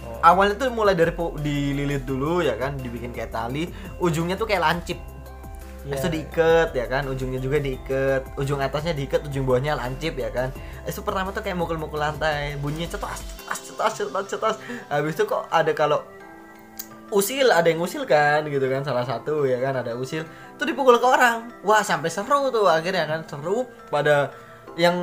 Oh. 0.04 0.20
awalnya 0.20 0.60
tuh 0.60 0.68
mulai 0.68 0.92
dari 0.92 1.16
dililit 1.40 2.04
dulu 2.04 2.44
ya 2.44 2.60
kan? 2.60 2.76
Dibikin 2.76 3.16
kayak 3.16 3.32
tali. 3.32 3.72
Ujungnya 4.04 4.36
tuh 4.36 4.44
kayak 4.44 4.60
lancip. 4.60 5.00
Iya. 5.00 5.96
Habis 5.96 6.00
itu 6.04 6.10
diikat 6.16 6.70
ya 6.76 6.86
kan? 6.88 7.04
Ujungnya 7.08 7.40
juga 7.40 7.60
diikat. 7.60 8.36
Ujung 8.40 8.60
atasnya 8.60 8.92
diikat 8.92 9.24
ujung 9.28 9.48
bawahnya 9.48 9.80
lancip 9.80 10.20
ya 10.20 10.28
kan? 10.32 10.52
Itu 10.84 11.00
pertama 11.04 11.32
tuh 11.32 11.44
kayak 11.44 11.56
mukul-mukul 11.56 12.00
lantai. 12.00 12.60
Bunyinya 12.60 12.92
cetas 12.92 13.20
cetas 13.48 13.92
cetas 14.00 14.26
cetas 14.28 14.56
habis 14.92 15.16
itu 15.16 15.24
kok 15.24 15.48
ada 15.48 15.72
kalau 15.72 16.04
usil 17.14 17.54
ada 17.54 17.70
yang 17.70 17.80
usil 17.80 18.04
kan 18.10 18.42
gitu 18.50 18.66
kan 18.66 18.82
salah 18.82 19.06
satu 19.06 19.46
ya 19.46 19.62
kan 19.62 19.78
ada 19.78 19.94
usil. 19.94 20.26
Tuh 20.58 20.66
dipukul 20.66 20.98
ke 20.98 21.08
orang. 21.08 21.54
Wah 21.62 21.86
sampai 21.86 22.10
seru 22.10 22.50
tuh 22.50 22.66
akhirnya 22.66 23.06
kan 23.06 23.22
seru. 23.30 23.70
Pada 23.94 24.34
yang 24.74 24.98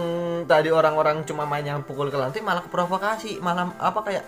tadi 0.51 0.75
orang-orang 0.75 1.23
cuma 1.23 1.47
main 1.47 1.63
yang 1.63 1.87
pukul 1.87 2.11
ke 2.11 2.19
lantai 2.19 2.43
malah 2.43 2.67
provokasi 2.67 3.39
malah 3.39 3.71
apa 3.79 4.03
kayak 4.03 4.25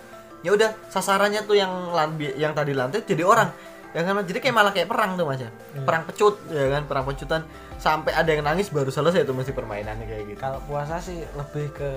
ya 0.47 0.55
udah 0.55 0.71
sasarannya 0.87 1.43
tuh 1.43 1.59
yang 1.59 1.91
lan- 1.91 2.15
yang 2.39 2.55
tadi 2.55 2.71
lantai 2.71 3.03
jadi 3.03 3.27
orang. 3.27 3.51
Ya 3.93 4.07
kan 4.09 4.17
jadi 4.25 4.39
kayak 4.41 4.57
malah 4.57 4.73
kayak 4.73 4.89
perang 4.89 5.21
tuh 5.21 5.29
mas 5.29 5.43
ya. 5.43 5.51
Perang 5.85 6.09
pecut 6.09 6.41
ya 6.49 6.71
kan 6.73 6.87
perang 6.89 7.05
pecutan. 7.05 7.43
Sampai 7.83 8.15
ada 8.15 8.31
yang 8.31 8.47
nangis 8.47 8.71
baru 8.71 8.95
selesai 8.95 9.27
tuh 9.27 9.35
masih 9.35 9.53
permainannya 9.53 10.07
kayak 10.07 10.25
gitu. 10.31 10.39
Kalau 10.39 10.63
puasa 10.65 11.03
sih 11.03 11.21
lebih 11.35 11.75
ke 11.75 11.91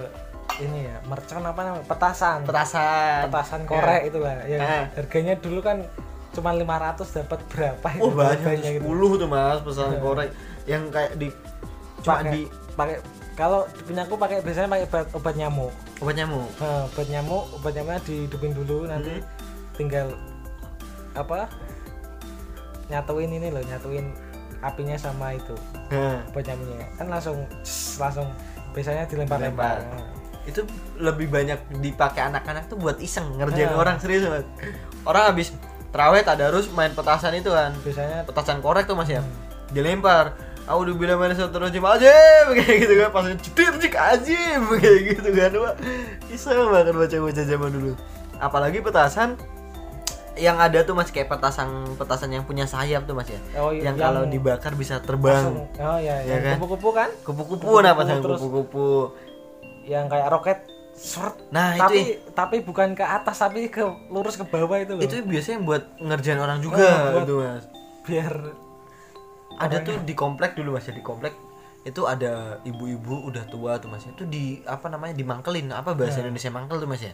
ini 0.56 0.86
ya 0.86 0.98
mercon 1.04 1.42
apa 1.42 1.62
namanya? 1.62 1.84
Petasan. 1.84 2.44
Petasan. 2.44 3.28
Petasan 3.28 3.62
korek 3.66 4.02
itu 4.08 4.18
lah 4.18 4.40
yang 4.46 4.62
Eh. 4.62 4.84
harganya 4.94 5.36
dulu 5.36 5.60
kan 5.60 5.84
cuma 6.32 6.52
500 6.52 7.16
dapat 7.16 7.40
berapa 7.48 7.88
itu 7.92 8.02
oh 8.02 8.12
banyak. 8.12 8.60
tuh 8.62 8.72
gitu. 8.76 8.88
10 8.88 9.12
tuh 9.18 9.28
mas 9.28 9.60
pesanan 9.62 10.00
korek. 10.00 10.30
Yang 10.64 10.84
kayak 10.90 11.12
di 11.16 11.28
cuma 12.00 12.14
pakai 12.16 12.32
di 12.32 12.42
pakai 12.72 12.96
kalau 13.34 13.60
punya 13.82 14.02
aku 14.02 14.16
pakai 14.16 14.40
biasanya 14.40 14.70
pakai 14.70 14.86
obat, 14.86 15.06
obat 15.12 15.34
nyamuk. 15.36 15.74
Obat 15.98 16.16
nyamuk? 16.16 16.48
Nah, 16.58 16.84
obat 16.86 17.08
nyamuk 17.10 17.44
obat 17.54 17.72
nyamuknya 17.74 18.02
dihidupin 18.02 18.52
dulu 18.54 18.76
nanti 18.86 19.14
Hmm. 19.14 19.28
tinggal 19.74 20.08
apa 21.14 21.48
nyatuin 22.88 23.28
ini 23.30 23.48
loh 23.50 23.60
nyatuin 23.62 24.08
apinya 24.62 24.96
sama 24.96 25.32
itu 25.32 25.56
Nah, 25.88 26.24
obat 26.26 26.44
nyamuknya. 26.46 26.88
Kan 26.96 27.08
langsung 27.08 27.38
langsung 27.96 28.28
biasanya 28.72 29.04
dilempar-lempar. 29.06 29.84
Dilempar. 29.84 30.15
Itu 30.46 30.62
lebih 30.96 31.28
banyak 31.28 31.58
dipakai 31.82 32.30
anak-anak 32.30 32.66
tuh 32.66 32.78
buat 32.78 32.98
iseng 32.98 33.36
ngerjain 33.36 33.74
Nah. 33.74 33.82
orang 33.82 33.98
serius 33.98 34.24
banget 34.24 34.46
orang 35.04 35.24
habis 35.28 35.50
terawih 35.90 36.22
tadarus 36.22 36.68
main 36.70 36.92
petasan 36.92 37.34
itu 37.34 37.50
kan. 37.50 37.72
Biasanya 37.82 38.24
petasan 38.24 38.60
korek 38.60 38.86
tuh 38.86 38.94
mas 38.94 39.08
ya. 39.08 39.20
Hmm. 39.20 39.32
dilempar. 39.68 40.38
Aku 40.66 40.82
udah 40.82 40.94
bilang 40.94 41.18
mana 41.18 41.32
satu 41.32 41.58
rojim 41.58 41.82
aja 41.82 42.12
kayak 42.52 42.78
gitu 42.84 42.94
kan. 42.98 43.10
Pas 43.10 43.26
cetir 43.38 43.74
cik 43.80 43.96
ajim 43.96 44.62
kayak 44.82 45.00
gitu 45.14 45.30
kan. 45.32 45.52
Iseng 46.28 46.68
banget 46.68 46.92
bocah-bocah 46.92 47.46
zaman 47.46 47.70
dulu. 47.72 47.92
Apalagi 48.38 48.82
petasan 48.82 49.38
yang 50.36 50.60
ada 50.60 50.84
tuh 50.84 50.92
mas 50.92 51.10
kayak 51.10 51.32
petasan 51.32 51.96
petasan 51.96 52.28
yang 52.28 52.44
punya 52.44 52.68
sayap 52.68 53.08
tuh 53.08 53.16
mas 53.16 53.32
ya. 53.32 53.40
Oh, 53.56 53.72
iya, 53.72 53.88
yang, 53.88 53.96
yang 53.96 53.96
kalau 53.96 54.28
dibakar 54.28 54.76
bisa 54.76 55.00
terbang. 55.00 55.48
Langsung. 55.48 55.64
Oh 55.80 55.98
ya, 55.98 56.20
Ya 56.22 56.28
yang 56.28 56.42
kan? 56.44 56.56
kupu-kupu 56.60 56.90
kan? 56.92 57.10
Kupu-kupu 57.24 57.72
nah 57.80 57.96
Terus- 57.96 58.20
kupu-kupu 58.36 59.16
yang 59.86 60.06
kayak 60.06 60.28
roket 60.28 60.60
seret 60.92 61.36
Nah, 61.52 61.76
itu 61.76 61.82
tapi 61.82 62.00
ya. 62.00 62.32
tapi 62.32 62.58
bukan 62.62 62.92
ke 62.92 63.04
atas 63.04 63.38
tapi 63.38 63.68
ke 63.68 63.84
lurus 64.08 64.36
ke 64.36 64.44
bawah 64.44 64.78
itu 64.78 64.96
loh. 64.96 65.04
Itu 65.04 65.22
biasanya 65.22 65.60
buat 65.62 65.84
ngerjain 66.00 66.40
orang 66.40 66.60
juga 66.60 66.80
Oh, 66.80 67.00
buat- 67.14 67.24
itu 67.24 67.36
mas. 67.38 67.66
biar 68.02 68.34
ada 69.56 69.78
tuh 69.82 69.96
di 70.02 70.14
komplek 70.14 70.54
dulu 70.54 70.76
mas 70.76 70.84
ya 70.84 70.94
di 70.94 71.02
komplek 71.02 71.32
itu 71.82 72.02
ada 72.04 72.58
ibu-ibu 72.64 73.30
udah 73.30 73.46
tua 73.46 73.78
tuh 73.78 73.88
mas 73.88 74.04
ya. 74.04 74.12
itu 74.12 74.26
di 74.26 74.44
apa 74.66 74.90
namanya 74.90 75.14
dimangkelin 75.14 75.70
apa 75.70 75.94
bahasa 75.94 76.20
Indonesia 76.20 76.50
mangkel 76.50 76.80
tuh 76.80 76.90
mas 76.90 77.02
ya? 77.02 77.14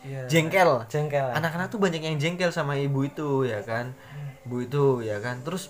Ya, 0.00 0.24
jengkel. 0.24 0.80
Jengkel. 0.88 1.28
Anak-anak 1.30 1.68
tuh 1.68 1.76
banyak 1.76 2.00
yang 2.00 2.16
jengkel 2.16 2.48
sama 2.48 2.72
ibu 2.74 3.04
itu 3.04 3.44
ya 3.44 3.60
kan? 3.60 3.92
Ibu 4.44 4.56
itu 4.62 4.84
ya 5.02 5.20
kan? 5.20 5.44
Terus 5.44 5.68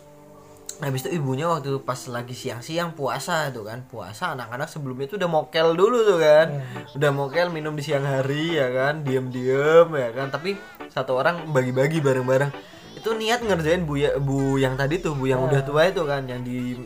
habis 0.81 1.05
itu 1.05 1.20
ibunya 1.20 1.47
waktu 1.47 1.81
pas 1.85 2.01
lagi 2.09 2.32
siang-siang 2.32 2.97
puasa 2.97 3.52
tuh 3.52 3.69
kan. 3.69 3.85
Puasa 3.86 4.32
anak-anak 4.32 4.69
sebelumnya 4.69 5.07
tuh 5.07 5.20
udah 5.20 5.31
mokel 5.31 5.77
dulu 5.77 5.98
tuh 6.02 6.19
kan. 6.19 6.48
Udah 6.97 7.11
mokel 7.12 7.52
minum 7.52 7.77
di 7.77 7.85
siang 7.85 8.05
hari 8.05 8.57
ya 8.57 8.73
kan. 8.73 9.05
Diem-diem 9.05 9.89
ya 9.93 10.11
kan. 10.16 10.32
Tapi 10.32 10.57
satu 10.89 11.16
orang 11.16 11.52
bagi-bagi 11.52 12.01
bareng-bareng. 12.01 12.51
Itu 12.98 13.16
niat 13.16 13.40
ngerjain 13.40 13.86
bu 13.89 13.94
ya 13.97 14.16
bu 14.20 14.61
yang 14.61 14.77
tadi 14.77 15.01
tuh 15.01 15.16
bu 15.16 15.31
yang 15.31 15.40
udah 15.40 15.65
tua 15.65 15.89
itu 15.89 16.05
kan 16.05 16.27
yang 16.28 16.44
di 16.44 16.77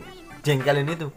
jengkelin 0.44 0.86
itu. 0.86 1.08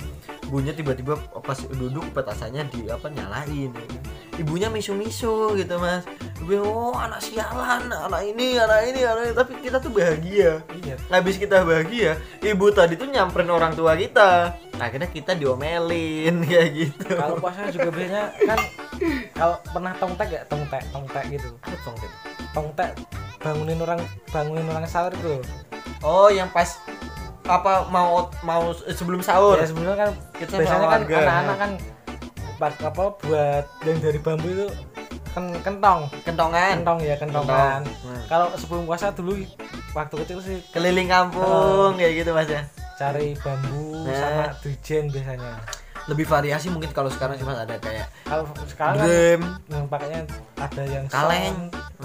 Ibunya 0.47 0.71
tiba-tiba 0.71 1.19
pas 1.43 1.59
duduk 1.59 2.07
petasannya 2.15 2.63
di 2.71 2.87
apa 2.87 3.11
nyalain. 3.11 3.71
Ya 3.75 3.99
ibunya 4.37 4.69
misu-misu 4.69 5.57
gitu 5.57 5.75
mas. 5.81 6.05
Ibunya 6.39 6.61
oh 6.63 6.95
anak 6.95 7.19
sialan 7.19 7.89
anak 7.89 8.21
ini 8.23 8.55
anak 8.55 8.79
ini 8.87 9.01
anak 9.03 9.23
ini. 9.27 9.33
Tapi 9.35 9.51
kita 9.59 9.77
tuh 9.83 9.91
bahagia. 9.91 10.63
Iya. 10.71 10.95
Habis 11.11 11.35
kita 11.41 11.65
bahagia 11.65 12.15
ibu 12.39 12.71
tadi 12.71 12.95
tuh 12.95 13.09
nyamperin 13.09 13.51
orang 13.51 13.73
tua 13.75 13.97
kita. 13.97 14.55
Akhirnya 14.77 15.09
kita 15.09 15.35
diomelin 15.35 16.41
kayak 16.49 16.69
gitu. 16.73 17.17
Kalau 17.17 17.35
puasa 17.41 17.67
juga 17.73 17.89
biasanya 17.91 18.23
kan 18.45 18.59
kalau 19.33 19.57
pernah 19.73 19.93
tongtek 19.97 20.27
gak 20.31 20.45
tongtek 20.47 20.83
tongtek 20.93 21.25
gitu. 21.33 21.49
Tongtek. 21.83 22.11
tongtek 22.55 22.91
bangunin 23.37 23.77
orang 23.85 24.01
bangunin 24.33 24.65
orang 24.69 24.87
sahur 24.89 25.13
itu 25.13 25.41
Oh, 26.05 26.29
yang 26.29 26.49
pas 26.53 26.77
apa 27.47 27.87
mau 27.87 28.09
mau 28.41 28.63
sebelum 28.85 29.19
sahur. 29.19 29.55
ya 29.55 29.65
sebenarnya 29.65 29.97
kan 29.97 30.11
Kita 30.35 30.53
biasanya 30.57 30.87
kan 30.87 31.01
anak-anak 31.01 31.57
kan 31.57 31.71
pak- 32.57 32.83
apa 32.83 33.03
buat 33.17 33.65
yang 33.81 33.99
dari 33.99 34.19
bambu 34.19 34.47
itu 34.47 34.67
kan 35.29 35.53
kentong 35.61 35.99
Kentongan. 36.21 36.73
kentong 36.75 36.99
ya 36.99 37.15
kentongan 37.15 37.81
Kentong. 37.81 38.03
Hmm. 38.03 38.23
kalau 38.27 38.47
sebelum 38.53 38.83
puasa 38.83 39.11
dulu 39.11 39.37
waktu 39.91 40.15
kecil 40.19 40.39
sih 40.39 40.57
Keliling 40.69 41.07
kampung 41.07 41.95
kayak 41.95 42.13
gitu 42.19 42.31
Mas 42.31 42.47
ya. 42.47 42.65
cari 42.95 43.37
bambu 43.37 44.03
Nah. 44.03 44.13
sama 44.13 44.45
dujen 44.59 45.07
biasanya 45.07 45.53
Lebih 46.07 46.25
variasi 46.25 46.71
mungkin 46.71 46.91
kalau 46.95 47.11
sekarang 47.11 47.35
sih 47.35 47.43
Mas. 47.43 47.59
Ada 47.59 47.75
kayak 47.79 48.07
kalau 48.23 48.43
sekarang 48.67 48.95
kan 48.99 49.07
drum, 49.07 49.41
yang 49.67 49.85
pakainya 49.87 50.21
ada 50.57 50.83
yang 50.87 51.05
kaleng, 51.11 51.55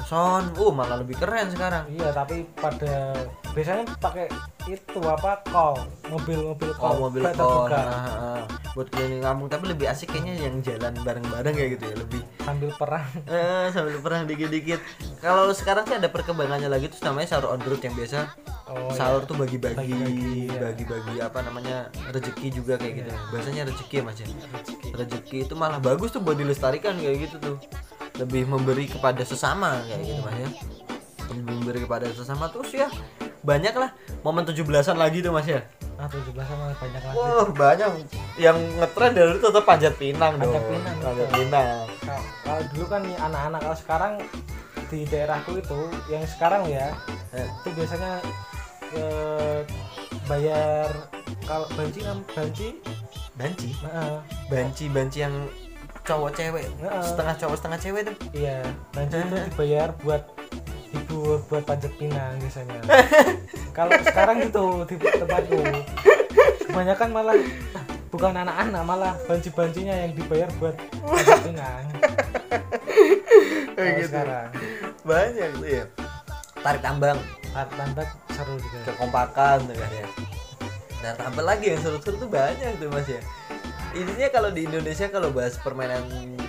sound. 0.04 0.52
Uh, 0.58 0.72
malah 0.74 0.98
lebih 1.00 1.14
keren 1.16 1.46
sekarang. 1.48 1.86
iya 1.88 2.10
tapi 2.10 2.44
pada 2.58 3.14
biasanya 3.52 3.84
pakai 3.96 4.26
itu 4.62 5.00
apa 5.02 5.42
kol 5.50 5.74
mobil-mobil 6.06 6.70
kol 6.78 6.86
Oh, 6.86 7.10
mobil 7.10 7.26
kol. 7.34 7.66
Nah, 7.66 7.82
ah. 7.82 8.42
buat 8.72 8.86
keliling 8.94 9.18
kampung 9.18 9.50
tapi 9.50 9.64
lebih 9.74 9.90
asik 9.90 10.14
kayaknya 10.14 10.38
yang 10.48 10.56
jalan 10.62 10.94
bareng-bareng 11.02 11.54
kayak 11.54 11.70
gitu 11.76 11.84
ya, 11.90 11.96
lebih. 11.98 12.22
Sambil 12.46 12.70
perang. 12.78 13.06
Eh 13.26 13.66
sambil 13.74 13.98
perang 13.98 14.22
dikit-dikit. 14.24 14.78
Kalau 15.18 15.50
sekarang 15.50 15.84
sih 15.90 15.98
ada 15.98 16.06
perkembangannya 16.08 16.70
lagi 16.70 16.86
terus 16.88 17.02
namanya 17.02 17.34
sahur 17.34 17.50
on 17.52 17.58
the 17.58 17.68
road 17.68 17.82
yang 17.82 17.94
biasa. 17.98 18.30
Oh 18.70 18.94
sahur 18.94 19.26
tuh 19.26 19.34
bagi-bagi 19.36 19.76
Bagi-bagi, 19.76 20.46
ya. 20.48 20.58
bagi-bagi 20.70 21.14
apa 21.18 21.38
namanya 21.42 21.76
rezeki 22.14 22.48
juga 22.62 22.78
kayak 22.78 23.02
gitu. 23.02 23.10
Bahasanya 23.34 23.62
rezeki 23.68 23.91
ya 23.92 24.02
mas 24.02 24.16
ya? 24.16 24.26
Rezeki 24.92 25.36
itu 25.42 25.54
malah 25.54 25.78
bagus 25.78 26.10
tuh 26.10 26.18
buat 26.18 26.34
dilestarikan 26.34 26.96
kayak 26.96 27.16
gitu 27.22 27.36
tuh. 27.38 27.56
Lebih 28.14 28.44
memberi 28.44 28.86
kepada 28.86 29.20
sesama 29.22 29.80
kayak 29.84 30.00
gitu 30.02 30.20
mas 30.20 30.36
ya. 30.36 30.48
Lebih 31.28 31.44
memberi 31.50 31.78
kepada 31.80 32.06
sesama 32.08 32.48
terus 32.48 32.70
ya 32.70 32.88
banyak 33.42 33.74
lah 33.74 33.90
momen 34.22 34.44
17-an 34.44 34.94
lagi 34.94 35.18
tuh 35.18 35.30
mas 35.30 35.44
ya. 35.44 35.60
Ah 35.96 36.06
17 36.06 36.30
sama 36.34 36.72
banyak 36.72 37.02
lagi. 37.02 37.16
Wah 37.16 37.46
banyak. 37.48 37.88
Yang 38.36 38.56
ngetren 38.76 39.12
dari 39.12 39.30
itu 39.32 39.42
tetap 39.42 39.64
panjat 39.64 39.94
pinang 39.96 40.34
dong. 40.36 40.50
Panjat 40.50 40.64
pinang, 40.68 40.96
panjat 40.98 41.28
pinang. 41.30 41.68
Kalau- 42.00 42.26
kalau 42.42 42.62
dulu 42.70 42.84
kan 42.86 43.00
nih 43.02 43.16
anak-anak 43.18 43.60
kalau 43.60 43.78
sekarang 43.78 44.12
di 44.86 44.98
daerahku 45.04 45.52
itu 45.56 45.78
yang 46.06 46.24
sekarang 46.26 46.68
ya 46.68 46.92
Eh. 47.32 47.48
itu 47.48 47.68
biasanya 47.72 48.20
eh, 48.92 49.58
bayar 50.22 50.84
kalau 51.42 51.64
banci 51.72 52.04
kan 52.04 52.20
banci 52.28 52.76
banci? 53.36 53.70
Nah, 53.80 54.20
banci 54.48 54.84
banci 54.92 55.18
yang 55.24 55.34
cowok 56.02 56.30
cewek. 56.34 56.66
Setengah 57.00 57.34
cowok 57.38 57.56
setengah 57.58 57.78
cewek 57.78 58.00
tuh. 58.10 58.16
Iya 58.34 58.58
banci 58.92 59.16
itu 59.18 59.36
dibayar 59.50 59.88
buat 60.02 60.22
hibur 60.92 61.38
buat 61.48 61.62
panjat 61.64 61.92
pinang 61.96 62.36
biasanya. 62.42 62.80
Kalau 63.76 63.92
sekarang 64.04 64.36
gitu 64.44 64.84
di 64.84 64.94
tempatku. 65.00 65.60
Kebanyakan 66.68 67.08
malah 67.12 67.36
ah, 67.76 67.84
bukan 68.12 68.32
anak-anak 68.36 68.82
malah 68.84 69.12
banci-bancinya 69.28 69.94
yang 69.96 70.12
dibayar 70.12 70.48
buat 70.60 70.76
panjat 71.00 71.40
pinang. 71.46 71.84
Kalau 73.76 74.00
sekarang. 74.04 74.48
Banyak 75.02 75.48
tuh 75.56 75.68
ya 75.70 75.84
tarik 76.60 76.82
tambang. 76.84 77.18
Tarik 77.52 77.72
tambak 77.78 78.08
seru 78.32 78.54
juga. 78.60 78.78
Kekompakan 78.92 79.58
tuh 79.70 79.76
kan 79.76 79.90
ya 79.92 80.31
nah 81.02 81.12
tambah 81.12 81.42
lagi 81.42 81.66
yang 81.68 81.80
seru-seru 81.80 82.16
tuh 82.16 82.30
banyak 82.30 82.78
tuh 82.78 82.88
mas 82.88 83.06
ya. 83.06 83.20
Intinya 83.92 84.28
kalau 84.30 84.48
di 84.48 84.64
Indonesia 84.64 85.04
kalau 85.06 85.28
bahas 85.28 85.58
permainan 85.58 86.00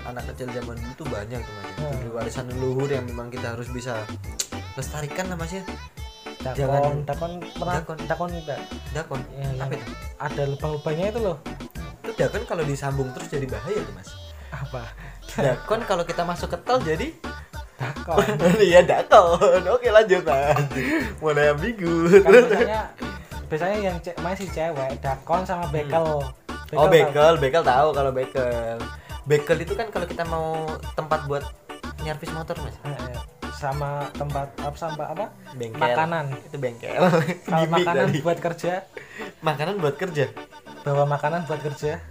anak 0.03 0.31
kecil 0.31 0.47
zaman 0.53 0.77
dulu 0.77 0.93
tuh 0.95 1.07
banyak 1.09 1.39
tuh 1.39 1.53
mas 1.53 1.65
ya. 1.67 1.75
Hmm. 1.81 1.97
Itu 1.97 2.09
warisan 2.11 2.45
leluhur 2.47 2.87
yang 2.87 3.03
memang 3.03 3.27
kita 3.27 3.51
harus 3.51 3.67
bisa 3.67 4.05
lestarikan 4.73 5.27
lah 5.27 5.35
mas 5.35 5.51
ya. 5.51 5.63
Dakon 6.39 6.59
Jangan- 6.59 7.01
dakon 7.03 7.31
pernah 7.51 7.75
Dakon. 7.79 7.97
dakon 8.05 8.29
enggak 8.31 8.61
dakon. 8.93 9.21
Ya, 9.31 9.41
yang 9.41 9.57
apa 9.59 9.73
itu? 9.73 9.85
Ada 10.17 10.41
lubang-lubangnya 10.45 11.07
itu 11.09 11.19
loh. 11.19 11.37
Itu 11.99 12.11
dakon 12.13 12.43
kalau 12.43 12.63
disambung 12.63 13.09
terus 13.11 13.27
jadi 13.27 13.47
bahaya 13.47 13.79
tuh 13.79 13.95
mas. 13.95 14.09
Apa? 14.49 14.81
Dakon 15.33 15.81
kalau 15.83 16.03
kita 16.03 16.21
masuk 16.23 16.51
ke 16.51 16.57
tol 16.61 16.77
jadi 16.77 17.09
dakon. 17.73 18.23
Iya 18.69 18.83
dakon. 18.83 19.63
Oke 19.67 19.89
lanjut 19.89 20.21
mas. 20.21 20.67
Mulai 21.17 21.49
ambigu 21.49 21.91
kan 22.21 22.29
biasanya 22.29 22.81
biasanya 23.45 23.77
yang 23.81 23.97
ce 23.99 24.11
main 24.19 24.33
si 24.33 24.47
cewek 24.47 24.99
dakon 24.99 25.43
sama 25.43 25.67
bekel 25.67 26.23
Oh 26.73 26.85
tau? 26.85 26.89
bekel, 26.89 27.33
bekel 27.37 27.61
tahu 27.61 27.87
kalau 27.91 28.09
bekel. 28.09 28.77
Bekel 29.23 29.57
itu 29.59 29.73
kan 29.73 29.87
kalau 29.87 30.03
kita 30.03 30.25
mau 30.25 30.65
tempat 30.93 31.21
buat 31.23 31.45
nyervis 32.01 32.33
motor 32.33 32.57
mas. 32.59 32.73
Eh, 32.81 32.89
eh, 32.89 33.19
sama 33.53 34.09
tempat 34.11 34.49
apa 34.57 34.73
sama 34.73 35.05
apa 35.05 35.25
Bengkel. 35.53 35.77
makanan 35.77 36.33
Itu 36.41 36.57
bengkel. 36.57 36.97
kalau 37.45 37.69
makanan 37.77 38.09
tadi. 38.09 38.19
buat 38.19 38.39
kerja 38.39 38.73
Makanan 39.39 39.75
buat 39.77 39.95
kerja. 39.95 40.25
bawa 40.81 41.07
makanan 41.07 41.45
buat 41.45 41.61
kerja 41.61 42.01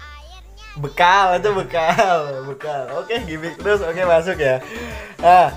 Bekal 0.72 1.36
itu 1.36 1.52
bekal, 1.52 2.16
bekal. 2.46 2.88
Oke 2.96 3.20
gimmick 3.22 3.60
terus, 3.60 3.82
oke 3.82 4.00
masuk 4.00 4.38
ya. 4.38 4.56
Nah, 5.18 5.52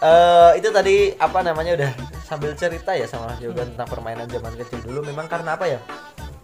eh, 0.00 0.50
itu 0.56 0.68
tadi 0.70 0.96
apa 1.14 1.42
namanya 1.42 1.76
udah 1.76 1.92
sambil 2.28 2.52
cerita 2.52 2.92
ya 2.92 3.08
sama 3.08 3.32
Mas 3.32 3.40
Yoga 3.40 3.64
tentang 3.64 3.88
permainan 3.88 4.28
zaman 4.28 4.52
kecil 4.60 4.84
dulu. 4.84 5.00
Memang 5.08 5.24
karena 5.32 5.56
apa 5.56 5.64
ya? 5.64 5.80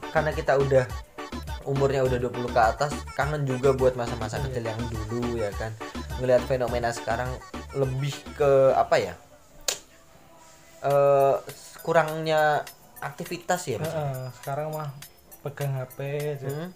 Karena 0.09 0.33
kita 0.33 0.57
udah 0.57 0.89
umurnya 1.69 2.01
udah 2.09 2.17
20 2.17 2.57
ke 2.57 2.61
atas, 2.61 2.93
kangen 3.13 3.45
juga 3.45 3.77
buat 3.77 3.93
masa-masa 3.93 4.41
kecil 4.49 4.65
yang 4.65 4.81
dulu 5.13 5.37
ya 5.37 5.53
kan. 5.61 5.77
Ngelihat 6.25 6.49
fenomena 6.49 6.89
sekarang 6.89 7.29
lebih 7.77 8.17
ke 8.33 8.73
apa 8.73 8.97
ya? 8.97 9.15
Eh 10.81 11.37
kurangnya 11.85 12.65
aktivitas 13.05 13.69
ya. 13.69 13.77
Heeh, 13.77 14.33
sekarang 14.41 14.73
mah 14.73 14.89
pegang 15.45 15.77
HP 15.77 15.99
aja. 16.41 16.49
Hmm? 16.49 16.73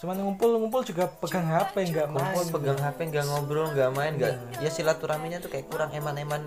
cuman 0.00 0.16
ngumpul-ngumpul 0.16 0.80
juga 0.80 1.12
pegang 1.12 1.44
HP 1.44 1.92
nggak 1.92 2.08
main 2.08 2.32
kumpul 2.32 2.56
pegang 2.56 2.80
HP 2.80 3.12
nggak 3.12 3.24
ngobrol 3.28 3.68
nggak 3.68 3.92
main 3.92 4.16
nggak 4.16 4.32
ya 4.64 4.72
silaturahminya 4.72 5.44
tuh 5.44 5.52
kayak 5.52 5.68
kurang 5.68 5.92
eman-eman 5.92 6.40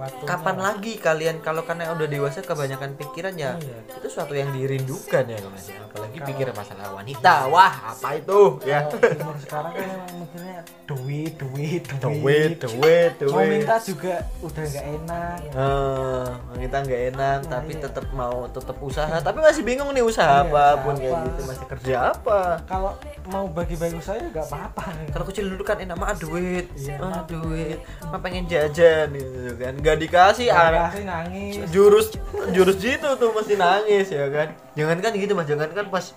Waktunya- 0.00 0.24
kapan 0.26 0.56
lagi 0.58 0.92
kalian 0.96 1.36
kalau 1.38 1.60
karena 1.60 1.92
udah 1.92 2.06
dewasa 2.06 2.40
kebanyakan 2.40 2.96
pikiran 2.96 3.34
ya 3.34 3.52
Iya. 3.54 3.78
itu 3.94 4.08
suatu 4.08 4.32
yang 4.32 4.48
dirindukan 4.50 5.24
ya 5.24 5.38
mas 5.44 5.68
apalagi 5.68 6.18
pikiran 6.22 6.54
masalah 6.54 6.88
wanita. 6.90 7.34
Wah 7.46 7.74
apa 7.90 8.08
itu? 8.14 8.40
Ya. 8.62 8.80
Kalau 8.82 8.96
umur 9.20 9.36
sekarang 9.38 9.72
kan 9.72 9.86
emang 9.86 10.12
mikirnya 10.18 10.58
duit 10.86 11.32
duit 11.36 11.82
duit. 11.92 12.56
Duit 12.56 13.12
mau 13.22 13.38
duit. 13.38 13.50
minta 13.52 13.76
juga 13.78 14.14
udah 14.40 14.64
nggak 14.64 14.86
enak. 14.96 15.38
Eh, 15.44 16.26
kita 16.58 16.76
nggak 16.80 17.02
enak 17.10 17.38
Nah, 17.40 17.50
tapi 17.50 17.72
iya. 17.72 17.82
tetap 17.82 18.06
mau 18.10 18.36
tetap 18.48 18.76
usaha. 18.80 19.16
Tapi 19.18 19.38
masih 19.38 19.62
bingung 19.62 19.90
nih 19.90 20.02
usaha 20.02 20.40
Iya, 20.40 20.46
apa 20.46 20.64
pun 20.80 20.94
usaha 20.94 21.02
kayak 21.02 21.12
apa. 21.12 21.26
gitu. 21.26 21.40
Masih 21.44 21.66
kerja 21.68 21.94
apa? 22.10 22.40
Kalau 22.64 22.92
mau 23.26 23.44
bagi-bagi 23.46 24.00
saya 24.00 24.24
nggak 24.24 24.46
apa-apa. 24.46 24.82
Kalau 25.10 25.24
kecil 25.26 25.44
dulu 25.46 25.62
kan 25.62 25.76
enak 25.76 25.94
mah 25.94 26.16
duit. 26.16 26.66
Iya, 26.74 26.96
ah 26.98 27.20
duit. 27.22 27.78
mah 28.02 28.20
pengen 28.20 28.44
jajan. 28.46 29.12
Gitu 29.12 29.52
kan 29.56 29.74
nggak 29.90 30.06
dikasih 30.06 30.46
anak 30.54 30.94
kasih 30.94 31.02
nangis. 31.02 31.54
Jurus 31.74 32.14
jurus 32.54 32.78
gitu 32.78 33.08
tuh 33.18 33.34
mesti 33.34 33.58
nangis 33.58 34.06
ya 34.14 34.30
kan? 34.30 34.54
Jangan 34.78 35.02
kan 35.02 35.10
gitu 35.18 35.34
mas. 35.34 35.50
Jangan 35.50 35.66
kan 35.74 35.86
pas 35.90 36.14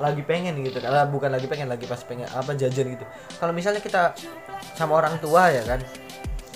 lagi 0.00 0.22
pengen 0.24 0.56
gitu. 0.64 0.80
Ah, 0.88 1.04
bukan 1.04 1.28
lagi 1.28 1.44
pengen 1.44 1.68
lagi 1.68 1.84
pas 1.84 2.00
pengen 2.00 2.24
apa 2.32 2.56
jajan 2.56 2.96
gitu. 2.96 3.04
Kalau 3.36 3.52
misalnya 3.52 3.84
kita 3.84 4.16
sama 4.72 4.96
orang 4.96 5.20
tua 5.20 5.52
ya 5.52 5.60
kan? 5.68 5.84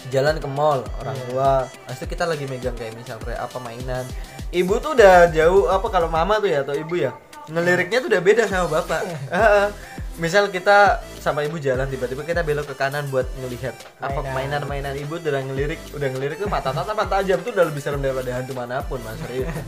Jalan 0.08 0.40
ke 0.40 0.48
mall 0.48 0.80
orang 1.04 1.18
tua. 1.28 1.68
Habis 1.84 2.00
itu 2.00 2.16
kita 2.16 2.24
lagi 2.24 2.48
megang 2.48 2.72
kayak 2.72 2.96
misal 2.96 3.20
kayak 3.20 3.44
apa 3.44 3.60
mainan. 3.60 4.08
Ibu 4.48 4.80
tuh 4.80 4.96
udah 4.96 5.28
jauh 5.28 5.68
apa 5.68 5.86
kalau 5.92 6.08
mama 6.08 6.40
tuh 6.40 6.48
ya 6.48 6.64
atau 6.64 6.72
ibu 6.72 6.96
ya 6.96 7.12
ngeliriknya 7.46 8.02
tuh 8.02 8.08
udah 8.10 8.22
beda 8.24 8.42
sama 8.48 8.66
bapak. 8.80 9.04
Heeh. 9.28 9.68
Misal 10.16 10.48
kita 10.48 11.04
sama 11.20 11.44
ibu 11.44 11.60
jalan 11.60 11.84
tiba-tiba 11.92 12.24
kita 12.24 12.40
belok 12.40 12.72
ke 12.72 12.74
kanan 12.78 13.04
buat 13.12 13.28
ngelihat 13.36 13.76
apa 14.00 14.24
Mainan. 14.24 14.64
mainan-mainan 14.64 14.94
ibu 14.96 15.20
udah 15.20 15.44
ngelirik 15.44 15.80
udah 15.92 16.08
ngelirik 16.08 16.36
tuh 16.40 16.48
mata 16.48 16.72
tatapan 16.72 17.04
tajam 17.04 17.38
tuh 17.44 17.52
udah 17.52 17.64
lebih 17.68 17.82
serem 17.84 18.00
daripada 18.00 18.32
hantu 18.32 18.56
mana 18.56 18.80
pun 18.80 19.00
mas 19.04 19.16
serius. 19.20 19.48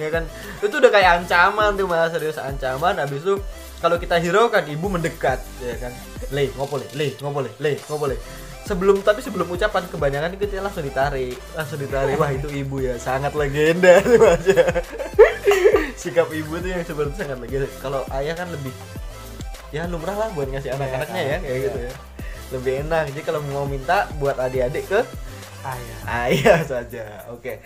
Ya 0.00 0.08
kan? 0.08 0.24
Itu 0.64 0.80
udah 0.80 0.90
kayak 0.90 1.10
ancaman 1.22 1.78
tuh 1.78 1.86
mas 1.86 2.10
serius 2.10 2.40
ancaman. 2.40 2.98
Habis 2.98 3.22
itu 3.22 3.34
kalau 3.78 4.00
kita 4.02 4.18
hiraukan 4.18 4.66
ibu 4.66 4.86
mendekat 4.90 5.38
ya 5.62 5.76
kan? 5.78 5.92
Le 6.34 6.50
ngopo 6.58 6.82
le 6.82 6.86
le 6.98 7.14
ngopo 7.22 7.38
le 7.46 7.50
le 7.62 7.78
ngopo 7.86 8.10
le 8.10 8.16
sebelum 8.66 9.02
tapi 9.06 9.22
sebelum 9.22 9.46
ucapan 9.54 9.86
kebanyakan 9.86 10.34
itu 10.34 10.50
kita 10.50 10.66
langsung 10.66 10.82
ditarik 10.82 11.38
langsung 11.54 11.78
ditarik. 11.78 12.18
Wah 12.18 12.34
itu 12.34 12.50
ibu 12.50 12.82
ya 12.82 12.98
sangat 12.98 13.38
legenda 13.38 14.02
tuh 14.02 14.18
mas 14.18 14.46
ya. 14.50 14.66
sikap 16.02 16.26
ibu 16.34 16.58
tuh 16.58 16.74
yang 16.74 16.82
sebenarnya 16.82 17.14
sangat 17.22 17.38
legenda. 17.38 17.68
Kalau 17.78 18.02
ayah 18.10 18.34
kan 18.34 18.50
lebih 18.50 18.74
ya 19.72 19.88
lumrah 19.88 20.14
lah 20.14 20.28
buat 20.30 20.46
ngasih 20.46 20.70
anak-anaknya 20.70 21.22
ya 21.22 21.36
kayak 21.40 21.58
gitu 21.64 21.78
ya. 21.80 21.92
Lebih 22.52 22.72
enak. 22.84 23.02
Jadi 23.10 23.20
kalau 23.24 23.40
mau 23.48 23.64
minta 23.64 24.04
buat 24.16 24.36
adik-adik 24.36 24.84
ke 24.86 25.00
ayah. 25.64 25.98
Ayah 26.28 26.60
saja. 26.76 27.04
Oke. 27.32 27.58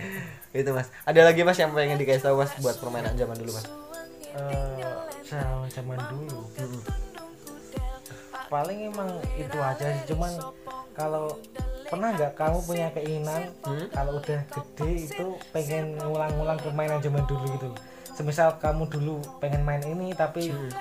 Itu 0.51 0.71
mas. 0.71 0.89
Ada 1.03 1.27
lagi 1.27 1.43
mas 1.43 1.59
yang 1.59 1.75
pengen 1.75 1.99
dikasih 1.99 2.23
tahu 2.25 2.41
mas 2.41 2.55
buat 2.59 2.79
permainan 2.79 3.13
zaman 3.13 3.35
dulu 3.35 3.51
mas? 3.53 3.67
Eh, 4.37 4.87
sama 5.27 5.67
zaman 5.67 5.99
dulu. 6.07 6.47
Paling 8.47 8.79
emang 8.87 9.11
itu 9.35 9.59
aja 9.59 9.87
sih. 9.91 10.15
Cuman 10.15 10.31
kalau 10.95 11.35
pernah 11.87 12.15
nggak 12.15 12.33
kamu 12.35 12.59
punya 12.63 12.87
keinginan 12.91 13.43
Hmm? 13.63 13.87
kalau 13.91 14.19
udah 14.19 14.41
gede 14.47 14.91
itu 15.07 15.27
pengen 15.51 15.99
ngulang-ngulang 15.99 16.59
permainan 16.59 16.99
zaman 16.99 17.23
dulu 17.27 17.47
gitu 17.47 17.69
semisal 18.17 18.57
kamu 18.57 18.89
dulu 18.89 19.21
pengen 19.39 19.61
main 19.61 19.85
ini 19.85 20.11
tapi 20.11 20.49
Hmm. 20.49 20.73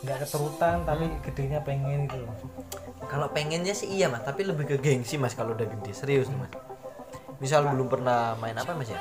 nggak 0.00 0.22
keterutan 0.22 0.86
tapi 0.86 1.10
gedenya 1.22 1.58
pengen 1.60 2.06
gitu 2.06 2.22
loh 2.22 2.36
Kalau 3.04 3.28
pengennya 3.28 3.70
sih 3.70 3.90
iya 3.90 4.06
mas, 4.06 4.22
tapi 4.22 4.42
lebih 4.42 4.64
ke 4.64 4.76
gengsi 4.76 5.14
mas 5.16 5.34
kalau 5.34 5.52
udah 5.52 5.66
gede 5.66 5.92
serius 5.92 6.26
nih 6.26 6.38
mas. 6.38 6.50
Misal 7.36 7.62
belum 7.64 7.86
pernah 7.86 8.32
main 8.34 8.54
apa 8.54 8.72
mas 8.72 8.88
ya? 8.88 8.96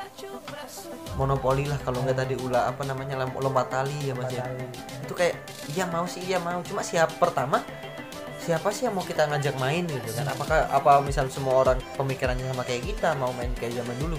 Monopoli 1.14 1.64
lah 1.64 1.78
kalau 1.78 2.02
nggak 2.02 2.18
tadi 2.18 2.36
ulah 2.36 2.68
apa 2.68 2.84
namanya 2.84 3.22
lom- 3.22 3.40
lompat 3.40 3.70
tali 3.70 3.96
ya 4.04 4.14
mas 4.14 4.28
ya. 4.28 4.44
Itu 5.00 5.14
kayak 5.14 5.40
iya 5.70 5.86
mau 5.86 6.04
sih 6.04 6.20
iya 6.22 6.38
mau 6.38 6.60
cuma 6.62 6.82
siapa 6.82 7.14
pertama 7.16 7.62
siapa 8.38 8.70
sih 8.70 8.84
yang 8.84 8.94
mau 8.94 9.02
kita 9.02 9.24
ngajak 9.26 9.56
main 9.56 9.86
gitu 9.86 10.10
kan? 10.12 10.28
Apakah 10.28 10.68
apa 10.68 11.00
misal 11.00 11.30
semua 11.30 11.64
orang 11.64 11.80
pemikirannya 11.96 12.44
sama 12.46 12.62
kayak 12.62 12.84
kita 12.86 13.16
mau 13.16 13.32
main 13.32 13.54
kayak 13.54 13.78
zaman 13.78 13.96
dulu? 13.98 14.18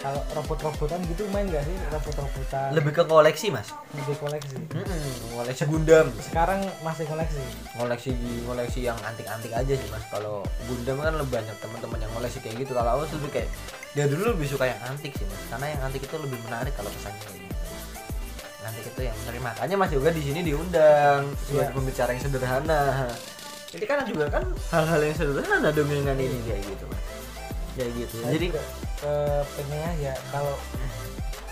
Kalau 0.00 0.16
robot-robotan 0.32 0.96
gitu 1.06 1.28
main 1.28 1.44
nggak 1.44 1.60
sih? 1.60 1.76
Robot-robotan. 1.88 2.72
Lebih 2.72 2.92
ke 2.94 3.04
koleksi 3.04 3.46
mas. 3.48 3.68
lebih 3.92 4.16
koleksi. 4.16 4.56
Mm-mm, 4.72 5.04
koleksi 5.36 5.62
Gundam. 5.68 6.08
sekarang 6.18 6.60
masih 6.80 7.04
koleksi. 7.04 7.42
Ngoleksi 7.76 8.10
ngoleksi 8.42 8.80
yang 8.82 8.96
antik-antik 9.00 9.52
aja 9.52 9.72
sih 9.72 9.88
mas. 9.88 10.00
Kalau 10.08 10.40
Gundam 10.64 10.98
kan 10.98 11.12
lebih 11.12 11.36
banyak 11.36 11.56
teman-teman 11.60 12.00
yang 12.00 12.12
ngoleksi 12.12 12.40
kayak 12.40 12.56
gitu. 12.58 12.72
Kalau 12.72 12.96
aku 12.96 13.12
lebih 13.14 13.30
kayak 13.30 13.48
dia 13.90 14.06
dulu 14.06 14.32
lebih 14.32 14.48
suka 14.48 14.64
yang 14.66 14.80
antik 14.82 15.12
sih 15.12 15.26
mas. 15.28 15.40
Karena 15.48 15.66
yang 15.68 15.80
antik 15.84 16.00
itu 16.00 16.16
lebih 16.16 16.38
menarik 16.44 16.72
kalau 16.72 16.88
pesannya 16.90 17.20
kayak 17.20 17.36
gitu. 17.36 17.56
Yang 18.56 18.66
antik 18.66 18.84
itu 18.88 19.00
yang 19.04 19.16
menarik. 19.20 19.40
Makanya 19.44 19.76
mas 19.76 19.90
juga 19.92 20.08
di 20.08 20.22
sini 20.24 20.40
diundang 20.40 21.20
sebagai 21.44 21.60
Iya. 21.62 21.76
pembicara 21.76 22.10
yang 22.10 22.22
sederhana. 22.24 22.82
Jadi 23.70 23.84
kan 23.86 24.02
juga 24.02 24.26
kan 24.26 24.42
hal-hal 24.72 25.00
yang 25.04 25.14
sederhana 25.14 25.68
dong 25.70 25.86
dengan 25.86 26.16
ini 26.16 26.40
kayak 26.42 26.64
gitu 26.64 26.88
mas 26.88 27.19
kayak 27.80 27.92
gitu. 27.96 28.16
Saya 28.20 28.32
jadi 28.36 28.46
juga, 28.52 28.62
eh, 29.00 29.42
pengennya 29.50 29.92
ya 29.98 30.14
kalau 30.28 30.54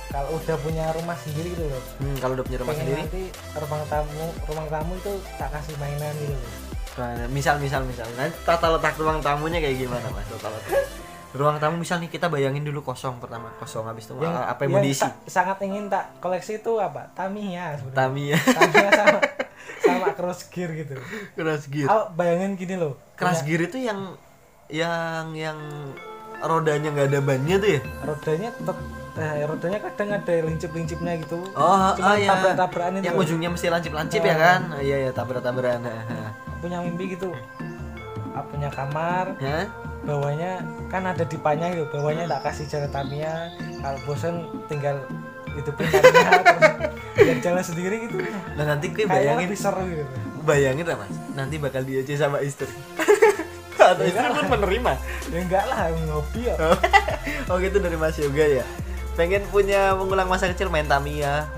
kalau 0.08 0.30
udah 0.36 0.56
punya 0.60 0.84
rumah 0.92 1.16
sendiri 1.16 1.48
gitu 1.52 1.64
loh. 1.64 1.82
Hmm, 2.00 2.16
kalau 2.16 2.32
udah 2.32 2.44
punya 2.44 2.58
rumah 2.60 2.72
pengen 2.72 2.84
sendiri? 2.86 3.02
nanti 3.02 3.22
ruang 3.54 3.84
tamu 3.86 4.24
ruang 4.44 4.68
tamu 4.68 4.92
itu 4.94 5.12
tak 5.36 5.48
kasih 5.52 5.74
mainan 5.76 6.12
gitu 6.16 6.32
loh. 6.32 6.52
Nah, 6.98 7.28
misal 7.30 7.56
misal 7.56 7.80
misal. 7.84 8.08
Nanti 8.16 8.36
tata 8.42 8.66
letak 8.68 8.96
ruang 8.96 9.20
tamunya 9.20 9.58
kayak 9.58 9.76
gimana 9.78 10.08
mas? 10.10 10.24
Tata 10.28 10.48
letak. 10.50 10.72
Ruang 11.28 11.60
tamu 11.60 11.76
misal 11.76 12.00
nih 12.00 12.08
kita 12.08 12.26
bayangin 12.26 12.64
dulu 12.64 12.80
kosong 12.82 13.20
pertama 13.20 13.52
kosong 13.60 13.84
habis 13.84 14.08
itu 14.08 14.16
yang, 14.16 14.32
apa 14.32 14.64
yang 14.64 14.72
mau 14.72 14.80
diisi 14.80 15.04
sa- 15.04 15.12
sangat 15.28 15.60
ingin 15.62 15.92
tak 15.92 16.08
koleksi 16.18 16.56
itu 16.56 16.72
apa? 16.80 17.12
Tamiya 17.12 17.76
sebenarnya. 17.76 18.00
Tamiya. 18.00 18.36
Tamiya 18.48 18.90
sama 18.90 19.18
sama 19.84 20.06
cross 20.16 20.48
gear 20.48 20.72
gitu. 20.72 20.96
Keras 21.36 21.68
gear. 21.68 21.88
Oh, 21.92 22.08
bayangin 22.16 22.56
gini 22.56 22.80
loh 22.80 22.96
keras 23.12 23.44
gear 23.44 23.60
itu 23.60 23.76
yang 23.76 24.16
yang 24.72 25.36
yang 25.36 25.58
rodanya 26.40 26.88
nggak 26.90 27.08
ada 27.08 27.20
bannya 27.20 27.56
tuh 27.56 27.70
ya? 27.70 27.80
Rodanya 28.00 28.48
tetap 28.50 28.76
eh, 29.14 29.42
rodanya 29.42 29.78
kadang 29.82 30.08
ada 30.12 30.32
lincip-lincipnya 30.44 31.12
gitu. 31.18 31.38
Oh 31.52 31.90
Cuma 31.94 32.08
oh 32.08 32.16
ya 32.16 32.28
tabrak-tabrakan 32.28 32.92
itu. 32.94 33.04
Yang 33.04 33.14
loh. 33.14 33.24
ujungnya 33.24 33.48
mesti 33.50 33.66
lancip-lancip 33.68 34.20
ya 34.20 34.28
Nah. 34.28 34.38
kan? 34.38 34.60
Oh, 34.70 34.80
iya 34.80 34.96
ya 35.00 35.10
tabrak-tabrakan 35.10 35.80
punya 36.58 36.78
mimpi 36.80 37.14
gitu. 37.14 37.30
Ah, 38.32 38.42
punya 38.44 38.68
kamar. 38.68 39.34
Hah? 39.38 39.66
bawahnya 39.98 40.62
kan 40.88 41.04
ada 41.04 41.20
dipanya 41.20 41.68
gitu 41.68 41.84
bawahnya 41.92 42.24
tak 42.24 42.40
kasih 42.46 42.64
jalan 42.64 42.88
Tamiya. 42.88 43.50
Kalau 43.76 43.98
bosen 44.02 44.34
tinggal 44.70 44.96
hidupin 45.50 45.84
Tamiya. 45.84 46.30
Terus 46.38 46.72
biar 47.26 47.38
jalan 47.42 47.64
sendiri 47.66 47.96
gitu. 48.06 48.16
Nah 48.54 48.64
nanti 48.64 48.88
gue 48.88 49.04
bayangin. 49.04 49.50
lebih 49.50 49.58
seru 49.58 49.84
gitu. 49.84 50.06
Bayangin 50.42 50.86
lah 50.86 50.96
mas. 50.96 51.12
Nanti 51.34 51.58
bakal 51.58 51.82
diaja 51.82 52.14
sama 52.16 52.40
istri 52.40 52.70
atau 53.94 54.04
istri 54.04 54.26
pun 54.26 54.46
menerima. 54.50 54.92
Ya 55.30 55.38
enggak 55.38 55.64
lah 55.70 55.78
ngopi 56.08 56.40
ya. 56.48 56.56
Oh 57.48 57.56
gitu 57.60 57.76
dari 57.80 57.96
Mas 57.96 58.16
Yoga 58.20 58.44
ya. 58.60 58.64
Pengen 59.16 59.42
punya 59.50 59.96
mengulang 59.96 60.30
masa 60.30 60.48
kecil 60.50 60.68
main 60.68 60.86
Tamiya. 60.86 61.48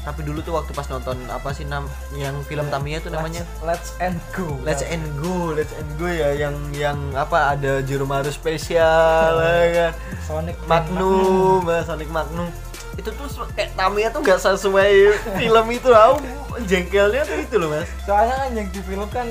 Tapi 0.00 0.24
dulu 0.24 0.40
tuh 0.40 0.56
waktu 0.56 0.72
pas 0.72 0.88
nonton 0.88 1.20
apa 1.28 1.52
sih 1.52 1.68
nam 1.68 1.84
yang 2.16 2.32
film 2.48 2.64
Tamiya 2.72 3.04
tuh 3.04 3.12
namanya? 3.12 3.44
Let's, 3.60 3.92
let's 3.92 4.00
and 4.00 4.16
go. 4.32 4.48
Let's 4.64 4.80
and 4.80 5.04
go, 5.20 5.52
Let's 5.52 5.76
and 5.76 5.90
go 6.00 6.08
ya 6.08 6.32
yang 6.32 6.56
yang 6.72 6.96
apa 7.12 7.52
ada 7.52 7.84
Jurumaru 7.84 8.32
spesial 8.32 9.36
ya 9.36 9.68
kan. 9.76 9.92
Sonic 10.24 10.56
Magnum, 10.64 11.68
ya, 11.68 11.84
Sonic 11.84 12.08
Magnum. 12.08 12.48
Itu 12.96 13.12
tuh 13.12 13.28
kayak 13.52 13.76
Tamiya 13.76 14.08
tuh 14.08 14.24
gak 14.24 14.40
sesuai 14.40 14.92
film 15.44 15.66
itu 15.68 15.90
aku 15.92 16.16
jengkelnya 16.64 17.22
tuh 17.28 17.36
itu 17.36 17.54
loh 17.60 17.68
mas. 17.68 17.88
Soalnya 18.08 18.34
kan 18.40 18.50
yang 18.56 18.68
di 18.72 18.80
film 18.80 19.08
kan 19.12 19.28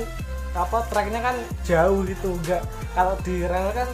apa 0.50 0.82
tracknya 0.90 1.20
kan 1.22 1.36
jauh 1.62 2.02
gitu 2.02 2.34
enggak 2.34 2.62
kalau 2.92 3.14
di 3.22 3.46
rel 3.46 3.70
kan 3.70 3.88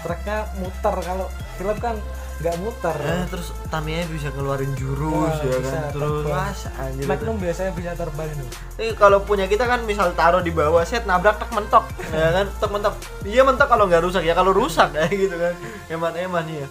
tracknya 0.00 0.48
muter 0.56 0.94
kalau 1.04 1.26
film 1.58 1.76
kan 1.82 1.96
nggak 2.38 2.54
muter. 2.62 2.94
Eh, 3.02 3.26
terus 3.34 3.50
Tamiya 3.66 4.06
bisa 4.14 4.30
ngeluarin 4.30 4.70
jurus 4.78 5.10
Wah, 5.10 5.42
ya 5.42 5.58
kan? 5.58 5.90
terus 5.90 6.22
mas 6.22 6.60
anjir 6.78 7.06
Magnum 7.10 7.34
biasanya 7.34 7.74
bisa 7.74 7.90
terbang 7.98 8.30
itu. 8.30 8.46
Ini 8.78 8.94
kalau 8.94 9.18
punya 9.26 9.50
kita 9.50 9.66
kan 9.66 9.82
misal 9.82 10.14
taruh 10.14 10.38
di 10.38 10.54
bawah 10.54 10.86
set 10.86 11.02
nabrak 11.02 11.42
tek 11.42 11.50
mentok. 11.50 11.90
Ya 12.14 12.30
kan? 12.30 12.46
Tek 12.46 12.70
mentok. 12.70 12.94
Iya 13.26 13.42
mentok 13.42 13.66
kalau 13.66 13.90
nggak 13.90 14.06
rusak. 14.06 14.22
Ya 14.22 14.38
kalau 14.38 14.54
rusak 14.54 14.94
kayak 14.94 15.10
gitu 15.26 15.34
kan. 15.34 15.54
Hemat 15.90 16.14
hemat 16.14 16.46
ya 16.46 16.66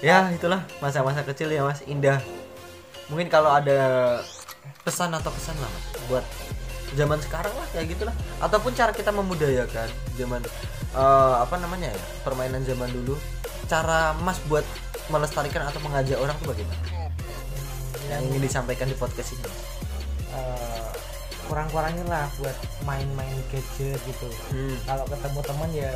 ya 0.00 0.32
itulah 0.32 0.64
masa-masa 0.80 1.20
kecil 1.28 1.52
ya 1.52 1.60
mas. 1.60 1.84
Indah. 1.84 2.24
Mungkin 3.12 3.28
kalau 3.28 3.52
ada 3.52 4.16
pesan 4.80 5.12
atau 5.12 5.28
pesan 5.28 5.60
lah 5.60 5.68
mas 5.68 5.84
buat 6.08 6.24
zaman 6.92 7.18
sekarang 7.18 7.52
lah 7.52 7.66
kayak 7.70 7.86
gitulah. 7.90 8.14
Ataupun 8.38 8.72
cara 8.72 8.90
kita 8.90 9.10
memudayakan 9.10 9.88
zaman 10.14 10.40
eh, 10.92 11.34
apa 11.38 11.54
namanya 11.56 11.90
ya 11.90 11.98
permainan 12.22 12.62
zaman 12.62 12.90
dulu. 12.90 13.14
Cara 13.66 14.16
mas 14.18 14.40
buat 14.44 14.66
melestarikan 15.06 15.62
atau 15.64 15.78
mengajak 15.80 16.18
orang 16.18 16.34
tuh 16.38 16.50
bagaimana? 16.50 16.82
Yang 18.06 18.22
ingin 18.26 18.42
disampaikan 18.42 18.86
di 18.86 18.94
podcast 18.94 19.30
ini. 19.32 19.46
Eh, 20.30 20.90
kurang-kurangin 21.46 22.06
lah 22.06 22.30
buat 22.38 22.54
main-main 22.82 23.34
gadget 23.50 23.98
gitu. 24.00 24.28
Hmm. 24.50 24.78
kalau 24.86 25.02
ketemu 25.04 25.40
teman 25.42 25.70
ya 25.74 25.92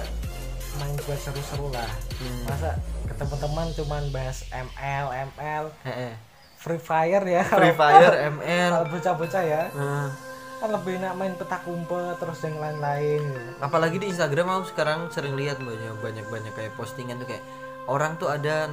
main 0.75 0.95
buat 1.07 1.19
seru-seru 1.19 1.71
lah. 1.71 1.87
Hmm. 2.19 2.43
masa 2.45 2.71
ketemu 3.07 3.35
teman 3.39 3.67
cuman 3.71 4.03
bahas 4.11 4.43
ML 4.51 5.07
ML 5.31 5.65
Heeh. 5.87 6.13
Free 6.59 6.81
Fire 6.81 7.23
ya. 7.23 7.45
Free 7.47 7.71
Fire, 7.71 8.15
ML. 8.35 8.71
kalau 8.73 8.89
bocah-bocah 8.91 9.43
ya 9.45 9.63
kan 10.63 10.71
lebih 10.71 10.97
enak 11.03 11.13
main 11.19 11.35
petak 11.35 11.63
umpet 11.67 12.17
terus 12.19 12.41
yang 12.47 12.57
lain-lain. 12.59 13.23
Apalagi 13.59 13.97
di 14.01 14.07
Instagram 14.11 14.47
aku 14.49 14.65
sekarang 14.75 15.11
sering 15.11 15.35
lihat 15.35 15.61
banyak 15.61 15.99
banyak 16.01 16.27
banyak 16.31 16.53
kayak 16.55 16.73
postingan 16.79 17.21
tuh 17.21 17.29
kayak 17.29 17.45
orang 17.91 18.17
tuh 18.17 18.33
ada 18.33 18.71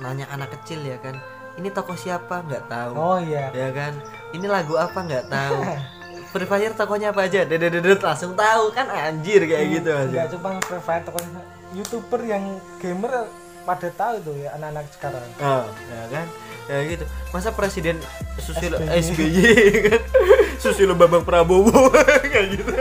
nanya 0.00 0.26
anak 0.32 0.50
kecil 0.58 0.80
ya 0.80 0.96
kan 0.98 1.20
ini 1.58 1.68
toko 1.68 1.92
siapa? 1.98 2.40
Nggak 2.46 2.64
tahu. 2.70 2.92
Oh 2.94 3.18
iya. 3.18 3.50
Ya 3.50 3.68
kan? 3.74 3.98
Ini 4.32 4.46
lagu 4.46 4.78
apa? 4.78 4.96
Nggak 5.02 5.26
tahu. 5.28 5.60
Free 6.30 6.46
Fire 6.46 6.74
tokonya 6.78 7.10
apa 7.10 7.26
aja? 7.26 7.42
Dedet 7.42 7.98
langsung 7.98 8.38
tahu 8.38 8.70
kan 8.70 8.86
anjir 8.86 9.42
kayak 9.50 9.82
gitu 9.82 9.90
aja. 9.90 10.06
nggak 10.06 10.28
cuma 10.38 10.48
Free 10.62 10.84
Fire 10.84 11.02
tokonya 11.02 11.42
youtuber 11.74 12.20
yang 12.22 12.44
gamer 12.78 13.26
pada 13.66 13.88
tahu 13.92 14.14
tuh 14.22 14.34
ya 14.38 14.54
anak-anak 14.54 14.86
sekarang. 14.94 15.26
Oh, 15.42 15.66
ya 15.90 16.02
kan? 16.06 16.26
Ya 16.70 16.76
gitu. 16.86 17.04
Masa 17.34 17.50
presiden 17.50 17.98
Susilo 18.38 18.78
SBY. 18.78 18.94
SBY 19.02 19.46
kan 19.90 20.00
Susilo 20.60 20.92
Bambang 20.92 21.24
Prabowo. 21.24 21.88
Kayak 22.30 22.46
gitu. 22.60 22.72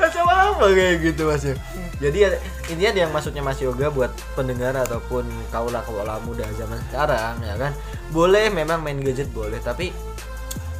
Macam 0.00 0.24
apa 0.28 0.64
kayak 0.72 0.96
gitu 1.04 1.28
mas 1.28 1.44
ya? 1.44 1.54
Jadi 2.00 2.18
ya, 2.24 2.28
intinya 2.72 3.06
yang 3.06 3.12
maksudnya 3.12 3.40
Mas 3.44 3.60
Yoga 3.60 3.92
buat 3.92 4.12
pendengar 4.32 4.72
ataupun 4.72 5.24
kaula 5.52 5.84
kaula 5.84 6.16
muda 6.24 6.44
zaman 6.56 6.80
sekarang 6.88 7.36
ya 7.44 7.54
kan? 7.56 7.72
Boleh 8.12 8.48
memang 8.48 8.80
main 8.80 8.96
gadget 9.00 9.28
boleh 9.32 9.60
tapi 9.60 9.92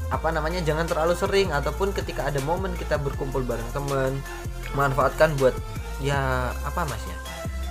apa 0.09 0.29
namanya 0.33 0.65
jangan 0.65 0.89
terlalu 0.89 1.13
sering. 1.17 1.49
Ataupun 1.53 1.93
ketika 1.93 2.29
ada 2.29 2.41
momen 2.45 2.73
kita 2.77 2.97
berkumpul 2.97 3.45
bareng 3.45 3.69
teman 3.77 4.17
manfaatkan 4.73 5.37
buat 5.37 5.53
ya 6.01 6.49
apa 6.65 6.85
mas 6.89 7.01
ya? 7.05 7.17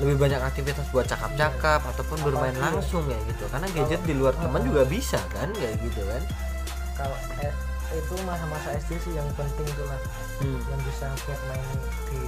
Lebih 0.02 0.18
banyak 0.18 0.42
aktivitas 0.42 0.86
buat 0.94 1.06
cakap-cakap 1.10 1.86
ataupun 1.90 2.18
bermain 2.22 2.54
Apalagi 2.54 2.70
ya. 2.70 2.74
langsung 2.78 3.02
kayak 3.10 3.24
gitu. 3.34 3.44
Karena 3.50 3.68
gadget 3.74 4.02
di 4.06 4.14
luar 4.14 4.34
teman 4.38 4.62
juga 4.62 4.86
bisa 4.86 5.18
kan? 5.34 5.50
Kayak 5.54 5.82
gitu 5.82 6.02
kan? 6.06 6.22
kalau 6.94 7.18
eh, 7.42 7.54
itu 7.96 8.14
masa-masa 8.26 8.70
SD 8.78 8.92
sih 9.02 9.14
yang 9.16 9.28
penting 9.38 9.68
tuh 9.78 9.86
lah 9.86 10.00
hmm. 10.42 10.60
yang 10.60 10.82
bisa 10.86 11.06
buat 11.26 11.42
main 11.50 11.68
di 12.10 12.22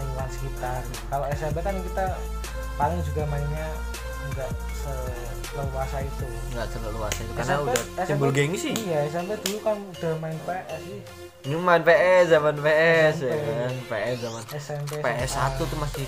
lingkungan 0.00 0.28
sekitar 0.30 0.80
kalau 1.10 1.26
SMP 1.34 1.58
kan 1.60 1.76
kita 1.82 2.04
paling 2.78 3.00
juga 3.04 3.22
mainnya 3.28 3.66
enggak 4.30 4.50
seleluasa 5.50 5.98
itu 6.06 6.26
nggak 6.54 6.66
terlalu 6.70 6.96
luas 7.02 7.14
itu 7.18 7.32
karena 7.34 7.54
SMP 7.56 7.66
udah 7.66 7.82
SMP 7.82 8.08
timbul 8.08 8.30
gengsi 8.30 8.70
iya 8.86 8.98
SMP 9.10 9.30
dulu 9.42 9.58
kan 9.66 9.76
udah 9.76 10.12
main 10.22 10.38
PS 10.46 10.80
sih 10.86 11.00
ini 11.48 11.56
main 11.56 11.82
PS 11.82 12.24
zaman 12.30 12.54
PS 12.60 13.16
ya 13.24 13.32
SMP. 13.34 13.50
kan 13.50 13.74
PS 13.88 14.16
zaman 14.22 14.42
SMP 14.54 14.92
PS1 15.02 15.26
SMA. 15.26 15.66
tuh 15.66 15.78
masih 15.80 16.06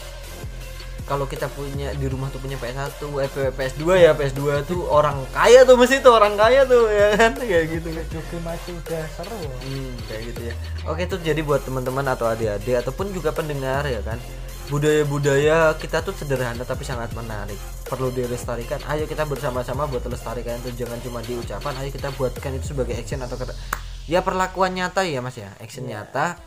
kalau 1.03 1.27
kita 1.27 1.51
punya 1.51 1.91
di 1.99 2.07
rumah 2.07 2.31
tuh 2.31 2.39
punya 2.39 2.55
PS1 2.57 3.03
eh 3.21 3.51
PS2 3.53 3.83
ya 3.99 4.15
PS2 4.15 4.63
tuh 4.65 4.87
orang 4.87 5.19
kaya 5.35 5.67
tuh 5.67 5.75
mesti 5.75 5.99
tuh 5.99 6.15
orang 6.15 6.39
kaya 6.39 6.63
tuh 6.65 6.87
ya 6.89 7.19
kan 7.19 7.33
kayak 7.41 7.65
gitu 7.75 7.89
Joki 7.91 8.39
mati 8.45 8.71
udah 8.71 9.05
seru 9.19 9.39
Hmm, 9.63 9.95
kayak 10.07 10.23
gitu 10.33 10.41
ya. 10.51 10.55
Oke 10.87 11.07
itu 11.07 11.17
jadi 11.23 11.41
buat 11.43 11.63
teman-teman 11.63 12.07
atau 12.11 12.27
adik-adik 12.29 12.83
ataupun 12.83 13.15
juga 13.15 13.31
pendengar 13.31 13.87
ya 13.87 14.03
kan. 14.03 14.19
Budaya-budaya 14.71 15.77
kita 15.77 16.01
tuh 16.01 16.15
sederhana 16.17 16.65
tapi 16.65 16.83
sangat 16.87 17.13
menarik. 17.13 17.59
Perlu 17.87 18.09
dilestarikan. 18.15 18.81
Ayo 18.89 19.05
kita 19.05 19.29
bersama-sama 19.29 19.85
buat 19.85 20.03
lestarikan 20.07 20.57
itu 20.65 20.85
jangan 20.85 20.97
cuma 21.05 21.21
di 21.21 21.37
ucapan. 21.37 21.73
Ayo 21.83 21.91
kita 21.93 22.09
buatkan 22.15 22.57
itu 22.57 22.73
sebagai 22.73 22.97
action 22.97 23.21
atau 23.21 23.37
kata 23.37 23.53
ya 24.11 24.25
perlakuan 24.25 24.73
nyata 24.75 25.05
ya 25.07 25.21
Mas 25.21 25.37
ya. 25.37 25.51
Action 25.61 25.85
nyata 25.87 26.41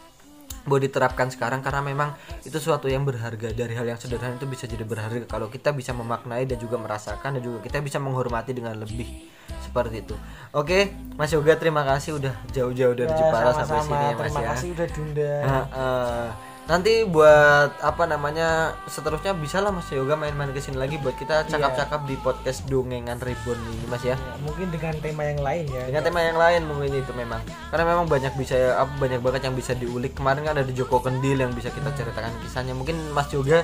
buat 0.66 0.82
diterapkan 0.82 1.30
sekarang 1.30 1.62
karena 1.62 1.80
memang 1.80 2.10
itu 2.42 2.58
suatu 2.58 2.86
yang 2.86 3.02
berharga. 3.02 3.50
Dari 3.50 3.74
hal 3.74 3.86
yang 3.86 3.96
sederhana 3.96 4.34
itu 4.34 4.46
bisa 4.46 4.66
jadi 4.66 4.82
berharga. 4.82 5.24
Kalau 5.24 5.48
kita 5.48 5.70
bisa 5.70 5.92
memaknai 5.92 6.44
dan 6.44 6.58
juga 6.58 6.76
merasakan 6.76 7.38
dan 7.38 7.42
juga 7.42 7.62
kita 7.62 7.80
bisa 7.80 7.98
menghormati 7.98 8.52
dengan 8.52 8.74
lebih 8.76 9.30
seperti 9.62 10.02
itu. 10.02 10.16
Oke 10.52 10.90
Mas 11.14 11.30
Yoga 11.30 11.54
terima 11.54 11.82
kasih 11.82 12.18
udah 12.18 12.34
jauh-jauh 12.50 12.94
dari 12.94 13.08
Ya, 13.08 13.18
Jepara 13.20 13.54
sampai 13.54 13.78
sama-sama. 13.78 13.86
sini 13.86 14.04
ya 14.04 14.10
Mas 14.10 14.20
terima 14.20 14.42
ya. 14.42 14.48
kasih 14.52 14.68
udah 14.72 14.88
diundang. 14.90 15.44
Nah, 15.44 15.64
eh, 15.70 16.28
nanti 16.66 17.06
buat 17.06 17.78
apa 17.78 18.10
namanya 18.10 18.74
seterusnya 18.90 19.38
bisa 19.38 19.62
lah 19.62 19.70
Mas 19.70 19.86
Yoga 19.94 20.18
main-main 20.18 20.50
ke 20.50 20.58
sini 20.58 20.82
lagi 20.82 20.98
buat 20.98 21.14
kita 21.14 21.46
cakap-cakap 21.46 22.10
di 22.10 22.18
podcast 22.18 22.66
dongengan 22.66 23.22
Ribbon 23.22 23.58
ini 23.70 23.86
Mas 23.86 24.02
ya. 24.02 24.18
Ya, 24.18 24.36
mungkin 24.42 24.74
dengan 24.74 24.98
tema 24.98 25.30
yang 25.30 25.42
lain 25.46 25.66
ya. 25.70 25.84
Dengan 25.86 26.04
tema 26.10 26.20
yang 26.26 26.38
lain 26.42 26.62
mungkin 26.66 26.90
itu 26.98 27.14
memang. 27.14 27.42
Karena 27.70 27.86
memang 27.86 28.10
banyak 28.10 28.34
bisa 28.34 28.82
apa, 28.82 28.90
banyak 28.98 29.22
banget 29.22 29.42
yang 29.46 29.54
bisa 29.54 29.78
diulik. 29.78 30.18
Kemarin 30.18 30.42
kan 30.42 30.58
ada 30.58 30.72
Joko 30.74 30.98
Kendil 31.06 31.38
yang 31.38 31.54
bisa 31.54 31.70
kita 31.70 31.94
ceritakan 31.94 32.34
kisahnya. 32.42 32.74
Mungkin 32.74 32.98
Mas 33.14 33.30
juga 33.30 33.62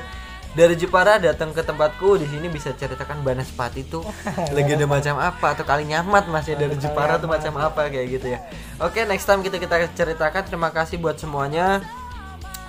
dari 0.53 0.78
Jepara 0.78 1.18
datang 1.18 1.56
ke 1.57 1.64
tempatku 1.65 2.22
di 2.22 2.28
sini 2.30 2.53
bisa 2.53 2.69
ceritakan 2.76 3.26
Banaspati 3.26 3.82
itu 3.82 4.06
legenda 4.56 4.86
macam 4.86 5.18
apa 5.18 5.57
atau 5.57 5.65
kali 5.65 5.90
nyamat 5.90 6.30
Mas 6.30 6.45
ya 6.45 6.53
dari 6.53 6.78
Jepara 6.78 7.18
tuh 7.18 7.26
macam 7.26 7.57
apa 7.57 7.90
kayak 7.90 8.07
gitu 8.14 8.38
ya. 8.38 8.45
Oke 8.78 9.10
next 9.10 9.26
time 9.26 9.41
kita 9.41 9.57
kita 9.57 9.90
ceritakan. 9.98 10.45
Terima 10.45 10.69
kasih 10.69 11.02
buat 11.02 11.18
semuanya 11.18 11.82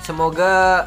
semoga 0.03 0.87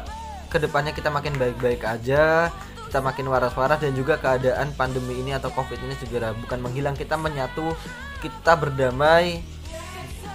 ke 0.52 0.62
depannya 0.62 0.94
kita 0.94 1.10
makin 1.10 1.34
baik-baik 1.36 1.82
aja 1.82 2.52
kita 2.86 3.02
makin 3.02 3.26
waras-waras 3.26 3.82
dan 3.82 3.92
juga 3.98 4.16
keadaan 4.16 4.70
pandemi 4.78 5.18
ini 5.18 5.34
atau 5.34 5.50
covid 5.50 5.76
ini 5.82 5.98
segera 5.98 6.30
bukan 6.32 6.62
menghilang 6.62 6.94
kita 6.94 7.18
menyatu 7.18 7.74
kita 8.22 8.54
berdamai 8.54 9.42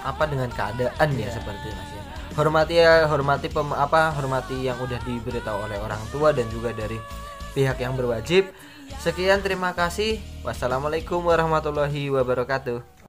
apa 0.02 0.26
dengan 0.28 0.50
keadaan 0.50 1.08
ya 1.14 1.30
seperti 1.30 1.70
itu, 1.70 1.78
mas 1.78 1.90
ya. 1.94 2.02
Hormati 2.32 2.74
ya 2.74 3.06
hormati 3.06 3.48
pem- 3.48 3.76
apa 3.76 4.12
hormati 4.16 4.66
yang 4.66 4.76
udah 4.82 4.98
diberitahu 5.04 5.68
oleh 5.68 5.78
orang 5.78 6.00
tua 6.10 6.34
dan 6.34 6.48
juga 6.50 6.74
dari 6.74 6.98
pihak 7.52 7.78
yang 7.80 7.94
berwajib. 7.94 8.50
Sekian 9.00 9.40
terima 9.40 9.72
kasih. 9.72 10.20
Wassalamualaikum 10.44 11.22
warahmatullahi 11.22 12.12
wabarakatuh 12.12 12.91